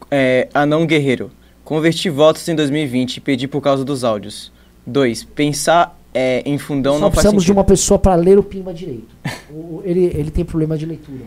É, 0.09 0.47
Anão 0.53 0.85
Guerreiro. 0.85 1.31
Converti 1.63 2.09
votos 2.09 2.47
em 2.47 2.55
2020 2.55 3.17
e 3.17 3.21
pedi 3.21 3.47
por 3.47 3.61
causa 3.61 3.83
dos 3.83 4.03
áudios. 4.03 4.51
2. 4.85 5.25
Pensar 5.25 5.99
é, 6.13 6.41
em 6.45 6.57
fundão 6.57 6.93
Só 6.93 6.99
não 7.01 7.07
faz 7.07 7.15
precisamos 7.15 7.43
de 7.43 7.47
sentido. 7.47 7.57
uma 7.57 7.63
pessoa 7.65 7.99
pra 7.99 8.15
ler 8.15 8.39
o 8.39 8.43
Pimba 8.43 8.73
direito. 8.73 9.13
O- 9.51 9.81
ele, 9.83 10.05
ele 10.05 10.31
tem 10.31 10.45
problema 10.45 10.77
de 10.77 10.85
leitura. 10.85 11.25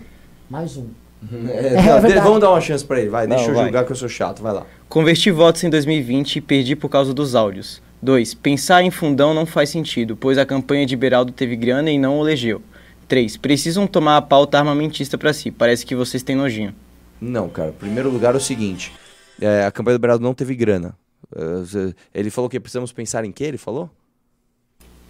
Mais 0.48 0.76
um. 0.78 0.86
É, 1.48 1.66
É 1.66 1.82
não, 1.82 2.00
verdade. 2.00 2.20
vamos 2.26 2.40
dar 2.40 2.50
uma 2.50 2.60
chance 2.60 2.84
pra 2.84 2.98
ele, 3.00 3.10
vai. 3.10 3.26
Não, 3.26 3.36
Deixa 3.36 3.50
eu 3.50 3.54
vai. 3.54 3.64
julgar 3.64 3.84
que 3.84 3.92
eu 3.92 3.96
sou 3.96 4.08
chato, 4.08 4.42
vai 4.42 4.52
lá. 4.52 4.66
Converti 4.88 5.30
votos 5.30 5.62
em 5.64 5.70
2020 5.70 6.36
e 6.36 6.40
perdi 6.40 6.74
por 6.74 6.88
causa 6.88 7.12
dos 7.12 7.34
áudios. 7.34 7.82
2. 8.02 8.32
Pensar 8.34 8.82
em 8.82 8.90
fundão 8.90 9.34
não 9.34 9.44
faz 9.44 9.68
sentido, 9.68 10.16
pois 10.16 10.38
a 10.38 10.46
campanha 10.46 10.86
de 10.86 10.96
Beraldo 10.96 11.32
teve 11.32 11.54
grana 11.56 11.90
e 11.90 11.98
não 11.98 12.18
o 12.18 12.22
elegeu. 12.26 12.62
3. 13.08 13.36
Precisam 13.36 13.86
tomar 13.86 14.16
a 14.16 14.22
pauta 14.22 14.58
armamentista 14.58 15.18
pra 15.18 15.32
si. 15.34 15.50
Parece 15.50 15.84
que 15.84 15.94
vocês 15.94 16.22
têm 16.22 16.34
nojinho. 16.36 16.74
Não, 17.20 17.48
cara. 17.48 17.72
Primeiro 17.72 18.08
lugar 18.08 18.34
é 18.34 18.38
o 18.38 18.40
seguinte. 18.40 18.90
é, 19.40 19.64
a 19.66 19.70
campanha 19.70 19.98
do 19.98 20.00
Beraldo 20.00 20.24
não 20.24 20.32
teve 20.32 20.54
grana. 20.54 20.94
É, 21.36 21.92
ele 22.14 22.30
falou 22.30 22.48
que 22.48 22.58
precisamos 22.58 22.92
pensar 22.92 23.24
em 23.26 23.32
quê? 23.32 23.44
Ele 23.44 23.58
falou? 23.58 23.90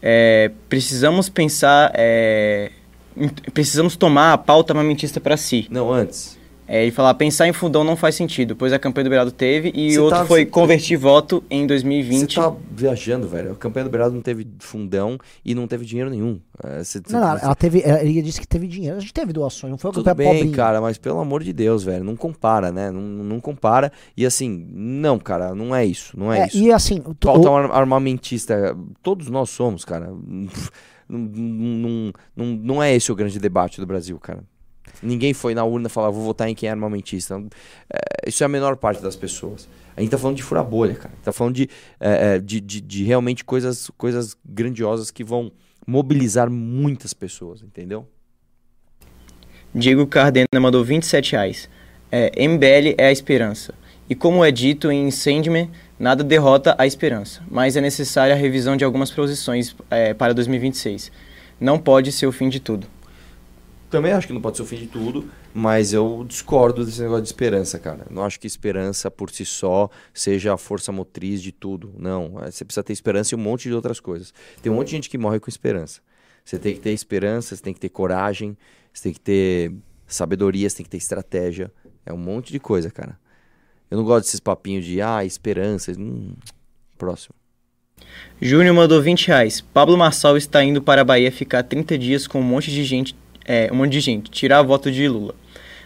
É, 0.02 0.50
precisamos 0.68 1.28
pensar. 1.28 1.92
é, 1.94 2.72
precisamos 3.52 3.96
tomar 3.96 4.32
a 4.32 4.38
pauta 4.38 4.72
armamentista 4.72 5.20
pra 5.20 5.36
si. 5.36 5.66
Não, 5.70 5.92
antes. 5.92 6.38
É, 6.72 6.86
e 6.86 6.92
falar, 6.92 7.14
pensar 7.14 7.48
em 7.48 7.52
fundão 7.52 7.82
não 7.82 7.96
faz 7.96 8.14
sentido, 8.14 8.54
pois 8.54 8.72
a 8.72 8.78
campanha 8.78 9.02
do 9.02 9.10
Beraldo 9.10 9.32
teve 9.32 9.72
e 9.74 9.90
Cê 9.90 9.98
o 9.98 10.04
outro 10.04 10.20
tá- 10.20 10.24
foi 10.24 10.42
cê- 10.42 10.46
convertir 10.46 10.96
voto 10.96 11.42
em 11.50 11.62
Você 11.62 11.66
2020. 11.66 12.36
tá 12.36 12.52
viajando, 12.70 13.26
velho. 13.26 13.50
A 13.50 13.54
campanha 13.56 13.82
do 13.86 13.90
Beraldo 13.90 14.14
não 14.14 14.22
teve 14.22 14.46
fundão 14.60 15.18
e 15.44 15.52
não 15.52 15.66
teve 15.66 15.84
dinheiro 15.84 16.08
nenhum. 16.08 16.38
É, 16.62 16.84
cê- 16.84 17.02
cê- 17.04 17.12
Não, 17.12 17.18
não, 17.20 17.36
ela 17.38 17.54
teve. 17.56 17.82
ela- 17.84 18.00
Ele 18.04 18.22
disse 18.22 18.40
que 18.40 18.46
teve 18.46 18.68
dinheiro. 18.68 18.98
A 18.98 19.00
gente 19.00 19.12
teve 19.12 19.32
doações, 19.32 19.68
não 19.72 19.78
foi 19.78 19.90
o 19.90 19.94
Tudo 19.94 20.04
campeão 20.04 20.30
bem, 20.30 20.52
cara, 20.52 20.80
mas 20.80 20.96
pelo 20.96 21.18
amor 21.18 21.42
de 21.42 21.52
Deus, 21.52 21.82
velho, 21.82 22.04
não 22.04 22.14
compara, 22.14 22.70
né? 22.70 22.88
Não, 22.92 23.00
não 23.02 23.40
compara. 23.40 23.90
E 24.16 24.24
assim, 24.24 24.64
não, 24.72 25.18
cara, 25.18 25.52
não 25.56 25.74
é 25.74 25.84
isso, 25.84 26.16
não 26.16 26.32
é, 26.32 26.42
É, 26.42 26.46
isso. 26.46 26.56
e 26.56 26.70
assim, 26.72 27.00
o- 27.04 27.16
Falta 27.20 27.48
o- 27.48 27.52
um 27.52 27.56
ar- 27.56 27.70
armamentista, 27.72 28.76
todos 29.02 29.28
nós 29.28 29.50
somos, 29.50 29.84
cara. 29.84 30.08
Não, 31.10 31.18
não, 31.18 32.12
não, 32.36 32.46
não 32.46 32.82
é 32.82 32.94
esse 32.94 33.10
o 33.10 33.14
grande 33.14 33.38
debate 33.38 33.80
do 33.80 33.86
Brasil, 33.86 34.18
cara. 34.18 34.44
Ninguém 35.02 35.32
foi 35.32 35.54
na 35.54 35.64
urna 35.64 35.88
falar, 35.88 36.10
vou 36.10 36.22
votar 36.22 36.48
em 36.48 36.54
quem 36.54 36.68
é 36.68 36.72
armamentista. 36.72 37.42
É, 37.92 38.28
isso 38.28 38.42
é 38.42 38.46
a 38.46 38.48
menor 38.48 38.76
parte 38.76 39.02
das 39.02 39.16
pessoas. 39.16 39.68
A 39.96 40.00
gente 40.00 40.10
tá 40.10 40.18
falando 40.18 40.36
de 40.36 40.42
furar 40.42 40.64
bolha, 40.64 40.94
cara. 40.94 41.14
Tá 41.22 41.32
falando 41.32 41.54
de, 41.54 41.68
é, 41.98 42.34
é, 42.34 42.38
de, 42.38 42.60
de, 42.60 42.80
de 42.80 43.04
realmente 43.04 43.44
coisas, 43.44 43.90
coisas 43.96 44.36
grandiosas 44.44 45.10
que 45.10 45.24
vão 45.24 45.52
mobilizar 45.86 46.50
muitas 46.50 47.12
pessoas, 47.12 47.62
entendeu? 47.62 48.06
Diego 49.74 50.06
Cardena 50.06 50.46
mandou 50.60 50.84
27 50.84 51.32
reais. 51.32 51.68
É, 52.10 52.46
MBL 52.46 52.94
é 52.98 53.06
a 53.06 53.12
esperança. 53.12 53.74
E 54.08 54.14
como 54.14 54.44
é 54.44 54.50
dito 54.50 54.90
em 54.90 55.10
Sandman, 55.10 55.70
nada 56.00 56.24
derrota 56.24 56.74
a 56.78 56.86
esperança, 56.86 57.42
mas 57.50 57.76
é 57.76 57.80
necessária 57.80 58.34
a 58.34 58.38
revisão 58.38 58.74
de 58.74 58.82
algumas 58.82 59.10
posições 59.10 59.76
é, 59.90 60.14
para 60.14 60.32
2026. 60.32 61.12
Não 61.60 61.78
pode 61.78 62.10
ser 62.10 62.26
o 62.26 62.32
fim 62.32 62.48
de 62.48 62.58
tudo. 62.58 62.86
Também 63.90 64.12
acho 64.12 64.26
que 64.26 64.32
não 64.32 64.40
pode 64.40 64.56
ser 64.56 64.62
o 64.62 64.66
fim 64.66 64.76
de 64.76 64.86
tudo, 64.86 65.28
mas 65.52 65.92
eu 65.92 66.24
discordo 66.26 66.86
desse 66.86 67.02
negócio 67.02 67.22
de 67.22 67.28
esperança, 67.28 67.78
cara. 67.78 68.06
Não 68.08 68.24
acho 68.24 68.40
que 68.40 68.46
esperança 68.46 69.10
por 69.10 69.30
si 69.30 69.44
só 69.44 69.90
seja 70.14 70.54
a 70.54 70.56
força 70.56 70.90
motriz 70.90 71.42
de 71.42 71.52
tudo. 71.52 71.92
Não, 71.98 72.40
é, 72.40 72.50
você 72.50 72.64
precisa 72.64 72.82
ter 72.82 72.94
esperança 72.94 73.34
e 73.34 73.36
um 73.36 73.40
monte 73.40 73.68
de 73.68 73.74
outras 73.74 74.00
coisas. 74.00 74.32
Tem 74.62 74.72
um 74.72 74.76
monte 74.76 74.86
de 74.86 74.92
gente 74.92 75.10
que 75.10 75.18
morre 75.18 75.38
com 75.38 75.50
esperança. 75.50 76.00
Você 76.44 76.58
tem 76.58 76.74
que 76.74 76.80
ter 76.80 76.92
esperança, 76.92 77.54
você 77.54 77.62
tem 77.62 77.74
que 77.74 77.80
ter 77.80 77.90
coragem, 77.90 78.56
você 78.92 79.02
tem 79.02 79.12
que 79.12 79.20
ter 79.20 79.72
sabedoria, 80.06 80.70
você 80.70 80.78
tem 80.78 80.84
que 80.84 80.90
ter 80.90 80.96
estratégia. 80.96 81.70
É 82.06 82.12
um 82.12 82.16
monte 82.16 82.52
de 82.52 82.58
coisa, 82.58 82.90
cara. 82.90 83.18
Eu 83.90 83.98
não 83.98 84.04
gosto 84.04 84.24
desses 84.24 84.40
papinhos 84.40 84.84
de, 84.84 85.00
ah, 85.02 85.24
esperança. 85.24 85.92
Hum, 85.98 86.32
próximo. 86.96 87.34
Júnior 88.40 88.74
mandou 88.74 89.02
20 89.02 89.28
reais. 89.28 89.60
Pablo 89.60 89.96
Marçal 89.96 90.36
está 90.36 90.62
indo 90.62 90.80
para 90.80 91.02
a 91.02 91.04
Bahia 91.04 91.30
ficar 91.30 91.62
30 91.62 91.98
dias 91.98 92.26
com 92.26 92.40
um 92.40 92.44
monte 92.44 92.70
de 92.70 92.84
gente, 92.84 93.14
é, 93.44 93.68
um 93.72 93.76
monte 93.76 93.92
de 93.92 94.00
gente, 94.00 94.30
tirar 94.30 94.62
voto 94.62 94.90
de 94.90 95.08
Lula. 95.08 95.34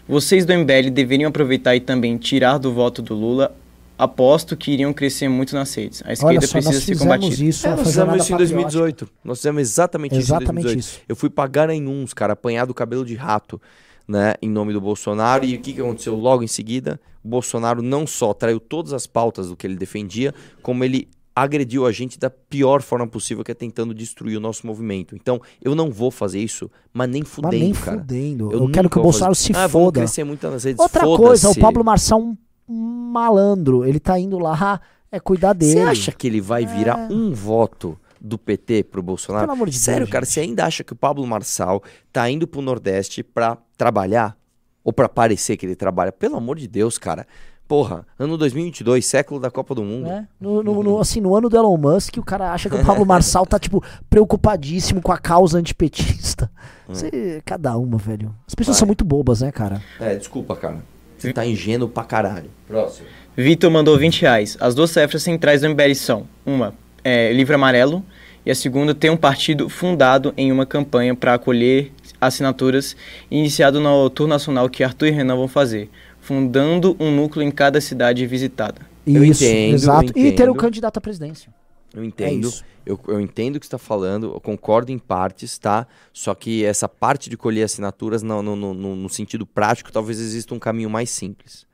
Vocês 0.07 0.45
do 0.45 0.53
MBL 0.53 0.91
deveriam 0.93 1.29
aproveitar 1.31 1.75
e 1.75 1.81
também 1.81 2.17
tirar 2.19 2.59
do 2.59 2.73
voto 2.73 3.01
do 3.01 3.15
Lula. 3.15 3.55
Aposto 3.97 4.57
que 4.57 4.73
iriam 4.73 4.93
crescer 4.93 5.29
muito 5.29 5.55
nas 5.55 5.73
redes. 5.73 6.03
A 6.03 6.07
olha 6.07 6.13
esquerda 6.39 6.47
só, 6.49 6.53
precisa 6.53 6.81
ser 6.81 6.81
fizemos 6.81 7.03
combatida. 7.03 7.45
isso. 7.45 7.67
É, 7.67 7.71
nós 7.71 7.81
fizemos 7.87 8.15
isso 8.17 8.33
em 8.33 8.37
patriótica. 8.37 8.37
2018. 8.37 9.09
Nós 9.25 9.39
fizemos 9.39 9.63
exatamente, 9.63 10.17
Exatamente 10.17 10.19
isso 10.19 10.33
em 10.43 10.75
2018. 10.75 10.79
isso. 10.81 11.01
Eu 11.09 11.17
fui 11.17 11.31
pra 11.31 11.47
Garanhuns, 11.47 12.13
cara, 12.13 12.33
apanhar 12.33 12.67
do 12.67 12.75
cabelo 12.75 13.05
de 13.05 13.15
rato, 13.15 13.61
né, 14.07 14.35
em 14.41 14.49
nome 14.49 14.73
do 14.73 14.81
Bolsonaro. 14.81 15.45
E 15.45 15.57
o 15.57 15.61
que, 15.61 15.73
que 15.73 15.81
aconteceu 15.81 16.15
logo 16.15 16.43
em 16.43 16.49
seguida? 16.49 17.01
O 17.23 17.29
Bolsonaro 17.29 17.83
não 17.83 18.07
só 18.07 18.35
traiu 18.35 18.61
todas 18.61 18.93
as 18.93 19.07
pautas 19.07 19.49
do 19.49 19.57
que 19.57 19.67
ele 19.67 19.77
defendia, 19.77 20.35
como 20.63 20.85
ele 20.85 21.09
agrediu 21.35 21.85
a 21.85 21.91
gente 21.91 22.19
da 22.19 22.31
pior 22.31 22.81
forma 22.81 23.07
possível, 23.07 23.43
que 23.43 23.51
é 23.51 23.55
tentando 23.55 23.93
destruir 23.93 24.37
o 24.37 24.41
nosso 24.41 24.67
movimento. 24.67 25.17
Então, 25.17 25.41
eu 25.61 25.75
não 25.75 25.91
vou 25.91 26.11
fazer 26.11 26.39
isso, 26.39 26.71
mas 26.93 27.09
nem 27.09 27.23
Mas 27.23 27.31
fudendo, 27.31 27.57
nem 27.57 27.73
cara. 27.73 27.99
fudendo. 27.99 28.53
Eu, 28.53 28.61
nunca 28.61 28.73
quero 28.75 28.91
que 28.91 28.99
o 28.99 29.03
Bolsonaro 29.03 29.35
se 29.35 29.53
ah, 29.55 29.69
foda. 29.69 30.01
crescer 30.01 30.23
muito 30.23 30.49
nas 30.49 30.63
redes, 30.63 30.81
Outra 30.81 31.05
coisa, 31.05 31.51
o. 31.51 31.59
Pablo 31.59 31.85
Marçal 31.85 32.21
é 32.21 32.23
um 32.69 33.11
malandro. 33.13 33.85
Ele 33.85 33.99
tá 33.99 34.19
indo 34.19 34.39
lá, 34.39 34.81
é 35.11 35.19
cuidar 35.19 35.55
dele. 35.55 35.73
Você 35.73 35.81
acha 35.81 36.13
que 36.13 36.27
ele 36.27 36.41
vai 36.41 36.65
virar 36.65 37.09
um 37.11 37.33
voto 37.33 37.99
do 38.21 38.39
PT 38.39 38.85
pro 38.85 39.03
Bolsonaro? 39.03 39.45
Pelo 39.45 39.53
amor 39.53 39.69
de 39.69 39.79
Sério, 39.79 40.01
Deus, 40.01 40.11
cara, 40.11 40.25
gente. 40.25 40.35
você 40.35 40.41
ainda 40.41 40.65
acha 40.65 40.85
que 40.85 40.93
o 40.93 40.97
Pablo 40.97 41.27
Marçal 41.27 41.83
tá 42.13 42.31
indo 42.31 42.47
pro 42.47 42.63
Nordeste 42.63 43.23
pra 43.25 43.59
trabalhar? 43.77 44.37
Ou 44.83 44.93
pra 44.93 45.09
parecer 45.09 45.57
que 45.57 45.65
ele 45.67 45.75
trabalha? 45.77 46.13
Pelo 46.13 46.37
amor 46.37 46.57
de 46.59 46.69
Deus, 46.69 46.99
cara. 46.99 47.27
Porra, 47.67 48.07
ano 48.19 48.37
2022, 48.37 49.07
século 49.07 49.41
da 49.41 49.51
Copa 49.51 49.75
do 49.75 49.83
Mundo. 49.83 50.07
né? 50.07 50.29
No, 50.39 50.63
no- 50.63 50.83
no- 50.83 51.01
assim, 51.01 51.19
no 51.21 51.35
ano 51.35 51.49
do 51.49 51.57
Elon 51.57 51.79
Musk, 51.79 52.19
o 52.19 52.23
cara 52.23 52.53
acha 52.53 52.69
que 52.69 52.77
o 52.77 52.85
Pablo 52.85 53.05
Marçal 53.07 53.47
tá, 53.47 53.59
tipo, 53.59 53.83
preocupadíssimo 54.11 55.01
com 55.01 55.11
a 55.13 55.17
causa 55.19 55.59
antipetista. 55.59 56.51
Você, 56.87 57.41
cada 57.45 57.77
uma, 57.79 57.97
velho. 57.97 58.35
As 58.47 58.55
pessoas 58.55 58.77
Vai. 58.77 58.81
são 58.81 58.87
muito 58.87 59.05
bobas, 59.05 59.41
né, 59.41 59.51
cara? 59.51 59.81
É, 59.99 60.15
desculpa, 60.15 60.55
cara. 60.55 60.79
Você 61.17 61.33
tá 61.33 61.47
ingênuo 61.47 61.89
pra 61.89 62.05
caralho. 62.05 62.51
Próximo. 62.69 63.07
Vitor 63.35 63.71
mandou 63.71 63.97
20 63.99 64.21
reais. 64.21 64.59
As 64.61 64.75
duas 64.75 64.91
cefras 64.91 65.23
centrais 65.23 65.63
do 65.63 65.69
MBL 65.71 65.95
são 65.95 66.27
uma, 66.45 66.75
é, 67.03 67.33
livro 67.33 67.55
amarelo 67.55 68.05
E 68.45 68.51
a 68.51 68.55
segunda, 68.55 68.95
ter 68.95 69.09
um 69.11 69.17
partido 69.17 69.71
fundado 69.71 70.35
em 70.37 70.53
uma 70.53 70.67
campanha 70.67 71.15
para 71.15 71.33
acolher 71.33 71.91
assinaturas, 72.27 72.97
iniciado 73.31 73.81
no 73.81 74.09
tour 74.11 74.27
nacional 74.27 74.69
que 74.69 74.83
Arthur 74.85 75.09
e 75.09 75.11
Renan 75.11 75.37
vão 75.37 75.49
fazer, 75.49 75.91
fundando 76.21 76.97
um 76.99 77.15
núcleo 77.15 77.47
em 77.47 77.51
cada 77.51 77.81
cidade 77.81 78.27
visitada. 78.27 78.81
Eu 79.07 79.25
Isso, 79.25 79.45
entendo, 79.45 79.71
eu 79.71 79.75
exato. 79.75 80.19
E 80.19 80.33
ter 80.33 80.49
o 80.49 80.55
candidato 80.55 80.97
à 80.97 81.01
presidência. 81.01 81.53
Eu 81.95 82.03
entendo. 82.03 82.49
isso. 82.49 82.65
eu, 82.85 82.99
eu 83.07 83.21
entendo 83.21 83.57
o 83.57 83.61
que 83.61 83.67
você 83.67 83.69
está 83.69 83.79
falando, 83.79 84.33
eu 84.35 84.41
concordo 84.41 84.91
em 84.91 84.99
partes, 84.99 85.57
tá? 85.59 85.87
Só 86.13 86.35
que 86.35 86.65
essa 86.65 86.89
parte 86.89 87.31
de 87.31 87.37
colher 87.37 87.63
assinaturas, 87.65 88.23
no, 88.23 88.43
no, 88.43 88.57
no, 88.57 88.97
no 88.97 89.09
sentido 89.09 89.47
prático, 89.47 89.93
talvez 89.93 90.19
exista 90.19 90.55
um 90.55 90.59
caminho 90.59 90.91
mais 90.91 91.11
simples. 91.11 91.67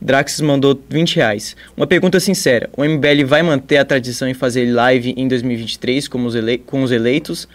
Draxis 0.00 0.40
mandou 0.40 0.78
20 0.88 1.16
reais. 1.16 1.56
Uma 1.76 1.86
pergunta 1.86 2.20
sincera: 2.20 2.68
o 2.76 2.84
MBL 2.84 3.24
vai 3.26 3.42
manter 3.42 3.78
a 3.78 3.84
tradição 3.84 4.28
em 4.28 4.34
fazer 4.34 4.70
live 4.70 5.14
em 5.16 5.26
2023 5.26 6.08
como 6.08 6.26
os 6.26 6.34
ele- 6.34 6.58
com 6.58 6.82
os 6.82 6.90
eleitos? 6.90 7.48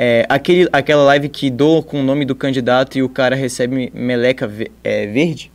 É, 0.00 0.24
aquele, 0.28 0.68
aquela 0.72 1.02
live 1.02 1.28
que 1.28 1.50
dou 1.50 1.82
com 1.82 2.00
o 2.00 2.04
nome 2.04 2.24
do 2.24 2.34
candidato 2.36 2.96
e 2.96 3.02
o 3.02 3.08
cara 3.08 3.34
recebe 3.34 3.90
meleca 3.92 4.46
ve- 4.46 4.70
é, 4.84 5.06
verde? 5.08 5.50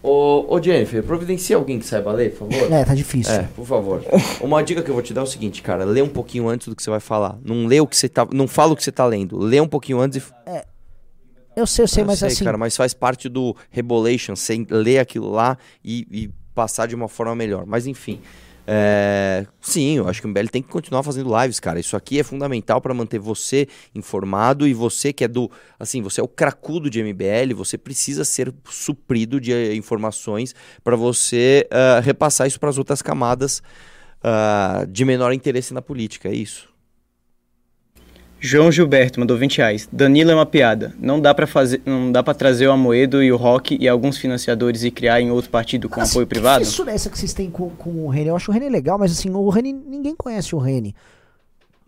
Ô, 0.00 0.46
ô 0.54 0.62
Jennifer, 0.62 1.02
providencia 1.02 1.56
alguém 1.56 1.80
que 1.80 1.84
saiba 1.84 2.12
ler, 2.12 2.30
por 2.32 2.48
favor. 2.48 2.72
É, 2.72 2.84
tá 2.84 2.94
difícil. 2.94 3.34
É, 3.34 3.48
por 3.54 3.66
favor. 3.66 4.04
Uma 4.40 4.62
dica 4.62 4.80
que 4.80 4.88
eu 4.88 4.94
vou 4.94 5.02
te 5.02 5.12
dar 5.12 5.22
é 5.22 5.24
o 5.24 5.26
seguinte, 5.26 5.60
cara, 5.60 5.84
lê 5.84 6.00
um 6.00 6.08
pouquinho 6.08 6.48
antes 6.48 6.68
do 6.68 6.76
que 6.76 6.82
você 6.82 6.88
vai 6.88 7.00
falar. 7.00 7.36
Não 7.44 7.66
lê 7.66 7.80
o 7.80 7.86
que 7.86 7.96
você 7.96 8.08
tá, 8.08 8.26
não 8.32 8.46
fala 8.46 8.72
o 8.74 8.76
que 8.76 8.84
você 8.84 8.92
tá 8.92 9.04
lendo. 9.04 9.36
Lê 9.36 9.60
um 9.60 9.66
pouquinho 9.66 9.98
antes 10.00 10.18
e 10.18 10.62
Eu 11.56 11.66
sei, 11.66 11.82
eu 11.82 11.88
sei, 11.88 12.02
Eu 12.04 12.06
mas 12.06 12.20
sei, 12.20 12.28
assim. 12.28 12.44
cara, 12.44 12.56
mas 12.56 12.76
faz 12.76 12.94
parte 12.94 13.28
do 13.28 13.56
Rebolation, 13.72 14.36
sem 14.36 14.64
ler 14.70 15.00
aquilo 15.00 15.28
lá 15.32 15.58
e, 15.84 16.06
e 16.12 16.30
passar 16.54 16.86
de 16.86 16.94
uma 16.94 17.08
forma 17.08 17.34
melhor. 17.34 17.66
Mas 17.66 17.88
enfim. 17.88 18.20
É, 18.70 19.46
sim, 19.62 19.96
eu 19.96 20.06
acho 20.06 20.20
que 20.20 20.26
o 20.26 20.30
MBL 20.30 20.48
tem 20.52 20.62
que 20.62 20.68
continuar 20.68 21.02
fazendo 21.02 21.34
lives, 21.40 21.58
cara. 21.58 21.80
Isso 21.80 21.96
aqui 21.96 22.20
é 22.20 22.22
fundamental 22.22 22.82
para 22.82 22.92
manter 22.92 23.18
você 23.18 23.66
informado 23.94 24.68
e 24.68 24.74
você 24.74 25.10
que 25.10 25.24
é 25.24 25.28
do. 25.28 25.50
Assim, 25.78 26.02
você 26.02 26.20
é 26.20 26.24
o 26.24 26.28
cracudo 26.28 26.90
de 26.90 27.02
MBL, 27.02 27.54
você 27.54 27.78
precisa 27.78 28.26
ser 28.26 28.52
suprido 28.68 29.40
de 29.40 29.54
eh, 29.54 29.74
informações 29.74 30.54
para 30.84 30.96
você 30.96 31.66
ah, 31.70 32.00
repassar 32.00 32.46
isso 32.46 32.60
para 32.60 32.68
as 32.68 32.76
outras 32.76 33.00
camadas 33.00 33.62
ah, 34.22 34.84
de 34.86 35.02
menor 35.02 35.32
interesse 35.32 35.72
na 35.72 35.80
política. 35.80 36.28
É 36.28 36.34
isso. 36.34 36.68
João 38.40 38.70
Gilberto 38.70 39.18
mandou 39.18 39.36
20 39.36 39.58
reais. 39.58 39.88
Danilo 39.92 40.30
é 40.30 40.34
uma 40.34 40.46
piada. 40.46 40.94
Não 40.98 41.20
dá 41.20 41.34
pra 41.34 41.46
fazer, 41.46 41.82
não 41.84 42.12
dá 42.12 42.22
para 42.22 42.34
trazer 42.34 42.68
o 42.68 42.72
Amoedo 42.72 43.22
e 43.22 43.32
o 43.32 43.36
Rock 43.36 43.76
e 43.80 43.88
alguns 43.88 44.16
financiadores 44.16 44.84
e 44.84 44.90
criar 44.90 45.20
em 45.20 45.30
outro 45.30 45.50
partido 45.50 45.88
com 45.88 46.00
Assim, 46.00 46.12
apoio 46.12 46.26
que 46.26 46.34
privado? 46.34 46.64
fissura 46.64 46.92
é 46.92 46.94
essa 46.94 47.10
que 47.10 47.18
vocês 47.18 47.32
têm 47.32 47.50
com, 47.50 47.70
com 47.70 48.06
o 48.06 48.08
Reni? 48.08 48.28
Eu 48.28 48.36
acho 48.36 48.50
o 48.50 48.54
Reni 48.54 48.68
legal, 48.68 48.96
mas 48.98 49.10
assim, 49.10 49.30
o 49.30 49.48
Reni, 49.48 49.72
ninguém 49.72 50.14
conhece 50.14 50.54
o 50.54 50.58
Reni. 50.58 50.94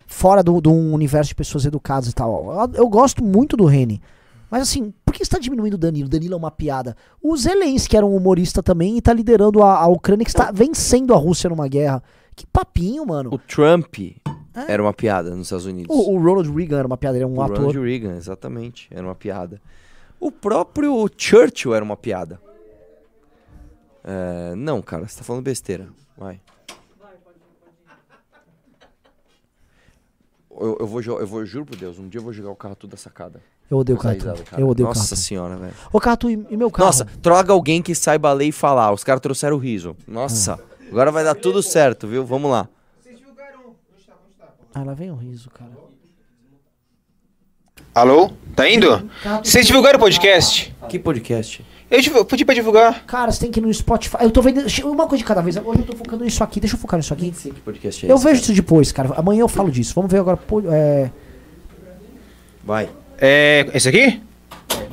Fora 0.06 0.42
do, 0.42 0.60
do 0.60 0.72
universo 0.72 1.28
de 1.28 1.34
pessoas 1.36 1.64
educadas 1.64 2.08
e 2.08 2.14
tal. 2.14 2.68
Eu, 2.74 2.82
eu 2.82 2.88
gosto 2.88 3.22
muito 3.22 3.56
do 3.56 3.64
Reni. 3.64 4.02
Mas 4.50 4.62
assim, 4.62 4.92
por 5.04 5.14
que 5.14 5.24
você 5.24 5.30
tá 5.30 5.38
diminuindo 5.38 5.74
o 5.74 5.78
Danilo? 5.78 6.08
Danilo 6.08 6.34
é 6.34 6.36
uma 6.36 6.50
piada. 6.50 6.96
O 7.22 7.36
Zelensky 7.36 7.96
era 7.96 8.04
um 8.04 8.16
humorista 8.16 8.60
também 8.60 8.96
e 8.96 9.00
tá 9.00 9.12
liderando 9.12 9.62
a, 9.62 9.76
a 9.76 9.86
Ucrânia 9.86 10.24
que 10.24 10.30
está 10.30 10.50
vencendo 10.50 11.14
a 11.14 11.16
Rússia 11.16 11.48
numa 11.48 11.68
guerra. 11.68 12.02
Que 12.34 12.44
papinho, 12.44 13.06
mano. 13.06 13.30
O 13.32 13.38
Trump 13.38 13.94
era 14.54 14.82
uma 14.82 14.92
piada 14.92 15.30
nos 15.30 15.46
Estados 15.46 15.66
Unidos. 15.66 15.94
O, 15.94 16.12
o 16.12 16.18
Ronald 16.18 16.50
Reagan 16.52 16.78
era 16.78 16.86
uma 16.86 16.96
piada, 16.96 17.16
ele 17.16 17.24
é 17.24 17.26
um 17.26 17.36
o 17.36 17.42
ator. 17.42 17.58
Ronald 17.58 17.80
Reagan, 17.80 18.16
exatamente. 18.16 18.88
Era 18.90 19.06
uma 19.06 19.14
piada. 19.14 19.60
O 20.18 20.30
próprio 20.30 21.08
Churchill 21.16 21.74
era 21.74 21.84
uma 21.84 21.96
piada. 21.96 22.40
É, 24.04 24.54
não, 24.56 24.82
cara, 24.82 25.06
você 25.06 25.18
tá 25.18 25.24
falando 25.24 25.42
besteira. 25.42 25.88
Vai. 26.16 26.40
Eu, 30.50 30.76
eu 30.80 30.86
vou, 30.86 31.00
eu 31.00 31.26
vou, 31.26 31.46
juro 31.46 31.64
por 31.64 31.76
Deus, 31.76 31.98
um 31.98 32.06
dia 32.08 32.18
eu 32.18 32.24
vou 32.24 32.32
jogar 32.32 32.50
o 32.50 32.56
carro 32.56 32.74
tudo 32.74 32.90
da 32.90 32.96
sacada. 32.96 33.40
Eu 33.70 33.78
odeio 33.78 33.96
o 33.96 34.00
cara. 34.00 34.18
Eu 34.58 34.68
odeio 34.68 34.88
o 34.88 34.92
Nossa 34.92 35.16
senhora, 35.16 35.56
velho. 35.56 35.72
Ô, 35.92 36.00
Cato, 36.00 36.28
e, 36.28 36.34
e 36.50 36.56
meu 36.56 36.70
carro? 36.70 36.86
Nossa, 36.86 37.06
troca 37.22 37.52
alguém 37.52 37.80
que 37.80 37.94
saiba 37.94 38.32
ler 38.32 38.46
e 38.46 38.52
falar. 38.52 38.92
Os 38.92 39.04
caras 39.04 39.22
trouxeram 39.22 39.56
o 39.56 39.58
riso. 39.58 39.96
Nossa, 40.06 40.58
agora 40.90 41.12
vai 41.12 41.24
dar 41.24 41.36
tudo 41.36 41.62
certo, 41.62 42.06
viu? 42.06 42.26
Vamos 42.26 42.50
lá. 42.50 42.68
Ah, 44.74 44.82
lá 44.84 44.94
vem 44.94 45.10
o 45.10 45.14
riso, 45.16 45.50
cara. 45.50 45.70
Alô? 47.94 48.30
Tá 48.54 48.68
indo? 48.68 49.10
Vocês 49.42 49.66
divulgaram 49.66 49.96
o 49.96 50.00
podcast? 50.00 50.74
Que 50.88 50.98
podcast? 50.98 51.64
Eu 51.90 52.24
pedi 52.24 52.44
pra 52.44 52.54
divulgar. 52.54 53.04
Cara, 53.04 53.32
você 53.32 53.40
tem 53.40 53.50
que 53.50 53.58
ir 53.58 53.62
no 53.62 53.74
Spotify. 53.74 54.18
Eu 54.20 54.30
tô 54.30 54.40
vendo. 54.40 54.60
Uma 54.84 55.08
coisa 55.08 55.18
de 55.18 55.24
cada 55.24 55.40
vez. 55.40 55.56
Hoje 55.56 55.80
eu 55.80 55.86
tô 55.86 55.96
focando 55.96 56.24
nisso 56.24 56.44
aqui. 56.44 56.60
Deixa 56.60 56.76
eu 56.76 56.80
focar 56.80 56.98
nisso 56.98 57.12
aqui. 57.12 57.32
que 57.32 57.50
podcast 57.60 58.06
é 58.06 58.10
Eu 58.10 58.14
esse, 58.14 58.24
vejo 58.24 58.40
cara. 58.40 58.44
isso 58.52 58.54
depois, 58.62 58.92
cara. 58.92 59.12
Amanhã 59.16 59.40
eu 59.40 59.48
falo 59.48 59.72
disso. 59.72 59.92
Vamos 59.96 60.10
ver 60.10 60.18
agora. 60.18 60.38
É... 60.70 61.10
Vai. 62.62 62.88
É. 63.18 63.68
Esse 63.74 63.88
aqui? 63.88 64.22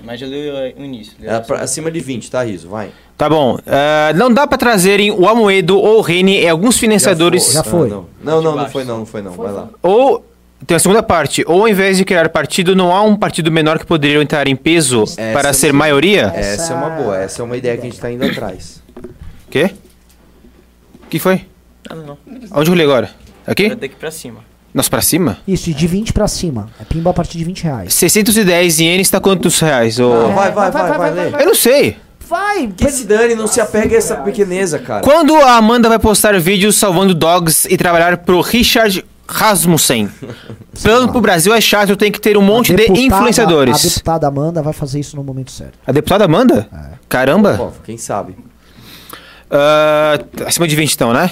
Mas 0.07 0.21
já 0.21 0.25
leu 0.25 0.55
é, 0.55 0.73
o 0.77 0.83
início. 0.85 1.13
leu 1.19 1.29
É 1.29 1.39
pra- 1.41 1.59
acima 1.59 1.91
de 1.91 1.99
20, 1.99 2.31
tá, 2.31 2.41
Riso? 2.41 2.69
Vai. 2.69 2.91
Tá 3.17 3.29
bom. 3.29 3.59
Ah, 3.67 4.13
não 4.15 4.31
dá 4.33 4.47
pra 4.47 4.57
trazerem 4.57 5.11
o 5.11 5.27
Amoedo 5.27 5.77
ou 5.77 5.97
o 5.97 6.01
Rene 6.01 6.39
e 6.43 6.47
alguns 6.47 6.77
financiadores. 6.79 7.51
Já 7.51 7.61
foi. 7.61 7.87
Ah, 7.87 7.91
não. 7.91 8.05
Não, 8.23 8.41
não, 8.41 8.55
não 8.55 8.69
foi 8.69 8.85
não, 8.85 8.99
não 8.99 9.05
foi 9.05 9.21
não. 9.21 9.31
Vai 9.33 9.51
lá. 9.51 9.67
Ou. 9.83 10.23
Tem 10.65 10.75
a 10.77 10.79
segunda 10.79 11.03
parte. 11.03 11.43
Ou 11.45 11.61
ao 11.63 11.67
invés 11.67 11.97
de 11.97 12.05
criar 12.05 12.29
partido, 12.29 12.73
não 12.73 12.95
há 12.95 13.01
um 13.03 13.17
partido 13.17 13.51
menor 13.51 13.77
que 13.77 13.85
poderia 13.85 14.21
entrar 14.21 14.47
em 14.47 14.55
peso 14.55 15.03
Essa 15.03 15.21
para 15.33 15.49
é 15.49 15.53
ser 15.53 15.71
uma- 15.71 15.79
maioria? 15.79 16.31
Essa 16.33 16.71
é 16.71 16.75
uma 16.77 16.89
boa, 16.89 17.17
essa 17.17 17.41
é 17.41 17.45
uma 17.45 17.57
ideia 17.57 17.75
que 17.75 17.81
a 17.81 17.89
gente 17.89 17.99
tá 17.99 18.09
indo 18.09 18.23
atrás. 18.25 18.81
Quê? 19.51 19.71
O 21.03 21.07
que 21.09 21.19
foi? 21.19 21.45
Ah, 21.89 21.95
não, 21.95 22.05
não. 22.05 22.17
Onde 22.53 22.71
eu 22.71 22.75
li 22.75 22.81
agora? 22.81 23.11
Aqui? 23.45 23.67
Vai 23.67 23.75
daqui 23.75 23.95
pra 23.95 24.09
cima. 24.09 24.39
Nossa, 24.77 24.91
pra 24.91 25.01
cima? 25.01 25.39
Isso, 25.47 25.73
de 25.73 25.87
20 25.87 26.13
pra 26.13 26.27
cima. 26.27 26.67
É 26.79 26.83
pimba 26.83 27.09
a 27.09 27.13
partir 27.13 27.35
de 27.39 27.43
20 27.43 27.63
reais. 27.63 27.93
610 27.95 28.79
ienes 28.79 29.09
tá 29.09 29.19
quantos 29.19 29.59
reais? 29.59 29.99
ô? 29.99 30.13
Ah, 30.13 30.27
vai, 30.27 30.51
vai, 30.51 30.71
vai, 30.71 30.97
vai, 30.99 31.11
ler. 31.11 31.33
Eu 31.41 31.47
não 31.47 31.55
sei. 31.55 31.97
Vai! 32.29 32.67
Que 32.67 32.87
se 32.91 33.05
dane, 33.05 33.33
não 33.33 33.47
se 33.47 33.59
apegue 33.59 33.95
a 33.95 33.97
essa 33.97 34.17
pequeneza, 34.17 34.77
cara. 34.77 35.01
Quando 35.01 35.35
a 35.35 35.55
Amanda 35.55 35.89
vai 35.89 35.97
postar 35.97 36.39
vídeos 36.39 36.75
salvando 36.75 37.15
dogs 37.15 37.65
e 37.67 37.75
trabalhar 37.75 38.17
pro 38.17 38.39
Richard 38.41 39.03
Rasmussen? 39.27 40.09
Plano 40.83 41.11
pro 41.11 41.21
Brasil 41.21 41.51
é 41.55 41.59
chato, 41.59 41.95
tem 41.97 42.11
que 42.11 42.21
ter 42.21 42.37
um 42.37 42.41
monte 42.43 42.67
de 42.67 42.75
Deputada- 42.75 42.99
A 42.99 43.03
influenciadores. 43.03 43.81
deputada 43.81 44.27
Amanda 44.27 44.61
vai 44.61 44.73
fazer 44.73 44.99
isso 44.99 45.15
no 45.15 45.23
momento 45.23 45.49
certo. 45.49 45.79
A 45.87 45.91
deputada 45.91 46.25
Amanda? 46.25 46.69
Caramba. 47.09 47.55
Pô, 47.57 47.71
quem 47.83 47.97
sabe? 47.97 48.35
Ah, 49.49 50.19
acima 50.45 50.67
de 50.67 50.75
20 50.75 50.93
então, 50.93 51.11
né? 51.13 51.31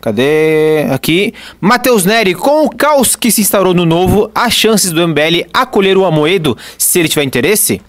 Cadê? 0.00 0.86
Aqui. 0.90 1.34
Matheus 1.60 2.04
Neri, 2.04 2.34
com 2.34 2.64
o 2.64 2.70
caos 2.70 3.14
que 3.14 3.30
se 3.30 3.42
instaurou 3.42 3.74
no 3.74 3.84
novo, 3.84 4.30
há 4.34 4.48
chances 4.48 4.92
do 4.92 5.06
MBL 5.06 5.46
acolher 5.52 5.98
o 5.98 6.06
Amoedo 6.06 6.56
se 6.78 6.98
ele 6.98 7.08
tiver 7.08 7.24
interesse? 7.24 7.82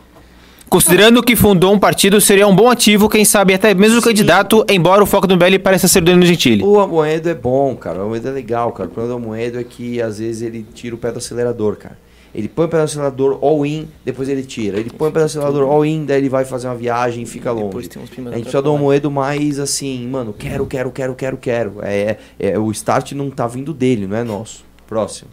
Considerando 0.69 1.21
que 1.21 1.35
fundou 1.35 1.73
um 1.73 1.79
partido, 1.79 2.21
seria 2.21 2.47
um 2.47 2.55
bom 2.55 2.69
ativo, 2.69 3.09
quem 3.09 3.25
sabe 3.25 3.53
até 3.53 3.73
mesmo 3.73 3.99
o 3.99 4.01
candidato, 4.01 4.65
embora 4.69 5.03
o 5.03 5.05
foco 5.05 5.27
do 5.27 5.35
MBL 5.35 5.59
pareça 5.61 5.85
ser 5.85 5.99
o 5.99 6.05
Danilo 6.05 6.25
Gentili. 6.25 6.63
O 6.63 6.79
Amoedo 6.79 7.27
é 7.29 7.35
bom, 7.35 7.75
cara. 7.75 7.99
O 7.99 8.03
Amoedo 8.03 8.29
é 8.29 8.31
legal, 8.31 8.71
cara. 8.71 8.87
O 8.87 8.91
problema 8.93 9.19
do 9.19 9.25
Amoedo 9.25 9.59
é 9.59 9.65
que 9.65 10.01
às 10.01 10.19
vezes 10.19 10.41
ele 10.41 10.65
tira 10.73 10.95
o 10.95 10.97
pé 10.97 11.11
do 11.11 11.17
acelerador, 11.17 11.75
cara. 11.75 11.97
Ele 12.33 12.47
põe 12.47 12.65
o 12.65 12.67
do 12.67 12.77
acelerador 12.77 13.39
all-in, 13.41 13.87
depois 14.05 14.29
ele 14.29 14.43
tira. 14.43 14.79
Ele 14.79 14.89
põe 14.89 15.09
o 15.09 15.11
do 15.11 15.19
acelerador 15.19 15.69
all-in, 15.69 16.05
daí 16.05 16.17
ele 16.17 16.29
vai 16.29 16.45
fazer 16.45 16.67
uma 16.67 16.75
viagem 16.75 17.23
e 17.23 17.25
fica 17.25 17.51
longe. 17.51 17.65
Depois 17.65 17.87
tem 17.87 18.01
uns 18.01 18.09
A 18.09 18.13
gente 18.13 18.43
precisa 18.43 18.63
de 18.63 18.69
um. 18.69 18.75
Amoedo 18.75 19.11
mais 19.11 19.59
assim, 19.59 20.07
mano, 20.07 20.33
quero, 20.33 20.65
quero, 20.65 20.91
quero, 20.91 21.13
quero, 21.13 21.37
quero. 21.37 21.73
É, 21.81 22.17
é, 22.39 22.57
o 22.57 22.71
start 22.71 23.11
não 23.11 23.29
tá 23.29 23.47
vindo 23.47 23.73
dele, 23.73 24.07
não 24.07 24.15
é 24.15 24.23
nosso. 24.23 24.63
Próximo. 24.87 25.29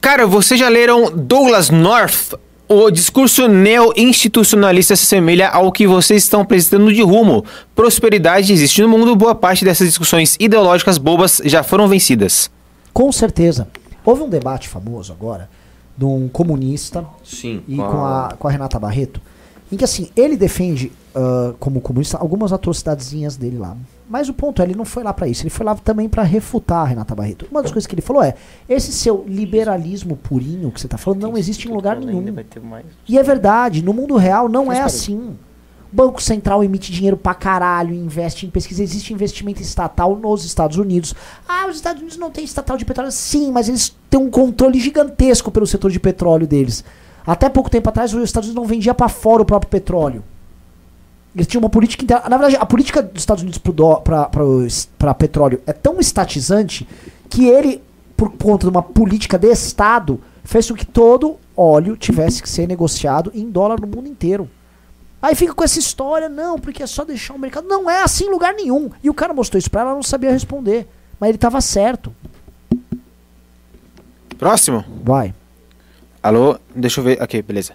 Cara, 0.00 0.26
vocês 0.26 0.58
já 0.58 0.68
leram 0.68 1.10
Douglas 1.10 1.70
North? 1.70 2.34
O 2.68 2.90
discurso 2.90 3.48
neo-institucionalista 3.48 4.94
se 4.94 5.04
assemelha 5.04 5.48
ao 5.48 5.72
que 5.72 5.86
vocês 5.86 6.24
estão 6.24 6.42
apresentando 6.42 6.92
de 6.92 7.00
rumo. 7.00 7.42
Prosperidade 7.74 8.52
existe 8.52 8.82
no 8.82 8.88
mundo, 8.88 9.16
boa 9.16 9.34
parte 9.34 9.64
dessas 9.64 9.86
discussões 9.86 10.36
ideológicas 10.38 10.98
bobas 10.98 11.40
já 11.46 11.62
foram 11.62 11.88
vencidas. 11.88 12.50
Com 12.92 13.10
certeza. 13.10 13.68
Houve 14.04 14.22
um 14.22 14.28
debate 14.28 14.68
famoso 14.68 15.12
agora 15.12 15.48
de 15.98 16.04
um 16.04 16.28
comunista 16.28 17.04
Sim. 17.24 17.62
e 17.68 17.76
com 17.76 18.04
a, 18.04 18.34
com 18.38 18.48
a 18.48 18.50
Renata 18.50 18.78
Barreto, 18.78 19.20
em 19.70 19.76
que 19.76 19.84
assim, 19.84 20.08
ele 20.16 20.36
defende 20.36 20.90
ah, 21.18 21.52
como 21.58 21.80
comunista 21.80 22.16
algumas 22.16 22.52
atrocidadezinhas 22.52 23.36
dele 23.36 23.58
lá. 23.58 23.76
Mas 24.08 24.28
o 24.28 24.32
ponto 24.32 24.62
é, 24.62 24.64
ele 24.64 24.74
não 24.76 24.84
foi 24.84 25.02
lá 25.02 25.12
pra 25.12 25.26
isso, 25.26 25.42
ele 25.42 25.50
foi 25.50 25.66
lá 25.66 25.74
também 25.74 26.08
pra 26.08 26.22
refutar 26.22 26.82
a 26.82 26.84
Renata 26.84 27.14
Barreto. 27.14 27.46
Uma 27.50 27.60
das 27.60 27.72
coisas 27.72 27.86
que 27.86 27.94
ele 27.94 28.02
falou 28.02 28.22
é: 28.22 28.34
esse 28.68 28.92
seu 28.92 29.24
liberalismo 29.26 30.16
purinho 30.16 30.70
que 30.70 30.80
você 30.80 30.86
tá 30.86 30.96
falando 30.96 31.22
não 31.22 31.36
existe 31.36 31.68
em 31.68 31.72
lugar 31.72 31.98
nenhum. 31.98 32.24
E 33.06 33.18
é 33.18 33.22
verdade, 33.22 33.82
no 33.82 33.92
mundo 33.92 34.16
real 34.16 34.48
não 34.48 34.72
é 34.72 34.80
assim. 34.80 35.36
Banco 35.90 36.22
Central 36.22 36.62
emite 36.62 36.92
dinheiro 36.92 37.16
pra 37.16 37.34
caralho, 37.34 37.94
investe 37.94 38.44
em 38.44 38.50
pesquisa, 38.50 38.82
existe 38.82 39.12
investimento 39.12 39.62
estatal 39.62 40.16
nos 40.16 40.44
Estados 40.44 40.76
Unidos. 40.76 41.14
Ah, 41.48 41.66
os 41.68 41.76
Estados 41.76 42.00
Unidos 42.00 42.18
não 42.18 42.30
têm 42.30 42.44
estatal 42.44 42.76
de 42.76 42.84
petróleo. 42.84 43.10
Sim, 43.10 43.50
mas 43.50 43.68
eles 43.68 43.96
têm 44.10 44.20
um 44.20 44.30
controle 44.30 44.78
gigantesco 44.78 45.50
pelo 45.50 45.66
setor 45.66 45.90
de 45.90 45.98
petróleo 45.98 46.46
deles. 46.46 46.84
Até 47.26 47.48
pouco 47.48 47.70
tempo 47.70 47.88
atrás, 47.88 48.12
os 48.12 48.22
Estados 48.22 48.48
Unidos 48.48 48.62
não 48.62 48.68
vendia 48.68 48.94
pra 48.94 49.08
fora 49.08 49.42
o 49.42 49.46
próprio 49.46 49.70
petróleo. 49.70 50.22
Eles 51.34 51.46
tinham 51.46 51.62
uma 51.62 51.70
política 51.70 52.02
interna. 52.02 52.28
Na 52.28 52.36
verdade, 52.36 52.56
a 52.60 52.66
política 52.66 53.02
dos 53.02 53.22
Estados 53.22 53.42
Unidos 53.42 53.60
pra 54.98 55.14
petróleo 55.14 55.60
é 55.66 55.72
tão 55.72 56.00
estatizante 56.00 56.88
que 57.28 57.46
ele, 57.46 57.82
por 58.16 58.32
conta 58.32 58.66
de 58.66 58.70
uma 58.70 58.82
política 58.82 59.38
de 59.38 59.48
Estado, 59.48 60.20
fez 60.42 60.68
com 60.70 60.76
que 60.76 60.86
todo 60.86 61.36
óleo 61.56 61.96
tivesse 61.96 62.42
que 62.42 62.48
ser 62.48 62.66
negociado 62.66 63.30
em 63.34 63.50
dólar 63.50 63.80
no 63.80 63.86
mundo 63.86 64.08
inteiro. 64.08 64.48
Aí 65.20 65.34
fica 65.34 65.52
com 65.52 65.64
essa 65.64 65.78
história, 65.78 66.28
não, 66.28 66.58
porque 66.58 66.82
é 66.82 66.86
só 66.86 67.04
deixar 67.04 67.34
o 67.34 67.38
mercado. 67.38 67.66
Não 67.66 67.90
é 67.90 68.02
assim 68.02 68.26
em 68.26 68.30
lugar 68.30 68.54
nenhum. 68.54 68.90
E 69.02 69.10
o 69.10 69.14
cara 69.14 69.34
mostrou 69.34 69.58
isso 69.58 69.70
pra 69.70 69.80
ela, 69.80 69.90
ela 69.90 69.96
não 69.96 70.02
sabia 70.02 70.30
responder. 70.30 70.86
Mas 71.18 71.30
ele 71.30 71.38
tava 71.38 71.60
certo. 71.60 72.14
Próximo. 74.38 74.84
Vai. 75.02 75.34
Alô, 76.22 76.58
deixa 76.74 77.00
eu 77.00 77.04
ver. 77.04 77.20
Ok, 77.20 77.42
beleza. 77.42 77.72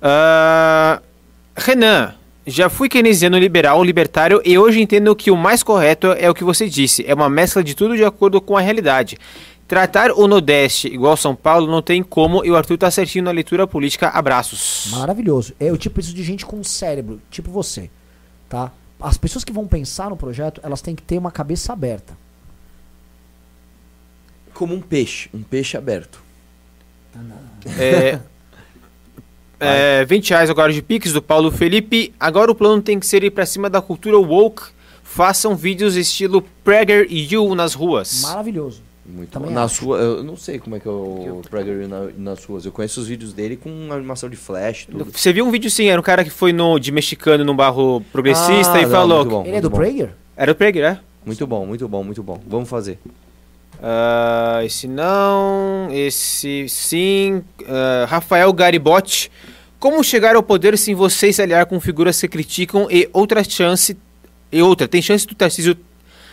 Ah, 0.00 1.02
Renan, 1.54 2.14
já 2.46 2.70
fui 2.70 2.88
keynesiano 2.88 3.38
liberal, 3.38 3.84
libertário 3.84 4.40
e 4.44 4.56
hoje 4.56 4.80
entendo 4.80 5.14
que 5.14 5.30
o 5.30 5.36
mais 5.36 5.62
correto 5.62 6.12
é 6.12 6.30
o 6.30 6.34
que 6.34 6.44
você 6.44 6.68
disse. 6.68 7.04
É 7.06 7.12
uma 7.12 7.28
mescla 7.28 7.62
de 7.62 7.74
tudo 7.74 7.94
de 7.94 8.04
acordo 8.04 8.40
com 8.40 8.56
a 8.56 8.60
realidade. 8.60 9.18
Tratar 9.68 10.12
o 10.12 10.26
Nordeste 10.26 10.88
igual 10.88 11.14
São 11.14 11.36
Paulo 11.36 11.70
não 11.70 11.82
tem 11.82 12.02
como 12.02 12.42
e 12.42 12.50
o 12.50 12.56
Arthur 12.56 12.78
tá 12.78 12.90
certinho 12.90 13.22
na 13.22 13.30
leitura 13.30 13.66
política. 13.66 14.08
Abraços. 14.08 14.88
Maravilhoso. 14.92 15.52
Eu 15.60 15.76
tipo 15.76 16.00
isso 16.00 16.14
de 16.14 16.22
gente 16.22 16.46
com 16.46 16.64
cérebro, 16.64 17.20
tipo 17.30 17.50
você, 17.50 17.90
tá? 18.48 18.72
As 18.98 19.18
pessoas 19.18 19.44
que 19.44 19.52
vão 19.52 19.68
pensar 19.68 20.08
no 20.08 20.16
projeto, 20.16 20.58
elas 20.64 20.80
têm 20.80 20.96
que 20.96 21.02
ter 21.02 21.18
uma 21.18 21.30
cabeça 21.30 21.74
aberta. 21.74 22.16
Como 24.54 24.74
um 24.74 24.80
peixe, 24.80 25.28
um 25.34 25.42
peixe 25.42 25.76
aberto. 25.76 26.18
É, 27.78 28.18
é, 30.00 30.04
20 30.06 30.30
reais 30.30 30.48
agora 30.48 30.72
de 30.72 30.80
Pix 30.80 31.12
do 31.12 31.20
Paulo 31.20 31.52
Felipe. 31.52 32.14
Agora 32.18 32.50
o 32.50 32.54
plano 32.54 32.80
tem 32.80 32.98
que 32.98 33.06
ser 33.06 33.22
ir 33.22 33.32
pra 33.32 33.44
cima 33.44 33.68
da 33.68 33.82
cultura 33.82 34.18
woke. 34.18 34.62
Façam 35.02 35.54
vídeos 35.54 35.94
estilo 35.94 36.40
Prager 36.64 37.06
e 37.10 37.32
You 37.32 37.54
nas 37.54 37.74
ruas. 37.74 38.22
Maravilhoso. 38.22 38.87
Muito 39.10 39.30
Também 39.30 39.48
bom. 39.48 39.54
Na 39.54 39.66
sua, 39.68 39.98
eu 39.98 40.22
não 40.22 40.36
sei 40.36 40.58
como 40.58 40.76
é 40.76 40.80
que 40.80 40.86
é 40.86 40.90
o 40.90 41.40
Prager 41.48 41.88
na, 41.88 42.08
nas 42.16 42.44
ruas. 42.44 42.66
Eu 42.66 42.72
conheço 42.72 43.00
os 43.00 43.08
vídeos 43.08 43.32
dele 43.32 43.56
com 43.56 43.70
animação 43.90 44.28
de 44.28 44.36
flash, 44.36 44.84
tudo. 44.84 45.06
Você 45.10 45.32
viu 45.32 45.46
um 45.46 45.50
vídeo 45.50 45.70
sim, 45.70 45.86
era 45.86 45.98
um 45.98 46.04
cara 46.04 46.22
que 46.22 46.30
foi 46.30 46.52
no, 46.52 46.78
de 46.78 46.92
mexicano 46.92 47.42
num 47.42 47.56
barro 47.56 48.02
progressista 48.12 48.74
Ah, 48.74 48.80
e 48.80 48.84
não, 48.84 48.90
falou. 48.90 49.18
muito 49.24 49.30
bom. 49.30 49.44
Ele 49.46 49.56
é 49.56 49.60
do 49.62 49.70
bom. 49.70 49.76
Prager? 49.78 50.10
Era 50.36 50.52
o 50.52 50.54
Prager, 50.54 50.84
é? 50.84 51.00
Muito 51.24 51.46
bom, 51.46 51.64
muito 51.64 51.88
bom, 51.88 52.04
muito 52.04 52.22
bom. 52.22 52.38
Vamos 52.46 52.68
fazer. 52.68 52.98
Ah, 53.82 54.60
esse 54.64 54.86
não, 54.86 55.88
esse 55.90 56.66
sim. 56.68 57.42
Ah, 57.66 58.06
Rafael 58.08 58.52
Garibotti. 58.52 59.30
Como 59.78 60.02
chegar 60.02 60.34
ao 60.34 60.42
poder 60.42 60.76
sem 60.76 60.94
você 60.94 61.32
se 61.32 61.40
aliar 61.40 61.64
com 61.66 61.78
figuras 61.80 62.20
que 62.20 62.26
criticam 62.28 62.88
e 62.90 63.08
outra 63.12 63.42
chance. 63.44 63.96
E 64.50 64.60
outra, 64.60 64.88
tem 64.88 65.00
chance 65.00 65.26
do 65.26 65.34
Tarcísio 65.34 65.76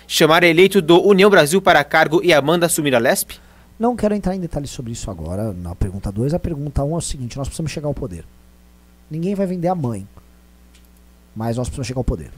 chamar 0.08 0.43
eleito 0.43 0.82
do 0.82 1.01
União 1.06 1.30
Brasil 1.30 1.62
para 1.62 1.84
cargo 1.84 2.22
e 2.24 2.34
Amanda 2.34 2.66
assumir 2.66 2.95
a 2.95 2.99
Lesp? 2.99 3.32
Não 3.78 3.95
quero 3.95 4.16
entrar 4.16 4.36
em 4.36 4.39
detalhes 4.39 4.70
sobre 4.70 4.93
isso 4.93 5.12
agora, 5.12 5.51
na 5.51 5.76
pergunta 5.76 6.12
2. 6.12 6.34
A 6.34 6.39
pergunta 6.39 6.84
1 6.84 6.89
um 6.89 6.95
é 6.95 6.97
o 6.97 7.01
seguinte: 7.01 7.38
nós 7.38 7.47
precisamos 7.47 7.72
chegar 7.72 7.88
ao 7.88 7.93
poder. 7.93 8.26
Ninguém 9.12 9.36
vai 9.36 9.45
vender 9.45 9.68
a 9.68 9.76
mãe, 9.76 10.08
mas 11.36 11.58
nós 11.58 11.68
precisamos 11.68 11.88
chegar 11.88 11.99
ao 11.99 12.03
poder. 12.03 12.32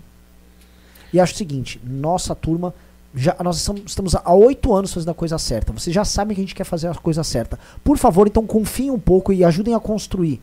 E 1.14 1.20
acho 1.20 1.34
o 1.34 1.38
seguinte: 1.38 1.80
nossa 1.84 2.34
turma, 2.34 2.74
já, 3.14 3.36
nós 3.44 3.70
estamos, 3.86 4.16
há 4.16 4.34
oito 4.34 4.74
anos 4.74 4.94
fazendo 4.94 5.10
a 5.10 5.14
coisa 5.14 5.38
certa. 5.38 5.72
Vocês 5.72 5.94
já 5.94 6.04
sabem 6.04 6.36
que 6.36 6.42
a 6.42 6.44
gente 6.44 6.56
quer 6.56 6.64
fazer 6.64 6.88
a 6.88 6.96
coisa 6.96 7.24
certa. 7.24 7.60
Por 7.84 7.98
favor, 7.98 8.28
então 8.28 8.46
confiem 8.46 8.92
um 8.92 9.00
pouco 9.00 9.32
e 9.32 9.44
ajudem 9.44 9.74
a 9.74 9.80
construir. 9.80 10.40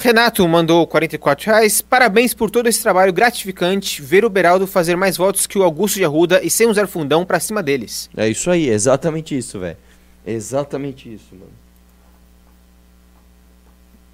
Renato 0.00 0.46
mandou 0.46 0.86
44 0.86 1.46
reais. 1.46 1.80
Parabéns 1.80 2.32
por 2.32 2.50
todo 2.50 2.68
esse 2.68 2.80
trabalho 2.80 3.12
gratificante. 3.12 4.00
Ver 4.00 4.24
o 4.24 4.30
Beraldo 4.30 4.66
fazer 4.66 4.94
mais 4.96 5.16
votos 5.16 5.46
que 5.46 5.58
o 5.58 5.62
Augusto 5.64 5.96
de 5.96 6.04
Arruda 6.04 6.40
e 6.42 6.48
sem 6.48 6.68
usar 6.68 6.86
fundão 6.86 7.24
pra 7.24 7.40
cima 7.40 7.62
deles. 7.62 8.08
É 8.16 8.28
isso 8.28 8.48
aí, 8.50 8.68
exatamente 8.68 9.36
isso, 9.36 9.58
velho. 9.58 9.76
Exatamente 10.24 11.12
isso, 11.12 11.26
mano. 11.32 11.50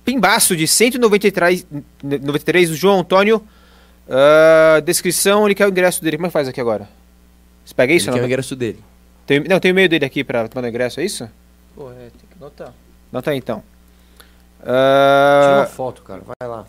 Pimbaço 0.05 0.57
de 0.57 0.66
193 0.66 1.66
93 2.03 2.70
do 2.70 2.76
João 2.76 3.01
Antônio. 3.01 3.43
Ah, 4.09 4.80
descrição, 4.85 5.47
ele 5.47 5.55
quer 5.55 5.66
o 5.66 5.70
ingresso 5.70 6.03
dele. 6.03 6.16
Como 6.16 6.26
é 6.26 6.28
que 6.28 6.32
faz 6.32 6.49
aqui 6.49 6.61
agora? 6.61 6.89
Você 7.64 7.74
pega 7.74 7.93
isso? 7.93 8.07
Ele 8.09 8.12
quer 8.14 8.18
o 8.20 8.22
Não, 8.22 8.28
ingresso 8.28 8.57
dele. 8.57 8.78
tem, 9.26 9.41
não, 9.41 9.59
tem 9.61 9.70
o 9.70 9.72
e-mail 9.72 9.89
dele 9.89 10.05
aqui 10.05 10.22
pra 10.24 10.43
mandar 10.55 10.62
o 10.64 10.68
ingresso, 10.68 11.01
é 11.01 11.05
isso? 11.05 11.28
Pô, 11.74 11.91
é, 11.91 11.95
tem 12.11 12.28
que 12.30 12.39
notar. 12.41 12.72
Não 13.11 13.20
tá 13.22 13.30
aí, 13.30 13.39
então. 13.39 13.62
Tira 14.65 14.73
Ah, 14.73 15.57
uma 15.61 15.67
foto, 15.67 16.03
cara. 16.03 16.23
Vai 16.41 16.49
lá. 16.49 16.65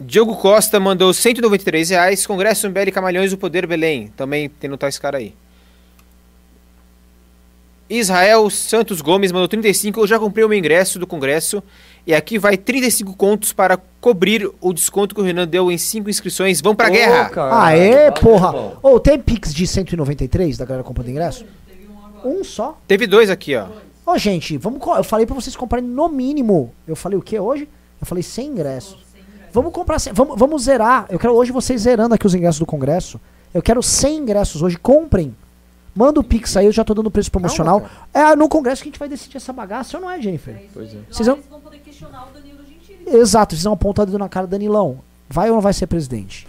Diogo 0.00 0.34
Costa 0.36 0.80
mandou 0.80 1.12
193 1.12 1.90
reais. 1.90 2.26
Congresso 2.26 2.68
MBL 2.68 2.90
Camalhões 2.92 3.30
do 3.30 3.38
Poder 3.38 3.66
Belém. 3.66 4.08
Também 4.16 4.48
tem 4.48 4.68
notar 4.68 4.88
esse 4.88 5.00
cara 5.00 5.18
aí. 5.18 5.34
Israel 7.88 8.48
Santos 8.48 9.00
Gomes 9.00 9.30
mandou 9.30 9.46
35. 9.46 10.00
Eu 10.00 10.06
já 10.06 10.18
comprei 10.18 10.44
o 10.44 10.48
meu 10.48 10.58
ingresso 10.58 10.98
do 10.98 11.06
congresso. 11.06 11.62
E 12.06 12.14
aqui 12.14 12.38
vai 12.38 12.56
35 12.56 13.14
contos 13.14 13.52
para 13.52 13.78
cobrir 14.00 14.50
o 14.60 14.72
desconto 14.72 15.14
que 15.14 15.20
o 15.20 15.24
Renan 15.24 15.46
deu 15.46 15.70
em 15.70 15.78
5 15.78 16.08
inscrições. 16.10 16.60
Vão 16.60 16.74
pra 16.74 16.88
guerra! 16.90 17.30
Aê, 17.64 18.10
porra! 18.12 18.76
Ô, 18.82 18.98
tem 19.00 19.18
Pix 19.18 19.54
de 19.54 19.66
193 19.66 20.58
da 20.58 20.64
galera 20.64 20.82
comprando 20.84 21.08
ingresso? 21.08 21.46
Um 22.24 22.42
só? 22.42 22.78
Teve 22.88 23.06
dois 23.06 23.30
aqui, 23.30 23.54
ó. 23.54 23.66
Ô, 24.06 24.16
gente, 24.18 24.56
vamos. 24.58 24.80
co- 24.80 24.96
Eu 24.96 25.04
falei 25.04 25.24
pra 25.26 25.34
vocês 25.34 25.56
comprarem 25.56 25.86
no 25.88 26.08
mínimo. 26.08 26.72
Eu 26.86 26.94
falei 26.96 27.18
o 27.18 27.22
que 27.22 27.38
hoje? 27.38 27.68
Eu 28.00 28.06
falei 28.06 28.22
100 28.22 28.48
ingressos. 28.48 28.98
Vamos 29.52 29.72
comprar. 29.72 29.98
100 29.98 30.12
Vamos, 30.12 30.38
vamos 30.38 30.62
zerar. 30.64 31.06
Eu 31.08 31.18
quero 31.18 31.32
hoje 31.34 31.52
vocês 31.52 31.82
zerando 31.82 32.14
aqui 32.14 32.26
os 32.26 32.34
ingressos 32.34 32.58
do 32.58 32.66
Congresso. 32.66 33.20
Eu 33.52 33.62
quero 33.62 33.82
100 33.82 34.18
ingressos 34.18 34.62
hoje. 34.62 34.76
Comprem. 34.76 35.34
Manda 35.94 36.18
o 36.18 36.24
Pix 36.24 36.56
aí, 36.56 36.66
eu 36.66 36.72
já 36.72 36.82
tô 36.84 36.92
dando 36.92 37.08
preço 37.08 37.30
promocional. 37.30 37.86
é 38.12 38.34
no 38.34 38.48
Congresso 38.48 38.82
que 38.82 38.88
a 38.88 38.90
gente 38.90 38.98
vai 38.98 39.08
decidir 39.08 39.36
essa 39.36 39.52
bagaça, 39.52 39.96
ou 39.96 40.02
não 40.02 40.10
é, 40.10 40.20
Jennifer? 40.20 40.60
Pois 40.74 40.92
é. 40.92 40.98
Vocês 41.08 41.26
vão- 41.28 41.38
vão 41.48 41.60
poder 41.60 41.78
questionar 41.78 42.26
o 42.28 42.34
Danilo 42.34 42.58
Gentili. 42.66 43.16
Exato, 43.16 43.54
vocês 43.54 43.62
vão 43.62 43.74
apontar 43.74 44.02
o 44.02 44.06
dedo 44.06 44.18
na 44.18 44.28
cara 44.28 44.44
do 44.44 44.50
Danilão. 44.50 44.98
Vai 45.28 45.50
ou 45.50 45.54
não 45.54 45.62
vai 45.62 45.72
ser 45.72 45.86
presidente? 45.86 46.48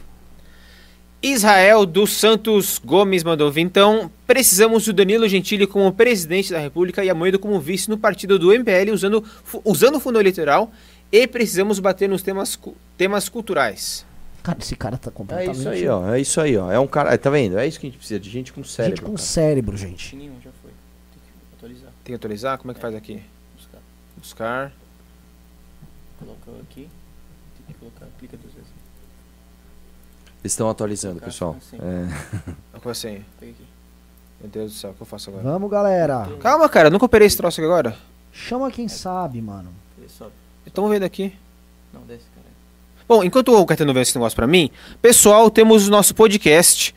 Israel 1.28 1.88
dos 1.88 2.12
Santos 2.12 2.78
Gomes 2.78 3.24
mandou 3.24 3.52
Vintão. 3.52 4.12
Precisamos 4.28 4.86
do 4.86 4.94
Danilo 4.94 5.28
Gentili 5.28 5.66
como 5.66 5.92
presidente 5.92 6.52
da 6.52 6.60
República 6.60 7.04
e 7.04 7.10
Amoedo 7.10 7.40
como 7.40 7.60
vice 7.60 7.90
no 7.90 7.98
partido 7.98 8.38
do 8.38 8.54
MPL 8.54 8.92
usando, 8.94 9.24
usando 9.64 9.96
o 9.96 10.00
fundo 10.00 10.20
eleitoral. 10.20 10.72
E 11.12 11.26
precisamos 11.26 11.80
bater 11.80 12.08
nos 12.08 12.22
temas, 12.22 12.60
temas 12.96 13.28
culturais. 13.28 14.06
Cara, 14.44 14.60
esse 14.62 14.76
cara 14.76 14.98
tá 14.98 15.10
É 15.10 15.14
completamente. 15.14 15.58
isso 15.58 15.70
aí, 15.70 15.88
ó. 15.88 16.14
É 16.14 16.22
isso 16.22 16.40
aí, 16.40 16.56
ó. 16.56 16.72
É 16.72 16.80
um 16.80 16.86
cara. 16.86 17.18
Tá 17.18 17.32
vendo? 17.32 17.58
É 17.58 17.66
isso 17.68 17.80
que 17.80 17.88
a 17.88 17.90
gente 17.90 17.98
precisa 17.98 18.20
de 18.20 18.30
gente 18.30 18.54
com 18.54 18.64
cérebro. 18.64 18.98
Gente 18.98 19.06
com 19.06 19.16
cara. 19.16 19.24
cérebro, 19.28 19.76
gente. 19.78 20.16
Nenhum, 20.16 20.36
já 20.44 20.52
foi. 20.62 20.70
Tem 21.12 21.22
que 21.24 21.56
atualizar. 21.58 21.90
Tem 22.04 22.12
que 22.12 22.16
atualizar? 22.16 22.58
Como 22.60 22.72
é 22.72 22.74
que 22.76 22.80
faz 22.80 22.94
aqui? 22.94 23.20
Buscar. 23.56 23.80
Buscar. 24.16 24.72
Coloca 26.20 26.52
aqui. 26.62 26.88
Tem 27.58 27.66
que 27.68 27.74
colocar. 27.80 28.06
Clica 28.20 28.38
duas 28.38 28.55
estão 30.52 30.70
atualizando, 30.70 31.20
pessoal. 31.22 31.56
assim. 31.58 31.78
É. 31.78 32.80
Como 32.80 32.92
assim? 32.92 33.24
Pega 33.40 33.52
aqui. 33.52 33.66
Meu 34.42 34.50
Deus 34.50 34.74
do 34.74 34.78
céu, 34.78 34.92
o 34.92 34.94
que 34.94 35.02
eu 35.02 35.06
faço 35.06 35.30
agora? 35.30 35.44
Vamos, 35.44 35.70
galera. 35.72 36.30
Calma, 36.40 36.68
cara, 36.70 36.90
nunca 36.90 37.06
operei 37.06 37.26
esse 37.28 37.38
troço 37.38 37.60
aqui 37.60 37.66
agora. 37.66 37.98
Chama 38.32 38.70
quem 38.70 38.88
sabe, 38.88 39.42
mano. 39.42 39.70
Estamos 40.66 40.92
vendo 40.92 41.04
aqui. 41.04 41.34
Não, 41.94 42.02
desce, 42.02 42.26
cara. 42.36 42.46
Bom, 43.08 43.24
enquanto 43.24 43.50
o 43.50 43.66
Caetano 43.66 43.94
vê 43.94 44.02
esse 44.02 44.16
negócio 44.16 44.36
pra 44.36 44.46
mim, 44.48 44.70
pessoal, 45.02 45.50
temos 45.50 45.88
o 45.88 45.92
nosso 45.92 46.14
podcast 46.14 46.94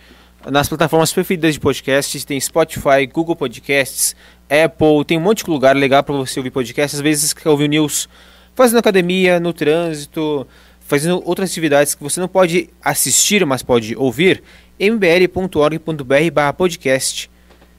nas 0.50 0.68
plataformas 0.68 1.12
preferidas 1.12 1.54
de 1.54 1.60
podcasts. 1.60 2.24
Tem 2.24 2.40
Spotify, 2.40 3.06
Google 3.06 3.36
Podcasts, 3.36 4.16
Apple, 4.48 5.04
tem 5.06 5.18
um 5.18 5.20
monte 5.20 5.44
de 5.44 5.50
lugar 5.50 5.76
legal 5.76 6.02
pra 6.02 6.14
você 6.14 6.40
ouvir 6.40 6.50
podcast. 6.50 6.96
Às 6.96 7.00
vezes 7.02 7.32
quer 7.32 7.48
ouvir 7.48 7.68
news 7.68 8.08
fazendo 8.54 8.78
academia, 8.78 9.38
no 9.38 9.52
trânsito, 9.52 10.46
fazendo 10.88 11.22
outras 11.24 11.50
atividades 11.50 11.94
que 11.94 12.02
você 12.02 12.18
não 12.18 12.26
pode 12.26 12.70
assistir, 12.82 13.44
mas 13.44 13.62
pode 13.62 13.94
ouvir. 13.94 14.42
mbl.org.br 14.80 16.30
barra 16.32 16.52
podcast. 16.54 17.30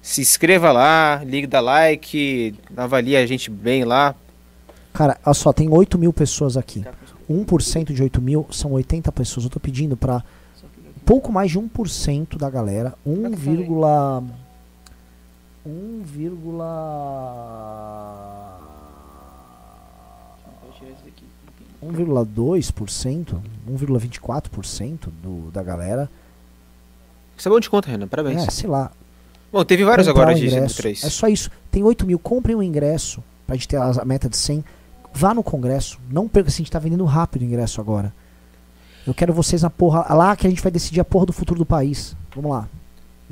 Se 0.01 0.21
inscreva 0.21 0.71
lá, 0.71 1.21
liga, 1.25 1.47
dá 1.47 1.59
like, 1.59 2.53
avalia 2.77 3.19
a 3.19 3.25
gente 3.25 3.49
bem 3.49 3.83
lá. 3.83 4.15
Cara, 4.93 5.17
olha 5.25 5.33
só, 5.33 5.51
tem 5.51 5.67
8 5.69 5.97
mil 5.97 6.13
pessoas 6.13 6.55
aqui. 6.55 6.85
1% 7.29 7.91
de 7.93 8.01
8 8.03 8.21
mil 8.21 8.45
são 8.51 8.71
80 8.73 9.11
pessoas. 9.11 9.43
Eu 9.45 9.49
tô 9.49 9.59
pedindo 9.59 9.97
pra 9.97 10.23
pouco 11.05 11.31
mais 11.31 11.49
de 11.51 11.59
1% 11.59 12.37
da 12.37 12.49
galera, 12.49 12.93
1, 13.05 13.31
vírgula- 13.35 14.23
1, 15.65 16.01
1,2%, 21.83 23.41
1,24% 23.69 25.09
do, 25.21 25.51
da 25.51 25.63
galera. 25.63 26.09
Isso 27.37 27.47
é 27.47 27.51
bom 27.51 27.59
de 27.59 27.69
conta, 27.69 27.89
Renan, 27.89 28.07
parabéns. 28.07 28.47
É, 28.47 28.51
sei 28.51 28.69
lá. 28.69 28.91
Bom, 29.51 29.63
teve 29.63 29.83
vários 29.83 30.07
agora 30.07 30.31
um 30.31 30.35
de 30.35 30.45
ingresso. 30.47 30.75
103. 30.75 31.03
É 31.03 31.09
só 31.09 31.27
isso. 31.27 31.49
Tem 31.71 31.83
8 31.83 32.05
mil. 32.05 32.19
Comprem 32.19 32.55
um 32.55 32.61
ingresso 32.61 33.23
pra 33.47 33.55
gente 33.55 33.67
ter 33.67 33.77
a 33.77 33.89
a 33.89 34.05
meta 34.05 34.29
de 34.29 34.37
100. 34.37 34.63
Vá 35.13 35.33
no 35.33 35.41
congresso. 35.41 35.99
Não 36.09 36.27
perca, 36.27 36.49
assim, 36.49 36.61
a 36.61 36.65
gente 36.65 36.71
tá 36.71 36.79
vendendo 36.79 37.05
rápido 37.05 37.41
o 37.41 37.45
ingresso 37.45 37.81
agora. 37.81 38.13
Eu 39.07 39.13
quero 39.13 39.33
vocês 39.33 39.63
na 39.63 39.69
porra. 39.69 40.05
Lá 40.13 40.35
que 40.35 40.45
a 40.45 40.49
gente 40.49 40.61
vai 40.61 40.71
decidir 40.71 40.99
a 40.99 41.05
porra 41.05 41.27
do 41.27 41.33
futuro 41.33 41.59
do 41.59 41.65
país. 41.65 42.15
Vamos 42.35 42.51
lá. 42.51 42.69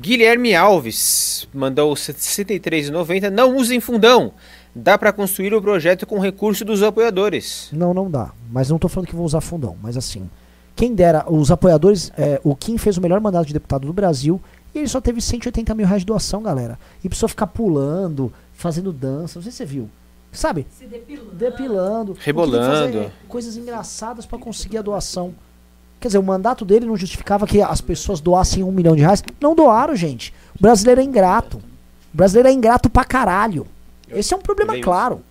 Guilherme 0.00 0.54
Alves 0.54 1.48
mandou 1.52 1.92
63,90. 1.94 3.30
Não 3.30 3.56
usem 3.56 3.78
fundão. 3.78 4.32
Dá 4.74 4.96
pra 4.96 5.12
construir 5.12 5.54
o 5.54 5.60
projeto 5.60 6.06
com 6.06 6.18
recurso 6.18 6.64
dos 6.64 6.82
apoiadores. 6.82 7.68
Não, 7.72 7.92
não 7.92 8.10
dá. 8.10 8.30
Mas 8.50 8.70
não 8.70 8.78
tô 8.78 8.88
falando 8.88 9.08
que 9.08 9.16
vou 9.16 9.26
usar 9.26 9.40
fundão. 9.40 9.76
Mas 9.82 9.96
assim, 9.96 10.28
quem 10.76 10.94
dera, 10.94 11.24
os 11.28 11.50
apoiadores, 11.50 12.12
é, 12.16 12.40
o 12.44 12.54
Kim 12.54 12.78
fez 12.78 12.96
o 12.96 13.00
melhor 13.00 13.20
mandato 13.20 13.46
de 13.46 13.52
deputado 13.52 13.86
do 13.86 13.92
Brasil 13.92 14.40
e 14.74 14.78
ele 14.78 14.88
só 14.88 15.00
teve 15.00 15.20
180 15.20 15.74
mil 15.74 15.86
reais 15.86 16.02
de 16.02 16.06
doação, 16.06 16.42
galera. 16.42 16.78
E 17.02 17.08
precisou 17.08 17.28
ficar 17.28 17.48
pulando, 17.48 18.32
fazendo 18.54 18.92
dança. 18.92 19.38
Não 19.38 19.42
sei 19.42 19.50
se 19.50 19.58
você 19.58 19.64
viu. 19.64 19.90
Sabe? 20.30 20.66
Se 20.70 20.84
depilando. 20.84 21.30
Depilando. 21.32 22.16
Rebolando. 22.20 23.10
coisas 23.26 23.56
engraçadas 23.56 24.26
pra 24.26 24.38
conseguir 24.38 24.78
a 24.78 24.82
doação. 24.82 25.34
Quer 26.00 26.08
dizer, 26.08 26.18
o 26.18 26.22
mandato 26.22 26.64
dele 26.64 26.86
não 26.86 26.96
justificava 26.96 27.46
que 27.46 27.60
as 27.60 27.80
pessoas 27.80 28.20
doassem 28.20 28.62
um 28.62 28.70
milhão 28.70 28.94
de 28.94 29.02
reais. 29.02 29.22
Não 29.40 29.56
doaram, 29.56 29.96
gente. 29.96 30.32
O 30.56 30.62
brasileiro 30.62 31.00
é 31.00 31.04
ingrato. 31.04 31.56
O 32.14 32.16
brasileiro 32.16 32.48
é 32.48 32.52
ingrato 32.52 32.88
pra 32.88 33.04
caralho. 33.04 33.66
Esse 34.10 34.34
é 34.34 34.36
um 34.36 34.40
problema 34.40 34.72
leio 34.72 34.84
claro. 34.84 35.22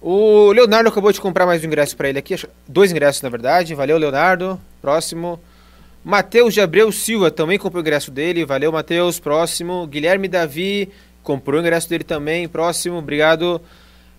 O 0.00 0.52
Leonardo 0.52 0.88
acabou 0.88 1.10
de 1.12 1.20
comprar 1.20 1.46
mais 1.46 1.62
um 1.62 1.66
ingresso 1.66 1.96
pra 1.96 2.08
ele 2.08 2.18
aqui. 2.18 2.36
Dois 2.68 2.90
ingressos, 2.90 3.22
na 3.22 3.28
verdade. 3.30 3.74
Valeu, 3.74 3.96
Leonardo. 3.96 4.60
Próximo. 4.82 5.40
Matheus 6.04 6.52
de 6.52 6.60
Abreu 6.60 6.92
Silva 6.92 7.30
também 7.30 7.58
comprou 7.58 7.80
o 7.82 7.86
ingresso 7.86 8.10
dele. 8.10 8.44
Valeu, 8.44 8.70
Matheus. 8.70 9.18
Próximo. 9.18 9.86
Guilherme 9.86 10.28
Davi 10.28 10.90
comprou 11.22 11.58
o 11.58 11.62
ingresso 11.62 11.88
dele 11.88 12.04
também. 12.04 12.46
Próximo. 12.46 12.98
Obrigado. 12.98 13.60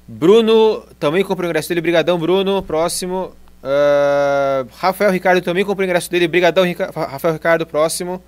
Bruno 0.08 0.84
também 1.00 1.24
comprou 1.24 1.46
o 1.48 1.50
ingresso 1.52 1.70
dele. 1.70 1.82
Brigadão, 1.82 2.18
Bruno. 2.18 2.64
Próximo. 2.64 3.32
Ah, 3.64 4.66
Rafael 4.78 5.12
Ricardo 5.12 5.42
também 5.44 5.64
comprou 5.64 5.86
o 5.86 5.88
ingresso 5.88 6.10
dele. 6.10 6.28
Brigadão, 6.28 6.64
Rica- 6.66 6.92
Rafael 6.96 7.34
Ricardo. 7.36 7.64
Próximo. 7.68 8.24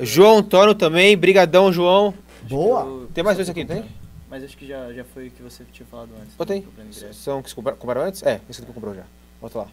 João 0.00 0.38
Antônio 0.38 0.74
também. 0.74 1.14
Brigadão, 1.18 1.70
João. 1.70 2.14
Boa. 2.48 3.06
Tem 3.12 3.24
mais 3.24 3.36
dois 3.36 3.48
aqui, 3.48 3.64
tem? 3.64 3.84
Mas 4.28 4.44
acho 4.44 4.56
que 4.56 4.66
já, 4.66 4.92
já 4.92 5.04
foi 5.04 5.28
o 5.28 5.30
que 5.30 5.42
você 5.42 5.64
tinha 5.72 5.86
falado 5.86 6.10
antes. 6.20 6.34
Comprando 6.36 6.86
ingresso. 6.86 7.14
São 7.14 7.42
que 7.42 7.52
compraram 7.54 8.02
antes? 8.02 8.22
É, 8.22 8.40
esse 8.48 8.60
aqui 8.60 8.66
que 8.66 8.72
comprou 8.72 8.94
já. 8.94 9.04
Bota 9.40 9.58
lá. 9.58 9.68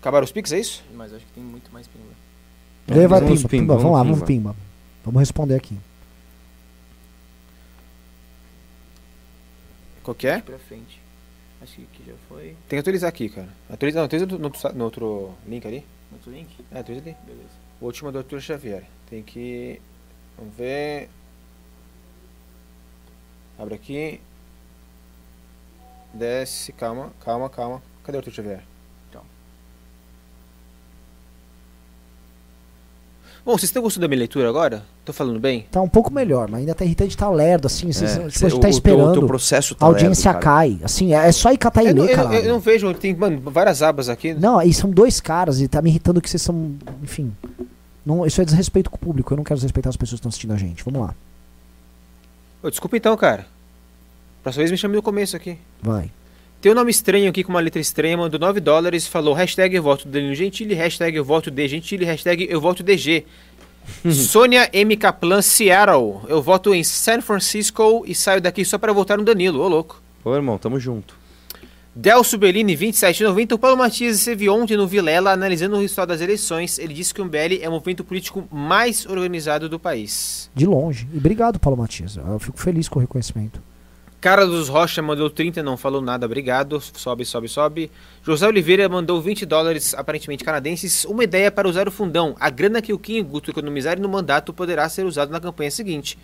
Acabaram 0.00 0.24
os 0.24 0.32
Pix, 0.32 0.52
é 0.52 0.58
isso? 0.58 0.84
Mas 0.94 1.12
acho 1.12 1.24
que 1.24 1.32
tem 1.32 1.42
muito 1.42 1.72
mais 1.72 1.86
vai 2.86 3.06
Vamos 3.06 3.06
pimba, 3.06 3.48
pimba, 3.48 3.48
pimba. 3.48 3.76
Vamos 3.76 3.92
lá, 3.92 4.02
vamos 4.02 4.22
pimba. 4.22 4.56
Vamos 5.04 5.20
responder 5.20 5.54
aqui. 5.54 5.78
Qual 10.02 10.14
que 10.14 10.26
é? 10.26 10.40
Pra 10.40 10.58
frente. 10.58 11.00
Acho 11.62 11.76
que 11.76 11.82
aqui 11.82 12.02
já 12.06 12.12
foi. 12.28 12.48
Tem 12.68 12.76
que 12.76 12.76
atualizar 12.76 13.08
aqui, 13.08 13.30
cara. 13.30 13.48
Atualiza, 13.70 13.98
não, 13.98 14.04
atualiza 14.04 14.26
no, 14.26 14.38
no 14.38 14.44
outro 14.44 14.74
no 14.74 14.84
outro 14.84 15.34
link 15.46 15.66
ali. 15.66 15.86
Outro 16.12 16.30
link? 16.30 16.48
É, 16.70 16.80
atualiza 16.80 17.06
ali. 17.06 17.16
Beleza. 17.24 17.54
O 17.80 17.86
último 17.86 18.10
é 18.10 18.12
do 18.12 18.18
Arthur 18.18 18.40
Xavier. 18.40 18.84
Tem 19.08 19.22
que. 19.22 19.80
Vamos 20.36 20.54
ver. 20.54 21.08
Abre 23.58 23.74
aqui. 23.74 24.20
Desce, 26.12 26.72
calma, 26.72 27.10
calma, 27.24 27.48
calma. 27.48 27.82
Cadê 28.04 28.16
o 28.18 28.20
Arthur 28.20 28.30
Xavier? 28.32 28.62
Então. 29.10 29.22
Bom, 33.44 33.52
vocês 33.52 33.64
estão 33.64 33.82
gostando 33.82 34.02
da 34.02 34.08
minha 34.08 34.18
leitura 34.20 34.48
agora? 34.48 34.84
Tô 35.04 35.12
falando 35.12 35.38
bem? 35.38 35.66
Tá 35.70 35.80
um 35.82 35.88
pouco 35.88 36.12
melhor, 36.12 36.48
mas 36.48 36.60
ainda 36.60 36.74
tá 36.74 36.84
irritante, 36.84 37.16
tá 37.16 37.28
lerdo, 37.28 37.66
assim. 37.66 37.92
Vocês, 37.92 38.16
É, 38.16 38.24
a 38.24 38.30
cê- 38.30 38.48
gente 38.48 38.52
tá 38.52 38.56
o 38.56 38.60
teu- 38.60 38.70
esperando. 38.70 39.10
O 39.10 39.12
teu 39.12 39.26
processo 39.26 39.74
tá 39.74 39.84
a 39.84 39.88
audiência 39.88 40.30
lerdo, 40.30 40.42
cai. 40.42 40.78
Assim, 40.82 41.12
é 41.14 41.28
é 41.28 41.32
só 41.32 41.52
ir 41.52 41.58
catar 41.58 41.82
e 41.82 41.88
Eu, 41.88 41.94
não- 41.94 42.04
ler, 42.04 42.12
eu- 42.12 42.16
cara. 42.16 42.34
eu 42.36 42.52
não 42.52 42.60
vejo, 42.60 42.92
tem 42.94 43.14
mano, 43.14 43.40
várias 43.50 43.82
abas 43.82 44.08
aqui. 44.08 44.32
Não, 44.34 44.58
aí 44.58 44.72
são 44.72 44.88
dois 44.90 45.20
caras 45.20 45.60
e 45.60 45.68
tá 45.68 45.82
me 45.82 45.90
irritando 45.90 46.20
que 46.20 46.30
vocês 46.30 46.40
são. 46.42 46.74
Enfim. 47.02 47.34
Não, 48.06 48.24
isso 48.24 48.40
é 48.40 48.44
desrespeito 48.44 48.88
com 48.90 48.96
o 48.96 49.00
público. 49.00 49.32
Eu 49.32 49.36
não 49.36 49.44
quero 49.44 49.56
desrespeitar 49.56 49.90
as 49.90 49.96
pessoas 49.96 50.20
que 50.20 50.22
estão 50.22 50.28
assistindo 50.30 50.52
a 50.52 50.56
gente. 50.56 50.82
Vamos 50.84 51.00
lá. 51.02 51.14
Ô, 52.64 52.70
desculpa 52.70 52.96
então, 52.96 53.14
cara. 53.14 53.46
Próxima 54.42 54.62
vez 54.62 54.70
me 54.70 54.78
chame 54.78 54.96
no 54.96 55.02
começo 55.02 55.36
aqui. 55.36 55.58
Vai. 55.82 56.10
Tem 56.62 56.72
um 56.72 56.74
nome 56.74 56.90
estranho 56.90 57.28
aqui 57.28 57.44
com 57.44 57.50
uma 57.50 57.60
letra 57.60 57.78
estranha, 57.78 58.16
mandou 58.16 58.40
9 58.40 58.58
dólares, 58.58 59.06
falou 59.06 59.34
hashtag 59.34 59.76
eu 59.76 59.82
voto 59.82 60.08
Danilo 60.08 60.34
Gentili, 60.34 60.72
hashtag 60.72 61.14
eu 61.14 61.22
voto 61.22 61.50
D 61.50 61.68
Gentili, 61.68 62.06
hashtag 62.06 62.46
eu 62.48 62.58
voto 62.58 62.82
DG. 62.82 63.26
Sônia 64.10 64.70
M. 64.72 64.96
Kaplan, 64.96 65.42
Seattle. 65.42 66.22
Eu 66.26 66.40
voto 66.40 66.74
em 66.74 66.82
San 66.82 67.20
Francisco 67.20 68.02
e 68.06 68.14
saio 68.14 68.40
daqui 68.40 68.64
só 68.64 68.78
para 68.78 68.94
votar 68.94 69.18
no 69.18 69.24
Danilo, 69.24 69.60
ô 69.60 69.68
louco. 69.68 70.00
Ô, 70.24 70.34
irmão, 70.34 70.56
tamo 70.56 70.80
junto. 70.80 71.14
Delcio 71.96 72.36
Bellini, 72.38 72.74
2790. 72.74 73.54
O 73.54 73.58
Paulo 73.58 73.76
Matias 73.76 74.16
esteve 74.18 74.48
ontem 74.48 74.76
no 74.76 74.86
Vilela 74.86 75.30
analisando 75.30 75.76
o 75.76 75.80
resultado 75.80 76.08
das 76.08 76.20
eleições. 76.20 76.78
Ele 76.78 76.92
disse 76.92 77.14
que 77.14 77.20
o 77.22 77.24
MBL 77.24 77.60
é 77.62 77.68
o 77.68 77.72
movimento 77.72 78.02
político 78.02 78.48
mais 78.50 79.06
organizado 79.06 79.68
do 79.68 79.78
país. 79.78 80.50
De 80.54 80.66
longe. 80.66 81.06
E 81.12 81.18
obrigado, 81.18 81.58
Paulo 81.60 81.78
Matias. 81.78 82.16
Eu 82.16 82.38
fico 82.40 82.58
feliz 82.58 82.88
com 82.88 82.98
o 82.98 83.00
reconhecimento. 83.00 83.62
Carlos 84.20 84.68
Rocha 84.70 85.02
mandou 85.02 85.28
30, 85.30 85.62
não 85.62 85.76
falou 85.76 86.00
nada, 86.00 86.24
obrigado. 86.26 86.80
Sobe, 86.80 87.24
sobe, 87.24 87.46
sobe. 87.46 87.90
José 88.24 88.48
Oliveira 88.48 88.88
mandou 88.88 89.20
20 89.20 89.44
dólares, 89.46 89.94
aparentemente 89.94 90.42
canadenses. 90.42 91.04
Uma 91.04 91.22
ideia 91.22 91.52
para 91.52 91.68
usar 91.68 91.86
o 91.86 91.92
fundão. 91.92 92.34
A 92.40 92.50
grana 92.50 92.80
que 92.82 92.92
o 92.92 92.98
Kim 92.98 93.18
e 93.18 93.20
o 93.20 93.24
Guto 93.24 93.50
economizarem 93.50 94.02
no 94.02 94.08
mandato 94.08 94.52
poderá 94.52 94.88
ser 94.88 95.04
usado 95.04 95.30
na 95.30 95.38
campanha 95.38 95.70
seguinte. 95.70 96.18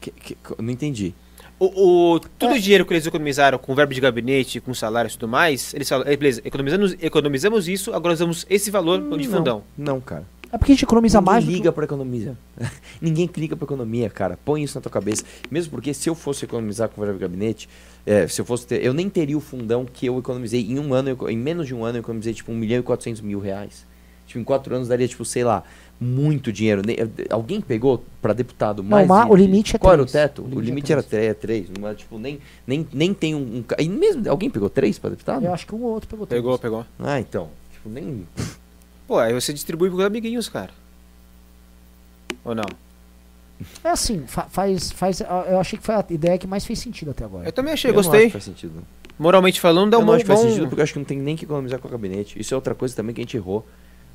Que- 0.00 0.10
que- 0.12 0.36
não 0.58 0.70
entendi. 0.70 1.14
O, 1.58 2.14
o- 2.14 2.20
todo 2.38 2.54
o 2.54 2.58
dinheiro 2.60 2.84
que 2.84 2.92
eles 2.92 3.06
economizaram 3.06 3.58
com 3.58 3.74
verbo 3.74 3.94
de 3.94 4.00
gabinete, 4.00 4.60
com 4.60 4.74
salário 4.74 5.08
e 5.08 5.12
tudo 5.12 5.28
mais, 5.28 5.72
eles 5.72 5.88
falam, 5.88 6.06
"Eh, 6.06 6.16
beleza, 6.16 6.42
economizamos, 6.44 6.96
economizamos 7.00 7.68
isso, 7.68 7.92
agora 7.94 8.12
usamos 8.14 8.44
esse 8.50 8.70
valor 8.70 9.00
de 9.16 9.28
fundão. 9.28 9.62
Não, 9.78 10.00
cara. 10.00 10.24
É 10.52 10.58
porque 10.58 10.72
a 10.72 10.74
gente 10.74 10.84
economiza 10.84 11.18
Ninguém 11.20 11.32
mais. 11.34 11.44
que- 11.44 11.50
liga 11.52 11.72
pra 11.72 11.84
economia. 11.84 12.36
Ninguém 13.00 13.28
liga 13.36 13.56
pra 13.56 13.64
economia, 13.64 14.08
cara. 14.10 14.38
Põe 14.44 14.62
isso 14.62 14.76
na 14.76 14.82
tua 14.82 14.90
cabeça. 14.92 15.24
Mesmo 15.50 15.70
porque 15.72 15.92
se 15.92 16.08
eu 16.08 16.14
fosse 16.14 16.44
economizar 16.44 16.88
com 16.88 17.00
o 17.00 17.04
verbo 17.04 17.18
gabinete, 17.18 17.68
é, 18.06 18.26
se 18.28 18.40
eu 18.40 18.44
fosse 18.44 18.66
ter, 18.66 18.84
eu 18.84 18.92
nem 18.94 19.08
teria 19.08 19.36
o 19.36 19.40
fundão 19.40 19.84
que 19.84 20.06
eu 20.06 20.16
economizei 20.18 20.60
em 20.60 20.78
um 20.78 20.94
ano, 20.94 21.08
eu 21.10 21.28
em 21.30 21.36
menos 21.36 21.66
de 21.66 21.74
um 21.74 21.84
ano 21.84 21.98
eu 21.98 22.00
economizei 22.02 22.32
tipo 22.34 22.52
1 22.52 22.54
milhão 22.56 22.78
e 22.78 22.82
400 22.82 23.20
mil 23.20 23.40
reais. 23.40 23.84
Tipo, 24.26 24.38
em 24.38 24.44
quatro 24.44 24.74
anos 24.74 24.88
daria, 24.88 25.06
tipo, 25.08 25.24
sei 25.24 25.44
lá, 25.44 25.62
muito 26.00 26.52
dinheiro. 26.52 26.82
Ne- 26.84 26.96
Alguém 27.30 27.60
pegou 27.60 28.04
pra 28.20 28.32
deputado 28.32 28.82
Não, 28.82 28.90
mais 28.90 29.06
ma- 29.08 29.24
de- 29.24 29.30
o 29.30 29.36
limite 29.36 29.76
é 29.76 29.78
Qual 29.78 29.92
era 29.92 30.02
o 30.02 30.06
três. 30.06 30.12
teto? 30.24 30.42
O 30.42 30.44
O 30.44 30.48
limite 30.48 30.66
limite, 30.66 30.92
é 30.92 30.94
era 30.94 31.02
3, 31.02 31.36
três, 31.38 31.66
não 31.78 31.88
é, 31.88 31.94
tipo, 31.94 32.18
nem, 32.18 32.38
nem, 32.66 32.86
nem 32.92 33.14
tem 33.14 33.34
um, 33.34 33.38
um 33.58 33.64
e 33.78 33.88
mesmo 33.88 34.28
Alguém 34.28 34.50
pegou 34.50 34.68
três 34.68 34.98
pra 34.98 35.10
deputado? 35.10 35.44
Eu 35.44 35.52
acho 35.54 35.66
que 35.66 35.74
um 35.74 35.82
ou 35.82 35.92
outro 35.92 36.08
pegou 36.08 36.26
todos. 36.26 36.36
Pegou, 36.42 36.58
pegou. 36.58 36.86
Ah, 36.98 37.20
então. 37.20 37.48
Tipo, 37.72 37.88
nem... 37.88 38.26
Pô, 39.06 39.18
aí 39.18 39.32
você 39.34 39.52
distribui 39.52 39.88
pros 39.90 40.04
amiguinhos, 40.04 40.48
cara. 40.48 40.70
Ou 42.44 42.54
não? 42.54 42.64
É 43.84 43.90
assim, 43.90 44.24
fa- 44.26 44.46
faz, 44.50 44.90
faz. 44.90 45.20
Eu 45.20 45.58
achei 45.60 45.78
que 45.78 45.84
foi 45.84 45.94
a 45.94 46.04
ideia 46.10 46.36
que 46.38 46.46
mais 46.46 46.66
fez 46.66 46.78
sentido 46.78 47.12
até 47.12 47.24
agora. 47.24 47.46
Eu 47.48 47.52
também 47.52 47.72
achei, 47.72 47.90
eu 47.90 47.94
não 47.94 48.02
gostei. 48.02 48.20
acho 48.20 48.26
que 48.26 48.32
faz 48.32 48.44
sentido. 48.44 48.74
não. 48.76 48.82
Moralmente 49.16 49.60
falando, 49.60 49.90
dá 49.92 49.96
eu 49.96 50.00
um 50.00 50.02
não 50.04 50.06
bom... 50.08 50.14
acho 50.16 50.24
que 50.24 50.28
faz 50.28 50.40
bom- 50.40 50.48
sentido 50.48 50.66
porque 50.68 50.80
eu 50.80 50.82
acho 50.82 50.92
que 50.92 50.98
não 50.98 51.06
tem 51.06 51.18
nem 51.18 51.36
que 51.36 51.44
economizar 51.44 51.78
com 51.78 51.86
o 51.86 51.90
gabinete. 51.90 52.38
Isso 52.38 52.52
é 52.52 52.56
outra 52.56 52.74
coisa 52.74 52.96
também 52.96 53.14
que 53.14 53.20
a 53.20 53.24
gente 53.24 53.36
errou. 53.36 53.64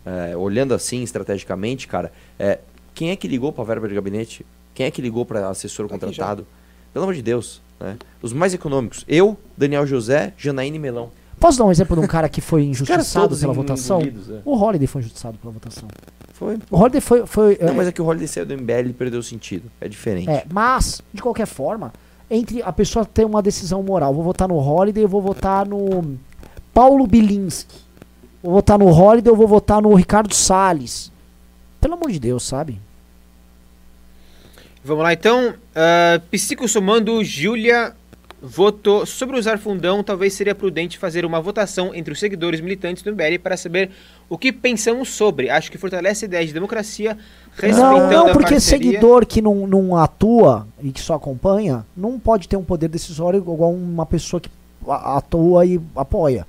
É, 0.06 0.36
olhando 0.36 0.74
assim, 0.74 1.04
estrategicamente, 1.04 1.88
cara, 1.88 2.12
é, 2.38 2.60
quem 2.94 3.12
é 3.12 3.16
que 3.16 3.28
ligou 3.28 3.52
pra 3.52 3.64
verba 3.64 3.88
de 3.88 3.96
gabinete? 3.96 4.46
Quem 4.74 4.86
é 4.86 4.92
que 4.92 5.02
ligou 5.02 5.26
pra 5.26 5.50
assessor 5.50 5.88
Tá 5.88 5.94
contratado? 5.94 6.48
Pelo 6.94 7.04
amor 7.04 7.14
de 7.14 7.22
Deus. 7.22 7.62
Né? 7.80 7.98
Os 8.22 8.34
mais 8.34 8.54
econômicos. 8.54 9.06
Eu, 9.08 9.38
Daniel 9.58 9.86
José, 9.86 10.34
Janaíne 10.38 10.80
Melão. 10.80 11.12
Posso 11.40 11.58
dar 11.58 11.66
um 11.66 11.72
exemplo 11.72 11.96
de 11.96 12.04
um 12.04 12.08
cara 12.08 12.28
que 12.28 12.42
foi 12.42 12.64
injustiçado 12.64 13.38
pela 13.38 13.54
votação? 13.54 14.02
engolidos, 14.02 14.30
é. 14.30 14.42
O 14.44 14.58
Holiday 14.58 14.88
foi 14.88 15.02
injustiçado 15.02 15.38
pela 15.38 15.54
votação. 15.54 15.88
Foi. 16.34 16.58
O 16.70 16.78
Holiday 16.78 17.00
foi. 17.00 17.26
foi 17.26 17.58
Não, 17.62 17.70
é, 17.70 17.72
mas 17.72 17.88
é 17.88 17.92
que 17.92 18.02
o 18.02 18.06
Holiday 18.06 18.28
saiu 18.28 18.46
do 18.46 18.54
MBL 18.58 18.90
e 18.90 18.94
perdeu 18.94 19.20
o 19.20 19.24
sentido. 19.24 19.72
É 19.80 19.88
diferente. 19.88 20.30
É, 20.30 20.46
mas, 20.52 21.02
de 21.14 21.22
qualquer 21.22 21.48
forma, 21.48 21.94
entre 22.30 22.62
a 22.62 22.74
pessoa 22.74 23.06
ter 23.06 23.26
uma 23.26 23.42
decisão 23.42 23.82
moral, 23.82 24.14
vou 24.14 24.24
votar 24.24 24.50
no 24.50 24.58
Holiday, 24.58 25.04
eu 25.04 25.08
vou 25.08 25.22
votar 25.22 25.66
no 25.66 26.18
Paulo 26.74 27.08
Bilinski. 27.08 27.89
Vou 28.42 28.54
votar 28.54 28.80
no 28.80 28.88
Holiday, 28.88 29.32
eu 29.32 29.36
vou 29.36 29.48
votar 29.48 29.82
no 29.82 29.94
Ricardo 29.94 30.34
Salles. 30.34 31.12
Pelo 31.82 31.96
amor 31.96 32.12
de 32.12 32.20
Deus, 32.20 32.44
sabe? 32.44 32.80
Vamos 34.84 35.04
lá, 35.04 35.14
então. 35.14 35.50
Uh, 35.50 36.20
Psicossomando, 36.32 37.24
Júlia 37.24 37.94
votou 38.42 39.06
sobre 39.06 39.38
usar 39.38 39.58
fundão. 39.58 40.04
Talvez 40.04 40.34
seria 40.34 40.56
prudente 40.56 40.98
fazer 40.98 41.26
uma 41.26 41.42
votação 41.42 41.94
entre 41.94 42.14
os 42.14 42.20
seguidores 42.20 42.62
militantes 42.62 43.04
do 43.04 43.12
MBL 43.12 43.40
para 43.44 43.58
saber 43.58 43.92
o 44.30 44.38
que 44.38 44.52
pensamos 44.52 45.10
sobre. 45.10 45.50
Acho 45.50 45.70
que 45.70 45.78
fortalece 45.78 46.26
a 46.26 46.28
ideia 46.28 46.46
de 46.46 46.54
democracia, 46.54 47.18
respeitando 47.52 47.82
Não, 47.82 48.10
não, 48.10 48.26
porque 48.34 48.54
parceria. 48.54 48.60
seguidor 48.60 49.26
que 49.26 49.42
não, 49.42 49.68
não 49.68 49.98
atua 49.98 50.66
e 50.82 50.92
que 50.92 51.02
só 51.02 51.16
acompanha, 51.16 51.86
não 51.96 52.18
pode 52.18 52.48
ter 52.48 52.56
um 52.56 52.64
poder 52.64 52.88
decisório 52.88 53.38
igual 53.38 53.74
uma 53.74 54.06
pessoa 54.06 54.40
que 54.40 54.50
atua 54.88 55.66
e 55.66 55.80
apoia. 55.96 56.48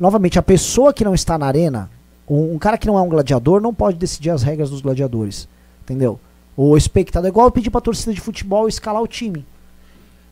Novamente, 0.00 0.38
a 0.38 0.42
pessoa 0.42 0.92
que 0.94 1.04
não 1.04 1.14
está 1.14 1.36
na 1.38 1.46
arena, 1.46 1.90
um, 2.28 2.54
um 2.54 2.58
cara 2.58 2.78
que 2.78 2.86
não 2.86 2.98
é 2.98 3.02
um 3.02 3.08
gladiador, 3.08 3.60
não 3.60 3.74
pode 3.74 3.98
decidir 3.98 4.30
as 4.30 4.42
regras 4.42 4.70
dos 4.70 4.80
gladiadores. 4.80 5.46
Entendeu? 5.82 6.18
O 6.56 6.74
espectador, 6.76 7.26
é 7.26 7.30
igual 7.30 7.50
pedir 7.50 7.68
pra 7.70 7.80
torcida 7.82 8.12
de 8.14 8.20
futebol 8.20 8.66
escalar 8.66 9.02
o 9.02 9.06
time. 9.06 9.44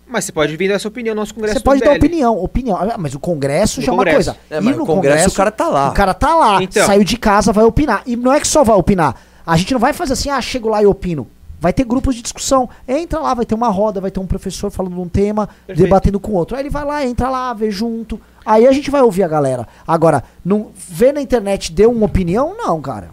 Mas 0.07 0.25
você 0.25 0.33
pode 0.33 0.57
vir 0.57 0.69
dar 0.71 0.79
sua 0.79 0.89
opinião 0.89 1.15
no 1.15 1.21
nosso 1.21 1.35
congresso 1.35 1.59
Você 1.59 1.63
pode 1.63 1.81
dar 1.83 1.93
opinião, 1.93 2.39
opinião. 2.43 2.79
Ah, 2.79 2.97
Mas 2.97 3.15
o 3.15 3.21
Congresso 3.21 3.81
No 3.81 3.87
já 3.87 3.93
é 3.93 3.95
uma 3.95 4.05
Congresso. 4.05 4.31
coisa. 4.33 4.41
É, 4.51 4.59
mas 4.59 4.73
no 4.75 4.81
no 4.81 4.87
Congresso 4.87 5.29
o 5.29 5.33
cara 5.35 5.51
tá 5.51 5.69
lá. 5.69 5.91
O 5.91 5.93
cara 5.93 6.15
tá 6.15 6.35
lá, 6.35 6.63
Então. 6.63 6.87
saiu 6.87 7.05
de 7.05 7.19
casa, 7.19 7.53
vai 7.53 7.65
opinar. 7.65 8.03
E 8.07 8.17
não 8.17 8.33
é 8.33 8.41
que 8.41 8.49
só 8.49 8.65
vai 8.65 8.75
opinar. 8.75 9.17
A 9.47 9.55
gente 9.59 9.71
não 9.75 9.79
vai 9.79 9.93
fazer 9.93 10.15
assim, 10.15 10.31
ah, 10.31 10.41
chego 10.41 10.71
lá 10.71 10.83
e 10.83 10.87
opino. 10.87 11.27
Vai 11.61 11.73
ter 11.73 11.85
grupos 11.85 12.15
de 12.15 12.23
discussão. 12.23 12.69
Entra 12.87 13.19
lá, 13.19 13.35
vai 13.35 13.45
ter 13.45 13.55
uma 13.55 13.69
roda, 13.69 14.01
vai 14.01 14.11
ter 14.11 14.21
um 14.21 14.27
professor 14.27 14.71
falando 14.71 14.95
de 14.95 15.01
um 15.01 15.09
tema, 15.09 15.49
Perfeito. 15.67 15.83
debatendo 15.83 16.21
com 16.21 16.33
outro. 16.33 16.57
Aí 16.57 16.63
ele 16.63 16.71
vai 16.71 16.85
lá, 16.85 17.05
entra 17.05 17.29
lá, 17.29 17.53
vê 17.53 17.71
junto. 17.71 18.21
Aí 18.47 18.67
a 18.67 18.73
gente 18.73 18.91
vai 18.91 19.03
ouvir 19.03 19.25
a 19.25 19.29
galera. 19.29 19.67
Agora, 19.87 20.23
não 20.45 20.71
vê 20.75 21.13
na 21.13 21.21
internet, 21.21 21.73
deu 21.73 21.91
uma 21.91 22.07
opinião? 22.07 22.57
Não, 22.57 22.81
cara. 22.81 23.11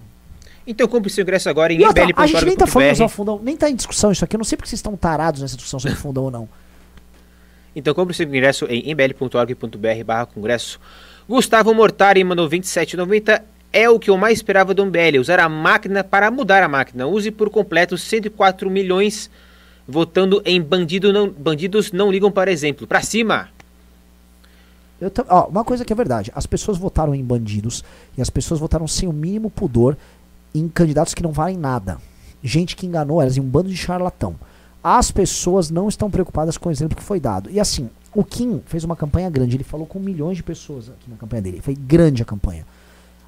Então 0.68 0.88
compre 0.88 1.10
seu 1.10 1.22
ingresso 1.22 1.48
agora 1.50 1.72
em 1.72 1.86
outra, 1.86 2.06
a 2.16 2.26
gente 2.26 2.44
nem 2.46 2.56
tá 2.56 2.66
falando 2.66 2.92
usar 2.92 3.04
mbl.org.br. 3.04 3.16
fundão, 3.16 3.40
nem 3.44 3.56
tá 3.56 3.70
em 3.70 3.76
discussão 3.76 4.12
isso 4.12 4.26
aqui. 4.26 4.36
Eu 4.36 4.40
não 4.40 4.46
sei 4.46 4.56
porque 4.58 4.70
vocês 4.70 4.80
estão 4.80 4.96
tarados 4.96 5.42
nessa 5.42 5.56
discussão 5.56 5.80
sobre 5.80 5.96
fundão 5.96 6.24
ou 6.24 6.32
não. 6.32 6.50
Então 7.76 7.94
compre 7.94 8.16
seu 8.16 8.26
ingresso 8.26 8.66
em 8.66 8.90
mbl.org.br 8.90 10.04
barra 10.06 10.26
congresso. 10.26 10.80
Gustavo 11.28 11.74
Mortari 11.74 12.24
mandou 12.24 12.50
27,90. 12.50 13.42
É 13.78 13.90
o 13.90 14.00
que 14.00 14.10
eu 14.10 14.16
mais 14.16 14.38
esperava 14.38 14.74
do 14.74 14.86
MBL, 14.86 15.20
usar 15.20 15.38
a 15.38 15.50
máquina 15.50 16.02
para 16.02 16.32
mudar 16.32 16.64
a 16.64 16.68
máquina. 16.70 17.08
Use 17.08 17.30
por 17.30 17.50
completo 17.50 17.98
104 17.98 18.70
milhões 18.70 19.30
votando 19.86 20.42
em 20.46 20.62
bandido 20.62 21.12
não, 21.12 21.30
bandidos 21.30 21.92
não 21.92 22.10
ligam 22.10 22.32
para 22.32 22.50
exemplo. 22.50 22.88
Pra 22.88 23.02
cima! 23.02 23.50
Eu 25.02 25.12
ó, 25.28 25.48
uma 25.48 25.66
coisa 25.66 25.84
que 25.84 25.92
é 25.92 25.96
verdade, 25.96 26.32
as 26.34 26.46
pessoas 26.46 26.78
votaram 26.78 27.14
em 27.14 27.22
bandidos 27.22 27.84
e 28.18 28.22
as 28.22 28.30
pessoas 28.30 28.62
votaram 28.62 28.88
sem 28.88 29.10
o 29.10 29.12
mínimo 29.12 29.50
pudor 29.50 29.98
em 30.54 30.70
candidatos 30.70 31.14
que 31.14 31.22
não 31.22 31.34
valem 31.34 31.58
nada. 31.58 31.98
Gente 32.42 32.78
que 32.78 32.86
enganou 32.86 33.22
elas 33.22 33.36
em 33.36 33.42
um 33.42 33.44
bando 33.44 33.68
de 33.68 33.76
charlatão. 33.76 34.38
As 34.82 35.12
pessoas 35.12 35.70
não 35.70 35.90
estão 35.90 36.10
preocupadas 36.10 36.58
com 36.58 36.70
o 36.70 36.72
exemplo 36.72 36.96
que 36.96 37.04
foi 37.04 37.20
dado. 37.20 37.50
E 37.52 37.60
assim, 37.60 37.90
o 38.14 38.24
Kim 38.24 38.62
fez 38.68 38.86
uma 38.86 38.96
campanha 38.96 39.30
grande, 39.30 39.58
ele 39.58 39.66
falou 39.66 39.86
com 39.86 40.00
milhões 40.00 40.38
de 40.38 40.44
pessoas 40.44 40.88
aqui 40.88 41.10
na 41.10 41.18
campanha 41.18 41.42
dele. 41.42 41.60
Foi 41.62 41.76
grande 41.76 42.22
a 42.22 42.26
campanha. 42.26 42.66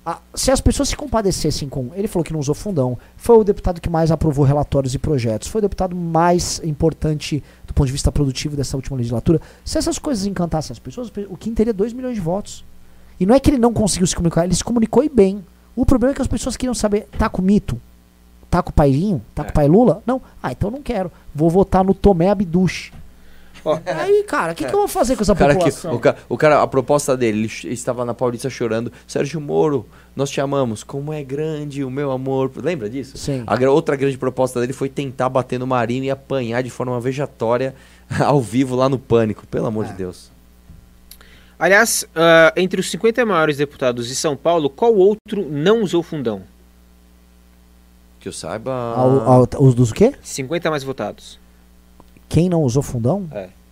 Ah, 0.10 0.20
se 0.34 0.50
as 0.50 0.62
pessoas 0.62 0.88
se 0.88 0.96
compadecessem 0.96 1.68
com. 1.68 1.90
Ele 1.94 2.08
falou 2.08 2.24
que 2.24 2.32
não 2.32 2.40
usou 2.40 2.56
fundão. 2.56 2.98
Foi 3.18 3.38
o 3.38 3.44
deputado 3.44 3.82
que 3.82 3.90
mais 3.90 4.10
aprovou 4.10 4.46
relatórios 4.46 4.96
e 4.96 4.98
projetos. 4.98 5.50
Foi 5.50 5.60
o 5.60 5.62
deputado 5.62 5.94
mais 5.94 6.62
importante 6.64 7.44
do 7.68 7.74
ponto 7.74 7.88
de 7.88 7.92
vista 7.92 8.10
produtivo 8.10 8.56
dessa 8.56 8.78
última 8.78 8.96
legislatura. 8.96 9.42
Se 9.66 9.78
essas 9.78 10.00
coisas 10.00 10.26
encantassem 10.26 10.72
as 10.72 10.80
pessoas, 10.80 11.12
o 11.28 11.36
Kim 11.36 11.54
teria 11.54 11.74
2 11.74 11.92
milhões 11.92 12.16
de 12.16 12.22
votos. 12.22 12.64
E 13.20 13.26
não 13.26 13.36
é 13.36 13.40
que 13.42 13.50
ele 13.50 13.58
não 13.58 13.74
conseguiu 13.74 14.08
se 14.08 14.16
comunicar, 14.16 14.46
ele 14.46 14.56
se 14.56 14.64
comunicou 14.64 15.04
e 15.04 15.10
bem. 15.10 15.44
O 15.76 15.86
problema 15.86 16.14
é 16.14 16.16
que 16.16 16.22
as 16.22 16.28
pessoas 16.30 16.56
queriam 16.56 16.74
saber: 16.74 17.10
tá 17.18 17.28
com 17.28 17.42
o 17.42 17.46
mito? 17.46 17.78
Tá 18.50 18.64
com 18.64 18.70
o 18.70 18.74
paizinho? 18.74 19.22
Tá 19.36 19.44
com 19.44 19.50
o 19.50 19.54
pai 19.54 19.68
Lula? 19.68 20.02
Não. 20.06 20.22
Ah, 20.42 20.54
então 20.54 20.72
não 20.72 20.82
quero. 20.82 21.12
Vou 21.36 21.50
votar 21.50 21.84
no 21.84 21.94
Tomé 21.94 22.30
Abduch. 22.30 22.94
Ó. 23.70 23.80
Aí, 23.86 24.24
cara, 24.24 24.54
o 24.54 24.56
que, 24.56 24.64
que 24.66 24.74
eu 24.74 24.80
vou 24.80 24.88
fazer 24.88 25.16
com 25.16 25.24
essa 25.24 25.36
cara, 25.36 25.54
que, 25.54 25.60
população? 25.60 25.94
o, 25.96 26.00
ca- 26.00 26.16
o 26.30 26.38
cara, 26.38 26.62
a 26.62 26.68
proposta 26.68 27.18
dele, 27.18 27.40
ele 27.40 27.50
ch- 27.50 27.66
estava 27.66 28.06
na 28.06 28.14
Paulista 28.14 28.50
chorando. 28.50 28.92
Sérgio 29.06 29.42
Moro, 29.42 29.86
nós 30.16 30.30
te 30.30 30.40
amamos. 30.40 30.84
Como 30.84 31.12
é 31.12 31.24
grande 31.24 31.84
o 31.84 31.90
meu 31.90 32.12
amor. 32.12 32.52
Lembra 32.56 32.90
disso? 32.90 33.18
Sim. 33.18 33.44
A 33.46 33.56
gra- 33.56 33.72
outra 33.72 33.96
grande 33.96 34.18
proposta 34.18 34.60
dele 34.62 34.74
foi 34.74 34.88
tentar 34.90 35.30
bater 35.30 35.60
no 35.60 35.68
Marinho 35.68 36.04
e 36.06 36.10
apanhar 36.10 36.64
de 36.64 36.70
forma 36.70 37.00
vejatória 37.00 37.76
ao 38.20 38.40
vivo 38.42 38.76
lá 38.76 38.88
no 38.88 38.98
Pânico. 38.98 39.46
Pelo 39.48 39.68
amor 39.68 39.86
É. 39.86 39.88
de 39.90 39.94
Deus. 39.96 40.32
Aliás, 41.60 42.06
ah, 42.16 42.54
entre 42.56 42.80
os 42.80 42.90
50 42.92 43.26
maiores 43.26 43.58
deputados 43.58 44.08
de 44.08 44.16
São 44.16 44.38
Paulo, 44.38 44.70
qual 44.70 44.96
outro 44.96 45.44
não 45.50 45.82
usou 45.82 46.04
fundão? 46.04 46.44
Que 48.20 48.28
eu 48.30 48.34
saiba. 48.34 48.72
Ao- 48.72 49.22
ao- 49.32 49.48
os 49.60 49.74
dos 49.76 49.92
quê? 49.92 50.14
50 50.22 50.70
mais 50.70 50.84
votados. 50.84 51.40
Quem 52.30 52.48
não 52.50 52.62
usou 52.64 52.84
fundão? 52.84 53.28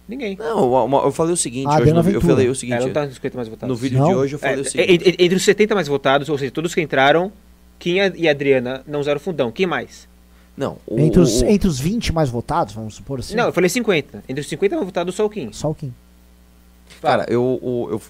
Ninguém. 0.07 0.36
Não, 0.38 0.69
uma- 0.69 0.84
uma- 0.84 0.99
eu 1.03 1.11
falei 1.11 1.34
o 1.34 1.38
seguinte. 1.38 1.68
Ah, 1.68 1.80
hoje 1.82 1.91
no 1.91 2.10
eu 2.10 2.22
falei 2.22 2.45
o 2.45 2.49
Ela 2.49 2.56
seguinte. 2.56 2.80
não 2.86 2.94
tá 2.94 3.06
nos 3.06 3.15
50 3.15 3.36
mais 3.38 3.48
votados. 3.48 3.69
no 3.76 3.82
vídeo 3.82 3.98
Não? 3.99 4.07
de 4.10 4.15
hoje 4.15 4.36
eu 4.36 4.40
falei 4.40 4.57
É, 4.57 4.61
o 4.61 4.65
seguinte. 4.65 5.10
en- 5.10 5.15
entre 5.26 5.36
os 5.36 5.44
70 5.44 5.73
mais 5.73 5.88
votados, 5.88 6.30
ou 6.30 6.38
seja, 6.38 6.52
todos 6.52 6.76
que 6.76 6.82
entraram, 6.82 7.32
Kim 7.80 7.95
e 8.15 8.30
Adriana 8.30 8.84
não 8.88 8.99
usaram 8.99 9.19
fundão. 9.19 9.52
Quem 9.52 9.65
mais? 9.65 10.07
Não, 10.56 10.77
o, 10.88 10.99
Entre 10.99 11.19
os, 11.19 11.41
o- 11.41 11.45
entre 11.45 11.68
os 11.68 11.80
20 11.80 12.14
mais 12.14 12.30
votados, 12.30 12.73
vamos 12.73 12.95
supor 12.95 13.19
assim? 13.19 13.36
Não, 13.36 13.45
eu 13.48 13.52
falei 13.53 13.69
50. 13.69 14.23
Entre 14.30 14.40
os 14.41 14.48
50 14.48 14.76
mais 14.76 14.86
votados, 14.86 15.14
só 15.15 15.26
o 15.26 15.30
Kim. 15.30 15.52
Só 15.52 15.72
o 15.72 15.76
Kim. 15.76 15.94
Cara, 17.02 17.26
eu, 17.30 17.41
o- 17.61 17.88
eu- 17.91 18.02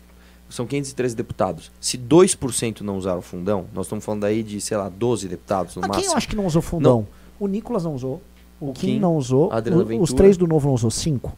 são 0.49 0.65
513 0.67 1.15
deputados. 1.15 1.71
Se 1.79 1.97
2% 1.97 2.81
não 2.83 2.97
usaram 2.97 3.19
o 3.19 3.21
fundão, 3.21 3.65
nós 3.73 3.87
estamos 3.87 4.05
falando 4.05 4.25
aí 4.25 4.43
de, 4.43 4.61
sei 4.61 4.77
lá, 4.77 4.89
12 4.89 5.27
deputados 5.27 5.75
no 5.75 5.81
Mas 5.81 5.89
quem 5.89 5.95
máximo. 5.97 6.13
eu 6.13 6.17
acho 6.17 6.27
que 6.27 6.35
não 6.35 6.45
usou 6.45 6.61
fundão? 6.61 7.07
O 7.39 7.47
Nicolas 7.47 7.83
não 7.83 7.95
usou. 7.95 8.21
O, 8.59 8.69
O 8.69 8.73
Kim, 8.73 8.87
Kim, 8.93 8.99
não 8.99 9.15
usou. 9.17 9.51
a 9.51 9.57
Adriana 9.57 9.83
o- 9.83 10.01
os 10.01 10.13
três 10.13 10.37
do 10.37 10.45
novo 10.47 10.67
não 10.67 10.75
usou. 10.75 10.89
Cinco. 10.91 11.35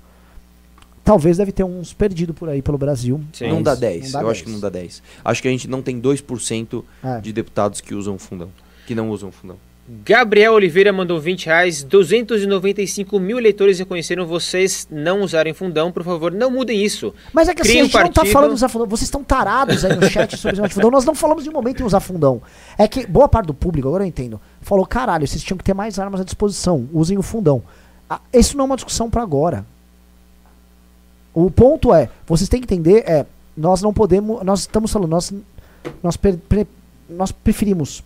Talvez 1.08 1.38
deve 1.38 1.54
ter 1.54 1.64
uns 1.64 1.94
perdidos 1.94 2.36
por 2.36 2.50
aí 2.50 2.62
pelo 2.62 2.78
Brasil. 2.78 3.22
Sim. 3.32 3.48
Não 3.48 3.64
dá 3.64 3.74
10. 3.76 4.12
não 4.12 4.20
dá 4.20 4.26
eu 4.26 4.30
acho 4.30 4.44
que 4.44 4.50
não 4.50 4.60
dá 4.60 4.68
10. 4.68 5.02
Acho 5.24 5.42
que 5.42 5.48
a 5.48 5.52
gente 5.52 5.66
não 5.70 5.82
tem 5.82 6.02
2% 6.02 6.84
É. 7.02 7.22
de 7.22 7.32
deputados 7.32 7.80
que 7.80 7.96
usam 7.96 8.20
fundão. 8.20 8.50
Que 8.86 8.94
não 8.94 9.10
usam 9.10 9.32
fundão. 9.32 9.56
Gabriel 10.04 10.52
Oliveira 10.52 10.92
mandou 10.92 11.18
20 11.18 11.46
reais. 11.46 11.82
295 11.82 13.18
mil 13.22 13.38
eleitores 13.38 13.80
reconheceram 13.80 14.26
vocês 14.28 14.86
não 14.92 15.22
usarem 15.22 15.54
fundão. 15.54 15.94
Por 15.94 16.04
favor, 16.04 16.30
não 16.30 16.52
mudem 16.52 16.84
isso. 16.84 17.14
Mas 17.32 17.48
é 17.48 17.54
que 17.56 17.62
assim, 17.62 17.80
a 17.80 17.84
gente 17.86 17.94
não 17.94 18.02
tá 18.10 18.10
partido. 18.16 18.34
falando 18.34 18.50
de 18.50 18.56
usar 18.56 18.68
fundão. 18.68 18.88
Vocês 18.88 19.08
estão 19.08 19.24
tarados 19.24 19.86
aí 19.86 19.96
no 19.96 20.10
chat 20.10 20.36
sobre 20.38 20.56
usar 20.58 20.70
fundão. 20.70 20.92
Nós 20.92 21.06
não 21.06 21.16
falamos 21.16 21.46
de 21.46 21.50
um 21.50 21.54
momento 21.54 21.82
em 21.82 21.86
usar 21.86 22.02
fundão. 22.02 22.42
É 22.78 22.86
que 22.86 23.08
boa 23.08 23.30
parte 23.30 23.48
do 23.48 23.54
público, 23.54 23.88
agora 23.88 24.04
eu 24.04 24.08
entendo, 24.10 24.42
falou: 24.62 24.86
caralho, 24.86 25.26
vocês 25.26 25.42
tinham 25.42 25.58
que 25.58 25.64
ter 25.64 25.74
mais 25.74 25.98
armas 26.00 26.20
à 26.20 26.26
disposição. 26.26 26.90
Usem 26.92 27.18
o 27.18 27.22
fundão. 27.24 27.64
Ah, 28.10 28.20
isso 28.34 28.58
não 28.58 28.64
é 28.64 28.66
uma 28.66 28.76
discussão 28.76 29.10
pra 29.10 29.22
agora. 29.24 29.66
O 31.40 31.52
ponto 31.52 31.94
é, 31.94 32.10
vocês 32.26 32.50
têm 32.50 32.60
que 32.60 32.66
entender, 32.74 33.04
é, 33.08 33.24
nós 33.56 33.80
não 33.82 33.94
podemos, 33.94 34.44
nós 34.44 34.62
estamos 34.62 34.92
falando, 34.92 35.10
nós, 35.12 35.32
nós, 36.02 36.18
pre- 36.18 36.38
pre- 36.38 36.66
nós 37.08 37.32
preferimos 37.32 38.04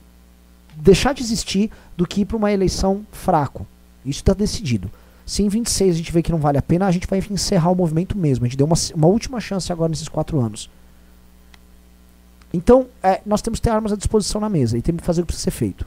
deixar 0.75 1.13
de 1.13 1.21
existir 1.23 1.71
do 1.95 2.05
que 2.05 2.21
ir 2.21 2.25
pra 2.25 2.35
uma 2.35 2.51
eleição 2.51 3.05
fraco. 3.09 3.65
Isso 4.05 4.19
está 4.19 4.33
decidido. 4.33 4.91
Se 5.25 5.43
em 5.43 5.47
26 5.47 5.95
a 5.95 5.97
gente 5.97 6.11
vê 6.11 6.21
que 6.21 6.29
não 6.31 6.39
vale 6.39 6.57
a 6.57 6.61
pena, 6.61 6.87
a 6.87 6.91
gente 6.91 7.07
vai 7.07 7.23
encerrar 7.31 7.71
o 7.71 7.75
movimento 7.75 8.17
mesmo. 8.17 8.43
A 8.43 8.49
gente 8.49 8.57
deu 8.57 8.65
uma, 8.67 8.75
uma 8.93 9.07
última 9.07 9.39
chance 9.39 9.71
agora 9.71 9.89
nesses 9.89 10.09
quatro 10.09 10.37
anos. 10.41 10.69
Então, 12.53 12.87
é, 13.01 13.21
nós 13.25 13.41
temos 13.41 13.59
que 13.59 13.63
ter 13.63 13.69
armas 13.69 13.93
à 13.93 13.95
disposição 13.95 14.41
na 14.41 14.49
mesa 14.49 14.77
e 14.77 14.81
temos 14.81 14.99
que 15.01 15.05
fazer 15.07 15.21
o 15.21 15.23
que 15.23 15.27
precisa 15.27 15.45
ser 15.45 15.51
feito. 15.51 15.85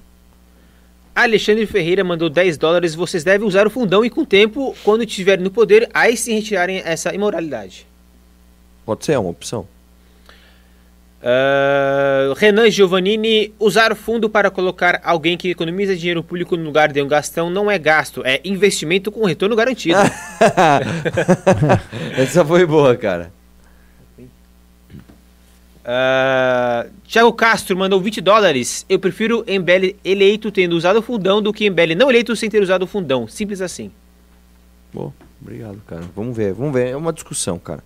Alexandre 1.15 1.67
Ferreira 1.67 2.03
mandou 2.03 2.29
10 2.29 2.59
dólares. 2.59 2.95
Vocês 2.95 3.23
devem 3.23 3.47
usar 3.47 3.67
o 3.67 3.71
fundão 3.71 4.05
e, 4.05 4.11
com 4.11 4.23
o 4.23 4.27
tempo, 4.27 4.75
quando 4.83 5.05
estiverem 5.05 5.45
no 5.45 5.51
poder, 5.51 5.89
aí 5.95 6.17
sim 6.17 6.35
retirarem 6.35 6.83
essa 6.85 7.15
imoralidade. 7.15 7.87
Pode 8.85 9.05
ser 9.05 9.13
é 9.13 9.19
uma 9.19 9.31
opção. 9.31 9.67
Ah, 11.27 12.35
Renan 12.37 12.71
Giovannini, 12.71 13.55
usar 13.59 13.97
fundo 13.97 14.29
para 14.29 14.51
colocar 14.51 15.01
alguém 15.03 15.39
que 15.39 15.49
economiza 15.49 15.97
dinheiro 15.97 16.23
público 16.23 16.55
no 16.55 16.65
lugar 16.65 16.93
de 16.93 17.01
um 17.01 17.09
gastão 17.09 17.49
não 17.49 17.71
é 17.71 17.79
gasto, 17.79 18.23
é 18.27 18.43
investimento 18.45 19.11
com 19.11 19.25
retorno 19.25 19.57
garantido. 19.57 19.99
Essa 22.19 22.45
foi 22.45 22.67
boa, 22.67 22.95
cara. 22.95 23.33
Ah, 25.85 26.87
Thiago 27.07 27.33
Castro 27.35 27.77
mandou 27.77 28.01
20 28.01 28.21
dólares. 28.21 28.87
Eu 28.89 28.99
prefiro 28.99 29.45
MBL 29.47 29.97
eleito 30.05 30.51
tendo 30.51 30.73
usado 30.75 31.01
o 31.01 31.03
fundão 31.03 31.43
do 31.43 31.53
que 31.53 31.69
MBL 31.69 31.95
não 31.97 32.09
eleito 32.09 32.35
sem 32.35 32.49
ter 32.49 32.63
usado 32.63 32.83
o 32.83 32.87
fundão. 32.87 33.29
Simples 33.29 33.61
assim. 33.61 33.91
Boa, 34.93 35.13
obrigado, 35.41 35.83
cara. 35.87 36.03
Vamos 36.17 36.37
ver, 36.37 36.55
vamos 36.55 36.73
ver. 36.73 36.89
É 36.89 36.97
uma 36.97 37.13
discussão, 37.13 37.59
cara. 37.59 37.83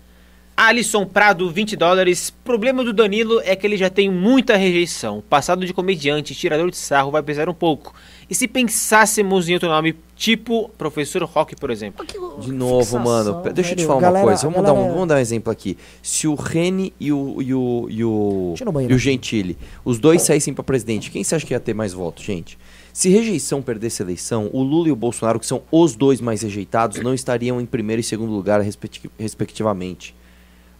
Alisson 0.55 1.05
Prado, 1.05 1.49
20 1.49 1.75
dólares. 1.77 2.29
Problema 2.43 2.83
do 2.83 2.91
Danilo 2.91 3.41
é 3.45 3.55
que 3.55 3.65
ele 3.65 3.77
já 3.77 3.89
tem 3.89 4.09
muita 4.09 4.57
rejeição. 4.57 5.23
Passado 5.29 5.65
de 5.65 5.73
comediante, 5.73 6.35
tirador 6.35 6.69
de 6.69 6.75
sarro, 6.75 7.11
vai 7.11 7.23
pesar 7.23 7.47
um 7.47 7.53
pouco. 7.53 7.93
E 8.29 8.35
se 8.35 8.45
pensássemos 8.47 9.47
em 9.47 9.53
outro 9.53 9.69
nome, 9.69 9.95
tipo 10.19 10.69
Professor 10.77 11.23
Rock, 11.23 11.55
por 11.55 11.71
exemplo? 11.71 12.05
De 12.39 12.51
novo, 12.51 12.99
mano. 12.99 13.41
pe- 13.41 13.53
Deixa 13.53 13.71
eu 13.71 13.77
te 13.77 13.85
falar 13.85 14.01
Galera- 14.01 14.25
uma 14.25 14.31
coisa. 14.31 14.49
Vamos, 14.49 14.63
dar 14.65 14.73
um, 14.73 14.75
galera- 14.75 14.93
vamos 14.93 15.07
dar 15.07 15.15
um 15.15 15.19
exemplo 15.19 15.51
aqui. 15.51 15.77
Se 16.03 16.27
o 16.27 16.35
Rene 16.35 16.93
e 16.99 17.11
o, 17.13 17.41
e 17.41 17.53
o, 17.53 17.87
e 17.89 18.03
o, 18.03 18.53
banheiro 18.73 18.93
e 18.93 18.97
o. 18.97 18.99
Gentili, 18.99 19.57
os 19.85 19.97
dois 19.97 20.21
saíssem 20.21 20.53
pra 20.53 20.63
presidente, 20.63 21.09
quem 21.09 21.23
você 21.23 21.35
acha 21.35 21.45
que 21.45 21.53
ia 21.53 21.59
ter 21.59 21.73
mais 21.73 21.93
votos, 21.93 22.23
gente? 22.25 22.59
Se 22.91 23.07
rejeição 23.07 23.61
perdesse 23.61 24.01
a 24.01 24.05
eleição, 24.05 24.49
o 24.51 24.61
Lula 24.61 24.89
e 24.89 24.91
o 24.91 24.95
Bolsonaro, 24.95 25.39
que 25.39 25.45
são 25.45 25.61
os 25.71 25.95
dois 25.95 26.19
mais 26.19 26.41
rejeitados, 26.41 26.99
não 27.01 27.13
estariam 27.13 27.61
em 27.61 27.65
primeiro 27.65 28.01
e 28.01 28.03
segundo 28.03 28.31
lugar, 28.33 28.59
respecti- 28.61 29.09
respectivamente. 29.17 30.13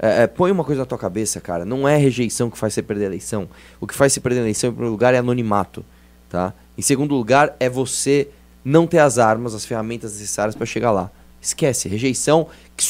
É, 0.02 0.24
é, 0.24 0.28
põe 0.28 0.52
uma 0.52 0.64
coisa 0.66 0.82
na 0.82 0.86
tua 0.86 0.98
cabeça, 0.98 1.40
cara. 1.40 1.64
Não 1.64 1.88
é 1.88 1.96
rejeição 1.98 2.50
que 2.50 2.58
faz 2.58 2.74
você 2.74 2.82
perder 2.82 3.06
a 3.06 3.08
eleição. 3.08 3.48
O 3.80 3.88
que 3.88 3.94
faz 3.96 4.12
você 4.12 4.20
perder 4.20 4.40
a 4.40 4.44
eleição, 4.44 4.70
em 4.70 4.74
primeiro 4.74 4.92
lugar, 4.92 5.14
é 5.14 5.18
anonimato. 5.18 5.86
Tá? 6.30 6.54
Em 6.78 6.82
segundo 6.82 7.16
lugar, 7.16 7.56
é 7.60 7.70
você 7.70 8.28
não 8.64 8.86
ter 8.86 9.00
as 9.00 9.18
armas, 9.18 9.54
as 9.54 9.66
ferramentas 9.66 10.14
necessárias 10.14 10.56
para 10.56 10.66
chegar 10.66 10.92
lá. 10.92 11.12
Esquece, 11.42 11.88
rejeição. 11.88 12.48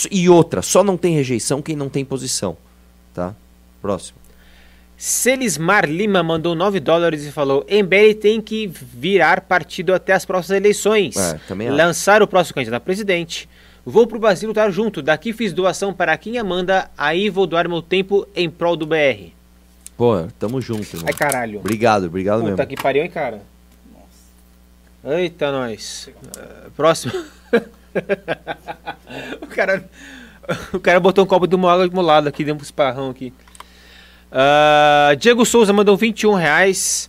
E 0.09 0.27
outra, 0.29 0.61
só 0.61 0.83
não 0.83 0.97
tem 0.97 1.15
rejeição 1.15 1.61
quem 1.61 1.75
não 1.75 1.89
tem 1.89 2.03
posição. 2.03 2.57
Tá? 3.13 3.33
Próximo. 3.81 4.17
Celismar 4.97 5.89
Lima 5.89 6.21
mandou 6.21 6.53
9 6.53 6.79
dólares 6.81 7.25
e 7.25 7.31
falou: 7.31 7.65
MBL 7.69 8.19
tem 8.19 8.41
que 8.41 8.67
virar 8.67 9.41
partido 9.41 9.93
até 9.93 10.11
as 10.11 10.25
próximas 10.25 10.59
eleições. 10.59 11.15
É, 11.15 11.39
também. 11.47 11.69
Lançar 11.69 12.21
o 12.21 12.27
próximo 12.27 12.55
candidato 12.55 12.81
a 12.81 12.85
presidente. 12.85 13.47
Vou 13.85 14.05
pro 14.05 14.19
Brasil 14.19 14.49
lutar 14.49 14.69
junto. 14.71 15.01
Daqui 15.01 15.31
fiz 15.31 15.53
doação 15.53 15.93
para 15.93 16.17
quem 16.17 16.37
Amanda. 16.37 16.91
Aí 16.97 17.29
vou 17.29 17.47
doar 17.47 17.69
meu 17.69 17.81
tempo 17.81 18.27
em 18.35 18.49
prol 18.49 18.75
do 18.75 18.85
BR. 18.85 19.31
Pô, 19.95 20.27
tamo 20.37 20.61
junto, 20.61 20.95
irmão. 20.95 21.05
Ai, 21.07 21.13
caralho. 21.13 21.59
Obrigado, 21.59 22.05
obrigado 22.05 22.41
Puta 22.41 22.51
mesmo. 22.51 22.67
que 22.67 22.81
pariu, 22.81 23.03
hein, 23.03 23.09
cara? 23.09 23.41
Eita, 25.03 25.51
nós. 25.51 26.09
Ah, 26.37 26.69
próximo. 26.75 27.13
o 29.41 29.47
cara. 29.47 29.89
O 30.73 30.79
cara 30.79 30.99
botou 30.99 31.23
um 31.23 31.27
copo 31.27 31.45
de 31.45 31.55
uma 31.55 31.71
água 31.71 31.87
de 31.87 31.93
molado 31.93 32.27
aqui, 32.27 32.43
deu 32.43 32.55
um 32.55 32.57
esparrão 32.57 33.11
aqui. 33.11 33.31
Ah, 34.31 35.13
Diego 35.17 35.45
Souza 35.45 35.71
mandou 35.71 35.95
21 35.95 36.33
reais. 36.33 37.08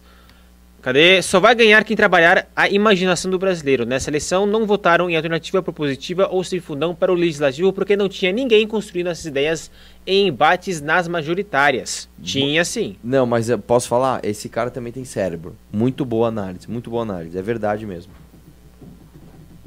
Cadê? 0.82 1.20
Só 1.20 1.38
vai 1.38 1.54
ganhar 1.54 1.84
quem 1.84 1.94
trabalhar 1.94 2.46
a 2.56 2.68
imaginação 2.68 3.30
do 3.30 3.38
brasileiro. 3.38 3.84
Nessa 3.84 4.08
eleição 4.08 4.46
não 4.46 4.66
votaram 4.66 5.10
em 5.10 5.16
alternativa 5.16 5.62
propositiva 5.62 6.28
ou 6.30 6.42
sem 6.42 6.58
fundão 6.58 6.94
para 6.94 7.12
o 7.12 7.14
legislativo 7.14 7.72
porque 7.72 7.96
não 7.96 8.08
tinha 8.08 8.32
ninguém 8.32 8.66
construindo 8.66 9.08
essas 9.08 9.26
ideias 9.26 9.70
em 10.06 10.28
embates 10.28 10.80
nas 10.80 11.06
majoritárias. 11.06 12.08
Tinha 12.22 12.64
sim. 12.64 12.96
Não, 13.04 13.26
mas 13.26 13.50
eu 13.50 13.58
posso 13.58 13.88
falar? 13.88 14.20
Esse 14.24 14.48
cara 14.48 14.70
também 14.70 14.92
tem 14.92 15.04
cérebro. 15.04 15.54
Muito 15.70 16.04
boa 16.04 16.28
análise, 16.28 16.70
muito 16.70 16.88
boa 16.88 17.02
análise. 17.02 17.36
É 17.36 17.42
verdade 17.42 17.84
mesmo. 17.84 18.12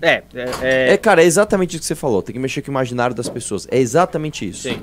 É, 0.01 0.23
é, 0.61 0.93
É, 0.93 0.97
cara, 0.97 1.21
é 1.23 1.25
exatamente 1.25 1.71
isso 1.71 1.79
que 1.81 1.85
você 1.85 1.95
falou. 1.95 2.21
Tem 2.21 2.33
que 2.33 2.39
mexer 2.39 2.61
com 2.61 2.71
o 2.71 2.73
imaginário 2.73 3.15
das 3.15 3.29
pessoas. 3.29 3.67
É 3.71 3.77
exatamente 3.77 4.47
isso. 4.47 4.63
Sim. 4.63 4.81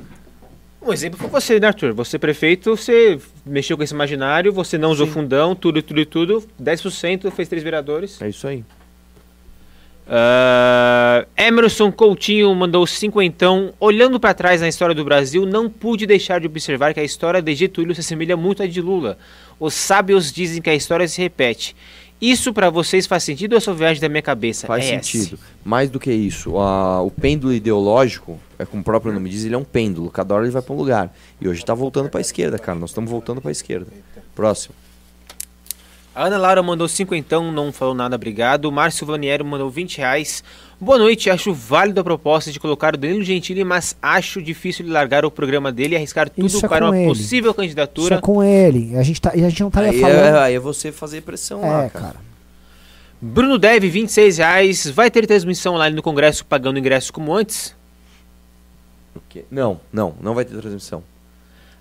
Um 0.83 0.93
exemplo 0.93 1.19
foi 1.19 1.29
você, 1.29 1.61
né, 1.61 1.67
Arthur? 1.67 1.93
Você 1.93 2.19
prefeito, 2.19 2.75
você 2.75 3.19
mexeu 3.45 3.77
com 3.77 3.83
esse 3.83 3.93
imaginário, 3.93 4.53
você 4.53 4.79
não 4.79 4.91
usou 4.91 5.07
fundão, 5.07 5.55
tudo, 5.55 5.83
tudo 5.83 6.01
e 6.01 6.07
tudo, 6.07 6.43
10%, 6.61 7.31
fez 7.31 7.49
três 7.49 7.63
vereadores. 7.63 8.21
É 8.23 8.29
isso 8.29 8.47
aí. 8.47 8.65
Ah, 10.13 11.25
Emerson 11.37 11.93
Coutinho 11.93 12.53
mandou 12.53 12.85
cinquentão. 12.85 13.73
Olhando 13.79 14.19
para 14.19 14.35
trás 14.35 14.61
na 14.61 14.67
história 14.67 14.93
do 14.93 15.05
Brasil, 15.05 15.47
não 15.47 15.71
pude 15.71 16.05
deixar 16.05 16.41
de 16.41 16.47
observar 16.47 16.93
que 16.93 16.99
a 16.99 17.05
história 17.05 17.41
de 17.41 17.55
Getúlio 17.55 17.95
se 17.95 18.01
assemelha 18.01 18.37
muito 18.37 18.61
à 18.61 18.67
de 18.67 18.81
Lula. 18.81 19.17
Os 19.61 19.73
sábios 19.73 20.33
dizem 20.33 20.61
que 20.61 20.69
a 20.69 20.75
história 20.75 21.07
se 21.07 21.23
repete. 21.23 21.77
Isso 22.21 22.53
para 22.53 22.69
vocês 22.69 23.07
faz 23.07 23.23
sentido 23.25 23.53
ou 23.53 23.59
é 23.59 23.61
só 23.61 23.73
viagem 23.73 24.01
da 24.01 24.09
minha 24.09 24.21
cabeça? 24.23 24.67
Faz 24.67 24.85
É 24.85 25.01
sentido. 25.01 25.39
Mais 25.65 25.89
do 25.91 25.99
que 25.99 26.13
isso, 26.13 26.59
a- 26.59 27.01
o 27.03 27.11
pêndulo 27.11 27.53
ideológico, 27.53 28.39
é 28.59 28.67
como 28.67 28.83
o 28.83 28.85
próprio 28.85 29.13
nome 29.13 29.31
diz, 29.31 29.45
ele 29.45 29.55
é 29.55 29.59
um 29.59 29.65
pêndulo. 29.65 30.11
Cada 30.11 30.35
hora 30.35 30.45
ele 30.45 30.53
vai 30.53 30.61
para 30.63 30.75
um 30.75 30.77
lugar. 30.77 31.15
E 31.41 31.49
hoje 31.49 31.65
tá 31.65 31.73
voltando 31.73 32.11
para 32.11 32.21
a 32.21 32.23
esquerda, 32.23 32.59
cara. 32.59 32.79
Nós 32.79 32.91
estamos 32.91 33.11
voltando 33.11 33.41
para 33.41 33.51
a 33.51 33.53
esquerda. 33.53 33.87
Próximo. 34.35 34.75
A 36.21 36.25
Ana 36.27 36.37
Laura 36.37 36.63
mandou 36.63 36.87
cinquentão, 36.87 37.51
não 37.51 37.73
falou 37.73 37.95
nada, 37.95 38.15
obrigado. 38.15 38.71
Márcio 38.71 39.07
Vaniero 39.07 39.43
mandou 39.43 39.71
20 39.71 39.97
reais. 39.97 40.45
Boa 40.79 40.99
noite, 40.99 41.31
acho 41.31 41.51
válido 41.55 41.99
a 41.99 42.05
proposta 42.05 42.53
de 42.53 42.61
colocar 42.61 42.95
o 42.95 42.99
Danilo 42.99 43.23
Gentili, 43.25 43.65
mas 43.65 43.97
acho 44.03 44.43
difícil 44.43 44.85
ele 44.85 44.93
largar 44.93 45.25
o 45.25 45.31
programa 45.31 45.73
dele 45.73 45.95
e 45.95 45.97
arriscar 45.97 46.29
tudo 46.29 46.47
Isso 46.47 46.67
é 46.67 46.69
para 46.69 46.85
uma 46.85 46.99
ele. 46.99 47.09
possível 47.09 47.53
Isso 47.53 47.57
candidatura. 47.57 48.17
é 48.17 48.21
com 48.21 48.45
ele. 48.45 48.95
A 48.99 49.03
gente, 49.03 49.19
tá, 49.19 49.33
e 49.35 49.43
a 49.43 49.49
gente 49.49 49.61
não 49.63 49.69
estaria 49.69 49.93
Aí 49.93 49.99
falando. 50.03 50.19
é, 50.37 50.39
aí 50.41 50.55
é 50.57 50.59
você 50.59 50.93
fazer 50.93 51.23
pressão 51.23 51.63
lá, 51.63 51.85
É, 51.85 51.89
cara. 51.89 52.05
cara. 52.05 52.17
Bruno 53.19 53.57
Dev, 53.57 53.83
26 53.85 54.37
reais. 54.37 54.91
Vai 54.91 55.11
ter 55.11 55.27
transmissão 55.27 55.73
online 55.77 55.97
no 55.97 56.03
Congresso 56.03 56.45
pagando 56.45 56.79
ingresso 56.79 57.15
como 57.15 57.33
antes? 57.35 57.75
Não, 59.51 59.81
não, 59.91 60.15
não 60.21 60.35
vai 60.35 60.45
ter 60.45 60.55
transmissão. 60.55 61.03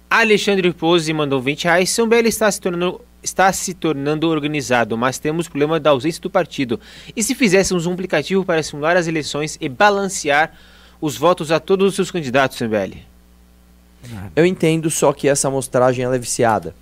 Alexandre 0.10 0.72
Pose 0.72 1.11
mandou 1.11 1.41
20 1.41 1.66
reais. 1.66 1.90
São 1.90 2.07
Belo 2.07 2.26
está 2.30 2.49
se 2.49 2.61
tornando 2.61 3.02
está 3.22 3.52
se 3.52 3.74
tornando 3.74 4.28
organizado, 4.30 4.98
mas 4.98 5.20
temos 5.20 5.46
o 5.48 5.50
problema 5.50 5.80
da 5.80 5.90
ausência 5.91 6.22
do 6.22 6.30
partido. 6.30 6.80
E 7.16 7.24
se 7.24 7.36
fizéssemos 7.36 7.86
um 7.86 7.94
aplicativo 7.94 8.46
para 8.46 8.64
simular 8.64 8.98
as 8.98 9.08
eleições 9.08 9.58
e 9.60 9.68
balancear 9.68 10.54
os 11.02 11.18
votos 11.18 11.52
a 11.52 11.60
todos 11.60 11.88
os 11.88 11.96
seus 11.96 12.12
candidatos, 12.12 12.58
Sembele? 12.58 13.06
Eu 14.36 14.46
entendo, 14.46 14.90
só 14.90 15.12
que 15.12 15.28
essa 15.28 15.48
amostragem 15.48 16.06
ela 16.06 16.16
é 16.16 16.20
viciada. 16.20 16.74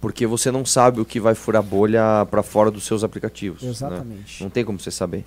Porque 0.00 0.26
você 0.26 0.50
não 0.50 0.66
sabe 0.66 1.00
o 1.00 1.04
que 1.04 1.18
vai 1.18 1.34
furar 1.34 1.62
bolha 1.62 2.26
para 2.30 2.42
fora 2.42 2.70
dos 2.70 2.84
seus 2.84 3.02
aplicativos. 3.02 3.62
né? 3.62 3.70
Exatamente. 3.70 4.42
Não 4.42 4.50
tem 4.50 4.64
como 4.64 4.78
você 4.78 4.90
saber. 4.90 5.24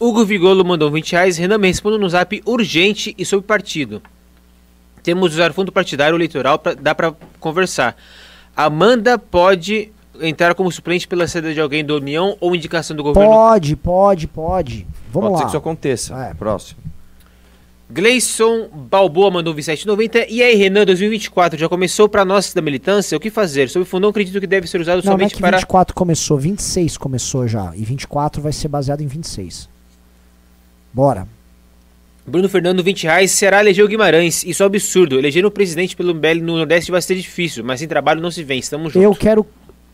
Hugo 0.00 0.24
Vigolo 0.24 0.64
mandou 0.64 0.90
20 0.90 1.12
reais. 1.12 1.36
Renan 1.38 1.58
me 1.58 1.68
responda 1.68 1.96
no 1.96 2.08
zap 2.08 2.42
urgente 2.44 3.14
e 3.16 3.24
sobre 3.24 3.46
partido. 3.46 4.02
Temos 5.02 5.30
de 5.30 5.36
usar 5.36 5.52
fundo 5.52 5.70
partidário 5.70 6.16
eleitoral, 6.16 6.58
pra, 6.58 6.74
dá 6.74 6.94
para 6.94 7.14
conversar. 7.38 7.96
Amanda 8.56 9.18
pode 9.18 9.90
entrar 10.20 10.54
como 10.54 10.70
suplente 10.70 11.08
pela 11.08 11.26
saída 11.26 11.52
de 11.52 11.60
alguém 11.60 11.84
da 11.84 11.94
União 11.94 12.36
ou 12.40 12.54
indicação 12.54 12.94
do 12.96 13.02
governo 13.02 13.30
Pode, 13.30 13.76
pode, 13.76 14.26
pode. 14.28 14.86
Vamos 15.10 15.30
Pode 15.30 15.32
lá. 15.32 15.38
ser 15.38 15.44
que 15.44 15.48
isso 15.50 15.56
aconteça. 15.56 16.14
É. 16.24 16.34
Próximo. 16.34 16.80
Gleison 17.90 18.68
Balboa 18.72 19.30
mandou 19.30 19.54
27,90. 19.54 20.26
E 20.30 20.42
aí, 20.42 20.54
Renan, 20.54 20.86
2024 20.86 21.58
já 21.58 21.68
começou 21.68 22.08
para 22.08 22.24
nós 22.24 22.54
da 22.54 22.62
militância? 22.62 23.16
O 23.16 23.20
que 23.20 23.30
fazer? 23.30 23.68
Sobre 23.68 23.86
o 23.86 23.90
fundão, 23.90 24.08
acredito 24.08 24.40
que 24.40 24.46
deve 24.46 24.66
ser 24.66 24.80
usado 24.80 24.98
Não, 24.98 25.04
não 25.04 25.12
é 25.12 25.14
somente 25.18 25.34
que 25.34 25.40
para. 25.40 25.58
24 25.58 25.94
começou, 25.94 26.38
26 26.38 26.96
começou 26.96 27.46
já. 27.46 27.72
E 27.76 27.84
24 27.84 28.40
vai 28.40 28.52
ser 28.52 28.68
baseado 28.68 29.02
em 29.02 29.06
26. 29.06 29.68
Bora. 30.92 31.28
Bruno 32.26 32.48
Fernando, 32.48 32.82
20 32.82 33.02
reais. 33.04 33.32
Será 33.32 33.60
eleger 33.60 33.84
o 33.84 33.88
Guimarães? 33.88 34.44
Isso 34.44 34.62
é 34.62 34.66
um 34.66 34.68
absurdo. 34.68 35.18
Eleger 35.18 35.44
um 35.44 35.50
presidente 35.50 35.96
pelo 35.96 36.14
MBL 36.14 36.40
no 36.42 36.56
Nordeste 36.56 36.90
vai 36.90 37.02
ser 37.02 37.16
difícil, 37.16 37.64
mas 37.64 37.80
sem 37.80 37.88
trabalho 37.88 38.20
não 38.20 38.30
se 38.30 38.44
vem. 38.44 38.58
Estamos 38.60 38.92
juntos. 38.92 39.02
Eu 39.02 39.14
quero 39.14 39.44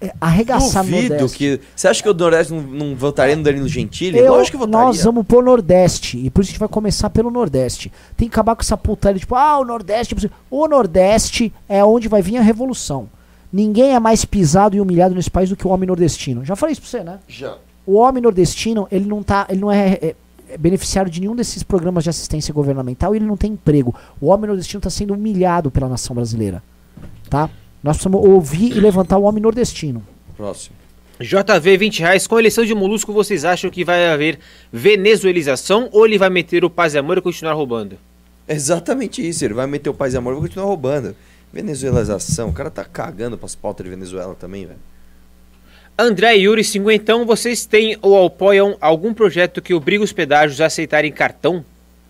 é, 0.00 0.12
arregaçar 0.20 0.84
no 0.84 0.90
Duvido 0.90 1.09
Nordeste. 1.14 1.38
que. 1.38 1.60
Você 1.74 1.88
acha 1.88 2.02
que 2.02 2.09
o 2.09 2.14
Nordeste 2.14 2.52
não, 2.52 2.60
não 2.60 2.94
votaria 2.94 3.34
no 3.34 3.42
Danilo 3.42 3.66
Gentili? 3.66 4.18
Eu, 4.18 4.32
Lógico 4.34 4.59
que 4.59 4.64
votaria. 4.66 4.86
nós 4.86 5.02
vamos 5.05 5.26
pro 5.26 5.40
Nordeste. 5.42 6.18
E 6.18 6.28
por 6.28 6.42
isso 6.42 6.50
a 6.50 6.52
gente 6.52 6.60
vai 6.60 6.68
começar 6.68 7.09
pelo 7.10 7.30
Nordeste. 7.30 7.90
Tem 8.16 8.28
que 8.28 8.34
acabar 8.34 8.55
com 8.55 8.60
essa 8.62 8.76
putaria, 8.76 9.18
tipo, 9.18 9.34
ah, 9.34 9.59
o 9.59 9.64
Nordeste. 9.64 10.14
O 10.50 10.68
Nordeste 10.68 11.52
é 11.68 11.82
onde 11.84 12.09
vai 12.09 12.20
vir 12.20 12.36
a 12.36 12.42
revolução. 12.42 13.09
Ninguém 13.50 13.94
é 13.94 13.98
mais 13.98 14.26
pisado 14.26 14.76
e 14.76 14.80
humilhado 14.82 15.14
nesse 15.14 15.30
país 15.30 15.48
do 15.48 15.56
que 15.56 15.66
o 15.66 15.70
homem 15.70 15.86
nordestino. 15.86 16.44
Já 16.44 16.55
falei 16.55 16.74
isso 16.74 16.82
pra 16.82 16.90
você, 16.90 17.02
né? 17.02 17.18
Já. 17.26 17.56
O 17.86 17.94
homem 17.94 18.22
nordestino, 18.22 18.86
ele 18.92 19.06
não 19.06 19.22
tá. 19.22 19.46
Ele 19.48 19.60
não 19.60 19.72
é- 19.72 19.98
é 20.02 20.14
beneficiário 20.56 21.10
de 21.10 21.20
nenhum 21.20 21.36
desses 21.36 21.62
programas 21.62 22.04
de 22.04 22.10
assistência 22.10 22.54
governamental 22.54 23.14
e 23.14 23.18
ele 23.18 23.26
não 23.26 23.36
tem 23.36 23.52
emprego. 23.52 23.94
O 24.20 24.26
homem 24.26 24.46
nordestino 24.46 24.78
está 24.78 24.90
sendo 24.90 25.14
humilhado 25.14 25.70
pela 25.70 25.88
nação 25.88 26.14
brasileira. 26.14 26.62
Tá? 27.28 27.50
Nós 27.82 27.96
precisamos 27.96 28.26
ouvir 28.26 28.76
e 28.76 28.80
levantar 28.80 29.18
o 29.18 29.22
homem 29.22 29.42
nordestino. 29.42 30.02
Próximo. 30.36 30.76
JV, 31.20 31.76
20 31.76 32.00
reais. 32.00 32.26
Com 32.26 32.36
a 32.36 32.38
eleição 32.38 32.64
de 32.64 32.74
Molusco, 32.74 33.12
vocês 33.12 33.44
acham 33.44 33.70
que 33.70 33.84
vai 33.84 34.08
haver 34.08 34.38
venezuelização 34.72 35.88
ou 35.92 36.06
ele 36.06 36.16
vai 36.16 36.30
meter 36.30 36.64
o 36.64 36.70
paz 36.70 36.94
e 36.94 36.98
amor 36.98 37.18
e 37.18 37.20
continuar 37.20 37.54
roubando? 37.54 37.98
Exatamente 38.48 39.26
isso. 39.26 39.44
Ele 39.44 39.54
vai 39.54 39.66
meter 39.66 39.90
o 39.90 39.94
paz 39.94 40.14
e 40.14 40.16
amor 40.16 40.32
e 40.32 40.34
vai 40.36 40.42
continuar 40.42 40.66
roubando. 40.66 41.14
Venezuelização. 41.52 42.50
O 42.50 42.52
cara 42.52 42.70
tá 42.70 42.84
cagando 42.84 43.36
pras 43.36 43.54
pautas 43.54 43.84
de 43.84 43.90
Venezuela 43.90 44.34
também, 44.34 44.64
velho. 44.66 44.78
André 45.98 46.36
e 46.36 46.42
Yuri, 46.42 46.62
50. 46.62 47.24
Vocês 47.24 47.66
têm 47.66 47.98
ou 48.00 48.24
apoiam 48.24 48.76
algum 48.80 49.12
projeto 49.12 49.60
que 49.60 49.74
obriga 49.74 50.04
os 50.04 50.12
pedágios 50.12 50.60
a 50.60 50.66
aceitarem 50.66 51.10
cartão? 51.10 51.64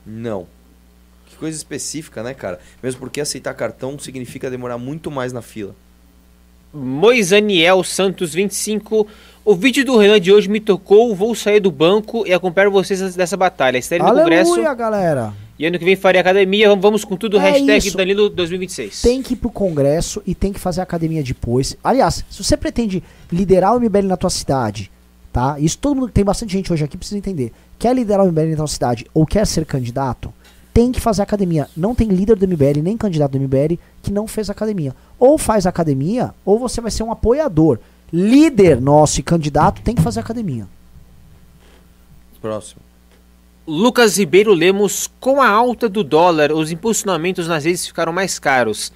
Não. 0.05 0.47
Que 1.27 1.37
coisa 1.37 1.57
específica, 1.57 2.23
né, 2.23 2.35
cara? 2.35 2.61
Mesmo 2.83 3.01
porque 3.01 3.19
aceitar 3.19 3.55
cartão 3.55 3.99
significa 3.99 4.51
demorar 4.51 4.77
muito 4.77 5.11
mais 5.11 5.33
na 5.33 5.41
fila. 5.41 5.75
Moisaniel 6.71 7.83
Santos 7.83 8.35
25. 8.35 9.07
O 9.43 9.55
vídeo 9.55 9.87
do 9.87 9.97
Renan 9.97 10.21
de 10.21 10.31
hoje 10.31 10.51
me 10.51 10.61
tocou. 10.61 11.17
Vou 11.17 11.35
sair 11.35 11.61
do 11.61 11.71
banco 11.71 12.27
e 12.27 12.35
acompanhar 12.35 12.69
vocês 12.69 13.17
dessa 13.17 13.39
batalha. 13.39 13.79
Estarei 13.79 14.07
no 14.07 14.15
Congresso 14.15 14.53
Aleluia, 14.53 14.75
galera! 14.75 15.48
E 15.59 15.67
ano 15.67 15.79
que 15.79 15.85
vem 15.85 15.97
farei 15.97 16.21
academia. 16.21 16.75
Vamos, 16.77 17.05
com 17.05 17.17
tudo. 17.17 17.39
É 17.39 17.51
hashtag 17.51 17.89
isso. 17.89 17.97
Danilo 17.97 18.29
2026. 18.29 19.03
Tem 19.03 19.21
que 19.23 19.33
ir 19.33 19.37
pro 19.37 19.51
Congresso 19.51 20.23
e 20.25 20.35
tem 20.35 20.53
que 20.53 20.61
fazer 20.61 20.81
academia 20.81 21.23
depois. 21.23 21.77
Aliás, 21.83 22.25
se 22.31 22.45
você 22.45 22.57
pretende 22.57 23.03
liderar 23.33 23.77
o 23.77 23.81
MBL 23.81 24.07
na 24.07 24.17
tua 24.17 24.31
cidade, 24.31 24.91
tá? 25.33 25.59
Isso 25.59 25.77
todo 25.79 25.97
mundo 25.97 26.13
tem 26.13 26.25
bastante 26.25 26.53
gente 26.53 26.73
hoje 26.73 26.85
aqui 26.85 26.97
precisa 26.97 27.19
entender. 27.19 27.53
Quer 27.79 27.95
liderar 27.95 28.25
o 28.25 28.31
MBL 28.31 28.51
na 28.51 28.57
tua 28.57 28.69
cidade 28.69 29.07
ou 29.13 29.27
quer 29.27 29.47
ser 29.47 29.67
candidato, 29.67 30.33
tem 30.73 30.93
que 30.93 31.01
fazer 31.01 31.23
academia. 31.23 31.69
Não 31.77 31.93
tem 31.93 32.07
líder 32.07 32.37
do 32.37 32.47
MBL 32.47 32.81
nem 32.81 32.97
candidato 32.97 33.33
do 33.33 33.41
MBL 33.41 33.75
que 34.01 34.13
não 34.13 34.29
fez 34.29 34.49
academia. 34.49 34.95
Ou 35.19 35.37
faz 35.37 35.67
academia, 35.67 36.33
ou 36.45 36.57
você 36.57 36.81
vai 36.81 36.93
ser 36.93 37.03
um 37.03 37.11
apoiador. 37.11 37.81
Líder 38.13 38.81
nosso 38.81 39.19
e 39.19 39.25
candidato 39.25 39.83
tem 39.83 39.97
que 39.97 40.03
fazer 40.03 40.21
academia. 40.21 40.69
Próximo. 42.41 42.88
Lucas 43.69 44.17
Ribeiro 44.17 44.55
Lemos, 44.55 45.11
com 45.21 45.43
a 45.43 45.49
alta 45.51 45.91
do 45.91 46.03
dólar, 46.03 46.53
os 46.53 46.73
impulsionamentos 46.73 47.47
nas 47.47 47.67
redes 47.67 47.87
ficaram 47.87 48.11
mais 48.11 48.39
caros. 48.39 48.91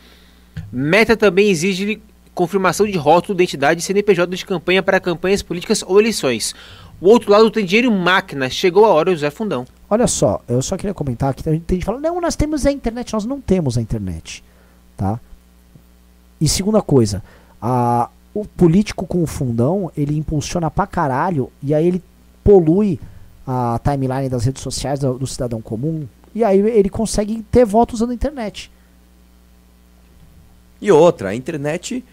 Meta 0.72 1.14
também 1.14 1.50
exige 1.50 2.00
confirmação 2.34 2.86
de 2.86 2.96
rótulo, 2.96 3.36
identidade 3.36 3.80
e 3.80 3.82
CNPJ 3.82 4.34
de 4.34 4.46
campanha 4.46 4.82
para 4.82 4.98
campanhas 4.98 5.42
políticas 5.42 5.84
ou 5.86 6.00
eleições. 6.00 6.54
O 7.02 7.10
outro 7.10 7.30
lado 7.30 7.50
tem 7.50 7.66
dinheiro 7.66 7.92
máquina. 7.92 8.48
Chegou 8.48 8.86
a 8.86 8.88
hora 8.88 9.10
de 9.10 9.16
usar 9.16 9.30
fundão. 9.30 9.66
Olha 9.90 10.06
só, 10.06 10.40
eu 10.48 10.62
só 10.62 10.74
queria 10.78 10.94
comentar 10.94 11.34
que 11.34 11.42
tem 11.42 11.52
gente 11.52 11.66
que 11.66 11.84
fala, 11.84 12.00
não, 12.00 12.18
nós 12.18 12.34
temos 12.34 12.64
a 12.64 12.72
internet, 12.72 13.12
nós 13.12 13.26
não 13.26 13.42
temos 13.42 13.76
a 13.76 13.82
internet, 13.82 14.42
tá? 14.96 15.20
E 16.40 16.48
segunda 16.48 16.80
coisa, 16.80 17.22
a, 17.60 18.08
o 18.32 18.46
político 18.46 19.06
com 19.06 19.22
o 19.22 19.26
fundão, 19.26 19.92
ele 19.94 20.16
impulsiona 20.16 20.70
pra 20.70 20.86
caralho, 20.86 21.52
e 21.62 21.74
aí 21.74 21.86
ele 21.86 22.02
polui 22.42 22.98
a 23.46 23.80
timeline 23.82 24.28
das 24.28 24.44
redes 24.44 24.62
sociais 24.62 25.00
do, 25.00 25.18
do 25.18 25.26
cidadão 25.26 25.60
comum, 25.60 26.06
e 26.34 26.42
aí 26.44 26.58
ele 26.58 26.88
consegue 26.88 27.42
ter 27.50 27.64
voto 27.64 27.94
usando 27.94 28.10
a 28.10 28.14
internet. 28.14 28.70
E 30.80 30.90
outra, 30.90 31.28
a 31.28 31.34
internet, 31.34 32.04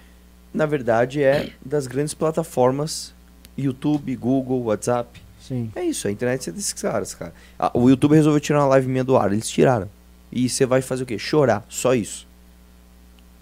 na 0.54 0.66
verdade, 0.66 1.24
é 1.24 1.52
das 1.66 1.88
grandes 1.88 2.14
plataformas 2.14 3.14
YouTube, 3.58 4.16
Google, 4.16 4.64
WhatsApp. 4.64 5.22
Sim. 5.42 5.72
É 5.76 5.84
isso, 5.84 6.08
a 6.08 6.12
internet 6.12 6.50
é 6.50 6.54
desses 6.54 6.74
caras, 6.74 7.14
cara. 7.14 7.34
Ah, 7.58 7.72
o 7.74 7.90
YouTube 7.90 8.16
resolveu 8.16 8.40
tirar 8.40 8.60
uma 8.60 8.68
live 8.68 8.88
minha 8.88 9.04
do 9.04 9.18
ar, 9.18 9.32
eles 9.32 9.50
tiraram. 9.50 9.90
E 10.32 10.48
você 10.48 10.66
vai 10.66 10.82
fazer 10.82 11.04
o 11.04 11.06
quê? 11.06 11.18
Chorar, 11.18 11.66
só 11.68 11.94
isso. 11.96 12.28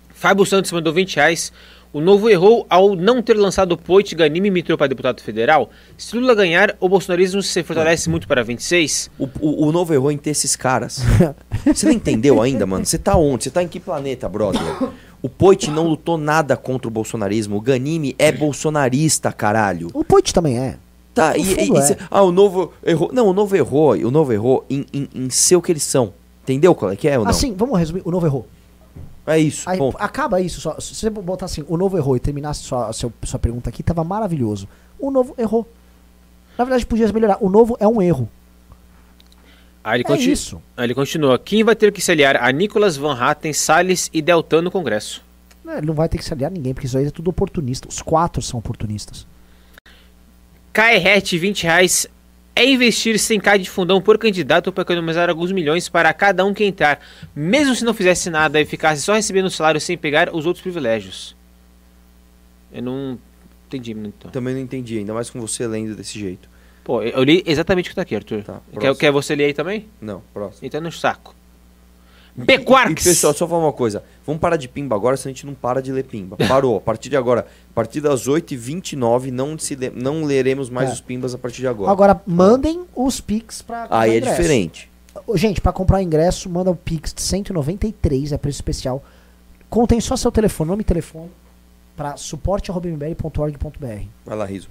Fábio 0.09 0.45
Santos 0.45 0.71
mandou 0.71 0.93
20 0.93 1.15
reais. 1.17 1.51
O 1.93 2.01
novo 2.01 2.29
errou 2.29 2.65
ao 2.69 2.95
não 2.95 3.21
ter 3.21 3.33
lançado 3.35 3.71
o 3.71 3.77
Poit 3.77 4.13
Ganime 4.13 4.51
Mitrô 4.51 4.77
para 4.77 4.87
deputado 4.87 5.21
federal. 5.21 5.69
Se 5.97 6.15
Lula 6.17 6.35
ganhar, 6.35 6.75
o 6.79 6.87
bolsonarismo 6.89 7.41
se 7.41 7.63
fortalece 7.63 8.09
muito 8.09 8.27
para 8.27 8.43
26. 8.43 9.09
O, 9.17 9.27
o, 9.39 9.67
o 9.67 9.71
novo 9.71 9.93
errou 9.93 10.11
em 10.11 10.17
ter 10.17 10.31
esses 10.31 10.55
caras. 10.55 11.01
Você 11.65 11.85
não 11.85 11.93
entendeu 11.93 12.41
ainda, 12.41 12.65
mano? 12.65 12.85
Você 12.85 12.97
tá 12.97 13.15
onde? 13.17 13.45
Você 13.45 13.49
tá 13.49 13.63
em 13.63 13.67
que 13.67 13.79
planeta, 13.79 14.27
brother? 14.29 14.61
O 15.21 15.29
Poit 15.29 15.71
não 15.71 15.87
lutou 15.87 16.17
nada 16.17 16.55
contra 16.55 16.87
o 16.87 16.91
bolsonarismo. 16.91 17.55
O 17.57 17.61
Ganime 17.61 18.15
é 18.19 18.31
bolsonarista, 18.31 19.31
caralho. 19.31 19.89
O 19.93 20.03
Poit 20.03 20.33
também 20.33 20.57
é. 20.59 20.75
Tá, 21.15 21.31
No 21.31 21.37
e, 21.37 21.53
e- 21.53 21.71
e 21.73 21.77
é. 21.77 21.81
cê- 21.81 21.97
ah, 22.11 22.21
o 22.21 22.31
novo 22.31 22.71
errou. 22.85 23.09
Não, 23.11 23.27
o 23.27 23.33
novo 23.33 23.55
errou, 23.55 23.93
o 23.93 24.11
novo 24.11 24.31
errou 24.31 24.63
em, 24.69 24.85
em, 24.93 25.09
em 25.15 25.29
ser 25.31 25.55
o 25.55 25.61
que 25.61 25.71
eles 25.71 25.81
são. 25.83 26.13
Entendeu 26.43 26.75
qual 26.75 26.91
é 26.91 26.95
que 26.95 27.07
é 27.07 27.17
ou 27.17 27.23
não? 27.23 27.31
Assim, 27.31 27.55
vamos 27.57 27.79
resumir. 27.79 28.01
O 28.05 28.11
novo 28.11 28.25
errou. 28.27 28.45
É 29.27 29.37
isso, 29.39 29.69
Aí, 29.69 29.77
ponto. 29.77 29.97
acaba 29.99 30.41
isso. 30.41 30.59
Só, 30.61 30.79
se 30.79 30.95
você 30.95 31.09
botar 31.09 31.45
assim, 31.45 31.63
o 31.67 31.77
novo 31.77 31.97
errou 31.97 32.15
e 32.15 32.19
terminasse 32.19 32.63
sua, 32.63 32.91
seu- 32.93 33.13
sua 33.23 33.37
pergunta 33.39 33.69
aqui, 33.69 33.83
tava 33.83 34.03
maravilhoso. 34.03 34.67
O 34.97 35.11
novo 35.11 35.35
errou. 35.37 35.67
Na 36.57 36.63
verdade, 36.63 36.85
podia 36.85 37.11
melhorar. 37.11 37.37
O 37.39 37.49
novo 37.49 37.77
é 37.79 37.87
um 37.87 38.01
erro. 38.01 38.27
Aí 39.83 39.97
ele, 39.97 40.03
É 40.03 40.07
conti- 40.07 40.31
isso. 40.31 40.61
Aí 40.75 40.85
ele 40.85 40.95
continua. 40.95 41.37
Quem 41.37 41.63
vai 41.63 41.75
ter 41.75 41.91
que 41.91 42.01
se 42.01 42.11
aliar 42.11 42.35
a 42.43 42.51
Nicolas 42.51 42.97
Van 42.97 43.13
Hatten, 43.17 43.53
Salles 43.53 44.09
e 44.11 44.21
Deltan 44.21 44.61
no 44.63 44.71
Congresso? 44.71 45.23
É, 45.67 45.77
Ele 45.77 45.87
não 45.87 45.93
vai 45.93 46.07
ter 46.09 46.17
que 46.17 46.23
se 46.25 46.33
aliar 46.33 46.49
a 46.49 46.53
ninguém, 46.53 46.73
porque 46.73 46.87
isso 46.87 46.97
aí 46.97 47.05
é 47.05 47.11
tudo 47.11 47.29
oportunista. 47.29 47.87
Os 47.87 48.01
quatro 48.01 48.41
são 48.41 48.57
oportunistas. 48.59 49.27
Caerret, 50.73 51.37
20 51.37 51.63
reais. 51.63 52.07
É 52.57 52.65
investir 52.65 53.13
100k 53.13 53.59
de 53.59 53.69
fundão 53.69 54.01
por 54.01 54.17
candidato 54.17 54.71
para 54.71 54.81
economizar 54.81 55.29
alguns 55.29 55.51
milhões 55.51 55.87
para 55.87 56.11
cada 56.11 56.43
um 56.43 56.55
que 56.55 56.63
entrar, 56.63 56.99
mesmo 57.35 57.75
se 57.75 57.85
não 57.85 57.93
fizesse 57.93 58.31
nada 58.31 58.59
e 58.59 58.65
ficasse 58.65 59.03
só 59.03 59.13
recebendo 59.13 59.45
o 59.45 59.51
salário 59.51 59.79
sem 59.79 59.95
pegar 59.95 60.33
os 60.33 60.47
outros 60.47 60.63
privilégios. 60.63 61.35
Eu 62.73 62.81
não 62.81 63.19
entendi 63.67 63.93
muito. 63.93 64.29
Também 64.29 64.55
não 64.55 64.61
entendi, 64.61 64.97
ainda 64.97 65.13
mais 65.13 65.29
com 65.29 65.39
você 65.39 65.67
lendo 65.67 65.95
desse 65.95 66.17
jeito. 66.17 66.49
Pô, 66.83 67.03
eu 67.03 67.23
li 67.23 67.43
exatamente 67.45 67.85
o 67.85 67.89
que 67.89 67.95
tá 67.95 68.01
aqui, 68.01 68.15
Arthur. 68.15 68.43
Tá, 68.43 68.59
quer, 68.79 68.95
quer 68.95 69.11
você 69.11 69.35
ler 69.35 69.45
aí 69.45 69.53
também? 69.53 69.87
Não, 70.01 70.23
próximo. 70.33 70.65
Então 70.65 70.81
no 70.81 70.91
saco. 70.91 71.35
E 72.37 72.41
Bequarks! 72.45 73.03
pessoal, 73.03 73.33
só 73.33 73.47
falar 73.47 73.63
uma 73.65 73.73
coisa. 73.73 74.03
Vamos 74.25 74.39
parar 74.39 74.57
de 74.57 74.67
pimba 74.67 74.95
agora, 74.95 75.17
senão 75.17 75.31
a 75.31 75.33
gente 75.33 75.45
não 75.45 75.53
para 75.55 75.81
de 75.81 75.91
ler 75.91 76.03
pimba. 76.03 76.37
Parou. 76.47 76.77
A 76.77 76.81
partir 76.81 77.09
de 77.09 77.17
agora, 77.17 77.47
a 77.71 77.73
partir 77.73 77.99
das 77.99 78.27
8h29, 78.27 79.31
não, 79.31 79.57
se 79.57 79.73
le- 79.75 79.89
não 79.95 80.23
leremos 80.23 80.69
mais 80.69 80.89
É. 80.89 80.93
os 80.93 81.01
pimbas 81.01 81.33
a 81.33 81.37
partir 81.37 81.61
de 81.61 81.67
agora. 81.67 81.91
Agora, 81.91 82.21
mandem 82.27 82.85
os 82.95 83.19
Pix 83.19 83.61
pra 83.63 83.83
comprar 83.83 83.99
Aí 83.99 84.11
é 84.11 84.17
ingresso. 84.17 84.35
diferente. 84.41 84.89
Gente, 85.33 85.59
pra 85.59 85.73
comprar 85.73 86.03
ingresso, 86.03 86.47
manda 86.47 86.69
o 86.69 86.75
Pix 86.75 87.11
de 87.13 87.21
193, 87.23 88.31
é 88.31 88.37
preço 88.37 88.57
especial. 88.57 89.03
Contém 89.67 89.99
só 89.99 90.15
seu 90.15 90.31
telefone, 90.31 90.69
nome 90.69 90.81
e 90.81 90.85
telefone, 90.85 91.29
pra 91.95 92.15
suporte.mbl.org.br. 92.17 94.05
Vai 94.25 94.37
lá, 94.37 94.45
Riso. 94.45 94.69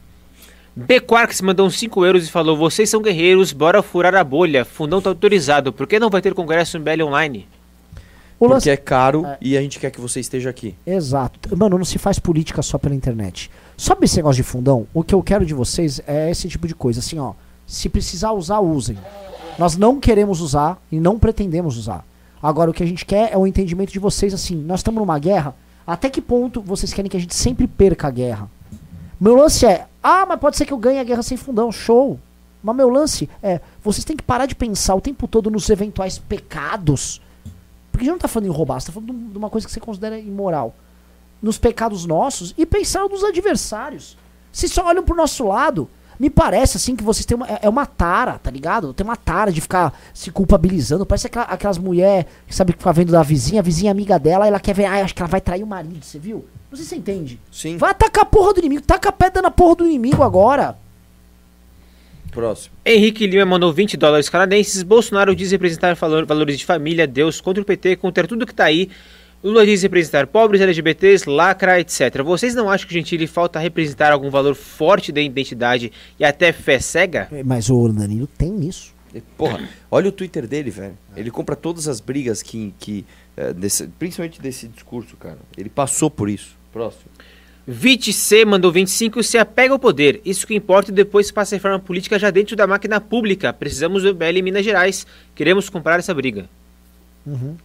Bequarks 0.75 1.41
mandou 1.41 1.67
uns 1.67 1.79
5 1.79 2.05
euros 2.05 2.29
e 2.29 2.31
falou: 2.31 2.57
Vocês 2.57 2.89
são 2.91 3.01
guerreiros, 3.01 3.53
bora 3.53 3.83
furar 3.83 4.15
a 4.15 4.23
bolha. 4.23 4.65
Fundão 4.65 5.01
tá 5.01 5.09
autorizado. 5.11 5.73
Por 5.73 5.87
que 5.87 5.99
não 5.99 6.11
vai 6.11 6.21
ter 6.21 6.35
congresso 6.35 6.77
em 6.77 6.81
BL 6.81 7.03
online? 7.05 7.49
O 8.39 8.49
Porque 8.49 8.69
é 8.69 8.77
caro 8.77 9.25
É. 9.25 9.39
e 9.41 9.57
a 9.57 9.63
gente 9.63 9.79
quer 9.81 9.91
que 9.91 10.01
você 10.01 10.21
esteja 10.21 10.51
aqui. 10.51 10.75
Exato. 10.87 11.57
Mano, 11.57 11.79
não 11.79 11.85
se 11.85 11.97
faz 11.99 12.19
política 12.19 12.61
só 12.61 12.77
pela 12.77 12.95
internet. 12.95 13.51
Sabe 13.79 14.05
esse 14.05 14.17
negócio 14.17 14.43
de 14.43 14.49
fundão? 14.49 14.87
O 14.93 15.03
que 15.03 15.15
eu 15.15 15.23
quero 15.23 15.47
de 15.47 15.55
vocês 15.55 16.01
é 16.07 16.31
esse 16.31 16.47
tipo 16.49 16.67
de 16.69 16.75
coisa. 16.75 17.01
Assim, 17.01 17.19
ó. 17.19 17.33
Se 17.67 17.89
precisar 17.89 18.33
usar, 18.33 18.61
usem. 18.61 18.99
Nós 19.59 19.77
não 19.77 19.99
queremos 19.99 20.41
usar 20.43 20.79
e 20.93 21.01
não 21.01 21.19
pretendemos 21.19 21.79
usar. 21.79 22.05
Agora, 22.43 22.71
o 22.71 22.75
que 22.75 22.83
a 22.83 22.87
gente 22.87 23.07
quer 23.07 23.33
é 23.33 23.39
o 23.39 23.47
entendimento 23.47 23.91
de 23.93 23.99
vocês, 23.99 24.35
assim. 24.35 24.55
Nós 24.57 24.81
estamos 24.81 25.01
numa 25.01 25.19
guerra. 25.19 25.55
Até 25.87 26.11
que 26.11 26.21
ponto 26.21 26.61
vocês 26.61 26.93
querem 26.93 27.11
que 27.11 27.17
a 27.17 27.21
gente 27.21 27.35
sempre 27.35 27.67
perca 27.67 28.09
a 28.09 28.11
guerra? 28.11 28.51
Meu 29.19 29.35
lance 29.35 29.65
é, 29.65 29.87
ah, 30.03 30.27
mas 30.27 30.39
pode 30.39 30.57
ser 30.59 30.67
que 30.67 30.73
eu 30.75 30.79
ganhe 30.79 30.99
a 30.99 31.05
guerra 31.05 31.23
sem 31.23 31.39
fundão, 31.39 31.73
show. 31.73 32.19
Mas 32.63 32.77
meu 32.77 32.91
lance 32.91 33.31
é, 33.43 33.61
vocês 33.83 34.05
têm 34.05 34.17
que 34.17 34.23
parar 34.23 34.45
de 34.45 34.55
pensar 34.55 34.95
o 34.95 35.01
tempo 35.01 35.27
todo 35.27 35.51
nos 35.51 35.71
eventuais 35.71 36.19
pecados. 36.19 37.23
Porque 37.97 38.05
a 38.05 38.07
gente 38.07 38.13
não 38.13 38.19
tá 38.19 38.29
falando 38.29 38.49
em 38.49 38.53
roubar, 38.53 38.81
você 38.81 38.87
tá 38.89 38.93
falando 38.93 39.13
de 39.13 39.37
um- 39.37 39.39
uma 39.39 39.49
coisa 39.51 39.67
que 39.67 39.73
você 39.73 39.81
considera 39.81 40.19
imoral. 40.19 40.75
Nos 41.41 41.59
pecados 41.59 42.05
nossos 42.07 42.55
e 42.57 42.65
pensar 42.67 43.09
nos 43.09 43.23
adversários. 43.25 44.17
Vocês 44.53 44.73
só 44.73 44.87
olham 44.87 45.03
pro 45.03 45.17
nosso 45.17 45.47
lado. 45.47 45.89
Me 46.19 46.31
parece 46.31 46.79
assim 46.79 46.97
que 46.97 47.05
vocês 47.05 47.27
têm 47.27 47.37
uma. 47.37 47.47
É 47.47 47.59
é 47.63 47.69
uma 47.69 47.85
tara, 47.85 48.39
tá 48.39 48.51
ligado? 48.51 48.95
Tem 48.95 49.05
uma 49.05 49.17
tara 49.17 49.53
de 49.53 49.61
ficar 49.61 49.93
se 50.15 50.31
culpabilizando. 50.31 51.05
Parece 51.05 51.27
aquela- 51.27 51.45
aquelas 51.45 51.77
mulheres 51.77 52.25
que 52.47 52.55
sabe 52.55 52.73
que 52.73 52.79
fica 52.79 52.93
vendo 52.93 53.13
da 53.13 53.23
vizinha, 53.23 53.61
a 53.61 53.63
vizinha 53.63 53.91
amiga 53.91 54.19
dela, 54.19 54.47
ela 54.47 54.59
quer 54.59 54.75
ver, 54.75 54.87
ah, 54.87 55.05
acho 55.05 55.15
que 55.15 55.21
ela 55.21 55.29
vai 55.29 55.43
trair 55.43 55.63
o 55.63 55.67
marido, 55.67 56.03
você 56.03 56.19
viu? 56.19 56.47
Não 56.71 56.77
sei 56.77 56.85
se 56.85 56.89
você 56.91 56.97
entende. 56.97 57.39
Sim. 57.53 57.77
Vai 57.77 57.91
atacar 57.91 58.23
a 58.23 58.27
porra 58.27 58.55
do 58.55 58.61
inimigo. 58.61 58.81
Taca 58.83 59.11
a 59.11 59.13
pedra 59.13 59.43
na 59.43 59.51
porra 59.51 59.77
do 59.77 59.87
inimigo 59.87 60.23
agora. 60.23 60.79
Próximo. 62.37 62.75
Henrique 62.85 63.27
Lima 63.27 63.47
mandou 63.47 63.73
20 63.73 63.97
dólares 63.97 64.29
canadenses. 64.29 64.83
Bolsonaro 64.83 65.35
diz 65.35 65.51
representar 65.53 65.95
valor- 65.95 66.27
valores 66.27 66.59
de 66.59 66.67
família, 66.67 67.07
Deus, 67.07 67.41
contra 67.41 67.63
o 67.63 67.65
PT, 67.67 67.97
contra 67.97 68.29
tudo 68.29 68.47
que 68.47 68.55
tá 68.55 68.65
aí. 68.67 68.91
Lula 69.43 69.65
diz 69.65 69.83
representar 69.83 70.27
pobres, 70.27 70.61
LGBTs, 70.61 71.29
lacra, 71.29 71.81
etc. 71.81 72.23
Vocês 72.23 72.55
não 72.55 72.69
acham 72.71 72.87
que 72.87 72.93
o 72.95 72.99
Gentili 72.99 73.27
falta 73.27 73.59
representar 73.59 74.13
algum 74.13 74.29
valor 74.29 74.55
forte 74.55 75.11
da 75.13 75.21
identidade 75.21 75.91
e 76.19 76.25
até 76.25 76.53
fé 76.53 76.79
cega? 76.79 77.27
É, 77.33 77.43
Mas 77.43 77.71
o 77.71 77.89
Danilo 77.89 78.27
tem 78.27 78.67
isso. 78.69 78.95
Porra, 79.39 79.67
olha 79.91 80.11
o 80.11 80.13
Twitter 80.13 80.47
dele, 80.47 80.71
velho. 80.71 80.99
Ele 81.17 81.31
compra 81.31 81.57
todas 81.57 81.89
as 81.89 82.01
brigas 82.01 82.43
que. 82.43 82.75
que 82.79 83.07
eh, 83.35 83.55
desse- 83.55 83.87
principalmente 83.99 84.43
desse 84.43 84.69
discurso, 84.69 85.17
cara. 85.17 85.39
Ele 85.57 85.71
passou 85.71 86.11
por 86.11 86.29
isso. 86.29 86.55
Próximo. 86.71 87.05
Vit 87.67 88.13
C 88.13 88.45
mandou 88.45 88.71
25 88.71 89.23
se 89.25 89.37
apega 89.37 89.73
ao 89.73 89.79
poder. 89.79 90.21
Isso 90.25 90.47
que 90.47 90.55
importa 90.55 90.91
e 90.91 90.95
depois 90.95 91.33
passa 91.33 91.55
a 91.55 91.57
reforma 91.57 91.81
política 91.81 92.19
já 92.19 92.31
dentro 92.31 92.55
da 92.55 92.67
máquina 92.67 93.01
pública. 93.01 93.53
Precisamos 93.53 94.05
do 94.05 94.15
MBL 94.15 94.39
em 94.39 94.43
Minas 94.43 94.65
Gerais. 94.65 95.05
Queremos 95.35 95.69
comprar 95.69 95.99
essa 95.99 96.15
briga. 96.15 96.49
Uhum. 97.27 97.57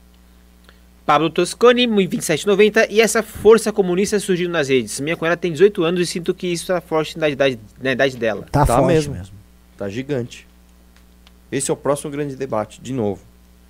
Pablo 1.06 1.30
Toscani, 1.30 1.86
27,90. 1.88 2.88
E 2.90 3.00
essa 3.00 3.22
força 3.22 3.72
comunista 3.72 4.20
surgindo 4.20 4.52
nas 4.52 4.70
redes. 4.70 5.00
Minha 5.00 5.16
cunhada 5.16 5.38
tem 5.38 5.52
18 5.52 5.84
anos 5.84 6.02
e 6.02 6.06
sinto 6.08 6.34
que 6.34 6.48
isso 6.48 6.64
está 6.64 6.82
forte 6.82 7.20
na 7.20 7.30
idade, 7.30 7.60
na 7.80 7.92
idade 7.92 8.18
dela. 8.18 8.48
Tá, 8.52 8.66
Tá 8.66 8.78
forte 8.78 8.88
mesmo. 8.88 9.14
mesmo. 9.14 9.36
Tá 9.78 9.88
gigante. 9.88 10.48
Esse 11.52 11.70
é 11.70 11.74
o 11.74 11.78
próximo 11.78 12.10
grande 12.10 12.36
debate, 12.36 12.82
de 12.82 12.94
novo. 12.94 13.22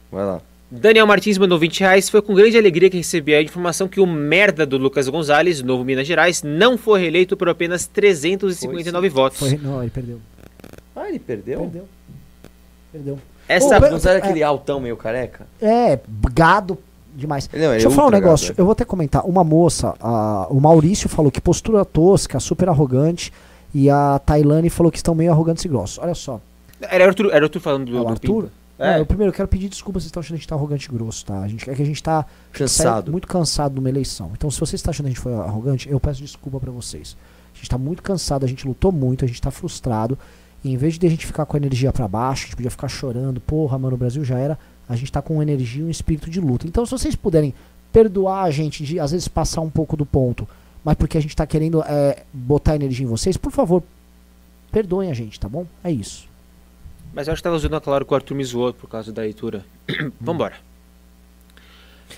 Vai 0.10 0.24
lá. 0.26 0.42
Daniel 0.72 1.06
Martins 1.06 1.38
mandou 1.38 1.60
20 1.60 1.82
reais. 1.82 2.10
Foi 2.10 2.22
com 2.22 2.34
grande 2.34 2.58
alegria 2.58 2.90
que 2.90 2.98
recebi 2.98 3.36
a 3.36 3.42
informação 3.42 3.88
que 3.90 4.00
o 4.00 4.08
merda 4.08 4.66
do 4.66 4.78
Lucas 4.78 5.10
Gonzalez, 5.10 5.62
novo 5.62 5.84
Minas 5.84 6.08
Gerais, 6.08 6.42
não 6.42 6.78
foi 6.78 7.02
reeleito 7.02 7.36
por 7.36 7.50
apenas 7.50 7.86
359 7.88 9.10
votos. 9.10 9.40
Foi, 9.40 9.58
não, 9.58 9.82
ele 9.82 9.92
perdeu. 9.92 10.20
Ah, 10.96 11.10
ele 11.10 11.20
perdeu? 11.20 11.60
Perdeu. 11.60 11.86
Perdeu. 12.92 13.20
Essa 13.50 13.78
Ô, 13.78 13.80
Não 13.82 13.98
era 13.98 14.14
É. 14.14 14.18
aquele 14.18 14.44
altão 14.44 14.80
meio 14.80 14.96
careca? 14.96 15.46
É, 15.62 16.00
gado 16.34 16.78
demais. 17.14 17.50
Não, 17.52 17.60
ele 17.60 17.72
Deixa 17.72 17.88
é 17.88 17.90
eu 17.90 17.92
falar 17.92 18.08
um 18.08 18.12
negócio. 18.12 18.48
gado, 18.50 18.60
é. 18.60 18.62
Eu 18.62 18.66
vou 18.66 18.72
até 18.72 18.86
comentar. 18.86 19.26
Uma 19.26 19.44
moça, 19.44 19.94
a- 20.00 20.48
o 20.50 20.60
Maurício 20.62 21.10
falou 21.10 21.30
que 21.30 21.42
postura 21.42 21.84
tosca, 21.84 22.40
super 22.40 22.70
arrogante. 22.70 23.34
E 23.74 23.90
a 23.90 24.20
Tailane 24.26 24.70
falou 24.70 24.92
que 24.92 24.98
estão 24.98 25.16
meio 25.16 25.32
arrogantes 25.32 25.64
e 25.66 25.68
grossos. 25.68 25.98
Olha 26.00 26.14
só. 26.16 26.40
Era 26.82 27.06
o 27.06 27.08
Arthur, 27.08 27.26
era 27.34 27.44
o 27.44 27.46
Arthur 27.46 27.60
falando 27.60 27.86
do, 27.92 27.98
É 27.98 28.02
o 28.02 28.04
do 28.04 28.10
Arthur? 28.10 28.34
Pimba. 28.44 28.52
É. 28.82 28.96
É. 28.96 29.00
eu 29.00 29.06
primeiro 29.06 29.32
quero 29.32 29.48
pedir 29.48 29.70
desculpa 29.70 30.00
se 30.00 30.06
vocês 30.06 30.10
estão 30.10 30.22
achando 30.22 30.30
que 30.30 30.36
a 30.36 30.40
gente 30.40 30.48
tá 30.48 30.56
arrogante 30.56 30.90
e 30.90 30.92
grosso, 30.92 31.26
tá? 31.26 31.40
A 31.42 31.48
gente, 31.48 31.70
é 31.70 31.76
que 31.76 31.82
a 31.82 31.86
gente 31.86 32.02
tá 32.02 32.26
Cansado. 32.52 33.12
muito 33.12 33.28
cansado 33.28 33.76
numa 33.76 33.90
eleição. 33.90 34.32
Então, 34.34 34.50
se 34.50 34.60
vocês 34.60 34.80
estão 34.80 34.90
achando 34.90 35.06
que 35.06 35.12
a 35.12 35.14
gente 35.14 35.22
foi 35.22 35.34
arrogante, 35.36 35.90
eu 35.90 36.00
peço 36.00 36.22
desculpa 36.22 36.60
pra 36.60 36.72
vocês. 36.72 37.16
A 37.54 37.58
gente 37.58 37.70
tá 37.70 37.78
muito 37.78 38.02
cansado, 38.02 38.44
a 38.44 38.48
gente 38.48 38.68
lutou 38.68 38.92
muito, 38.92 39.24
a 39.24 39.28
gente 39.28 39.42
tá 39.42 39.52
frustrado. 39.52 40.18
E 40.64 40.72
em 40.72 40.78
vez 40.78 40.98
de 40.98 41.06
a 41.06 41.10
gente 41.10 41.26
ficar 41.26 41.46
com 41.46 41.58
a 41.58 41.60
energia 41.60 41.92
pra 41.92 42.08
baixo, 42.08 42.44
a 42.44 42.46
gente 42.48 42.56
podia 42.56 42.72
ficar 42.72 42.88
chorando, 42.88 43.40
porra, 43.40 43.78
mano, 43.78 43.96
o 43.96 44.00
Brasil 44.00 44.24
já 44.24 44.38
era. 44.38 44.58
A 44.90 44.96
gente 44.96 45.12
tá 45.12 45.22
com 45.22 45.42
energia 45.42 45.84
e 45.84 45.86
um 45.86 45.90
espírito 45.90 46.30
de 46.30 46.40
luta. 46.40 46.68
Então, 46.68 46.86
se 46.86 46.92
vocês 46.92 47.16
puderem 47.16 47.54
perdoar 47.92 48.44
a 48.44 48.52
gente 48.52 48.84
de 48.84 49.00
às 49.00 49.12
vezes 49.12 49.28
passar 49.28 49.62
um 49.62 49.70
pouco 49.70 49.96
do 49.98 50.06
ponto, 50.06 50.48
mas 50.84 50.96
porque 50.96 51.18
a 51.18 51.22
gente 51.22 51.36
tá 51.36 51.46
querendo 51.46 51.84
é, 51.84 52.24
botar 52.34 52.76
energia 52.76 53.06
em 53.06 53.10
vocês, 53.10 53.38
por 53.38 53.52
favor, 53.52 53.84
perdoem 54.72 55.12
a 55.12 55.14
gente, 55.14 55.40
tá 55.40 55.48
bom? 55.48 55.66
É 55.84 55.92
isso. 55.92 56.31
Mas 57.14 57.28
eu 57.28 57.34
acho 57.34 57.42
que 57.42 57.44
tava 57.44 57.56
usando 57.56 57.76
aquela 57.76 57.96
hora 57.96 58.06
que 58.06 58.12
o 58.12 58.16
Arthur 58.16 58.36
me 58.36 58.44
zoou 58.44 58.74
por 58.74 58.90
causa 58.90 59.12
da 59.12 59.22
leitura. 59.22 59.66
Vambora. 60.20 60.56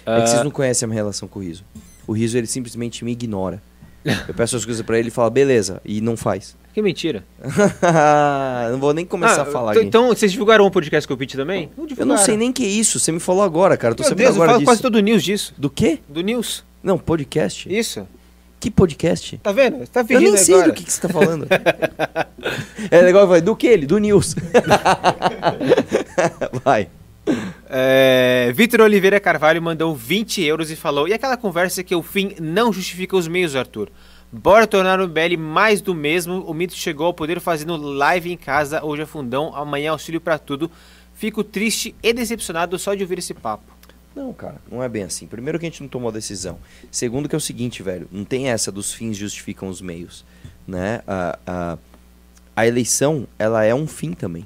É 0.05 0.15
que 0.17 0.21
Ah, 0.23 0.27
vocês 0.27 0.43
não 0.43 0.51
conhecem 0.51 0.85
a 0.85 0.87
minha 0.87 0.97
relação 1.01 1.27
com 1.27 1.39
o 1.39 1.43
Riso. 1.43 1.63
O 2.07 2.11
Riso, 2.13 2.37
ele 2.37 2.47
simplesmente 2.47 3.03
me 3.05 3.11
ignora. 3.11 3.61
Eu 4.27 4.33
peço 4.33 4.55
as 4.57 4.65
coisas 4.65 4.85
pra 4.85 4.99
ele 4.99 5.07
e 5.07 5.11
fala, 5.11 5.29
beleza, 5.29 5.81
e 5.85 6.01
não 6.01 6.17
faz. 6.17 6.55
Que 6.73 6.81
mentira. 6.81 7.23
não 8.71 8.79
vou 8.79 8.95
nem 8.95 9.05
começar 9.05 9.41
Ah, 9.41 9.43
a 9.43 9.45
falar. 9.45 9.77
Então, 9.77 10.07
vocês 10.07 10.31
divulgaram 10.31 10.65
um 10.65 10.71
podcast 10.71 11.07
com 11.07 11.13
o 11.13 11.17
Pete 11.17 11.37
também? 11.37 11.69
Eu 11.95 12.03
não 12.03 12.17
sei 12.17 12.35
nem 12.35 12.51
que 12.51 12.63
é 12.63 12.67
isso, 12.67 12.99
você 12.99 13.11
me 13.11 13.19
falou 13.19 13.43
agora, 13.43 13.77
cara. 13.77 13.91
Eu 13.91 13.95
tô 13.95 14.01
Meu 14.01 14.09
sabendo 14.09 14.25
Deus, 14.25 14.35
eu 14.35 14.41
agora 14.41 14.51
falo 14.53 14.59
disso. 14.59 14.71
quase 14.71 14.81
todo 14.81 14.99
news 14.99 15.23
disso. 15.23 15.53
Do 15.55 15.69
quê? 15.69 15.99
Do 16.09 16.21
news. 16.21 16.63
Não, 16.81 16.97
podcast. 16.97 17.71
Isso. 17.71 18.07
Que 18.63 18.71
podcast? 18.71 19.37
Tá 19.39 19.51
vendo? 19.51 19.85
Tá 19.89 20.05
Eu 20.09 20.21
nem 20.21 20.37
sei 20.37 20.55
agora. 20.55 20.71
do 20.71 20.73
que, 20.73 20.85
que 20.85 20.93
você 20.93 21.01
tá 21.01 21.09
falando. 21.09 21.45
é 22.89 23.01
legal, 23.01 23.27
vai. 23.27 23.41
Do 23.41 23.57
que 23.57 23.67
ele? 23.67 23.85
Do 23.85 23.97
News. 23.97 24.37
vai. 26.63 26.87
É, 27.69 28.53
Vitor 28.55 28.79
Oliveira 28.79 29.19
Carvalho 29.19 29.61
mandou 29.61 29.93
20 29.93 30.41
euros 30.43 30.71
e 30.71 30.77
falou: 30.77 31.09
E 31.09 31.13
aquela 31.13 31.35
conversa 31.35 31.83
que 31.83 31.93
o 31.93 32.01
fim 32.01 32.35
não 32.39 32.71
justifica 32.71 33.17
os 33.17 33.27
meios, 33.27 33.53
Arthur? 33.53 33.89
Bora 34.31 34.65
tornar 34.65 35.01
o 35.01 35.09
MBL 35.09 35.37
mais 35.37 35.81
do 35.81 35.93
mesmo. 35.93 36.45
O 36.45 36.53
mito 36.53 36.73
chegou 36.73 37.07
ao 37.07 37.13
poder 37.13 37.41
fazendo 37.41 37.75
live 37.75 38.31
em 38.31 38.37
casa. 38.37 38.81
Hoje 38.81 39.01
é 39.01 39.05
fundão, 39.05 39.53
amanhã 39.53 39.91
auxílio 39.91 40.21
pra 40.21 40.39
tudo. 40.39 40.71
Fico 41.13 41.43
triste 41.43 41.93
e 42.01 42.13
decepcionado 42.13 42.79
só 42.79 42.93
de 42.93 43.03
ouvir 43.03 43.19
esse 43.19 43.33
papo. 43.33 43.65
Não, 44.15 44.31
cara, 44.33 44.57
não 44.71 44.83
é 44.83 44.87
bem 44.89 45.03
assim. 45.03 45.25
Primeiro 45.25 45.57
que 45.59 45.65
a 45.65 45.69
gente 45.69 45.81
não 45.81 45.89
tomou 45.89 46.09
a 46.09 46.13
decisão. 46.13 46.57
Segundo 46.91 47.27
que 47.27 47.35
é 47.35 47.37
o 47.37 47.41
seguinte, 47.41 47.81
velho, 47.81 48.07
não 48.11 48.23
tem 48.23 48.49
essa 48.49 48.71
dos 48.71 48.93
fins 48.93 49.17
justificam 49.17 49.67
os 49.69 49.81
meios, 49.81 50.23
né? 50.67 51.01
A, 51.07 51.39
a, 51.47 51.77
a 52.55 52.67
eleição, 52.67 53.25
ela 53.39 53.63
é 53.63 53.73
um 53.73 53.87
fim 53.87 54.13
também. 54.13 54.45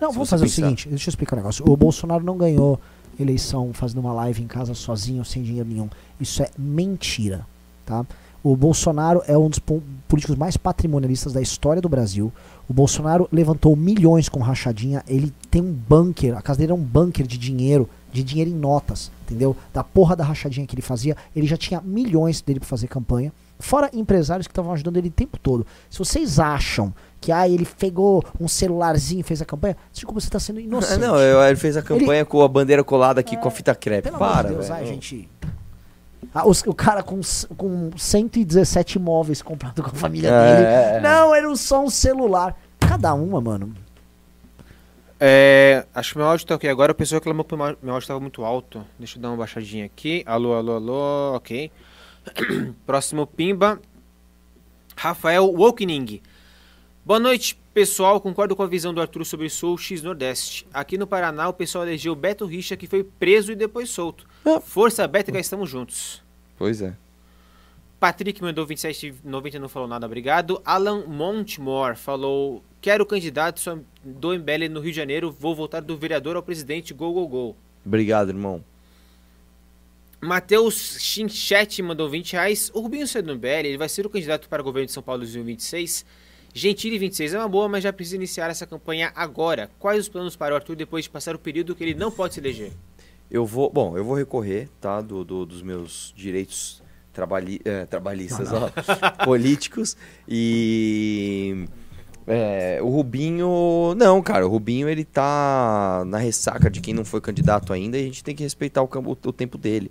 Não, 0.00 0.10
Se 0.10 0.14
vamos 0.14 0.30
fazer 0.30 0.44
o 0.44 0.46
pensar. 0.46 0.62
seguinte, 0.62 0.88
deixa 0.88 1.08
eu 1.08 1.10
explicar 1.10 1.34
um 1.34 1.38
negócio. 1.38 1.64
O 1.68 1.76
Bolsonaro 1.76 2.22
não 2.24 2.36
ganhou 2.38 2.80
eleição 3.18 3.72
fazendo 3.72 3.98
uma 4.00 4.12
live 4.12 4.40
em 4.42 4.46
casa 4.46 4.72
sozinho, 4.74 5.24
sem 5.24 5.42
dinheiro 5.42 5.68
nenhum. 5.68 5.88
Isso 6.20 6.40
é 6.40 6.50
mentira, 6.56 7.44
tá? 7.84 8.06
O 8.44 8.54
Bolsonaro 8.56 9.20
é 9.26 9.36
um 9.36 9.48
dos 9.48 9.58
po- 9.58 9.82
políticos 10.06 10.36
mais 10.36 10.56
patrimonialistas 10.56 11.32
da 11.32 11.42
história 11.42 11.82
do 11.82 11.88
Brasil. 11.88 12.32
O 12.68 12.72
Bolsonaro 12.72 13.28
levantou 13.32 13.74
milhões 13.74 14.28
com 14.28 14.38
rachadinha. 14.38 15.02
Ele 15.08 15.34
tem 15.50 15.60
um 15.60 15.72
bunker, 15.72 16.36
a 16.38 16.40
casa 16.42 16.60
dele 16.60 16.70
é 16.70 16.74
um 16.76 16.78
bunker 16.82 17.26
de 17.26 17.36
dinheiro, 17.36 17.90
de 18.12 18.22
dinheiro 18.22 18.50
em 18.50 18.54
notas, 18.54 19.10
entendeu? 19.22 19.56
Da 19.72 19.84
porra 19.84 20.16
da 20.16 20.24
rachadinha 20.24 20.66
que 20.66 20.74
ele 20.74 20.82
fazia. 20.82 21.16
Ele 21.36 21.46
já 21.46 21.56
tinha 21.56 21.80
milhões 21.80 22.40
dele 22.40 22.58
pra 22.60 22.68
fazer 22.68 22.86
campanha. 22.88 23.32
Fora 23.60 23.90
empresários 23.92 24.46
que 24.46 24.52
estavam 24.52 24.72
ajudando 24.72 24.96
ele 24.98 25.08
o 25.08 25.12
tempo 25.12 25.36
todo. 25.38 25.66
Se 25.90 25.98
vocês 25.98 26.38
acham 26.38 26.94
que 27.20 27.32
ah, 27.32 27.48
ele 27.48 27.66
pegou 27.78 28.24
um 28.40 28.46
celularzinho 28.46 29.20
e 29.20 29.22
fez 29.24 29.42
a 29.42 29.44
campanha, 29.44 29.76
desculpa, 29.92 30.20
você 30.20 30.30
tá 30.30 30.38
sendo 30.38 30.60
inocente. 30.60 31.00
Não, 31.00 31.18
eu- 31.18 31.42
ele 31.42 31.56
fez 31.56 31.76
a 31.76 31.82
campanha 31.82 32.24
com 32.24 32.40
a 32.42 32.46
bandeira 32.48 32.84
colada 32.84 33.18
aqui 33.20 33.36
com 33.36 33.48
a 33.48 33.50
fita 33.50 33.74
crepe. 33.74 34.08
Pelo 34.08 34.18
Para, 34.18 34.48
de 34.48 34.54
Deus, 34.54 34.70
ai, 34.70 34.86
gente. 34.86 35.28
Ah, 36.34 36.46
os- 36.46 36.62
o 36.66 36.74
cara 36.74 37.02
com, 37.02 37.20
com 37.56 37.90
117 37.96 38.98
imóveis 38.98 39.42
comprado 39.42 39.82
com 39.82 39.90
a 39.90 39.94
família 39.94 40.28
É, 40.30 40.54
dele. 40.56 40.66
é, 40.66 40.96
é. 40.96 41.00
Não, 41.00 41.34
era 41.34 41.54
só 41.56 41.82
um 41.82 41.90
celular. 41.90 42.56
Cada 42.78 43.12
uma, 43.14 43.40
mano. 43.40 43.74
É, 45.20 45.84
acho 45.94 46.12
que 46.12 46.18
meu 46.18 46.26
áudio 46.26 46.46
tá 46.46 46.54
ok 46.54 46.68
agora. 46.70 46.92
O 46.92 46.94
pessoal 46.94 47.18
reclamou 47.20 47.44
que 47.44 47.54
meu 47.56 47.64
áudio- 47.66 47.98
estava 47.98 48.20
muito 48.20 48.44
alto. 48.44 48.84
Deixa 48.98 49.18
eu 49.18 49.22
dar 49.22 49.30
uma 49.30 49.36
baixadinha 49.36 49.84
aqui. 49.84 50.22
Alô, 50.26 50.54
alô, 50.54 50.72
alô. 50.76 51.34
Ok. 51.36 51.70
Próximo 52.86 53.26
Pimba. 53.26 53.80
Rafael 54.96 55.44
Wokening. 55.46 56.20
Boa 57.04 57.18
noite, 57.18 57.58
pessoal. 57.72 58.20
Concordo 58.20 58.54
com 58.54 58.62
a 58.62 58.66
visão 58.66 58.92
do 58.92 59.00
Arthur 59.00 59.24
sobre 59.24 59.48
Sul 59.48 59.76
X 59.78 60.02
Nordeste. 60.02 60.66
Aqui 60.74 60.98
no 60.98 61.06
Paraná, 61.06 61.48
o 61.48 61.52
pessoal 61.52 61.84
elegeu 61.84 62.14
Beto 62.14 62.44
Richa, 62.46 62.76
que 62.76 62.86
foi 62.86 63.02
preso 63.02 63.50
e 63.52 63.54
depois 63.56 63.90
solto. 63.90 64.26
Ah. 64.44 64.60
Força 64.60 65.06
Bética, 65.08 65.38
estamos 65.38 65.70
juntos. 65.70 66.22
Pois 66.56 66.82
é. 66.82 66.94
Patrick 68.00 68.40
mandou 68.40 68.64
27,90 68.66 69.54
e 69.54 69.58
não 69.58 69.68
falou 69.68 69.88
nada, 69.88 70.06
obrigado. 70.06 70.60
Alan 70.64 71.04
Montemore 71.06 71.96
falou: 71.96 72.62
Quero 72.80 73.04
candidato 73.04 73.84
do 74.04 74.32
MBL 74.38 74.68
no 74.70 74.80
Rio 74.80 74.92
de 74.92 74.96
Janeiro, 74.96 75.32
vou 75.32 75.54
votar 75.54 75.82
do 75.82 75.96
vereador 75.96 76.36
ao 76.36 76.42
presidente, 76.42 76.94
gol, 76.94 77.12
gol, 77.12 77.28
gol. 77.28 77.56
Obrigado, 77.84 78.28
irmão. 78.28 78.62
Matheus 80.20 80.96
Chinchete 81.00 81.80
mandou 81.82 82.08
20 82.08 82.32
reais. 82.32 82.70
O 82.74 82.80
Rubinho 82.80 83.06
sendo 83.06 83.26
do 83.26 83.34
MBL, 83.36 83.66
ele 83.66 83.76
vai 83.78 83.88
ser 83.88 84.04
o 84.04 84.10
candidato 84.10 84.48
para 84.48 84.60
o 84.60 84.64
governo 84.64 84.86
de 84.86 84.92
São 84.92 85.02
Paulo 85.02 85.22
em 85.22 85.26
2026. 85.26 86.04
Gentili 86.54 86.98
26 86.98 87.34
é 87.34 87.38
uma 87.38 87.48
boa, 87.48 87.68
mas 87.68 87.84
já 87.84 87.92
precisa 87.92 88.16
iniciar 88.16 88.50
essa 88.50 88.66
campanha 88.66 89.12
agora. 89.14 89.70
Quais 89.78 90.00
os 90.00 90.08
planos 90.08 90.34
para 90.34 90.54
o 90.54 90.56
Arthur 90.56 90.74
depois 90.74 91.04
de 91.04 91.10
passar 91.10 91.36
o 91.36 91.38
período 91.38 91.74
que 91.74 91.84
ele 91.84 91.94
não 91.94 92.10
pode 92.10 92.34
se 92.34 92.40
eleger? 92.40 92.72
Eu 93.30 93.44
vou, 93.46 93.70
bom, 93.70 93.96
eu 93.96 94.04
vou 94.04 94.16
recorrer, 94.16 94.68
tá, 94.80 95.00
do, 95.00 95.22
do- 95.24 95.44
dos 95.46 95.62
meus 95.62 96.12
direitos 96.16 96.82
trabalhi, 97.18 97.60
eh, 97.64 97.84
trabalhistas, 97.86 98.48
ó, 98.52 98.70
políticos 99.26 99.96
e 100.28 101.66
é, 102.28 102.78
o 102.80 102.88
Rubinho, 102.88 103.92
não, 103.96 104.22
cara, 104.22 104.46
o 104.46 104.48
Rubinho 104.48 104.88
ele 104.88 105.04
tá 105.04 106.04
na 106.06 106.18
ressaca 106.18 106.70
de 106.70 106.80
quem 106.80 106.94
não 106.94 107.04
foi 107.04 107.20
candidato 107.20 107.72
ainda 107.72 107.98
e 107.98 108.02
a 108.02 108.04
gente 108.04 108.22
tem 108.22 108.36
que 108.36 108.44
respeitar 108.44 108.82
o, 108.82 108.86
campo- 108.86 109.18
o 109.24 109.32
tempo 109.32 109.58
dele, 109.58 109.90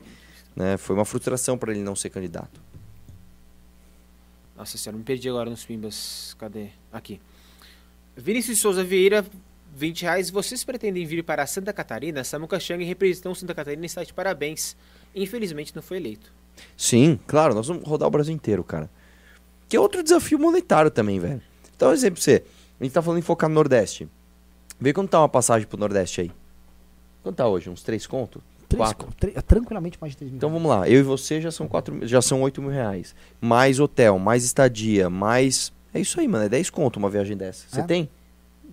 né? 0.56 0.78
Foi 0.78 0.96
uma 0.96 1.04
frustração 1.04 1.58
para 1.58 1.74
ele 1.74 1.82
não 1.82 1.98
ser 1.98 2.10
candidato. 2.12 2.62
Nossa 4.56 4.78
senhora, 4.78 4.98
me 4.98 5.04
perdi 5.04 5.28
agora 5.28 5.50
nos 5.50 5.66
pimbas. 5.66 6.34
Cadê? 6.40 6.68
Aqui. 6.94 7.20
Vinícius 8.16 8.60
Souza 8.60 8.84
Vieira, 8.86 9.26
20 9.76 10.02
reais. 10.04 10.30
Vocês 10.30 10.64
pretendem 10.64 11.06
vir 11.06 11.24
para 11.24 11.46
Santa 11.46 11.74
Catarina? 11.74 12.24
Samuca 12.24 12.58
Chang 12.60 12.84
representou 12.86 13.36
Santa 13.36 13.54
Catarina 13.54 13.84
e 13.84 13.86
está 13.86 14.04
de 14.04 14.14
parabéns. 14.14 14.78
Infelizmente 15.14 15.76
não 15.76 15.82
foi 15.84 15.98
eleito. 15.98 16.32
Sim, 16.76 17.20
claro, 17.28 17.54
nós 17.54 17.68
vamos 17.68 17.84
rodar 17.88 18.08
o 18.08 18.12
Brasil 18.12 18.34
inteiro, 18.34 18.64
cara. 18.64 18.90
Que 19.70 19.76
é 19.76 19.80
outro 19.80 20.02
desafio 20.04 20.40
monetário 20.40 20.90
também, 20.92 21.20
velho. 21.20 21.42
Então, 21.76 21.92
exemplo 21.92 22.16
pra 22.16 22.24
você. 22.24 22.44
A 22.80 22.84
gente 22.84 22.94
tá 22.94 23.02
falando 23.02 23.20
em 23.20 23.24
focar 23.24 23.50
no 23.50 23.56
Nordeste. 23.56 24.08
Vê 24.80 24.94
quanto 24.94 25.10
tá 25.10 25.20
uma 25.20 25.30
passagem 25.30 25.68
pro 25.68 25.78
Nordeste 25.80 26.22
aí. 26.22 26.32
Quanto 27.24 27.36
tá 27.36 27.48
hoje? 27.48 27.70
Uns 27.70 27.82
3 27.84 28.06
conto? 28.08 28.42
Três, 28.70 28.84
Quatro. 28.94 29.08
tre- 29.20 29.32
tranquilamente 29.44 29.98
mais 30.00 30.12
de 30.12 30.18
3 30.18 30.32
mil. 30.32 30.38
Então 30.38 30.50
vamos 30.50 30.70
lá. 30.70 30.88
Eu 30.90 31.00
e 31.00 31.04
você 31.04 31.40
já 31.42 31.50
são, 31.52 31.68
quatro, 31.68 32.06
já 32.08 32.22
são 32.22 32.42
8 32.42 32.62
mil 32.62 32.70
reais. 32.72 33.16
Mais 33.42 33.80
hotel, 33.80 34.20
mais 34.20 34.44
estadia, 34.44 35.10
mais. 35.10 35.72
É 35.94 36.00
isso 36.02 36.20
aí, 36.20 36.28
mano. 36.28 36.46
É 36.46 36.50
10 36.50 36.70
conto 36.70 36.98
uma 36.98 37.10
viagem 37.10 37.36
dessa. 37.38 37.66
Você 37.70 37.80
É? 37.80 37.84
tem? 37.84 38.10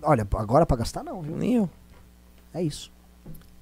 Olha, 0.01 0.27
agora 0.35 0.65
pra 0.65 0.75
gastar 0.77 1.03
não, 1.03 1.21
viu? 1.21 1.35
Nem 1.37 1.55
eu. 1.55 1.69
É 2.53 2.61
isso. 2.61 2.91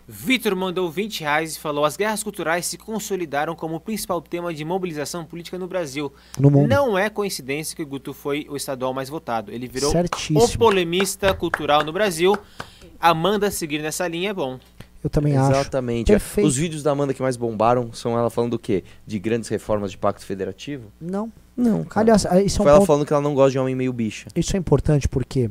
Vitor 0.07 0.55
mandou 0.55 0.89
20 0.91 1.21
reais 1.21 1.55
e 1.55 1.59
falou: 1.59 1.85
As 1.85 1.95
guerras 1.95 2.23
culturais 2.23 2.65
se 2.65 2.77
consolidaram 2.77 3.55
como 3.55 3.75
o 3.75 3.79
principal 3.79 4.21
tema 4.21 4.53
de 4.53 4.65
mobilização 4.65 5.23
política 5.23 5.57
no 5.57 5.67
Brasil. 5.67 6.11
No 6.37 6.49
mundo. 6.49 6.67
Não 6.67 6.97
é 6.97 7.09
coincidência 7.09 7.75
que 7.75 7.81
o 7.81 7.87
Guto 7.87 8.13
foi 8.13 8.45
o 8.49 8.55
estadual 8.55 8.93
mais 8.93 9.09
votado. 9.09 9.51
Ele 9.51 9.67
virou 9.67 9.91
Certíssimo. 9.91 10.43
o 10.43 10.57
polemista 10.57 11.33
cultural 11.33 11.83
no 11.83 11.93
Brasil. 11.93 12.37
Amanda 12.99 13.49
seguir 13.51 13.79
nessa 13.81 14.07
linha 14.07 14.31
é 14.31 14.33
bom. 14.33 14.59
Eu 15.03 15.09
também 15.09 15.35
acho. 15.35 15.51
Exatamente. 15.51 16.11
É. 16.11 16.15
Perfeito. 16.15 16.47
Os 16.47 16.55
vídeos 16.55 16.81
da 16.81 16.91
Amanda 16.91 17.13
que 17.13 17.21
mais 17.21 17.35
bombaram 17.35 17.91
são 17.91 18.17
ela 18.17 18.29
falando 18.29 18.51
do 18.51 18.59
quê? 18.59 18.83
De 19.05 19.19
grandes 19.19 19.49
reformas 19.49 19.91
de 19.91 19.97
pacto 19.97 20.25
federativo? 20.25 20.85
Não. 20.99 21.31
Não, 21.55 21.83
cara. 21.83 22.05
Aliás, 22.05 22.25
ah, 22.25 22.41
isso 22.41 22.59
é 22.59 22.61
um 22.61 22.63
Foi 22.63 22.69
ela 22.69 22.79
ponto 22.79 22.87
falando 22.87 23.05
que 23.05 23.13
ela 23.13 23.21
não 23.21 23.35
gosta 23.35 23.51
de 23.51 23.59
homem 23.59 23.75
meio 23.75 23.91
bicha. 23.91 24.27
Isso 24.35 24.55
é 24.55 24.59
importante 24.59 25.07
porque 25.07 25.49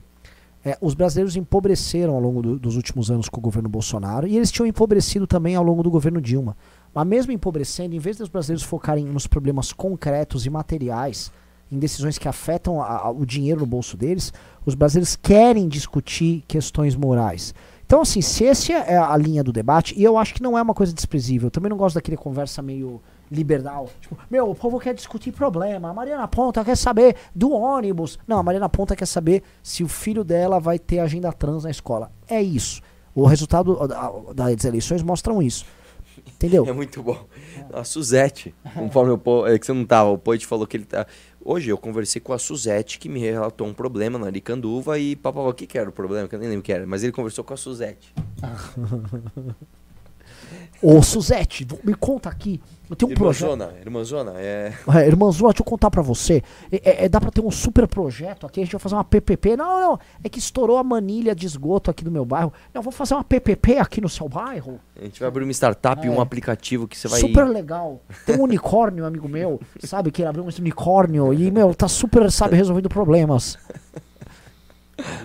é, 0.65 0.77
os 0.81 0.95
brasileiros 0.95 1.35
empobreceram 1.37 2.15
ao 2.15 2.21
longo 2.21 2.43
do- 2.43 2.59
dos 2.59 2.77
últimos 2.77 3.11
anos 3.11 3.29
com 3.29 3.39
o 3.41 3.43
governo 3.43 3.69
Bolsonaro 3.69 4.27
e 4.27 4.37
eles 4.37 4.51
tinham 4.51 4.67
empobrecido 4.67 5.27
também 5.27 5.55
ao 5.57 5.65
longo 5.65 5.83
do 5.83 5.91
governo 5.91 6.21
Dilma. 6.21 6.57
Mas 6.95 7.07
mesmo 7.07 7.33
empobrecendo, 7.33 7.95
em 7.95 7.99
vez 7.99 8.17
dos 8.17 8.29
brasileiros 8.29 8.63
focarem 8.63 9.05
nos 9.05 9.27
problemas 9.27 9.73
concretos 9.73 10.47
e 10.47 10.51
materiais, 10.51 11.33
em 11.71 11.79
decisões 11.79 12.19
que 12.19 12.29
afetam 12.29 12.83
a- 12.83 12.99
a- 12.99 13.11
o 13.11 13.25
dinheiro 13.25 13.61
no 13.61 13.67
bolso 13.67 13.97
deles, 13.97 14.33
os 14.65 14.75
brasileiros 14.75 15.17
querem 15.17 15.67
discutir 15.69 16.45
questões 16.47 16.95
morais. 16.95 17.55
Então, 17.87 18.03
assim, 18.03 18.21
se 18.21 18.45
essa 18.47 18.73
é 18.73 18.97
a 18.97 19.17
linha 19.17 19.43
do 19.43 19.53
debate, 19.53 19.95
e 19.99 20.05
eu 20.05 20.17
acho 20.17 20.35
que 20.35 20.43
não 20.43 20.57
é 20.57 20.63
uma 20.63 20.75
coisa 20.75 20.93
desprezível, 20.93 21.47
eu 21.47 21.51
também 21.51 21.71
não 21.71 21.77
gosto 21.77 21.95
daquele 21.97 22.17
conversa 22.17 22.63
meio 22.63 23.01
liberal. 23.33 23.89
Tipo, 24.01 24.17
meu, 24.31 24.51
o 24.51 24.55
povo 24.55 24.79
quer 24.79 24.95
discutir 24.95 25.33
problema, 25.33 25.89
a 25.91 25.95
Mariana 25.95 26.29
Ponta 26.29 26.65
quer 26.65 26.77
saber 26.77 27.17
do 27.35 27.51
ônibus. 27.53 28.19
Não, 28.29 28.39
a 28.39 28.43
Mariana 28.43 28.69
Ponta 28.69 28.95
quer 28.95 29.07
saber 29.07 29.43
se 29.63 29.83
o 29.83 29.89
filho 29.89 30.23
dela 30.23 30.61
vai 30.61 30.79
ter 30.79 30.99
agenda 30.99 31.33
trans 31.33 31.65
na 31.65 31.71
escola. 31.71 32.11
É 32.29 32.41
isso. 32.43 32.81
O 33.15 33.25
resultado 33.27 33.87
da- 33.89 34.13
das 34.35 34.65
eleições 34.65 35.03
mostram 35.03 35.43
isso. 35.43 35.65
Entendeu? 36.27 36.65
É 36.69 36.73
muito 36.73 37.03
bom. 37.03 37.25
A 37.73 37.85
Suzete, 37.85 38.55
conforme 38.75 39.13
o 39.13 39.19
Po- 39.19 39.47
é 39.47 39.59
que 39.59 39.65
você 39.67 39.73
não 39.73 39.85
tava, 39.85 40.11
o 40.11 40.19
Poit 40.19 40.47
falou 40.47 40.67
que 40.67 40.77
ele 40.77 40.85
tá. 40.85 41.07
Hoje 41.45 41.71
eu 41.71 41.79
conversei 41.79 42.21
com 42.21 42.33
a 42.33 42.39
Suzete, 42.39 42.99
que 42.99 43.09
me 43.09 43.19
relatou 43.19 43.67
um 43.67 43.73
problema 43.75 44.19
na 44.19 44.27
Aricanduva 44.27 44.99
e 44.99 45.17
papapá, 45.17 45.49
o 45.49 45.53
que 45.55 45.67
que 45.67 45.77
era 45.79 45.89
o 45.89 45.93
problema? 45.93 46.29
Que 46.29 46.35
eu 46.35 46.39
nem 46.39 46.49
lembro 46.49 46.61
o 46.61 46.63
que 46.63 46.73
era, 46.73 46.87
mas 46.87 47.03
ele 47.03 47.13
conversou 47.13 47.43
com 47.43 47.55
a 47.55 47.57
Suzete. 47.57 48.13
Ô, 50.83 51.01
Suzete, 51.03 51.67
me 51.85 51.95
conta 51.95 52.29
aqui. 52.29 52.61
Eu 52.91 52.97
tenho 52.97 53.13
um 53.13 53.15
projeto. 53.15 53.53
Irmãzona, 53.53 53.73
irmãzona, 53.81 54.33
é. 54.37 54.73
É, 54.97 55.07
irmãzona, 55.07 55.51
deixa 55.51 55.63
eu 55.63 55.65
contar 55.65 55.91
pra 55.91 56.03
você. 56.03 56.43
É, 56.71 56.77
é- 56.91 57.05
é- 57.05 57.09
dá 57.09 57.21
pra 57.21 57.31
ter 57.31 57.41
um 57.41 57.51
super 57.51 57.87
projeto 57.87 58.47
aqui, 58.47 58.61
a 58.61 58.65
gente 58.65 58.73
vai 58.73 58.81
fazer 58.81 58.97
uma 58.97 59.05
PPP. 59.05 59.57
Não, 59.57 59.81
não, 59.81 59.99
é 60.23 60.29
que 60.29 60.39
estourou 60.39 60.77
a 60.77 60.85
manilha 60.85 61.35
de 61.35 61.47
esgoto 61.47 61.91
aqui 61.91 62.05
no 62.05 62.11
meu 62.11 62.25
bairro. 62.25 62.53
Não, 62.75 62.83
vou 62.83 62.93
fazer 62.93 63.15
uma 63.15 63.25
PPP 63.25 63.79
aqui 63.79 64.01
no 64.01 64.09
seu 64.09 64.29
bairro. 64.29 64.79
A 65.01 65.05
gente 65.05 65.21
vai 65.21 65.29
abrir 65.29 65.45
uma 65.45 65.53
startup 65.53 66.05
e 66.05 66.09
É. 66.09 66.13
um 66.13 66.21
aplicativo 66.21 66.87
que 66.87 66.99
você 66.99 67.09
vai. 67.09 67.21
Super 67.21 67.45
legal. 67.49 68.03
Tem 68.27 68.37
um 68.37 68.43
unicórnio, 68.43 69.07
amigo 69.07 69.29
meu, 69.29 69.61
sabe? 69.85 70.11
Que 70.11 70.21
ele 70.23 70.29
abriu 70.29 70.45
um 70.45 70.49
unicórnio 70.59 71.33
e, 71.33 71.51
meu, 71.51 71.75
tá 71.75 71.89
super, 71.89 72.31
sabe, 72.31 72.57
resolvendo 72.57 72.89
problemas. 72.89 73.57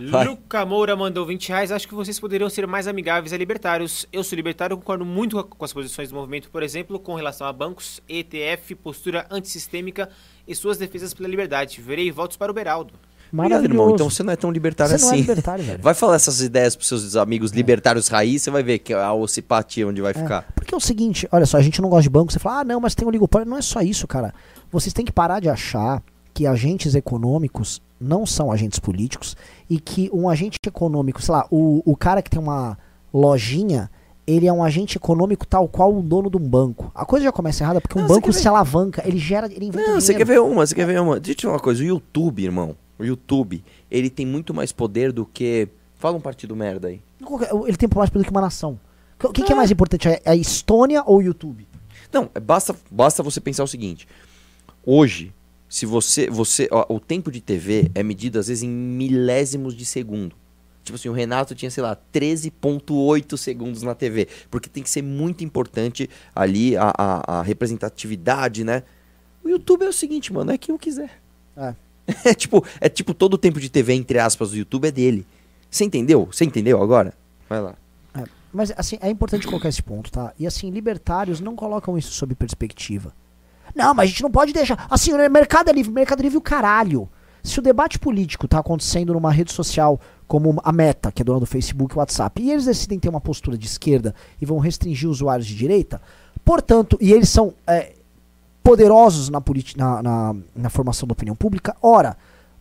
Vai. 0.09 0.25
Luca 0.27 0.65
Moura 0.65 0.95
mandou 0.95 1.25
20 1.25 1.49
reais. 1.49 1.71
Acho 1.71 1.87
que 1.87 1.93
vocês 1.95 2.19
poderiam 2.19 2.49
ser 2.49 2.65
mais 2.67 2.87
amigáveis 2.87 3.33
a 3.33 3.37
libertários. 3.37 4.05
Eu 4.11 4.23
sou 4.23 4.35
libertário 4.35 4.77
concordo 4.77 5.05
muito 5.05 5.43
com- 5.43 5.65
as 5.65 5.73
posições 5.73 6.09
do 6.09 6.15
movimento, 6.15 6.49
por 6.49 6.63
exemplo, 6.63 6.99
com 6.99 7.15
relação 7.15 7.45
a 7.47 7.53
bancos, 7.53 8.01
ETF, 8.07 8.75
postura 8.75 9.25
antissistêmica 9.29 10.09
e 10.47 10.55
suas 10.55 10.77
defesas 10.77 11.13
pela 11.13 11.27
liberdade. 11.29 11.81
Verei 11.81 12.11
votos 12.11 12.37
para 12.37 12.51
o 12.51 12.55
Beraldo. 12.55 12.93
Obrigado, 13.31 13.65
irmão. 13.65 13.89
Então 13.91 14.09
você 14.09 14.23
não 14.23 14.31
é 14.31 14.37
tão 14.37 14.49
libertário 14.49 14.97
Você 14.97 15.03
não 15.03 15.11
é 15.11 15.15
assim. 15.15 15.21
libertário, 15.21 15.63
velho. 15.63 15.79
Vai 15.83 15.93
falar 15.93 16.15
essas 16.15 16.39
ideias 16.39 16.77
pros 16.77 16.87
seus 16.87 17.15
amigos 17.17 17.51
libertários 17.51 18.07
raiz, 18.07 18.41
você 18.43 18.49
vai 18.49 18.63
ver 18.63 18.79
que 18.79 18.93
a 18.93 19.11
ossipatia 19.13 19.85
onde 19.85 20.01
vai 20.01 20.13
ficar. 20.13 20.47
Porque 20.55 20.73
é 20.73 20.77
o 20.77 20.79
seguinte, 20.79 21.27
olha 21.29 21.45
só, 21.45 21.57
a 21.57 21.61
gente 21.61 21.81
não 21.81 21.89
gosta 21.89 22.03
de 22.03 22.09
banco, 22.09 22.31
você 22.31 22.39
fala, 22.39 22.61
ah, 22.61 22.63
não, 22.63 22.79
mas 22.79 22.95
tem 22.95 23.05
oligopólio. 23.05 23.45
Não 23.45 23.57
é 23.57 23.61
só 23.61 23.81
isso, 23.81 24.07
cara. 24.07 24.33
Vocês 24.71 24.93
têm 24.93 25.03
que 25.03 25.11
parar 25.11 25.41
de 25.41 25.49
achar 25.49 26.01
que 26.37 26.45
agentes 26.45 26.93
econômicos 26.93 27.81
não 27.99 28.23
são 28.23 28.51
agentes 28.51 28.77
políticos 28.77 29.35
e 29.67 29.79
que 29.79 30.07
um 30.13 30.29
agente 30.29 30.59
econômico, 30.67 31.19
sei 31.19 31.33
lá, 31.33 31.47
o, 31.49 31.81
o 31.83 31.95
cara 31.97 32.21
que 32.21 32.29
tem 32.29 32.39
uma 32.39 32.77
lojinha, 33.11 33.89
ele 34.27 34.45
é 34.45 34.53
um 34.53 34.63
agente 34.63 34.97
econômico 34.97 35.47
tal 35.47 35.67
qual 35.67 35.91
o 35.97 35.99
dono 36.03 36.29
de 36.29 36.37
um 36.37 36.47
banco. 36.47 36.91
A 36.93 37.05
coisa 37.07 37.23
já 37.25 37.31
começa 37.31 37.63
errada 37.63 37.81
porque 37.81 37.97
um 37.97 38.01
Não, 38.01 38.07
você 38.07 38.13
banco 38.13 38.27
quer 38.27 38.33
ver- 38.33 38.39
se 38.39 38.47
alavanca, 38.47 39.01
ele 39.03 39.17
gera, 39.17 39.47
ele 39.51 39.65
inventa 39.65 39.87
Não, 39.89 39.99
você 39.99 40.13
quer 40.13 40.25
ver 40.27 40.39
uma, 40.39 40.63
você 40.63 40.75
quer 40.75 40.85
ver 40.85 41.01
uma. 41.01 41.15
Deixa 41.19 41.31
eu 41.31 41.35
te 41.35 41.41
falar 41.41 41.55
uma 41.55 41.59
coisa, 41.59 41.81
o 41.81 41.85
YouTube, 41.87 42.43
irmão, 42.43 42.75
o 42.99 43.03
YouTube, 43.03 43.63
ele 43.89 44.11
tem 44.11 44.25
muito 44.27 44.53
mais 44.53 44.71
poder 44.71 45.11
do 45.11 45.25
que... 45.25 45.67
Fala 45.95 46.17
um 46.17 46.21
partido 46.21 46.55
merda 46.55 46.89
aí. 46.89 47.01
Ele 47.65 47.77
tem 47.77 47.89
mais 47.95 48.11
poder 48.11 48.25
que 48.25 48.29
uma 48.29 48.41
nação. 48.41 48.79
O 49.23 49.29
que, 49.29 49.41
que 49.41 49.51
é 49.51 49.55
mais 49.55 49.71
importante, 49.71 50.07
é 50.07 50.21
a 50.23 50.35
Estônia 50.35 51.01
ou 51.03 51.17
o 51.17 51.21
YouTube? 51.23 51.67
Não, 52.13 52.29
é- 52.35 52.39
basta, 52.39 52.75
basta 52.91 53.23
você 53.23 53.41
pensar 53.41 53.63
o 53.63 53.67
seguinte. 53.67 54.07
Hoje, 54.85 55.33
se 55.69 55.85
você. 55.85 56.29
você 56.29 56.67
ó, 56.71 56.85
o 56.89 56.99
tempo 56.99 57.31
de 57.31 57.41
TV 57.41 57.91
é 57.93 58.03
medido 58.03 58.39
às 58.39 58.47
vezes 58.47 58.63
em 58.63 58.69
milésimos 58.69 59.75
de 59.75 59.85
segundo. 59.85 60.35
Tipo 60.83 60.95
assim, 60.95 61.09
o 61.09 61.13
Renato 61.13 61.53
tinha, 61.53 61.69
sei 61.69 61.83
lá, 61.83 61.97
13,8 62.13 63.35
segundos 63.35 63.83
na 63.83 63.93
TV. 63.93 64.29
Porque 64.49 64.69
tem 64.69 64.81
que 64.81 64.89
ser 64.89 65.01
muito 65.01 65.43
importante 65.43 66.09
ali 66.33 66.77
a, 66.77 66.93
a, 66.97 67.39
a 67.39 67.41
representatividade, 67.41 68.63
né? 68.63 68.83
O 69.43 69.49
YouTube 69.49 69.83
é 69.83 69.89
o 69.89 69.93
seguinte, 69.93 70.31
mano, 70.31 70.51
é 70.51 70.57
quem 70.57 70.73
eu 70.73 70.79
quiser. 70.79 71.21
É. 71.55 71.73
É 72.23 72.33
tipo, 72.33 72.65
é 72.79 72.87
tipo 72.87 73.13
todo 73.13 73.33
o 73.33 73.37
tempo 73.37 73.59
de 73.59 73.69
TV, 73.69 73.93
entre 73.93 74.17
aspas, 74.17 74.51
do 74.51 74.57
YouTube 74.57 74.87
é 74.87 74.91
dele. 74.91 75.27
Você 75.69 75.83
entendeu? 75.83 76.29
Você 76.31 76.45
entendeu 76.45 76.81
agora? 76.81 77.13
Vai 77.49 77.61
lá. 77.61 77.75
É, 78.13 78.23
mas 78.53 78.71
assim, 78.77 78.97
é 79.01 79.09
importante 79.09 79.45
colocar 79.45 79.67
esse 79.67 79.83
ponto, 79.83 80.09
tá? 80.09 80.33
E 80.39 80.47
assim, 80.47 80.69
libertários 80.69 81.41
não 81.41 81.53
colocam 81.53 81.97
isso 81.97 82.13
sob 82.13 82.33
perspectiva. 82.33 83.13
Não, 83.75 83.93
mas 83.93 84.05
a 84.05 84.07
gente 84.07 84.23
não 84.23 84.31
pode 84.31 84.53
deixar. 84.53 84.87
Assim, 84.89 85.13
o 85.13 85.29
mercado 85.29 85.69
é 85.69 85.73
livre, 85.73 85.91
mercado 85.91 86.19
é 86.19 86.23
livre 86.23 86.37
o 86.37 86.41
caralho. 86.41 87.09
Se 87.43 87.59
o 87.59 87.61
debate 87.61 87.97
político 87.97 88.47
tá 88.47 88.59
acontecendo 88.59 89.13
numa 89.13 89.31
rede 89.31 89.53
social 89.53 89.99
como 90.27 90.59
a 90.63 90.71
Meta, 90.71 91.11
que 91.11 91.21
é 91.21 91.25
dona 91.25 91.39
do 91.39 91.45
Facebook 91.45 91.95
e 91.95 91.97
WhatsApp, 91.97 92.41
e 92.41 92.51
eles 92.51 92.65
decidem 92.65 92.99
ter 92.99 93.07
uma 93.07 93.21
postura 93.21 93.57
de 93.57 93.65
esquerda 93.65 94.13
e 94.41 94.45
vão 94.45 94.57
restringir 94.57 95.09
usuários 95.09 95.47
de 95.47 95.55
direita, 95.55 96.01
portanto, 96.43 96.97
e 96.99 97.13
eles 97.13 97.29
são 97.29 97.53
é, 97.65 97.93
poderosos 98.61 99.29
na, 99.29 99.41
na, 99.77 100.03
na, 100.03 100.35
na 100.53 100.69
formação 100.69 101.07
da 101.07 101.13
opinião 101.13 101.35
pública, 101.35 101.73
ora, 101.81 102.17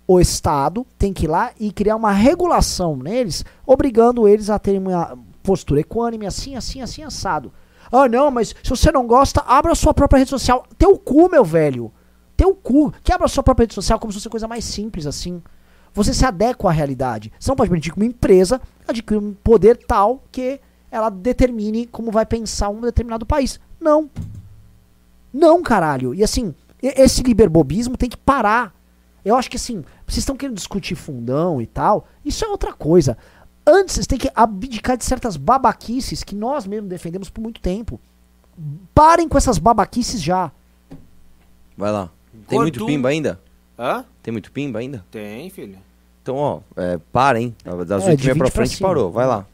o 0.06 0.20
Estado 0.20 0.86
tem 0.96 1.12
que 1.12 1.24
ir 1.24 1.28
lá 1.28 1.50
e 1.58 1.72
criar 1.72 1.96
uma 1.96 2.12
regulação 2.12 2.96
neles, 2.96 3.44
obrigando 3.66 4.28
eles 4.28 4.48
a 4.48 4.58
terem 4.58 4.80
uma 4.80 5.18
postura 5.42 5.80
equânime, 5.80 6.26
assim, 6.26 6.54
assim, 6.54 6.80
assim, 6.80 7.02
assado. 7.02 7.52
Ah, 7.90 8.08
não, 8.08 8.30
mas 8.30 8.48
se 8.48 8.70
você 8.70 8.90
não 8.90 9.06
gosta, 9.06 9.42
abra 9.46 9.72
a 9.72 9.76
sua 9.76 9.94
própria 9.94 10.18
rede 10.18 10.30
social. 10.30 10.64
Teu 10.78 10.98
cu, 10.98 11.28
meu 11.30 11.44
velho. 11.44 11.92
Teu 12.36 12.54
cu. 12.54 12.92
Que 13.02 13.12
abra 13.12 13.26
a 13.26 13.28
sua 13.28 13.42
própria 13.42 13.64
rede 13.64 13.74
social 13.74 13.98
como 13.98 14.12
se 14.12 14.18
fosse 14.18 14.28
coisa 14.28 14.48
mais 14.48 14.64
simples 14.64 15.06
assim. 15.06 15.42
Você 15.94 16.12
se 16.12 16.24
adequa 16.26 16.68
à 16.68 16.72
realidade. 16.72 17.32
Você 17.38 17.50
não 17.50 17.56
pode 17.56 17.70
permitir 17.70 17.90
que 17.90 17.98
uma 17.98 18.04
empresa 18.04 18.60
adquira 18.86 19.18
um 19.18 19.32
poder 19.32 19.76
tal 19.78 20.22
que 20.30 20.60
ela 20.90 21.08
determine 21.08 21.86
como 21.86 22.10
vai 22.10 22.26
pensar 22.26 22.68
um 22.68 22.80
determinado 22.80 23.24
país. 23.24 23.58
Não. 23.80 24.10
Não, 25.32 25.62
caralho. 25.62 26.14
E 26.14 26.22
assim, 26.22 26.54
esse 26.82 27.22
liberbobismo 27.22 27.96
tem 27.96 28.08
que 28.08 28.16
parar. 28.16 28.74
Eu 29.24 29.34
acho 29.34 29.50
que 29.50 29.56
assim, 29.56 29.84
vocês 30.06 30.18
estão 30.18 30.36
querendo 30.36 30.56
discutir 30.56 30.94
fundão 30.94 31.60
e 31.60 31.66
tal, 31.66 32.06
isso 32.24 32.44
é 32.44 32.48
outra 32.48 32.72
coisa. 32.72 33.18
Antes, 33.66 33.94
vocês 33.97 34.06
têm 34.06 34.18
que 34.18 34.30
abdicar 34.34 34.97
de 34.97 35.05
certas 35.05 35.36
babaquices 35.36 36.22
que 36.22 36.34
nós 36.34 36.66
mesmos 36.66 36.88
defendemos 36.88 37.28
por 37.28 37.40
muito 37.40 37.60
tempo. 37.60 38.01
Parem 38.94 39.28
com 39.28 39.36
essas 39.36 39.59
babaquices 39.59 40.22
já. 40.22 40.52
Vai 41.76 41.90
lá. 41.90 42.10
Tem 42.48 42.59
muito 42.59 42.86
pimba 42.86 43.09
ainda? 43.09 43.40
Hã? 43.78 44.05
Tem 44.22 44.32
muito 44.32 44.52
pimba 44.52 44.78
ainda? 44.78 45.05
Tem, 45.10 45.51
filho. 45.51 45.78
Então, 46.22 46.36
ó, 46.36 46.60
é, 46.76 46.98
para, 47.12 47.40
hein? 47.40 47.55
Das 47.86 48.05
É, 48.05 48.10
oito 48.10 48.20
de 48.20 48.24
e 48.24 48.26
meia 48.26 48.34
20 48.34 48.38
pra 48.38 48.47
pra 48.47 48.51
frente 48.51 48.76
cima. 48.76 48.88
parou. 48.88 49.10
Vai 49.10 49.26
lá. 49.26 49.47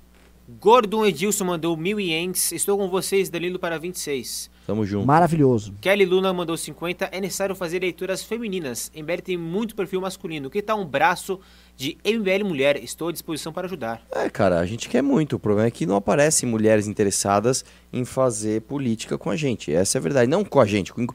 Gordon 0.60 1.04
Edilson 1.06 1.44
mandou 1.44 1.76
mil 1.76 1.98
ienes. 1.98 2.52
Estou 2.52 2.76
com 2.78 2.88
vocês, 2.88 3.28
Danilo, 3.30 3.58
para 3.58 3.78
26. 3.78 4.50
Tamo 4.66 4.86
junto. 4.86 5.06
Maravilhoso. 5.06 5.74
Kelly 5.80 6.04
Luna 6.04 6.32
mandou 6.32 6.56
50. 6.56 7.06
É 7.10 7.20
necessário 7.20 7.54
fazer 7.54 7.80
leituras 7.80 8.22
femininas. 8.22 8.92
MBL 8.94 9.20
tem 9.22 9.36
muito 9.36 9.74
perfil 9.74 10.00
masculino. 10.00 10.48
Que 10.48 10.62
tal 10.62 10.80
um 10.80 10.84
braço 10.86 11.40
de 11.76 11.98
MBL 12.04 12.44
Mulher? 12.46 12.76
Estou 12.82 13.08
à 13.08 13.12
disposição 13.12 13.52
para 13.52 13.66
ajudar. 13.66 14.00
É, 14.12 14.30
cara, 14.30 14.60
a 14.60 14.64
gente 14.66 14.88
quer 14.88 15.02
muito. 15.02 15.34
O 15.34 15.38
problema 15.40 15.66
é 15.66 15.70
que 15.70 15.84
não 15.84 15.96
aparecem 15.96 16.48
mulheres 16.48 16.86
interessadas 16.86 17.64
em 17.92 18.04
fazer 18.04 18.62
política 18.62 19.18
com 19.18 19.30
a 19.30 19.36
gente. 19.36 19.72
Essa 19.72 19.98
é 19.98 20.00
a 20.00 20.02
verdade. 20.02 20.30
Não 20.30 20.44
com 20.44 20.60
a 20.60 20.64
gente. 20.66 20.92
com- 20.92 21.06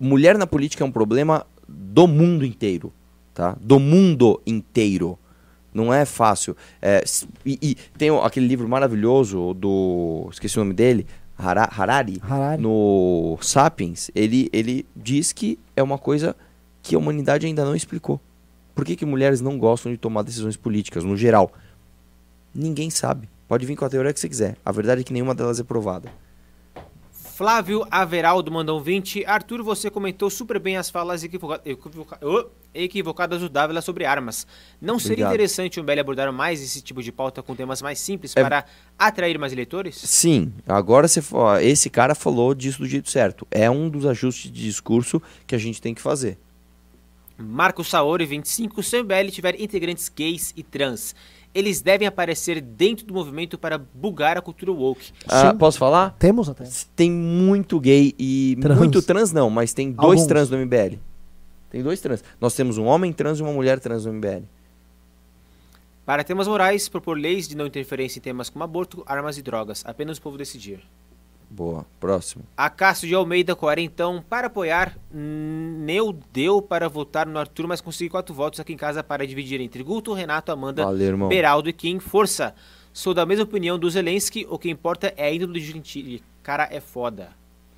mulher 0.00 0.38
na 0.38 0.46
política 0.46 0.84
é 0.84 0.86
um 0.86 0.92
problema 0.92 1.44
do 1.68 2.06
mundo 2.06 2.44
inteiro. 2.46 2.92
Tá? 3.34 3.56
Do 3.60 3.78
mundo 3.80 4.40
inteiro. 4.46 5.18
Não 5.74 5.92
é 5.92 6.04
fácil. 6.04 6.56
É, 6.80 7.02
e, 7.44 7.58
e 7.60 7.74
tem 7.96 8.10
o- 8.10 8.22
aquele 8.22 8.46
livro 8.46 8.68
maravilhoso 8.68 9.54
do. 9.54 10.28
Esqueci 10.32 10.56
o 10.56 10.60
nome 10.60 10.74
dele. 10.74 11.06
Hara- 11.38 11.68
Harari. 11.72 12.20
Harari. 12.22 12.60
No 12.62 13.38
Sapiens, 13.40 14.10
ele, 14.14 14.48
ele 14.52 14.84
diz 14.96 15.32
que 15.32 15.58
é 15.76 15.82
uma 15.82 15.96
coisa 15.98 16.34
que 16.82 16.94
a 16.94 16.98
humanidade 16.98 17.46
ainda 17.46 17.64
não 17.64 17.76
explicou. 17.76 18.20
Por 18.74 18.84
que, 18.84 18.96
que 18.96 19.06
mulheres 19.06 19.40
não 19.40 19.58
gostam 19.58 19.90
de 19.92 19.98
tomar 19.98 20.22
decisões 20.22 20.56
políticas, 20.56 21.04
no 21.04 21.16
geral? 21.16 21.52
Ninguém 22.54 22.90
sabe. 22.90 23.28
Pode 23.46 23.64
vir 23.66 23.76
com 23.76 23.84
a 23.84 23.88
teoria 23.88 24.12
que 24.12 24.20
você 24.20 24.28
quiser. 24.28 24.56
A 24.64 24.72
verdade 24.72 25.00
é 25.00 25.04
que 25.04 25.12
nenhuma 25.12 25.34
delas 25.34 25.58
é 25.60 25.62
provada. 25.64 26.10
Flávio 27.42 27.86
Averaldo 27.88 28.50
mandou 28.50 28.80
um 28.80 28.82
20. 28.82 29.24
Arthur, 29.24 29.62
você 29.62 29.88
comentou 29.88 30.28
super 30.28 30.58
bem 30.58 30.76
as 30.76 30.90
falas 30.90 31.22
equivoca- 31.22 31.60
equivoca- 31.64 32.18
ô, 32.20 32.46
equivocadas 32.74 33.40
do 33.40 33.48
Dávila 33.48 33.80
sobre 33.80 34.04
armas. 34.04 34.44
Não 34.80 34.98
seria 34.98 35.12
Obrigado. 35.26 35.30
interessante 35.34 35.78
o 35.78 35.84
MBL 35.84 36.00
abordar 36.00 36.32
mais 36.32 36.60
esse 36.60 36.82
tipo 36.82 37.00
de 37.00 37.12
pauta 37.12 37.40
com 37.40 37.54
temas 37.54 37.80
mais 37.80 38.00
simples 38.00 38.32
É- 38.36 38.42
para 38.42 38.64
atrair 38.98 39.38
mais 39.38 39.52
eleitores? 39.52 39.94
Sim, 39.98 40.52
agora 40.66 41.06
você, 41.06 41.22
esse 41.62 41.88
cara 41.88 42.12
falou 42.16 42.52
disso 42.56 42.80
do 42.80 42.88
jeito 42.88 43.08
certo. 43.08 43.46
É 43.52 43.70
um 43.70 43.88
dos 43.88 44.04
ajustes 44.04 44.50
de 44.50 44.64
discurso 44.64 45.22
que 45.46 45.54
a 45.54 45.58
gente 45.58 45.80
tem 45.80 45.94
que 45.94 46.02
fazer. 46.02 46.36
Marco 47.38 47.84
Saori, 47.84 48.26
25. 48.26 48.82
Se 48.82 48.96
o 48.96 49.04
MBL 49.04 49.30
tiver 49.30 49.60
integrantes 49.60 50.08
gays 50.08 50.52
e 50.56 50.64
trans, 50.64 51.14
eles 51.54 51.80
devem 51.80 52.06
aparecer 52.06 52.60
dentro 52.60 53.06
do 53.06 53.14
movimento 53.14 53.58
para 53.58 53.78
bugar 53.78 54.36
a 54.36 54.40
cultura 54.42 54.70
woke. 54.72 55.10
Ah, 55.26 55.54
posso 55.54 55.78
falar? 55.78 56.14
Temos 56.18 56.48
até. 56.48 56.64
Tem 56.94 57.10
muito 57.10 57.80
gay 57.80 58.14
e 58.18 58.56
Trans. 58.60 58.78
muito 58.78 59.02
trans 59.02 59.32
não, 59.32 59.48
mas 59.50 59.72
tem 59.72 59.90
dois 59.90 60.20
Alguns. 60.20 60.26
trans 60.26 60.50
no 60.50 60.58
MBL. 60.58 60.98
Tem 61.70 61.82
dois 61.82 62.00
trans. 62.00 62.22
Nós 62.40 62.54
temos 62.54 62.78
um 62.78 62.84
homem 62.84 63.12
trans 63.12 63.38
e 63.38 63.42
uma 63.42 63.52
mulher 63.52 63.78
trans 63.80 64.04
no 64.06 64.12
MBL. 64.12 64.44
Para 66.06 66.24
temas 66.24 66.48
morais, 66.48 66.88
propor 66.88 67.18
leis 67.18 67.46
de 67.46 67.56
não 67.56 67.66
interferência 67.66 68.18
em 68.18 68.22
temas 68.22 68.48
como 68.48 68.64
aborto, 68.64 69.02
armas 69.06 69.36
e 69.36 69.42
drogas. 69.42 69.82
Apenas 69.84 70.16
o 70.16 70.22
povo 70.22 70.38
decidir. 70.38 70.80
Boa. 71.50 71.86
Próximo. 71.98 72.44
A 72.56 72.68
Cássio 72.68 73.08
de 73.08 73.14
Almeida, 73.14 73.56
quarentão, 73.56 74.22
para 74.28 74.48
apoiar, 74.48 74.98
Neu 75.10 76.16
deu 76.32 76.60
para 76.60 76.88
votar 76.88 77.26
no 77.26 77.38
Arthur, 77.38 77.66
mas 77.66 77.80
consegui 77.80 78.10
quatro 78.10 78.34
votos 78.34 78.60
aqui 78.60 78.72
em 78.72 78.76
casa 78.76 79.02
para 79.02 79.26
dividir 79.26 79.60
entre 79.60 79.82
Guto, 79.82 80.12
Renato, 80.12 80.52
Amanda, 80.52 80.84
Valeu. 80.84 81.28
Beraldo 81.28 81.68
e 81.68 81.72
Kim. 81.72 81.98
Força! 81.98 82.54
Sou 82.92 83.14
da 83.14 83.24
mesma 83.24 83.44
opinião 83.44 83.78
do 83.78 83.88
Zelensky, 83.88 84.46
o 84.50 84.58
que 84.58 84.68
importa 84.68 85.12
é 85.16 85.26
a 85.26 85.32
índole 85.32 85.52
do 85.52 85.60
Gentili. 85.60 86.22
Cara, 86.42 86.68
é 86.70 86.80
foda. 86.80 87.30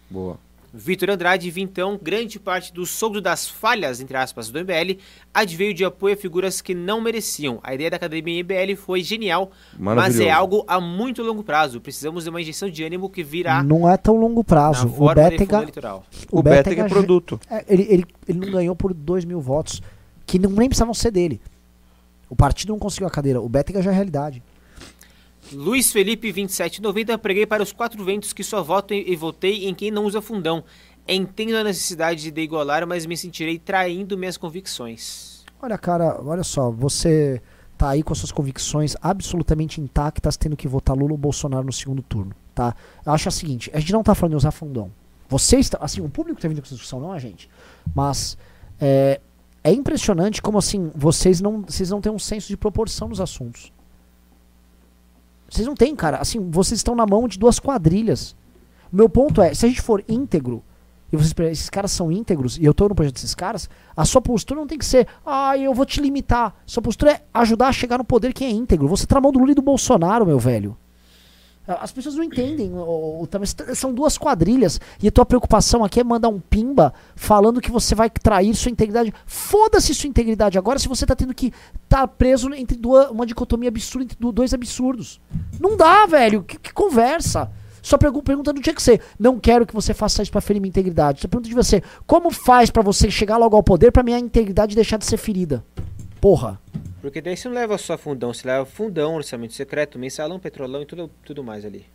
Boa. 0.08 0.38
Vitor 0.72 1.10
Andrade, 1.10 1.50
Vintão, 1.50 1.98
grande 2.00 2.38
parte 2.38 2.72
do 2.72 2.86
soldo 2.86 3.20
das 3.20 3.48
falhas, 3.48 4.00
entre 4.00 4.16
aspas, 4.16 4.50
do 4.50 4.60
MBL, 4.60 4.98
adveio 5.34 5.74
de 5.74 5.84
apoio 5.84 6.14
a 6.14 6.16
figuras 6.16 6.60
que 6.60 6.74
não 6.74 7.00
mereciam. 7.00 7.58
A 7.62 7.74
ideia 7.74 7.90
da 7.90 7.96
academia 7.96 8.42
MBL 8.42 8.76
foi 8.76 9.02
genial, 9.02 9.50
mas 9.76 10.20
é 10.20 10.30
algo 10.30 10.64
a 10.68 10.80
muito 10.80 11.22
longo 11.22 11.42
prazo. 11.42 11.80
Precisamos 11.80 12.24
de 12.24 12.30
uma 12.30 12.40
injeção 12.40 12.70
de 12.70 12.84
ânimo 12.84 13.10
que 13.10 13.22
virá 13.22 13.62
Não 13.62 13.88
é 13.88 13.96
tão 13.96 14.16
longo 14.16 14.44
prazo. 14.44 14.86
O 14.96 15.14
Bétega, 15.14 15.58
eleitoral. 15.58 16.04
O, 16.30 16.42
Betega 16.42 16.84
é 16.84 16.88
produto. 16.88 17.40
é, 17.50 17.64
ele, 17.68 17.86
ele, 17.90 18.06
ele 18.28 18.38
não 18.38 18.50
ganhou 18.52 18.76
por 18.76 18.94
2 18.94 19.24
mil 19.24 19.40
votos, 19.40 19.82
que 20.24 20.38
não 20.38 20.50
nem 20.50 20.68
precisavam 20.68 20.94
ser 20.94 21.10
dele. 21.10 21.40
O 22.28 22.36
partido 22.36 22.68
não 22.72 22.78
conseguiu 22.78 23.08
a 23.08 23.10
cadeira. 23.10 23.40
O 23.40 23.48
Bétega 23.48 23.82
já 23.82 23.90
é 23.90 23.94
realidade. 23.94 24.40
Luiz 25.52 25.90
Felipe, 25.92 26.32
2790, 26.32 27.18
preguei 27.18 27.46
para 27.46 27.62
os 27.62 27.72
quatro 27.72 28.04
ventos 28.04 28.32
que 28.32 28.44
só 28.44 28.62
voto 28.62 28.94
e 28.94 29.16
votei 29.16 29.66
em 29.66 29.74
quem 29.74 29.90
não 29.90 30.04
usa 30.04 30.22
fundão. 30.22 30.62
Entendo 31.08 31.56
a 31.56 31.64
necessidade 31.64 32.30
de 32.30 32.40
igualar, 32.40 32.86
mas 32.86 33.04
me 33.06 33.16
sentirei 33.16 33.58
traindo 33.58 34.16
minhas 34.16 34.36
convicções. 34.36 35.44
Olha, 35.60 35.76
cara, 35.76 36.20
olha 36.24 36.44
só, 36.44 36.70
você 36.70 37.42
tá 37.76 37.90
aí 37.90 38.02
com 38.02 38.12
as 38.12 38.18
suas 38.18 38.30
convicções 38.30 38.94
absolutamente 39.02 39.80
intactas, 39.80 40.36
tendo 40.36 40.56
que 40.56 40.68
votar 40.68 40.96
Lula 40.96 41.12
ou 41.12 41.18
Bolsonaro 41.18 41.64
no 41.64 41.72
segundo 41.72 42.02
turno, 42.02 42.32
tá? 42.54 42.74
Eu 43.04 43.12
acho 43.12 43.28
o 43.28 43.32
seguinte, 43.32 43.70
a 43.74 43.80
gente 43.80 43.92
não 43.92 44.02
tá 44.02 44.14
falando 44.14 44.32
de 44.32 44.36
usar 44.36 44.50
fundão. 44.50 44.90
Vocês, 45.28 45.68
tá- 45.68 45.78
assim, 45.80 46.00
o 46.00 46.08
público 46.08 46.40
tá 46.40 46.46
vindo 46.48 46.58
com 46.60 46.66
essa 46.66 46.74
discussão, 46.74 47.00
não 47.00 47.12
a 47.12 47.18
gente. 47.18 47.48
Mas 47.94 48.36
é, 48.80 49.20
é 49.64 49.72
impressionante 49.72 50.40
como, 50.40 50.58
assim, 50.58 50.90
vocês 50.94 51.40
não, 51.40 51.62
vocês 51.62 51.90
não 51.90 52.00
têm 52.00 52.12
um 52.12 52.18
senso 52.18 52.48
de 52.48 52.56
proporção 52.56 53.08
nos 53.08 53.20
assuntos. 53.20 53.72
Vocês 55.50 55.66
não 55.66 55.74
têm, 55.74 55.94
cara. 55.96 56.18
Assim, 56.18 56.50
vocês 56.50 56.78
estão 56.78 56.94
na 56.94 57.04
mão 57.04 57.26
de 57.26 57.38
duas 57.38 57.58
quadrilhas. 57.58 58.36
O 58.92 58.96
meu 58.96 59.08
ponto 59.08 59.42
é, 59.42 59.52
se 59.52 59.66
a 59.66 59.68
gente 59.68 59.82
for 59.82 60.02
íntegro, 60.08 60.62
e 61.12 61.16
vocês, 61.16 61.34
esses 61.50 61.68
caras 61.68 61.90
são 61.90 62.10
íntegros, 62.10 62.56
e 62.56 62.64
eu 62.64 62.72
tô 62.72 62.88
no 62.88 62.94
projeto 62.94 63.14
desses 63.14 63.34
caras, 63.34 63.68
a 63.96 64.04
sua 64.04 64.22
postura 64.22 64.60
não 64.60 64.66
tem 64.66 64.78
que 64.78 64.84
ser, 64.84 65.08
ah, 65.26 65.58
eu 65.58 65.74
vou 65.74 65.84
te 65.84 66.00
limitar. 66.00 66.54
Sua 66.64 66.82
postura 66.82 67.12
é 67.12 67.22
ajudar 67.34 67.68
a 67.68 67.72
chegar 67.72 67.98
no 67.98 68.04
poder 68.04 68.32
quem 68.32 68.48
é 68.48 68.50
íntegro. 68.50 68.86
Você 68.88 69.06
tá 69.06 69.16
na 69.16 69.20
mão 69.20 69.32
do 69.32 69.40
Lula 69.40 69.50
e 69.50 69.54
do 69.54 69.62
Bolsonaro, 69.62 70.24
meu 70.24 70.38
velho. 70.38 70.76
As 71.80 71.92
pessoas 71.92 72.14
não 72.14 72.24
entendem. 72.24 72.72
o- 72.72 73.22
o- 73.22 73.28
São 73.74 73.92
duas 73.92 74.16
quadrilhas. 74.18 74.80
E 75.02 75.08
a 75.08 75.10
tua 75.10 75.24
preocupação 75.26 75.84
aqui 75.84 76.00
é 76.00 76.04
mandar 76.04 76.28
um 76.28 76.40
pimba 76.40 76.92
falando 77.14 77.60
que 77.60 77.70
você 77.70 77.94
vai 77.94 78.08
trair 78.10 78.54
sua 78.54 78.70
integridade. 78.70 79.12
Foda-se 79.26 79.94
sua 79.94 80.08
integridade 80.08 80.58
agora 80.58 80.78
se 80.78 80.88
você 80.88 81.04
tá 81.06 81.14
tendo 81.14 81.34
que 81.34 81.52
tá 81.88 82.06
preso 82.06 82.52
entre 82.54 82.76
duas, 82.76 83.10
uma 83.10 83.26
dicotomia 83.26 83.68
absurda 83.68 84.04
entre 84.04 84.32
dois 84.32 84.54
absurdos. 84.54 85.20
Não 85.60 85.76
dá, 85.76 86.06
velho. 86.06 86.42
Que, 86.42 86.58
que 86.58 86.72
conversa. 86.72 87.50
Sua 87.82 87.96
pergu 87.98 88.22
pergunta 88.22 88.52
não 88.52 88.60
tinha 88.60 88.74
que 88.74 88.82
ser, 88.82 89.00
não 89.18 89.40
quero 89.40 89.64
que 89.66 89.72
você 89.74 89.94
faça 89.94 90.22
isso 90.22 90.30
pra 90.30 90.42
ferir 90.42 90.60
minha 90.60 90.68
integridade. 90.68 91.20
Sua 91.20 91.30
pergunta 91.30 91.48
de 91.48 91.54
você, 91.54 91.82
como 92.06 92.30
faz 92.30 92.68
pra 92.70 92.82
você 92.82 93.10
chegar 93.10 93.38
logo 93.38 93.56
ao 93.56 93.62
poder 93.62 93.90
pra 93.90 94.02
minha 94.02 94.18
integridade 94.18 94.74
deixar 94.74 94.98
de 94.98 95.06
ser 95.06 95.16
ferida? 95.16 95.64
Porra. 96.20 96.60
Porque 97.00 97.20
daí 97.20 97.36
você 97.36 97.48
não 97.48 97.54
leva 97.54 97.78
só 97.78 97.96
fundão, 97.96 98.32
você 98.32 98.46
leva 98.46 98.64
fundão, 98.66 99.14
orçamento 99.14 99.54
secreto, 99.54 99.98
mensalão, 99.98 100.38
petrolão 100.38 100.82
e 100.82 100.86
tudo, 100.86 101.10
tudo 101.24 101.42
mais 101.42 101.64
ali. 101.64 101.86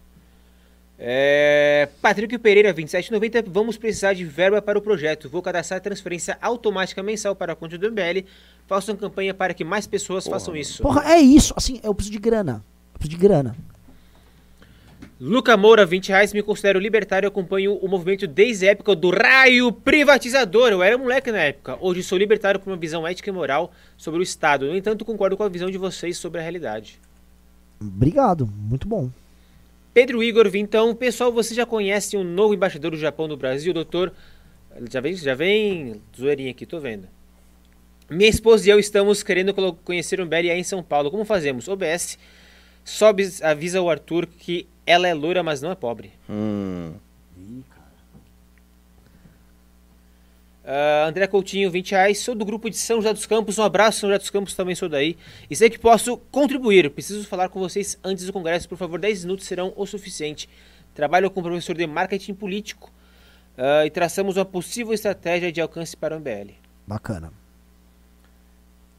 É... 0.97 1.89
Patrick 2.01 2.37
Pereira, 2.37 2.73
2790, 2.73 3.43
vamos 3.49 3.77
precisar 3.77 4.13
de 4.13 4.23
verba 4.23 4.61
para 4.61 4.79
o 4.79 4.81
projeto. 4.81 5.29
Vou 5.29 5.41
cadastrar 5.41 5.81
transferência 5.81 6.37
automática 6.41 7.03
mensal 7.03 7.35
para 7.35 7.53
a 7.53 7.55
conta 7.55 7.77
do 7.77 7.91
MBL. 7.91 8.25
Façam 8.65 8.95
campanha 8.95 9.33
para 9.33 9.53
que 9.53 9.63
mais 9.63 9.85
pessoas 9.85 10.25
façam 10.25 10.55
isso. 10.55 10.81
Porra, 10.81 11.11
é 11.13 11.19
isso. 11.19 11.53
Assim, 11.55 11.79
eu 11.83 11.93
preciso 11.93 12.13
de 12.13 12.19
grana. 12.19 12.63
Eu 12.93 12.99
preciso 12.99 13.19
de 13.19 13.27
grana. 13.27 13.55
Luca 15.19 15.55
Moura, 15.55 15.85
20 15.85 16.09
reais, 16.09 16.33
me 16.33 16.43
considero 16.43 16.77
libertário 16.77 17.25
e 17.25 17.29
acompanho 17.29 17.77
o 17.77 17.87
movimento 17.87 18.27
desde 18.27 18.67
a 18.67 18.71
época 18.71 18.93
do 18.93 19.11
raio 19.11 19.71
privatizador. 19.71 20.73
Eu 20.73 20.83
era 20.83 20.97
moleque 20.97 21.31
na 21.31 21.39
época. 21.39 21.77
Hoje 21.79 22.03
sou 22.03 22.17
libertário 22.17 22.59
com 22.59 22.69
uma 22.69 22.75
visão 22.75 23.07
ética 23.07 23.29
e 23.29 23.33
moral 23.33 23.71
sobre 23.95 24.19
o 24.19 24.23
Estado. 24.23 24.65
No 24.65 24.75
entanto, 24.75 25.05
concordo 25.05 25.37
com 25.37 25.43
a 25.43 25.47
visão 25.47 25.71
de 25.71 25.77
vocês 25.77 26.17
sobre 26.17 26.41
a 26.41 26.43
realidade. 26.43 26.99
Obrigado. 27.79 28.45
Muito 28.45 28.89
bom. 28.89 29.09
Pedro 29.93 30.21
Igor, 30.21 30.53
então, 30.53 30.93
pessoal, 30.93 31.31
você 31.31 31.55
já 31.55 31.65
conhece 31.65 32.17
o 32.17 32.23
novo 32.23 32.53
embaixador 32.53 32.91
do 32.91 32.97
Japão 32.97 33.25
no 33.25 33.37
Brasil, 33.37 33.73
doutor? 33.73 34.11
Já 34.91 34.99
vem, 34.99 35.15
já 35.15 35.33
vem 35.33 36.01
zoeirinha 36.13 36.51
aqui, 36.51 36.65
tô 36.65 36.81
vendo. 36.81 37.07
Minha 38.09 38.29
esposa 38.29 38.67
e 38.67 38.69
eu 38.69 38.79
estamos 38.79 39.23
querendo 39.23 39.53
conhecer 39.85 40.19
o 40.19 40.25
MBL 40.25 40.51
aí 40.51 40.59
em 40.59 40.63
São 40.63 40.83
Paulo. 40.83 41.09
Como 41.09 41.23
fazemos? 41.23 41.69
OBS, 41.69 42.19
sobe, 42.83 43.29
avisa 43.41 43.81
o 43.81 43.89
Arthur 43.89 44.27
que 44.27 44.67
ela 44.85 45.07
é 45.07 45.13
loira, 45.13 45.43
mas 45.43 45.61
não 45.61 45.71
é 45.71 45.75
pobre. 45.75 46.13
Hum. 46.29 46.93
Ah, 50.67 51.05
André 51.07 51.27
Coutinho, 51.27 51.69
20 51.69 51.91
reais. 51.91 52.19
Sou 52.19 52.33
do 52.33 52.43
grupo 52.43 52.69
de 52.69 52.77
São 52.77 52.97
José 52.97 53.13
dos 53.13 53.25
Campos. 53.25 53.57
Um 53.59 53.63
abraço, 53.63 53.99
São 53.99 54.09
José 54.09 54.17
dos 54.17 54.29
Campos, 54.29 54.55
também 54.55 54.73
sou 54.73 54.89
daí. 54.89 55.15
E 55.49 55.55
sei 55.55 55.69
que 55.69 55.77
posso 55.77 56.17
contribuir. 56.31 56.89
Preciso 56.89 57.27
falar 57.27 57.49
com 57.49 57.59
vocês 57.59 57.99
antes 58.03 58.25
do 58.25 58.33
congresso. 58.33 58.67
Por 58.67 58.77
favor, 58.77 58.99
10 58.99 59.25
minutos 59.25 59.45
serão 59.45 59.73
o 59.75 59.85
suficiente. 59.85 60.49
Trabalho 60.93 61.29
com 61.29 61.39
o 61.39 61.43
professor 61.43 61.75
de 61.75 61.85
marketing 61.85 62.33
político 62.33 62.91
ah, 63.57 63.85
e 63.85 63.91
traçamos 63.91 64.37
uma 64.37 64.45
possível 64.45 64.93
estratégia 64.93 65.51
de 65.51 65.61
alcance 65.61 65.95
para 65.95 66.15
o 66.15 66.19
MBL. 66.19 66.53
Bacana. 66.87 67.44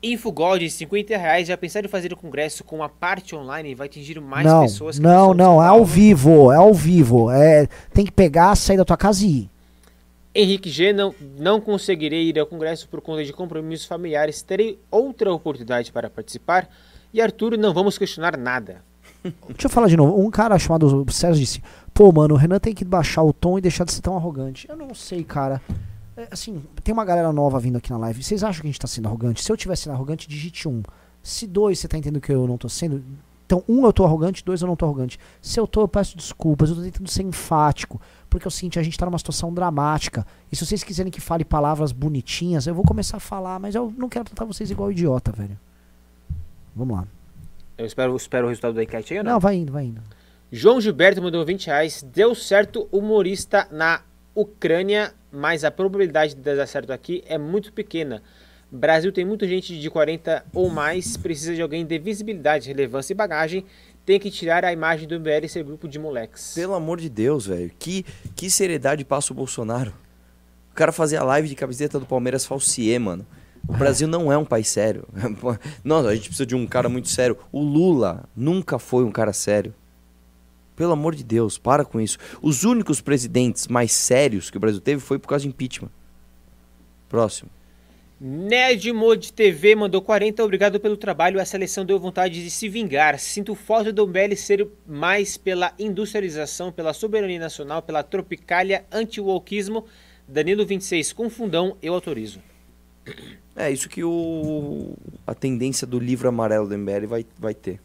Infogod, 0.02 0.68
50 0.68 1.16
reais. 1.16 1.48
Já 1.48 1.56
pensaram 1.56 1.86
em 1.86 1.90
fazer 1.90 2.12
o 2.12 2.16
congresso 2.16 2.64
com 2.64 2.76
uma 2.76 2.88
parte 2.88 3.34
online? 3.34 3.74
Vai 3.74 3.86
atingir 3.86 4.20
mais 4.20 4.46
não, 4.46 4.62
pessoas 4.62 4.96
que 4.96 5.02
não, 5.02 5.32
não, 5.34 5.62
é 5.62 5.66
ao 5.66 5.84
vivo, 5.84 6.52
é 6.52 6.56
ao 6.56 6.72
vivo. 6.72 7.30
É, 7.30 7.66
tem 7.92 8.04
que 8.04 8.12
pegar, 8.12 8.54
sair 8.54 8.76
da 8.76 8.84
tua 8.84 8.96
casa 8.96 9.24
e 9.24 9.40
ir. 9.40 9.50
Henrique 10.34 10.68
G, 10.68 10.92
não, 10.92 11.14
não 11.38 11.60
conseguirei 11.60 12.28
ir 12.28 12.38
ao 12.38 12.46
congresso 12.46 12.86
por 12.88 13.00
conta 13.00 13.24
de 13.24 13.32
compromissos 13.32 13.86
familiares. 13.86 14.42
Terei 14.42 14.78
outra 14.90 15.32
oportunidade 15.32 15.90
para 15.90 16.10
participar. 16.10 16.68
E 17.12 17.20
Arthur, 17.22 17.56
não 17.56 17.72
vamos 17.72 17.96
questionar 17.96 18.36
nada. 18.36 18.82
Deixa 19.48 19.66
eu 19.66 19.70
falar 19.70 19.88
de 19.88 19.96
novo. 19.96 20.20
Um 20.20 20.30
cara 20.30 20.58
chamado 20.58 21.06
Sérgio 21.10 21.40
disse: 21.40 21.62
Pô, 21.94 22.12
mano, 22.12 22.34
o 22.34 22.36
Renan 22.36 22.58
tem 22.58 22.74
que 22.74 22.84
baixar 22.84 23.22
o 23.22 23.32
tom 23.32 23.56
e 23.56 23.62
deixar 23.62 23.84
de 23.84 23.92
ser 23.92 24.02
tão 24.02 24.14
arrogante. 24.14 24.68
Eu 24.68 24.76
não 24.76 24.94
sei, 24.94 25.24
cara. 25.24 25.60
É, 26.16 26.28
assim, 26.30 26.62
tem 26.82 26.92
uma 26.92 27.04
galera 27.04 27.32
nova 27.32 27.60
vindo 27.60 27.76
aqui 27.76 27.90
na 27.90 27.98
live. 27.98 28.22
Vocês 28.22 28.42
acham 28.42 28.62
que 28.62 28.66
a 28.66 28.70
gente 28.70 28.80
tá 28.80 28.86
sendo 28.86 29.06
arrogante? 29.06 29.44
Se 29.44 29.52
eu 29.52 29.56
tivesse 29.56 29.82
sendo 29.82 29.92
arrogante, 29.92 30.28
digite 30.28 30.66
um. 30.66 30.82
Se 31.22 31.46
dois, 31.46 31.78
você 31.78 31.88
tá 31.88 31.98
entendendo 31.98 32.20
que 32.20 32.32
eu 32.32 32.46
não 32.46 32.56
tô 32.56 32.68
sendo. 32.68 33.04
Então, 33.44 33.62
um, 33.68 33.84
eu 33.84 33.92
tô 33.92 34.04
arrogante, 34.04 34.44
dois, 34.44 34.60
eu 34.62 34.66
não 34.66 34.74
tô 34.74 34.86
arrogante. 34.86 35.20
Se 35.42 35.60
eu 35.60 35.66
tô, 35.66 35.82
eu 35.82 35.88
peço 35.88 36.16
desculpas. 36.16 36.70
Eu 36.70 36.76
tô 36.76 36.82
tentando 36.82 37.08
ser 37.10 37.22
enfático. 37.22 38.00
Porque 38.30 38.46
é 38.46 38.48
o 38.48 38.50
seguinte, 38.50 38.78
a 38.78 38.82
gente 38.82 38.98
tá 38.98 39.04
numa 39.04 39.18
situação 39.18 39.52
dramática. 39.52 40.26
E 40.50 40.56
se 40.56 40.64
vocês 40.64 40.82
quiserem 40.82 41.12
que 41.12 41.20
fale 41.20 41.44
palavras 41.44 41.92
bonitinhas, 41.92 42.66
eu 42.66 42.74
vou 42.74 42.84
começar 42.84 43.18
a 43.18 43.20
falar, 43.20 43.60
mas 43.60 43.74
eu 43.74 43.92
não 43.96 44.08
quero 44.08 44.24
tratar 44.24 44.44
vocês 44.44 44.70
igual 44.70 44.90
idiota, 44.90 45.30
velho. 45.32 45.58
Vamos 46.74 46.96
lá. 46.96 47.06
Eu 47.78 47.84
espero, 47.84 48.16
espero 48.16 48.46
o 48.46 48.48
resultado 48.48 48.74
da 48.74 48.82
enquete 48.82 49.12
aí 49.12 49.18
ou 49.18 49.24
não? 49.24 49.32
Não, 49.32 49.40
vai 49.40 49.56
indo, 49.56 49.72
vai 49.72 49.84
indo. 49.84 50.02
João 50.50 50.80
Gilberto 50.80 51.22
mandou 51.22 51.44
20 51.44 51.66
reais. 51.66 52.02
Deu 52.02 52.34
certo 52.34 52.88
humorista 52.90 53.68
na 53.70 54.00
Ucrânia, 54.34 55.14
mas 55.36 55.64
a 55.64 55.70
probabilidade 55.70 56.34
de 56.34 56.40
dar 56.40 56.66
certo 56.66 56.92
aqui 56.92 57.22
é 57.26 57.36
muito 57.36 57.72
pequena. 57.72 58.22
Brasil 58.70 59.12
tem 59.12 59.24
muita 59.24 59.46
gente 59.46 59.78
de 59.78 59.90
40 59.90 60.44
ou 60.52 60.68
mais, 60.70 61.16
precisa 61.16 61.54
de 61.54 61.62
alguém 61.62 61.84
de 61.84 61.98
visibilidade, 61.98 62.68
relevância 62.68 63.12
e 63.12 63.16
bagagem. 63.16 63.64
Tem 64.04 64.18
que 64.18 64.30
tirar 64.30 64.64
a 64.64 64.72
imagem 64.72 65.06
do 65.06 65.18
MBL 65.18 65.44
e 65.44 65.48
ser 65.48 65.62
grupo 65.62 65.86
de 65.86 65.98
moleques. 65.98 66.54
Pelo 66.54 66.74
amor 66.74 67.00
de 67.00 67.08
Deus, 67.08 67.46
velho. 67.46 67.70
Que, 67.78 68.04
que 68.34 68.50
seriedade 68.50 69.04
passa 69.04 69.32
o 69.32 69.36
Bolsonaro. 69.36 69.92
O 70.72 70.74
cara 70.74 70.92
fazia 70.92 71.22
live 71.22 71.48
de 71.48 71.54
camiseta 71.54 71.98
do 71.98 72.06
Palmeiras 72.06 72.46
falsier, 72.46 73.00
mano. 73.00 73.26
O 73.68 73.76
Brasil 73.76 74.06
não 74.06 74.32
é 74.32 74.38
um 74.38 74.44
país 74.44 74.68
sério. 74.68 75.08
Não, 75.82 76.06
a 76.06 76.14
gente 76.14 76.28
precisa 76.28 76.46
de 76.46 76.54
um 76.54 76.66
cara 76.68 76.88
muito 76.88 77.08
sério. 77.08 77.36
O 77.50 77.60
Lula 77.60 78.24
nunca 78.36 78.78
foi 78.78 79.04
um 79.04 79.10
cara 79.10 79.32
sério. 79.32 79.74
Pelo 80.76 80.92
amor 80.92 81.14
de 81.14 81.24
Deus, 81.24 81.56
para 81.58 81.84
com 81.84 82.00
isso. 82.00 82.18
Os 82.42 82.62
únicos 82.62 83.00
presidentes 83.00 83.66
mais 83.66 83.90
sérios 83.92 84.50
que 84.50 84.58
o 84.58 84.60
Brasil 84.60 84.80
teve 84.80 85.00
foi 85.00 85.18
por 85.18 85.28
causa 85.28 85.42
de 85.42 85.48
impeachment. 85.48 85.90
Próximo. 87.08 87.50
Nerdmode 88.18 89.30
TV 89.30 89.74
mandou 89.74 90.00
40, 90.00 90.42
obrigado 90.42 90.80
pelo 90.80 90.96
trabalho. 90.96 91.40
A 91.40 91.44
seleção 91.44 91.84
deu 91.84 91.98
vontade 91.98 92.42
de 92.42 92.50
se 92.50 92.68
vingar. 92.68 93.18
Sinto 93.18 93.54
falta 93.54 93.92
do 93.92 94.06
MBL 94.06 94.34
ser 94.36 94.66
mais 94.86 95.36
pela 95.36 95.72
industrialização, 95.78 96.72
pela 96.72 96.94
soberania 96.94 97.38
nacional, 97.38 97.82
pela 97.82 98.02
tropicália, 98.02 98.86
anti-wokeismo. 98.90 99.84
Danilo 100.26 100.64
26, 100.64 101.12
com 101.12 101.28
fundão, 101.28 101.76
eu 101.82 101.92
autorizo. 101.92 102.40
É 103.54 103.70
isso 103.70 103.88
que 103.88 104.02
o 104.02 104.94
a 105.26 105.34
tendência 105.34 105.86
do 105.86 105.98
livro 105.98 106.28
amarelo 106.28 106.68
do 106.68 106.76
MBL 106.76 107.06
vai, 107.06 107.26
vai 107.38 107.54
ter. 107.54 107.80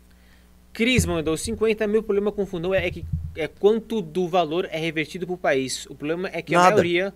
Cris 0.74 1.06
mandou 1.06 1.36
50. 1.36 1.86
Meu 1.88 2.02
problema 2.02 2.32
com 2.32 2.46
fundão 2.46 2.74
é 2.74 2.90
que 2.90 3.06
é 3.36 3.48
quanto 3.48 4.02
do 4.02 4.28
valor 4.28 4.68
é 4.72 4.78
revertido 4.78 5.26
para 5.26 5.36
o 5.36 5.38
país. 5.38 5.86
O 5.88 5.96
problema 5.96 6.30
é 6.32 6.42
que 6.42 6.56
a 6.56 6.60
Nada. 6.60 6.72
maioria 6.72 7.14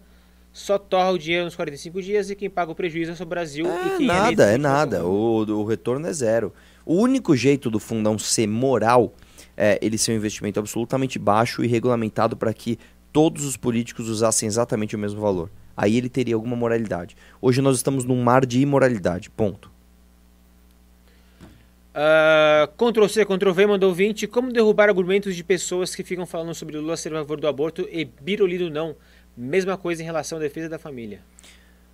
só 0.52 0.78
torra 0.78 1.12
o 1.12 1.18
dinheiro 1.18 1.46
nos 1.46 1.56
45 1.56 2.02
dias 2.02 2.30
e 2.30 2.36
quem 2.36 2.50
paga 2.50 2.72
o 2.72 2.76
prejuízo 2.76 3.12
é 3.12 3.16
só 3.16 3.24
o 3.24 3.28
Brasil 3.28 3.66
e 3.66 3.70
É 3.70 3.98
quem 3.98 4.08
nada, 4.08 4.44
é 4.52 4.58
nada. 4.58 5.06
O, 5.06 5.42
o 5.44 5.66
retorno 5.66 6.08
é 6.08 6.14
zero. 6.14 6.54
O 6.86 6.96
único 6.96 7.36
jeito 7.36 7.70
do 7.70 7.80
fundão 7.80 8.18
ser 8.18 8.48
moral 8.48 9.14
é 9.58 9.80
ele 9.82 9.98
ser 9.98 10.12
um 10.12 10.16
investimento 10.16 10.60
absolutamente 10.60 11.18
baixo 11.20 11.64
e 11.64 11.68
regulamentado 11.68 12.38
para 12.38 12.54
que 12.54 12.78
todos 13.12 13.46
os 13.46 13.58
políticos 13.58 14.10
usassem 14.10 14.48
exatamente 14.48 14.96
o 14.96 15.00
mesmo 15.00 15.22
valor. 15.22 15.50
Aí 15.76 15.98
ele 15.98 16.08
teria 16.10 16.36
alguma 16.36 16.56
moralidade. 16.56 17.18
Hoje 17.42 17.62
nós 17.62 17.76
estamos 17.76 18.06
num 18.06 18.22
mar 18.24 18.46
de 18.46 18.62
imoralidade. 18.62 19.30
Ponto. 19.30 19.75
Ah, 21.98 22.68
Ctrl 22.76 23.08
C, 23.08 23.24
Ctrl 23.24 23.52
V 23.52 23.68
mandou 23.68 23.94
20. 23.94 24.28
Como 24.28 24.52
derrubar 24.52 24.90
argumentos 24.90 25.34
de 25.34 25.42
pessoas 25.46 25.96
que 25.96 26.04
ficam 26.04 26.26
falando 26.26 26.54
sobre 26.54 26.78
Lula 26.78 26.98
ser 26.98 27.14
a 27.14 27.20
favor 27.20 27.40
do 27.40 27.48
aborto 27.48 27.88
e 27.90 28.04
Birolino 28.04 28.70
não? 28.70 28.98
Mesma 29.38 29.78
coisa 29.78 30.02
em 30.02 30.06
relação 30.06 30.38
à 30.38 30.42
defesa 30.42 30.68
da 30.68 30.78
família. 30.78 31.22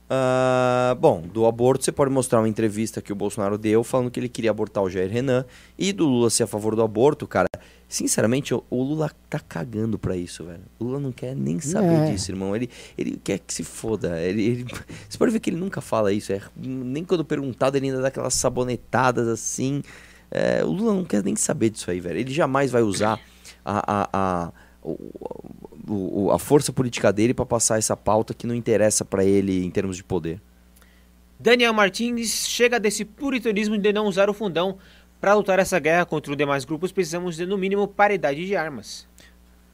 Ah, 0.10 0.98
bom, 1.00 1.22
do 1.22 1.46
aborto 1.46 1.86
você 1.86 1.92
pode 1.92 2.12
mostrar 2.12 2.40
uma 2.40 2.50
entrevista 2.50 3.00
que 3.00 3.14
o 3.14 3.16
Bolsonaro 3.16 3.60
deu 3.60 3.84
falando 3.84 4.10
que 4.10 4.20
ele 4.20 4.28
queria 4.28 4.50
abortar 4.50 4.84
o 4.84 4.90
Jair 4.90 5.10
Renan 5.10 5.46
e 5.78 5.94
do 5.94 6.08
Lula 6.08 6.32
ser 6.32 6.44
a 6.44 6.48
favor 6.48 6.76
do 6.76 6.82
aborto, 6.82 7.28
cara. 7.28 7.48
Sinceramente, 7.94 8.54
o, 8.54 8.64
o 8.70 8.82
Lula 8.82 9.12
tá 9.30 9.38
cagando 9.38 10.00
pra 10.00 10.16
isso, 10.16 10.46
velho. 10.46 10.62
O 10.80 10.86
Lula 10.86 10.98
não 11.02 11.12
quer 11.12 11.36
nem 11.36 11.60
saber 11.60 12.08
É. 12.08 12.12
disso, 12.12 12.32
irmão. 12.32 12.56
Ele, 12.56 12.70
ele 12.98 13.20
quer 13.22 13.38
que 13.40 13.54
se 13.54 13.66
foda. 13.66 14.18
Ele, 14.22 14.42
ele- 14.46 14.66
Você 15.10 15.18
pode 15.18 15.30
ver 15.34 15.42
que 15.42 15.50
ele 15.50 15.58
nunca 15.58 15.82
fala 15.82 16.14
isso. 16.14 16.32
é- 16.32 16.40
nem 16.56 17.04
quando 17.04 17.26
perguntado, 17.26 17.76
ele 17.76 17.88
ainda 17.88 18.02
dá 18.02 18.08
aquelas 18.08 18.34
sabonetadas 18.34 19.28
assim. 19.28 19.84
É, 20.32 20.64
o 20.64 20.72
Lula 20.72 20.94
não 20.94 21.04
quer 21.04 21.22
nem 21.22 21.36
saber 21.36 21.70
disso 21.70 21.92
aí, 21.92 22.00
velho. 22.00 22.18
Ele 22.18 22.32
jamais 22.34 22.72
vai 22.72 22.82
usar 22.82 23.20
a, 23.66 24.04
a, 24.04 24.10
a, 24.14 24.52
o- 24.82 24.98
o- 25.90 26.24
o- 26.28 26.32
a 26.32 26.40
força 26.40 26.72
política 26.72 27.12
dele 27.12 27.34
pra 27.34 27.46
passar 27.46 27.78
essa 27.78 27.98
pauta 27.98 28.34
que 28.34 28.48
não 28.48 28.56
interessa 28.56 29.04
pra 29.04 29.26
ele 29.26 29.66
em 29.66 29.70
termos 29.70 29.98
de 29.98 30.04
poder. 30.06 30.40
Daniel 31.38 31.74
Martins 31.74 32.48
chega 32.48 32.80
desse 32.80 33.04
puritanismo 33.04 33.78
de 33.78 33.92
não 33.92 34.06
usar 34.06 34.30
o 34.30 34.34
fundão. 34.34 34.78
Para 35.22 35.36
lutar 35.36 35.60
essa 35.60 35.78
guerra 35.78 36.04
contra 36.04 36.32
os 36.32 36.38
demais 36.38 36.66
grupos, 36.66 36.92
precisamos 36.92 37.36
de, 37.36 37.46
no 37.46 37.56
mínimo, 37.56 37.88
paridade 37.88 38.44
de 38.44 38.56
armas. 38.56 39.08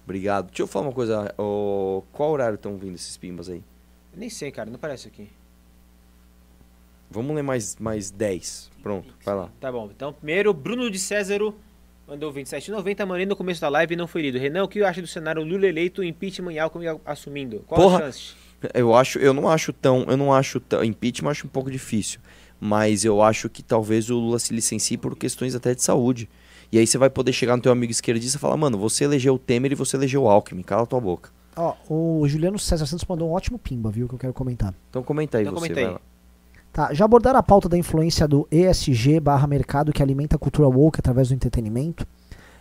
Obrigado. 0.03 0.47
Deixa 0.47 0.63
eu 0.63 0.67
falar 0.67 0.87
uma 0.87 0.93
coisa. 0.93 1.33
ô, 1.37 2.03
qual 2.11 2.31
horário 2.31 2.55
estão 2.55 2.77
vindo 2.77 2.95
esses 2.95 3.15
pimbas 3.15 3.47
aí? 3.49 3.63
Eu 4.13 4.19
nem 4.19 4.29
sei, 4.29 4.51
cara, 4.51 4.69
não 4.69 4.77
parece 4.77 5.07
aqui. 5.07 5.29
Vamos 7.09 7.33
ler 7.33 7.43
mais, 7.43 7.77
mais 7.77 8.11
10. 8.11 8.71
Pronto, 8.83 9.15
vai 9.23 9.35
lá. 9.35 9.49
Tá 9.61 9.71
bom, 9.71 9.89
então 9.89 10.11
primeiro, 10.11 10.53
Bruno 10.53 10.91
de 10.91 10.99
Césaro 10.99 11.55
mandou 12.05 12.33
27,90. 12.33 13.05
Mandei 13.05 13.25
no 13.25 13.35
começo 13.35 13.61
da 13.61 13.69
live 13.69 13.93
e 13.93 13.97
não 13.97 14.07
foi 14.07 14.23
lido. 14.23 14.37
Renan, 14.37 14.65
o 14.65 14.67
que 14.67 14.83
acha 14.83 15.01
do 15.01 15.07
cenário 15.07 15.43
Lula 15.43 15.65
eleito, 15.65 16.03
impeachment 16.03 16.53
e 16.53 16.59
Alckmin 16.59 16.99
assumindo? 17.05 17.63
Qual 17.67 17.79
Porra. 17.79 17.99
a 17.99 18.01
chance? 18.01 18.35
Eu 18.73 18.93
acho, 18.95 19.19
eu 19.19 19.33
não 19.33 19.47
acho 19.47 19.71
tão, 19.71 20.03
eu 20.09 20.17
não 20.17 20.33
acho 20.33 20.59
tão, 20.59 20.83
impeachment 20.83 21.29
acho 21.29 21.45
um 21.45 21.49
pouco 21.49 21.69
difícil, 21.69 22.19
mas 22.59 23.05
eu 23.05 23.21
acho 23.21 23.49
que 23.49 23.61
talvez 23.63 24.09
o 24.09 24.15
Lula 24.15 24.39
se 24.39 24.53
licencie 24.53 24.97
por 24.97 25.15
questões 25.15 25.55
até 25.55 25.73
de 25.75 25.83
saúde. 25.83 26.29
E 26.71 26.77
aí 26.77 26.85
você 26.85 26.97
vai 26.97 27.09
poder 27.09 27.31
chegar 27.31 27.55
no 27.55 27.61
teu 27.61 27.71
amigo 27.71 27.91
esquerdista 27.91 28.37
e 28.37 28.39
falar, 28.41 28.57
mano, 28.57 28.77
você 28.77 29.05
elegeu 29.05 29.35
o 29.35 29.39
Temer 29.39 29.71
e 29.71 29.75
você 29.75 29.95
elegeu 29.95 30.23
o 30.23 30.29
Alckmin, 30.29 30.63
cala 30.63 30.85
tua 30.85 30.99
boca. 30.99 31.29
Ó, 31.55 31.73
o 31.89 32.27
Juliano 32.27 32.59
César 32.59 32.85
Santos 32.85 33.05
mandou 33.07 33.29
um 33.29 33.31
ótimo 33.33 33.57
pimba, 33.57 33.89
viu? 33.89 34.07
Que 34.07 34.15
eu 34.15 34.19
quero 34.19 34.33
comentar. 34.33 34.73
Então 34.89 35.01
comenta 35.01 35.37
aí 35.37 35.43
Então 35.45 35.57
você, 35.57 35.69
comenta 35.69 35.89
aí. 35.91 35.97
Tá, 36.73 36.93
já 36.93 37.05
abordaram 37.05 37.39
a 37.39 37.43
pauta 37.43 37.67
da 37.69 37.77
influência 37.77 38.27
do 38.27 38.47
ESG 38.51 39.19
barra 39.19 39.47
mercado 39.47 39.91
que 39.93 40.03
alimenta 40.03 40.35
a 40.35 40.39
cultura 40.39 40.67
woke 40.67 40.99
através 40.99 41.29
do 41.29 41.33
entretenimento? 41.33 42.05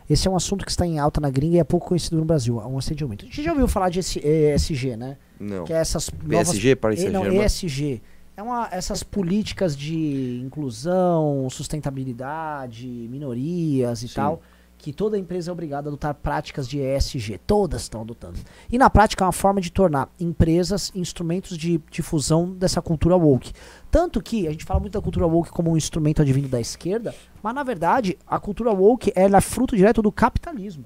Esse 0.08 0.28
é 0.28 0.30
um 0.30 0.36
assunto 0.36 0.64
que 0.64 0.70
está 0.70 0.86
em 0.86 0.98
alta 1.00 1.20
na 1.20 1.28
gringa 1.28 1.56
e 1.56 1.58
é 1.58 1.64
pouco 1.64 1.88
conhecido 1.88 2.16
no 2.16 2.24
Brasil. 2.24 2.60
É 2.60 2.66
um 2.66 2.78
ascendimento. 2.78 3.24
A 3.24 3.28
gente 3.28 3.42
já 3.42 3.50
ouviu 3.50 3.66
falar 3.66 3.88
de 3.90 3.98
esse 3.98 4.20
ESG, 4.20 4.96
né? 4.96 5.16
Não. 5.38 5.64
Que 5.64 5.72
é 5.72 5.76
essas 5.78 6.08
novas... 6.22 6.48
PSG, 6.50 6.76
Paris 6.76 7.02
E- 7.02 7.08
Não, 7.08 7.22
Saint-Germain. 7.22 7.44
ESG. 7.44 8.02
É 8.36 8.42
uma, 8.42 8.68
essas 8.70 9.02
políticas 9.02 9.74
de 9.74 10.42
inclusão, 10.44 11.48
sustentabilidade, 11.48 12.86
minorias 12.86 14.02
e 14.02 14.08
Sim. 14.08 14.14
tal, 14.14 14.42
que 14.76 14.92
toda 14.92 15.18
empresa 15.18 15.50
é 15.50 15.52
obrigada 15.52 15.88
a 15.88 15.90
adotar 15.90 16.14
práticas 16.14 16.68
de 16.68 16.78
ESG. 16.78 17.40
Todas 17.46 17.82
estão 17.82 18.02
adotando. 18.02 18.38
E 18.70 18.76
na 18.76 18.90
prática 18.90 19.24
é 19.24 19.26
uma 19.26 19.32
forma 19.32 19.58
de 19.58 19.72
tornar 19.72 20.10
empresas 20.20 20.92
instrumentos 20.94 21.56
de 21.56 21.80
difusão 21.90 22.52
dessa 22.52 22.82
cultura 22.82 23.16
woke. 23.16 23.54
Tanto 23.90 24.22
que 24.22 24.46
a 24.46 24.50
gente 24.50 24.66
fala 24.66 24.80
muito 24.80 24.92
da 24.92 25.00
cultura 25.00 25.26
woke 25.26 25.50
como 25.50 25.70
um 25.70 25.76
instrumento 25.76 26.20
advindo 26.20 26.48
da 26.48 26.60
esquerda, 26.60 27.14
mas 27.42 27.54
na 27.54 27.62
verdade 27.62 28.18
a 28.26 28.38
cultura 28.38 28.70
woke 28.70 29.14
é 29.16 29.40
fruto 29.40 29.74
direto 29.74 30.02
do 30.02 30.12
capitalismo. 30.12 30.84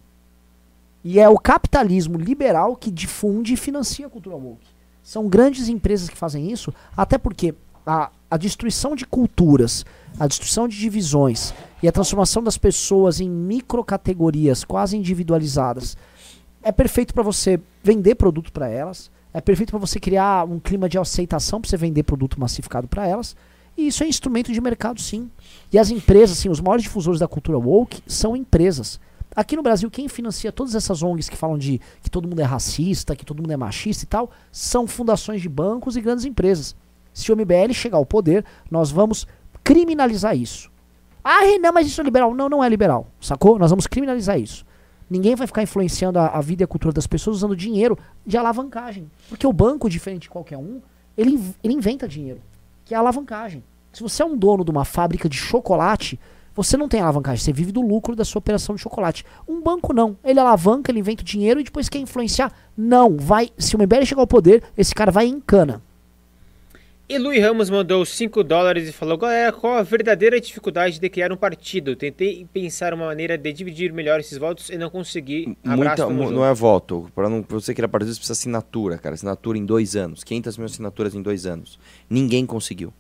E 1.03 1.19
é 1.19 1.29
o 1.29 1.37
capitalismo 1.37 2.17
liberal 2.17 2.77
que 2.77 2.93
difunde 2.93 3.55
e 3.55 3.57
financia 3.57 4.07
a 4.07 4.11
cultura 4.11 4.37
woke. 4.37 4.80
São 5.11 5.29
grandes 5.29 5.69
empresas 5.69 6.09
que 6.09 6.17
fazem 6.17 6.53
isso, 6.53 6.73
até 6.97 7.19
porque 7.19 7.53
a, 7.85 8.13
a 8.31 8.37
destruição 8.37 8.95
de 8.95 9.05
culturas, 9.05 9.85
a 10.21 10.29
destruição 10.29 10.69
de 10.69 10.79
divisões 10.79 11.53
e 11.83 11.89
a 11.89 11.91
transformação 11.91 12.41
das 12.45 12.57
pessoas 12.57 13.19
em 13.19 13.29
microcategorias 13.29 14.63
quase 14.63 14.97
individualizadas 14.97 15.97
é 16.63 16.71
perfeito 16.71 17.13
para 17.13 17.25
você 17.25 17.59
vender 17.83 18.15
produto 18.15 18.53
para 18.53 18.69
elas, 18.69 19.11
é 19.35 19.41
perfeito 19.41 19.71
para 19.71 19.81
você 19.81 19.99
criar 19.99 20.45
um 20.45 20.61
clima 20.61 20.89
de 20.89 20.97
aceitação 20.97 21.61
para 21.61 21.69
você 21.69 21.77
vender 21.77 22.05
produto 22.05 22.39
massificado 22.39 22.87
para 22.87 23.05
elas. 23.05 23.35
E 23.77 23.89
isso 23.89 24.05
é 24.05 24.07
instrumento 24.07 24.53
de 24.53 24.61
mercado, 24.61 25.01
sim. 25.01 25.29
E 25.73 25.79
as 25.81 25.91
empresas, 25.91 26.39
assim, 26.39 26.49
os 26.49 26.61
maiores 26.61 26.85
difusores 26.85 27.19
da 27.19 27.27
cultura 27.27 27.59
woke 27.59 28.01
são 28.07 28.37
empresas. 28.37 29.01
Aqui 29.35 29.55
no 29.55 29.63
Brasil, 29.63 29.91
quem 29.91 30.09
financia 30.09 30.51
todas 30.51 30.75
essas 30.75 31.03
ONGs 31.03 31.29
que 31.29 31.37
falam 31.37 31.57
de 31.57 31.81
que 32.03 32.11
todo 32.11 32.27
mundo 32.27 32.41
é 32.41 32.45
racista, 32.45 33.15
que 33.15 33.25
todo 33.25 33.41
mundo 33.41 33.53
é 33.53 33.57
machista 33.57 34.05
e 34.05 34.07
tal, 34.07 34.31
são 34.51 34.87
fundações 34.87 35.41
de 35.41 35.49
bancos 35.49 35.97
e 35.97 36.01
grandes 36.01 36.25
empresas. 36.25 36.75
Se 37.15 37.33
o 37.33 37.37
MBL 37.37 37.73
chegar 37.73 37.99
ao 37.99 38.07
poder, 38.07 38.45
nós 38.71 38.91
vamos 38.91 39.27
criminalizar 39.63 40.37
isso. 40.37 40.71
Ah, 41.23 41.41
Renan, 41.41 41.73
mas 41.73 41.87
isso 41.87 42.01
é 42.01 42.05
liberal. 42.05 42.35
Não, 42.35 42.49
não 42.49 42.65
é 42.65 42.69
liberal, 42.69 43.07
sacou? 43.21 43.59
Nós 43.59 43.71
vamos 43.71 43.87
criminalizar 43.87 44.39
isso. 44.39 44.65
Ninguém 45.09 45.35
vai 45.35 45.47
ficar 45.47 45.63
influenciando 45.63 46.19
a, 46.19 46.29
a 46.29 46.41
vida 46.41 46.63
e 46.63 46.65
a 46.65 46.69
cultura 46.69 46.93
das 46.93 47.07
pessoas 47.07 47.37
usando 47.37 47.57
dinheiro 47.57 47.99
de 48.25 48.37
alavancagem. 48.37 49.11
Porque 49.29 49.47
o 49.47 49.53
banco, 49.53 49.89
diferente 49.89 50.23
de 50.23 50.31
qualquer 50.31 50.57
um, 50.57 50.81
ele, 51.17 51.41
ele 51.63 51.75
inventa 51.75 52.09
dinheiro, 52.09 52.41
que 52.85 52.95
é 52.95 52.97
alavancagem. 52.97 53.63
Se 53.93 54.03
você 54.03 54.23
é 54.23 54.27
um 54.27 54.37
dono 54.37 54.65
de 54.65 54.71
uma 54.71 54.85
fábrica 54.85 55.29
de 55.29 55.37
chocolate, 55.37 56.19
você 56.55 56.77
não 56.77 56.89
tem 56.89 57.01
alavancagem, 57.01 57.45
você 57.45 57.53
vive 57.53 57.73
do 57.73 57.81
lucro 57.81 58.17
da 58.17 58.25
sua 58.25 58.39
operação 58.39 58.75
de 58.75 58.81
chocolate. 58.81 59.25
Um 59.49 59.63
banco 59.63 59.93
não. 59.93 60.17
Ele 60.25 60.41
alavanca, 60.41 60.91
ele 60.91 61.01
inventa 61.01 61.23
o 61.23 61.25
dinheiro 61.25 61.61
e 61.61 61.65
depois 61.65 61.89
quer 61.89 61.99
influenciar. 61.99 62.53
Não, 62.77 63.17
vai. 63.17 63.51
Se 63.59 63.77
o 63.77 63.79
MBL 63.79 64.05
chegar 64.05 64.23
ao 64.23 64.27
poder, 64.27 64.63
esse 64.77 64.95
cara 64.95 65.11
vai 65.11 65.27
em 65.27 65.41
cana. 65.41 65.83
E 67.11 67.19
Luiz 67.19 67.43
Ramos 67.43 67.69
mandou 67.69 68.07
5 68.07 68.45
dólares 68.45 68.89
e 68.89 68.93
falou: 68.93 69.19
Galera, 69.19 69.53
qual 69.53 69.75
a 69.75 69.83
verdadeira 69.83 70.41
dificuldade 70.41 71.01
de 71.01 71.09
criar 71.09 71.33
um 71.33 71.37
partido? 71.37 71.97
Tentei 71.97 72.47
pensar 72.53 72.95
uma 72.95 73.07
maneira 73.07 73.37
de 73.37 73.53
dividir 73.53 73.93
melhor 73.93 74.21
esses 74.21 74.39
votos 74.39 74.71
e 74.71 74.79
não 74.79 74.89
consegui. 74.89 75.57
Abraço, 75.65 76.09
Muita, 76.09 76.33
não 76.33 76.45
é 76.45 76.55
voto. 76.55 77.11
Para 77.13 77.29
você 77.49 77.75
criar 77.75 77.89
partido, 77.89 78.13
você 78.13 78.19
precisa 78.19 78.35
assinatura, 78.35 78.97
cara. 78.97 79.17
Assinatura 79.17 79.59
em 79.59 79.67
dois 79.67 79.97
anos. 79.97 80.23
500 80.23 80.57
mil 80.57 80.67
assinaturas 80.67 81.13
em 81.13 81.21
dois 81.21 81.47
anos. 81.47 81.81
Ninguém 82.09 82.47
conseguiu. 82.47 82.93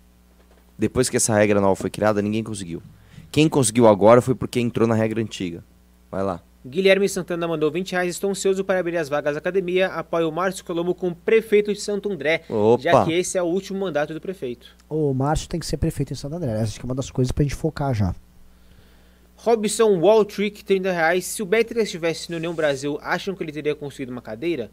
Depois 0.77 1.09
que 1.09 1.16
essa 1.16 1.32
regra 1.32 1.60
nova 1.60 1.77
foi 1.77 1.89
criada, 1.89 2.20
ninguém 2.20 2.43
conseguiu. 2.43 2.82
Quem 3.31 3.48
conseguiu 3.48 3.86
agora 3.86 4.20
foi 4.20 4.35
porque 4.35 4.61
entrou 4.61 4.89
na 4.89 4.94
regra 4.94 5.20
antiga. 5.20 5.65
Vai 6.11 6.23
lá. 6.23 6.43
Guilherme 6.66 7.09
Santana 7.09 7.48
mandou 7.48 7.70
20 7.70 7.93
reais. 7.93 8.11
Estou 8.11 8.31
ansioso 8.31 8.65
para 8.65 8.81
abrir 8.81 8.97
as 8.97 9.09
vagas 9.09 9.35
da 9.35 9.39
academia. 9.39 9.86
Apoio 9.89 10.28
o 10.28 10.32
Márcio 10.32 10.65
Colombo 10.65 10.94
como 10.94 11.15
prefeito 11.15 11.73
de 11.73 11.81
Santo 11.81 12.12
André, 12.12 12.43
Opa! 12.51 12.82
já 12.82 13.05
que 13.05 13.12
esse 13.12 13.39
é 13.39 13.43
o 13.43 13.47
último 13.47 13.78
mandato 13.81 14.12
do 14.12 14.20
prefeito. 14.20 14.77
O 14.89 15.15
Márcio 15.15 15.48
tem 15.48 15.59
que 15.59 15.65
ser 15.65 15.78
prefeito 15.78 16.12
em 16.12 16.16
Santo 16.16 16.36
André. 16.36 16.52
Essa 16.52 16.78
é 16.78 16.85
uma 16.85 16.94
das 16.94 17.11
coisas 17.11 17.32
pra 17.32 17.43
gente 17.43 17.55
focar 17.55 17.94
já. 17.94 18.15
Robson 19.36 19.98
Walltrick, 20.01 20.62
30 20.62 20.93
reais. 20.93 21.24
Se 21.24 21.43
o 21.43 21.47
Better 21.47 21.78
estivesse 21.78 22.31
no 22.31 22.36
União 22.36 22.55
Brasil, 22.55 22.98
acham 23.01 23.35
que 23.35 23.43
ele 23.43 23.52
teria 23.52 23.74
conseguido 23.74 24.12
uma 24.12 24.20
cadeira? 24.20 24.70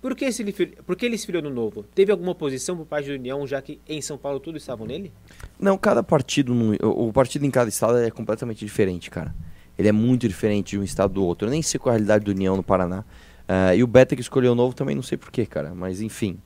Por 0.00 0.14
que, 0.16 0.32
se 0.32 0.42
ele, 0.42 0.52
fil- 0.52 0.72
por 0.86 0.96
que 0.96 1.04
ele 1.04 1.18
se 1.18 1.26
filiou 1.26 1.42
no 1.42 1.50
Novo? 1.50 1.82
Teve 1.94 2.10
alguma 2.10 2.32
oposição 2.32 2.76
por 2.76 2.86
parte 2.86 3.08
da 3.08 3.14
União, 3.14 3.46
já 3.46 3.60
que 3.60 3.78
em 3.86 4.00
São 4.00 4.16
Paulo 4.16 4.40
tudo 4.40 4.56
estavam 4.56 4.86
nele? 4.86 5.12
Não, 5.58 5.76
cada 5.76 6.02
partido, 6.02 6.54
no- 6.54 6.74
o 6.82 7.12
partido 7.12 7.44
em 7.44 7.50
cada 7.50 7.68
estado 7.68 7.98
é 7.98 8.10
completamente 8.10 8.64
diferente, 8.64 9.10
cara. 9.10 9.34
Ele 9.78 9.88
é 9.88 9.92
muito 9.92 10.26
diferente 10.26 10.70
de 10.70 10.78
um 10.78 10.82
estado 10.82 11.14
do 11.14 11.24
outro. 11.24 11.46
Eu 11.48 11.50
nem 11.50 11.60
sei 11.62 11.78
qual 11.78 11.92
é 11.92 11.96
a 11.96 11.98
realidade 11.98 12.24
do 12.24 12.30
União 12.30 12.56
no 12.56 12.62
Paraná. 12.62 13.04
Ah, 13.46 13.74
e 13.74 13.82
o 13.82 13.86
Beta 13.86 14.14
que 14.14 14.22
escolheu 14.22 14.52
o 14.52 14.54
novo 14.54 14.74
também 14.74 14.94
não 14.94 15.02
sei 15.02 15.18
porquê, 15.18 15.44
cara. 15.44 15.74
Mas 15.74 16.00
enfim, 16.00 16.38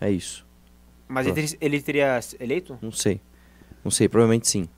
é 0.00 0.10
isso. 0.10 0.44
Mas 1.08 1.26
ele, 1.26 1.34
teria- 1.34 1.58
ele 1.60 1.80
teria 1.82 2.20
eleito? 2.40 2.78
Não 2.82 2.92
sei. 2.92 3.20
Não 3.82 3.90
sei, 3.90 4.08
provavelmente 4.08 4.46
sim. 4.48 4.68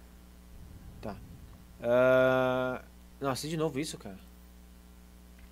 Ah, 1.82 2.80
nossa, 3.20 3.46
de 3.46 3.56
novo 3.56 3.78
isso, 3.78 3.98
cara. 3.98 4.16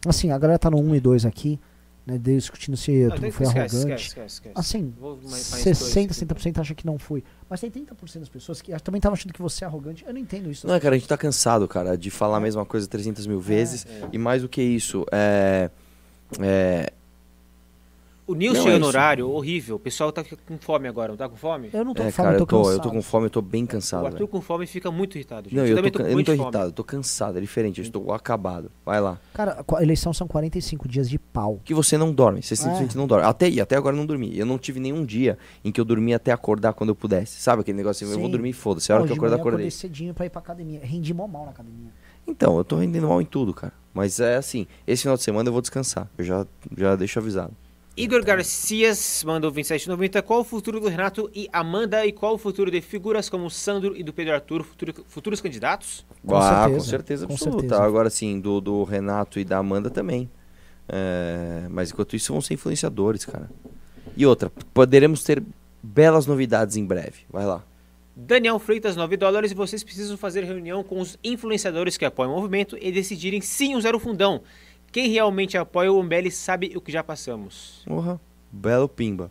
Assim, 0.07 0.31
a 0.31 0.39
galera 0.39 0.59
tá 0.59 0.71
no 0.71 0.79
1 0.81 0.95
e 0.97 1.01
2 1.01 1.25
aqui, 1.25 1.59
né? 2.07 2.19
Discutindo 2.19 2.77
se 2.77 2.93
eu 2.93 3.09
Não, 3.09 3.17
esquece, 3.17 3.45
arrogante. 3.45 3.75
esquece, 3.77 4.03
esquece, 4.07 4.35
esquece. 4.35 4.55
Assim, 4.55 4.95
Vou 4.99 5.17
mais- 5.17 5.51
mais 5.51 5.65
dois 5.65 5.79
60, 5.79 6.13
aqui. 6.13 6.15
70% 6.15 6.61
acha 6.61 6.75
que 6.75 6.85
não 6.87 6.99
fui. 6.99 7.25
Mas 7.49 7.61
tem 7.61 7.71
30% 7.71 8.21
das 8.21 8.29
pessoas 8.29 8.61
que 8.61 8.73
também 8.81 8.99
estavam 8.99 9.15
achando 9.15 9.33
que 9.33 9.41
você 9.41 9.65
é 9.65 9.67
arrogante. 9.67 10.05
Eu 10.07 10.13
não 10.13 10.21
entendo 10.21 10.51
isso. 10.51 10.67
Não, 10.67 10.79
cara, 10.81 10.95
a 10.95 10.99
gente 10.99 11.09
tá 11.09 11.17
cansado, 11.17 11.67
cara, 11.67 11.97
de 11.97 12.11
falar 12.11 12.37
a 12.37 12.41
mesma 12.41 12.65
coisa 12.67 12.87
300 12.87 13.27
mil 13.27 13.41
vezes. 13.41 13.87
é. 13.87 14.09
E 14.13 14.19
mais 14.19 14.43
do 14.43 14.49
que 14.49 14.61
isso, 14.63 15.05
é. 15.11 15.71
É. 16.41 16.93
O 18.27 18.35
Nil 18.35 18.55
Não, 18.55 18.61
chegou 18.63 18.77
é 18.77 18.79
no 18.79 18.87
horário 18.87 19.29
horrível. 19.31 19.77
O 19.77 19.79
pessoal 19.79 20.11
tá 20.11 20.25
com 20.25 20.57
fome 20.59 20.89
agora, 20.89 21.09
não 21.09 21.17
tá 21.17 21.29
com 21.29 21.37
fome? 21.37 21.69
Eu 21.71 21.85
não 21.85 21.93
tô 21.93 22.03
é, 22.03 22.07
com 22.07 22.13
fome, 22.13 22.27
cara, 22.27 22.37
eu 22.37 22.41
eu 22.41 22.47
tô 22.47 22.47
tô, 22.47 22.57
cansado. 22.63 22.75
eu 22.77 22.81
tô 22.83 22.91
com 22.91 23.03
fome, 23.03 23.27
eu 23.27 23.31
tô 23.31 23.43
bem 23.43 23.65
o 23.65 23.67
cansado, 23.67 24.07
Arthur 24.07 24.17
velho. 24.19 24.29
com 24.29 24.41
fome 24.41 24.67
fica 24.67 24.91
muito 24.91 25.17
irritado. 25.19 25.51
gente. 25.51 25.59
Não, 25.59 25.67
eu, 25.67 25.77
também 25.77 25.91
tô, 25.93 25.99
eu 25.99 26.05
não 26.07 26.13
muito 26.13 26.27
tô 26.27 26.33
fome. 26.33 26.43
irritado, 26.43 26.69
eu 26.69 26.73
tô 26.73 26.83
cansado, 26.85 27.37
é 27.37 27.41
diferente, 27.43 27.81
eu 27.81 27.83
estou 27.83 28.13
acabado. 28.15 28.71
Vai 28.85 28.99
lá. 28.99 29.19
Cara, 29.35 29.63
a 29.77 29.83
eleição 29.83 30.15
são 30.15 30.27
45 30.27 30.89
dias 30.89 31.11
de 31.11 31.19
pau. 31.19 31.61
Que 31.65 31.75
você 31.75 31.99
não 31.99 32.13
dorme, 32.15 32.43
você 32.43 32.55
É. 32.55 32.57
simplesmente 32.57 32.97
não 32.97 33.07
dorme. 33.07 33.27
Até, 33.27 33.49
e 33.51 33.61
até 33.61 33.77
agora 33.77 33.95
eu 33.95 33.99
não 33.99 34.07
dormi. 34.07 34.39
Eu 34.39 34.47
não 34.47 34.57
tive 34.57 34.81
nenhum 34.81 35.05
dia 35.05 35.37
em 35.63 35.71
que 35.71 35.79
eu 35.79 35.85
dormi 35.85 36.15
até 36.15 36.33
acordar 36.33 36.73
quando 36.73 36.89
eu 36.91 36.95
pudesse. 36.97 37.41
Sabe 37.43 37.61
aquele 37.61 37.77
negócio 37.77 38.07
assim, 38.07 38.15
eu 38.15 38.21
vou 38.21 38.31
dormir, 38.31 38.55
foda-se. 38.55 38.91
A 38.91 38.95
hora 38.97 39.05
que 39.05 39.13
eu 39.13 39.17
acordar, 39.17 39.33
manhã 39.37 39.41
acordei. 39.43 39.67
acordei 39.67 39.71
cedinho 39.71 40.15
pra 40.15 40.25
ir 40.25 40.31
pra 40.31 40.41
academia. 40.41 40.81
Rendi 40.83 41.13
mó 41.13 41.27
mal 41.27 41.45
na 41.45 41.51
academia. 41.51 41.91
Então, 42.27 42.57
eu 42.57 42.65
tô 42.65 42.77
rendendo 42.77 43.07
mal 43.07 43.21
em 43.21 43.27
tudo, 43.27 43.53
cara. 43.53 43.75
Mas 43.93 44.19
é 44.19 44.37
assim, 44.37 44.67
esse 44.87 45.03
final 45.03 45.17
de 45.17 45.23
semana 45.23 45.47
eu 45.49 45.53
vou 45.53 45.61
descansar. 45.61 46.09
Eu 46.17 46.25
já, 46.25 46.47
já 46.75 46.97
deixo 46.97 47.19
avisado. 47.19 47.53
Igor 47.97 48.25
Garcias 48.25 49.23
mandou 49.25 49.53
27,90. 49.53 50.21
Qual 50.23 50.41
o 50.41 50.45
futuro 50.45 50.81
do 50.81 50.89
Renato 50.89 51.31
e 51.33 51.49
Amanda? 51.53 52.05
E 52.05 52.11
qual 52.11 52.35
o 52.35 52.39
futuro 52.39 52.69
de 52.69 52.81
figuras 52.81 53.29
como 53.29 53.47
o 53.47 53.51
Sandro 53.51 53.97
e 53.97 54.03
do 54.03 54.13
Pedro 54.13 54.35
Arthur, 54.35 54.65
futuro- 54.65 55.05
futuros 55.07 55.41
candidatos? 55.41 56.05
Com 56.27 56.37
ah, 56.37 56.43
certeza, 56.43 56.75
com 56.75 56.81
certeza 56.81 57.27
com 57.29 57.33
absoluta. 57.35 57.61
certeza. 57.61 57.83
Agora 57.83 58.11
sim, 58.11 58.41
do, 58.41 58.61
do 58.61 58.83
Renato 58.83 59.39
e 59.39 59.45
da 59.45 59.59
Amanda 59.59 59.91
também. 59.91 60.29
É, 60.89 61.67
mas 61.71 61.93
enquanto 61.93 62.17
isso 62.17 62.33
vão 62.33 62.43
ser 62.43 62.55
influenciadores, 62.55 63.25
cara. 63.25 63.49
E 64.17 64.27
outra, 64.27 64.51
poderemos 64.73 65.23
ter 65.23 65.41
belas 65.81 66.27
novidades 66.27 66.77
em 66.77 66.85
breve. 66.85 67.21
Vai 67.31 67.47
lá. 67.47 67.63
Daniel 68.17 68.59
Freitas, 68.59 68.97
9 68.97 69.17
dólares. 69.17 69.53
E 69.53 69.55
vocês 69.55 69.85
precisam 69.85 70.17
fazer 70.17 70.43
reunião 70.43 70.83
com 70.83 71.01
os 71.01 71.17
influenciadores 71.23 71.97
que 71.97 72.05
apoiam 72.05 72.33
o 72.33 72.37
movimento 72.37 72.77
e 72.81 72.91
decidirem 72.91 73.41
sim 73.41 73.77
usar 73.77 73.95
o 73.95 74.01
fundão. 74.01 74.43
Quem 74.95 75.09
realmente 75.09 75.59
apoia 75.59 75.93
o 75.93 76.01
MBL 76.01 76.31
sabe 76.31 76.73
o 76.77 76.81
que 76.81 76.93
já 76.93 77.03
passamos. 77.03 77.83
Porra, 77.85 78.21
belo 78.53 78.89
pimba. 78.89 79.29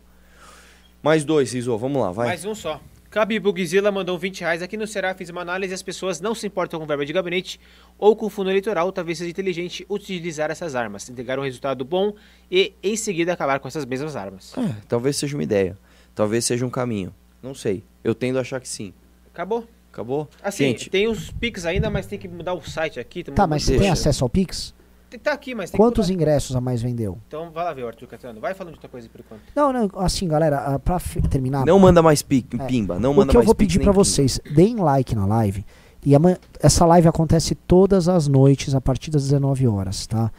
Mais 1.02 1.24
dois, 1.24 1.48
Ciso, 1.48 1.78
vamos 1.78 2.02
lá, 2.02 2.12
vai. 2.12 2.26
Mais 2.26 2.44
um 2.44 2.54
só. 2.54 2.78
Cabi 3.10 3.40
Bugzilla 3.40 3.90
mandou 3.90 4.18
20 4.18 4.40
reais. 4.42 4.60
Aqui 4.60 4.76
no 4.76 4.86
Ceará 4.86 5.14
fiz 5.14 5.30
uma 5.30 5.40
análise 5.40 5.72
e 5.72 5.74
as 5.74 5.82
pessoas 5.82 6.20
não 6.20 6.34
se 6.34 6.46
importam 6.46 6.78
com 6.78 6.84
verba 6.84 7.06
de 7.06 7.14
gabinete 7.14 7.58
ou 7.98 8.14
com 8.14 8.28
fundo 8.28 8.50
eleitoral. 8.50 8.92
Talvez 8.92 9.16
seja 9.16 9.30
inteligente 9.30 9.86
utilizar 9.88 10.50
essas 10.50 10.74
armas, 10.74 11.08
entregar 11.08 11.38
um 11.38 11.42
resultado 11.42 11.82
bom 11.82 12.12
e 12.50 12.74
em 12.82 12.94
seguida 12.94 13.32
acabar 13.32 13.58
com 13.58 13.66
essas 13.66 13.86
mesmas 13.86 14.16
armas. 14.16 14.52
É, 14.58 14.74
talvez 14.86 15.16
seja 15.16 15.34
uma 15.34 15.44
ideia. 15.44 15.78
Talvez 16.14 16.44
seja 16.44 16.66
um 16.66 16.70
caminho. 16.70 17.14
Não 17.42 17.54
sei. 17.54 17.82
Eu 18.02 18.14
tendo 18.14 18.36
a 18.36 18.42
achar 18.42 18.60
que 18.60 18.68
sim. 18.68 18.92
Acabou. 19.32 19.66
Acabou? 19.90 20.28
Assim, 20.42 20.64
Gente, 20.64 20.90
tem 20.90 21.08
os 21.08 21.30
Pix 21.30 21.64
ainda, 21.64 21.88
mas 21.88 22.04
tem 22.04 22.18
que 22.18 22.28
mudar 22.28 22.52
o 22.52 22.60
site 22.60 23.00
aqui. 23.00 23.24
Tá, 23.24 23.46
mas 23.46 23.62
você 23.62 23.78
tem 23.78 23.88
acesso 23.88 24.24
ao 24.24 24.28
Pix? 24.28 24.74
Tá 25.22 25.32
aqui, 25.32 25.54
mas 25.54 25.70
tem 25.70 25.78
Quantos 25.78 26.10
ingressos 26.10 26.54
a 26.56 26.60
mais 26.60 26.82
vendeu? 26.82 27.18
Então 27.28 27.50
vai 27.50 27.64
lá 27.64 27.72
ver, 27.72 27.86
Arthur 27.86 28.06
Catano. 28.08 28.40
Vai 28.40 28.54
falando 28.54 28.72
de 28.72 28.78
outra 28.78 28.88
coisa 28.88 29.08
por 29.08 29.20
enquanto. 29.20 29.42
Não, 29.54 29.72
não, 29.72 29.88
assim, 30.00 30.26
galera, 30.26 30.58
ah, 30.58 30.78
pra 30.78 30.98
terminar. 31.30 31.64
não 31.64 31.78
manda 31.78 32.02
mais 32.02 32.22
pi- 32.22 32.44
É. 32.58 32.64
pimba. 32.66 32.98
Não 32.98 33.12
o 33.12 33.16
manda 33.16 33.30
que 33.30 33.36
eu 33.36 33.40
mais 33.40 33.46
vou 33.46 33.54
pedir 33.54 33.78
pimba. 33.78 33.92
vocês, 33.92 34.40
deem 34.54 34.76
like 34.76 35.14
na 35.14 35.26
live. 35.26 35.64
E 36.04 36.14
amanhã, 36.14 36.36
essa 36.60 36.84
live 36.84 37.08
acontece 37.08 37.54
todas 37.54 38.08
as 38.08 38.28
noites, 38.28 38.74
a 38.74 38.80
partir 38.80 39.10
das 39.10 39.22
19 39.22 39.66
horas, 39.66 40.06
tá? 40.06 40.30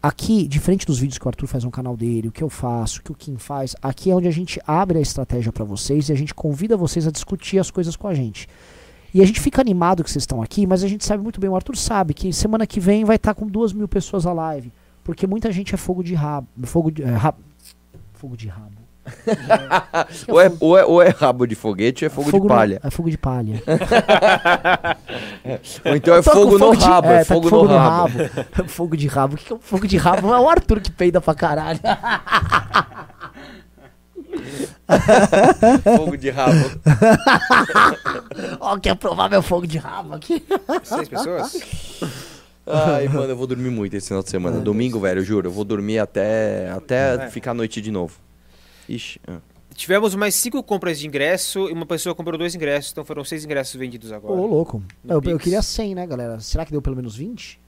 Aqui, 0.00 0.46
diferente 0.46 0.86
dos 0.86 1.00
vídeos 1.00 1.18
que 1.18 1.26
o 1.26 1.28
Arthur 1.28 1.48
faz 1.48 1.64
no 1.64 1.72
canal 1.72 1.96
dele, 1.96 2.28
o 2.28 2.32
que 2.32 2.44
eu 2.44 2.48
faço, 2.48 3.00
o 3.00 3.02
que 3.02 3.10
o 3.10 3.14
Kim 3.16 3.36
faz, 3.36 3.74
aqui 3.82 4.12
é 4.12 4.14
onde 4.14 4.28
a 4.28 4.30
gente 4.30 4.60
abre 4.64 4.98
a 4.98 5.00
estratégia 5.02 5.50
pra 5.52 5.64
vocês 5.64 6.08
e 6.08 6.12
a 6.12 6.16
gente 6.16 6.32
convida 6.32 6.76
vocês 6.76 7.04
a 7.04 7.10
discutir 7.10 7.58
as 7.58 7.68
coisas 7.68 7.96
com 7.96 8.06
a 8.06 8.14
gente. 8.14 8.46
E 9.14 9.22
a 9.22 9.26
gente 9.26 9.40
fica 9.40 9.60
animado 9.60 10.04
que 10.04 10.10
vocês 10.10 10.22
estão 10.22 10.42
aqui, 10.42 10.66
mas 10.66 10.84
a 10.84 10.88
gente 10.88 11.04
sabe 11.04 11.22
muito 11.22 11.40
bem, 11.40 11.48
o 11.48 11.56
Arthur 11.56 11.76
sabe 11.76 12.12
que 12.14 12.32
semana 12.32 12.66
que 12.66 12.78
vem 12.78 13.04
vai 13.04 13.16
estar 13.16 13.34
com 13.34 13.46
duas 13.46 13.72
mil 13.72 13.88
pessoas 13.88 14.26
a 14.26 14.32
live. 14.32 14.70
Porque 15.02 15.26
muita 15.26 15.50
gente 15.50 15.74
é 15.74 15.78
fogo 15.78 16.02
de 16.02 16.14
rabo. 16.14 16.46
Fogo 16.64 16.90
de. 16.90 17.02
É, 17.02 17.14
rabo, 17.14 17.38
fogo 18.14 18.36
de 18.36 18.48
rabo. 18.48 18.68
Ou 20.28 20.38
é, 20.38 20.52
ou, 20.60 20.76
é, 20.78 20.84
ou 20.84 21.02
é 21.02 21.08
rabo 21.08 21.46
de 21.46 21.54
foguete 21.54 22.04
ou 22.04 22.06
é 22.06 22.10
fogo, 22.10 22.30
de 22.30 22.38
no- 22.38 22.46
palha. 22.46 22.78
é 22.84 22.90
fogo 22.90 23.08
de 23.10 23.16
palha. 23.16 23.62
Ou 25.86 25.96
então 25.96 26.14
é 26.14 26.22
fogo 26.22 26.58
no 26.58 26.76
de- 26.76 26.84
rabo. 26.84 27.08
É, 27.08 27.24
tá 27.24 27.34
com 27.34 27.42
fogo 27.48 27.68
no 27.68 27.76
rabo. 27.78 28.18
fogo 28.68 28.96
de 28.98 29.06
rabo. 29.06 29.34
O 29.34 29.38
que 29.38 29.44
que 29.46 29.52
é 29.54 29.56
um 29.56 29.60
fogo 29.60 29.86
de 29.88 29.96
rabo? 29.96 30.34
É 30.34 30.38
o 30.38 30.46
Arthur 30.48 30.80
que 30.80 30.92
peida 30.92 31.22
pra 31.22 31.34
caralho. 31.34 31.80
fogo 35.96 36.16
de 36.16 36.30
rabo. 36.30 36.58
Ó, 38.60 38.76
quer 38.80 38.94
provar 38.96 39.28
meu 39.28 39.42
fogo 39.42 39.66
de 39.66 39.78
rabo 39.78 40.14
aqui? 40.14 40.44
Seis 40.84 41.08
pessoas? 41.08 42.02
Ai, 42.66 43.08
mano, 43.12 43.30
eu 43.30 43.36
vou 43.36 43.46
dormir 43.46 43.70
muito 43.70 43.94
esse 43.96 44.08
final 44.08 44.22
de 44.22 44.30
semana. 44.30 44.60
Domingo, 44.60 45.00
velho, 45.00 45.20
eu 45.20 45.24
juro. 45.24 45.48
Eu 45.48 45.52
vou 45.52 45.64
dormir 45.64 45.98
até, 45.98 46.70
até 46.70 47.14
É. 47.14 47.30
ficar 47.30 47.54
noite 47.54 47.80
de 47.80 47.90
novo. 47.90 48.16
Ixi. 48.88 49.20
ah. 49.28 49.38
Tivemos 49.74 50.14
mais 50.16 50.34
cinco 50.34 50.60
compras 50.62 50.98
de 50.98 51.06
ingresso 51.06 51.68
e 51.68 51.72
uma 51.72 51.86
pessoa 51.86 52.12
comprou 52.12 52.36
dois 52.36 52.52
ingressos, 52.54 52.90
então 52.90 53.04
foram 53.04 53.22
seis 53.24 53.44
ingressos 53.44 53.76
vendidos 53.76 54.10
agora. 54.10 54.34
Ô, 54.34 54.44
louco. 54.44 54.82
No 55.04 55.14
Eu, 55.14 55.22
eu 55.24 55.38
queria 55.38 55.62
100, 55.62 55.94
né, 55.94 56.04
galera? 56.06 56.40
Será 56.40 56.64
que 56.64 56.72
deu 56.72 56.82
pelo 56.82 56.96
menos 56.96 57.14
20? 57.14 57.60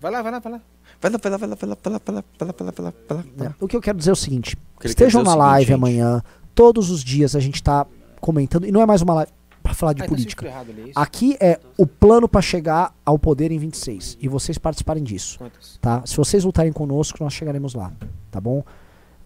Vai 0.00 0.12
lá, 0.12 0.22
vai 0.22 0.30
lá, 0.30 0.38
vai 0.38 0.52
lá. 0.52 0.60
Vai 1.02 1.10
lá, 1.10 1.18
vai 1.20 1.32
lá, 1.32 1.36
vai 1.36 1.48
lá, 1.48 1.56
vai 1.56 1.68
lá, 1.68 1.76
vai 1.82 1.92
lá, 1.92 2.00
vai 2.06 2.14
lá, 2.14 2.24
vai 2.38 2.46
lá, 2.46 2.54
vai 2.54 2.66
lá, 2.66 2.72
vai 2.72 2.84
lá, 2.84 2.94
vai 3.08 3.16
lá, 3.16 3.24
vai 3.36 3.48
lá. 3.48 3.54
O 3.60 3.66
que 3.66 3.76
eu 3.76 3.80
quero 3.80 3.98
dizer 3.98 4.10
é 4.10 4.12
o 4.12 4.16
seguinte: 4.16 4.56
estejam 4.84 5.24
na 5.24 5.32
é 5.32 5.36
live 5.36 5.66
gente. 5.66 5.74
amanhã. 5.74 6.22
Todos 6.54 6.90
os 6.90 7.02
dias 7.02 7.34
a 7.34 7.40
gente 7.40 7.60
tá 7.60 7.84
comentando. 8.20 8.66
E 8.66 8.70
não 8.70 8.80
é 8.80 8.86
mais 8.86 9.02
uma 9.02 9.14
live 9.14 9.32
pra 9.62 9.74
falar 9.74 9.94
de 9.94 10.02
tá 10.02 10.06
política. 10.06 10.46
errado? 10.46 10.68
Aqui 10.94 11.36
é 11.40 11.58
o 11.76 11.86
plano 11.86 12.28
pra 12.28 12.40
chegar 12.40 12.94
ao 13.04 13.18
poder 13.18 13.50
em 13.50 13.58
26. 13.58 14.18
E 14.20 14.28
vocês 14.28 14.58
participarem 14.58 15.02
disso. 15.02 15.38
Quantas? 15.38 15.78
tá? 15.80 16.02
Se 16.06 16.16
vocês 16.16 16.44
lutarem 16.44 16.72
conosco, 16.72 17.18
nós 17.20 17.32
chegaremos 17.32 17.74
lá, 17.74 17.90
tá 18.30 18.40
bom? 18.40 18.62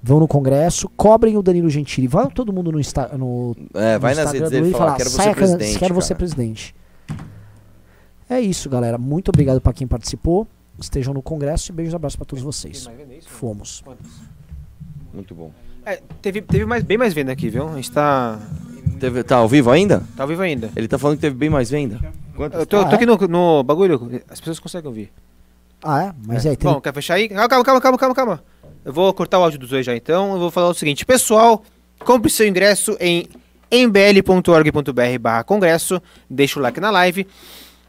Vão 0.02 0.20
no 0.20 0.28
congresso, 0.28 0.88
cobrem 0.96 1.36
o 1.36 1.42
Danilo 1.42 1.68
Gentili, 1.68 2.06
vai 2.06 2.28
todo 2.30 2.52
mundo 2.52 2.70
no, 2.70 2.78
Insta, 2.78 3.10
no, 3.18 3.56
É, 3.74 3.94
no 3.94 4.00
vai 4.00 4.14
nas 4.14 4.26
Instagram 4.26 4.48
dele 4.48 4.66
e 4.66 4.70
e 4.70 4.72
falar, 4.72 4.96
quero 4.96 5.10
"Saia 5.10 5.30
você 5.30 5.34
presidente, 5.34 5.78
quero 5.78 5.94
você 5.94 6.08
cara." 6.14 6.18
presidente. 6.18 6.74
É 8.30 8.40
isso, 8.40 8.70
galera. 8.70 8.96
Muito 8.98 9.28
obrigado 9.28 9.60
pra 9.60 9.72
quem 9.72 9.86
participou. 9.86 10.46
Estejam 10.78 11.14
no 11.14 11.22
congresso 11.22 11.70
e 11.70 11.74
beijos 11.74 11.92
e 11.92 11.96
abraços 11.96 12.16
pra 12.16 12.24
todos 12.26 12.44
vocês. 12.44 12.86
é? 12.86 13.20
Fomos. 13.26 13.82
Muito 15.12 15.34
bom. 15.34 15.50
É, 15.84 16.02
teve, 16.20 16.42
teve 16.42 16.64
mais, 16.66 16.82
bem 16.82 16.98
mais 16.98 17.14
venda 17.14 17.32
aqui, 17.32 17.48
viu? 17.48 17.68
A 17.68 17.76
gente 17.76 17.90
tá, 17.90 18.38
Teve- 19.00 19.22
tá 19.22 19.36
ao 19.36 19.48
vivo 19.48 19.70
ainda? 19.70 20.02
tá 20.16 20.24
ao 20.24 20.28
vivo 20.28 20.42
ainda. 20.42 20.70
Ele 20.76 20.88
tá 20.88 20.98
falando 20.98 21.16
que 21.16 21.20
teve 21.22 21.36
bem 21.36 21.48
mais 21.48 21.70
venda. 21.70 22.00
Quantas? 22.34 22.60
Eu 22.60 22.66
tô, 22.66 22.78
Ah, 22.80 22.84
tô 22.86 22.92
é? 22.92 22.94
aqui 22.96 23.06
no, 23.06 23.16
no 23.16 23.62
bagulho, 23.62 24.20
as 24.28 24.38
pessoas 24.40 24.58
conseguem 24.58 24.88
ouvir. 24.88 25.12
Ah, 25.82 26.04
é? 26.06 26.14
Mas 26.26 26.44
e 26.44 26.48
aí, 26.50 26.56
tem... 26.56 26.70
Bom, 26.70 26.80
quer 26.80 26.92
fechar 26.92 27.14
aí? 27.14 27.28
Calma, 27.28 27.48
calma, 27.64 27.80
calma, 27.80 27.98
calma, 27.98 28.14
calma. 28.14 28.44
Eu 28.84 28.92
vou 28.92 29.12
cortar 29.14 29.38
o 29.38 29.42
áudio 29.44 29.58
dos 29.58 29.70
dois 29.70 29.86
já 29.86 29.94
então. 29.96 30.32
Eu 30.32 30.38
vou 30.38 30.50
falar 30.50 30.68
o 30.68 30.74
seguinte: 30.74 31.04
pessoal, 31.06 31.62
compre 32.00 32.30
seu 32.30 32.46
ingresso 32.46 32.96
em 33.00 33.26
mbl.org.br 33.70 35.18
barra 35.20 35.44
congresso. 35.44 36.00
Deixa 36.28 36.58
o 36.58 36.62
like 36.62 36.80
na 36.80 36.90
live. 36.90 37.26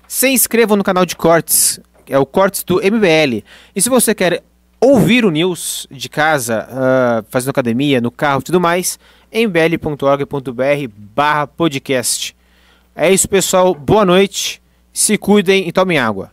Se 0.07 0.30
inscrevam 0.30 0.77
no 0.77 0.84
canal 0.84 1.05
de 1.05 1.15
cortes, 1.15 1.80
é 2.09 2.17
o 2.17 2.25
Cortes 2.25 2.63
do 2.63 2.75
MBL. 2.77 3.43
E 3.75 3.81
se 3.81 3.89
você 3.89 4.13
quer 4.13 4.43
ouvir 4.79 5.25
o 5.25 5.31
news 5.31 5.88
de 5.89 6.09
casa, 6.09 6.67
ah, 6.69 7.23
fazendo 7.29 7.51
academia, 7.51 7.99
no 7.99 8.11
carro 8.11 8.41
e 8.41 8.43
tudo 8.43 8.59
mais, 8.59 8.99
mbl.org.br 9.31 10.91
barra 10.95 11.47
podcast. 11.47 12.35
É 12.95 13.11
isso, 13.11 13.27
pessoal. 13.27 13.73
Boa 13.73 14.05
noite. 14.05 14.61
Se 14.91 15.17
cuidem 15.17 15.67
e 15.67 15.71
tomem 15.71 15.99
água. 15.99 16.31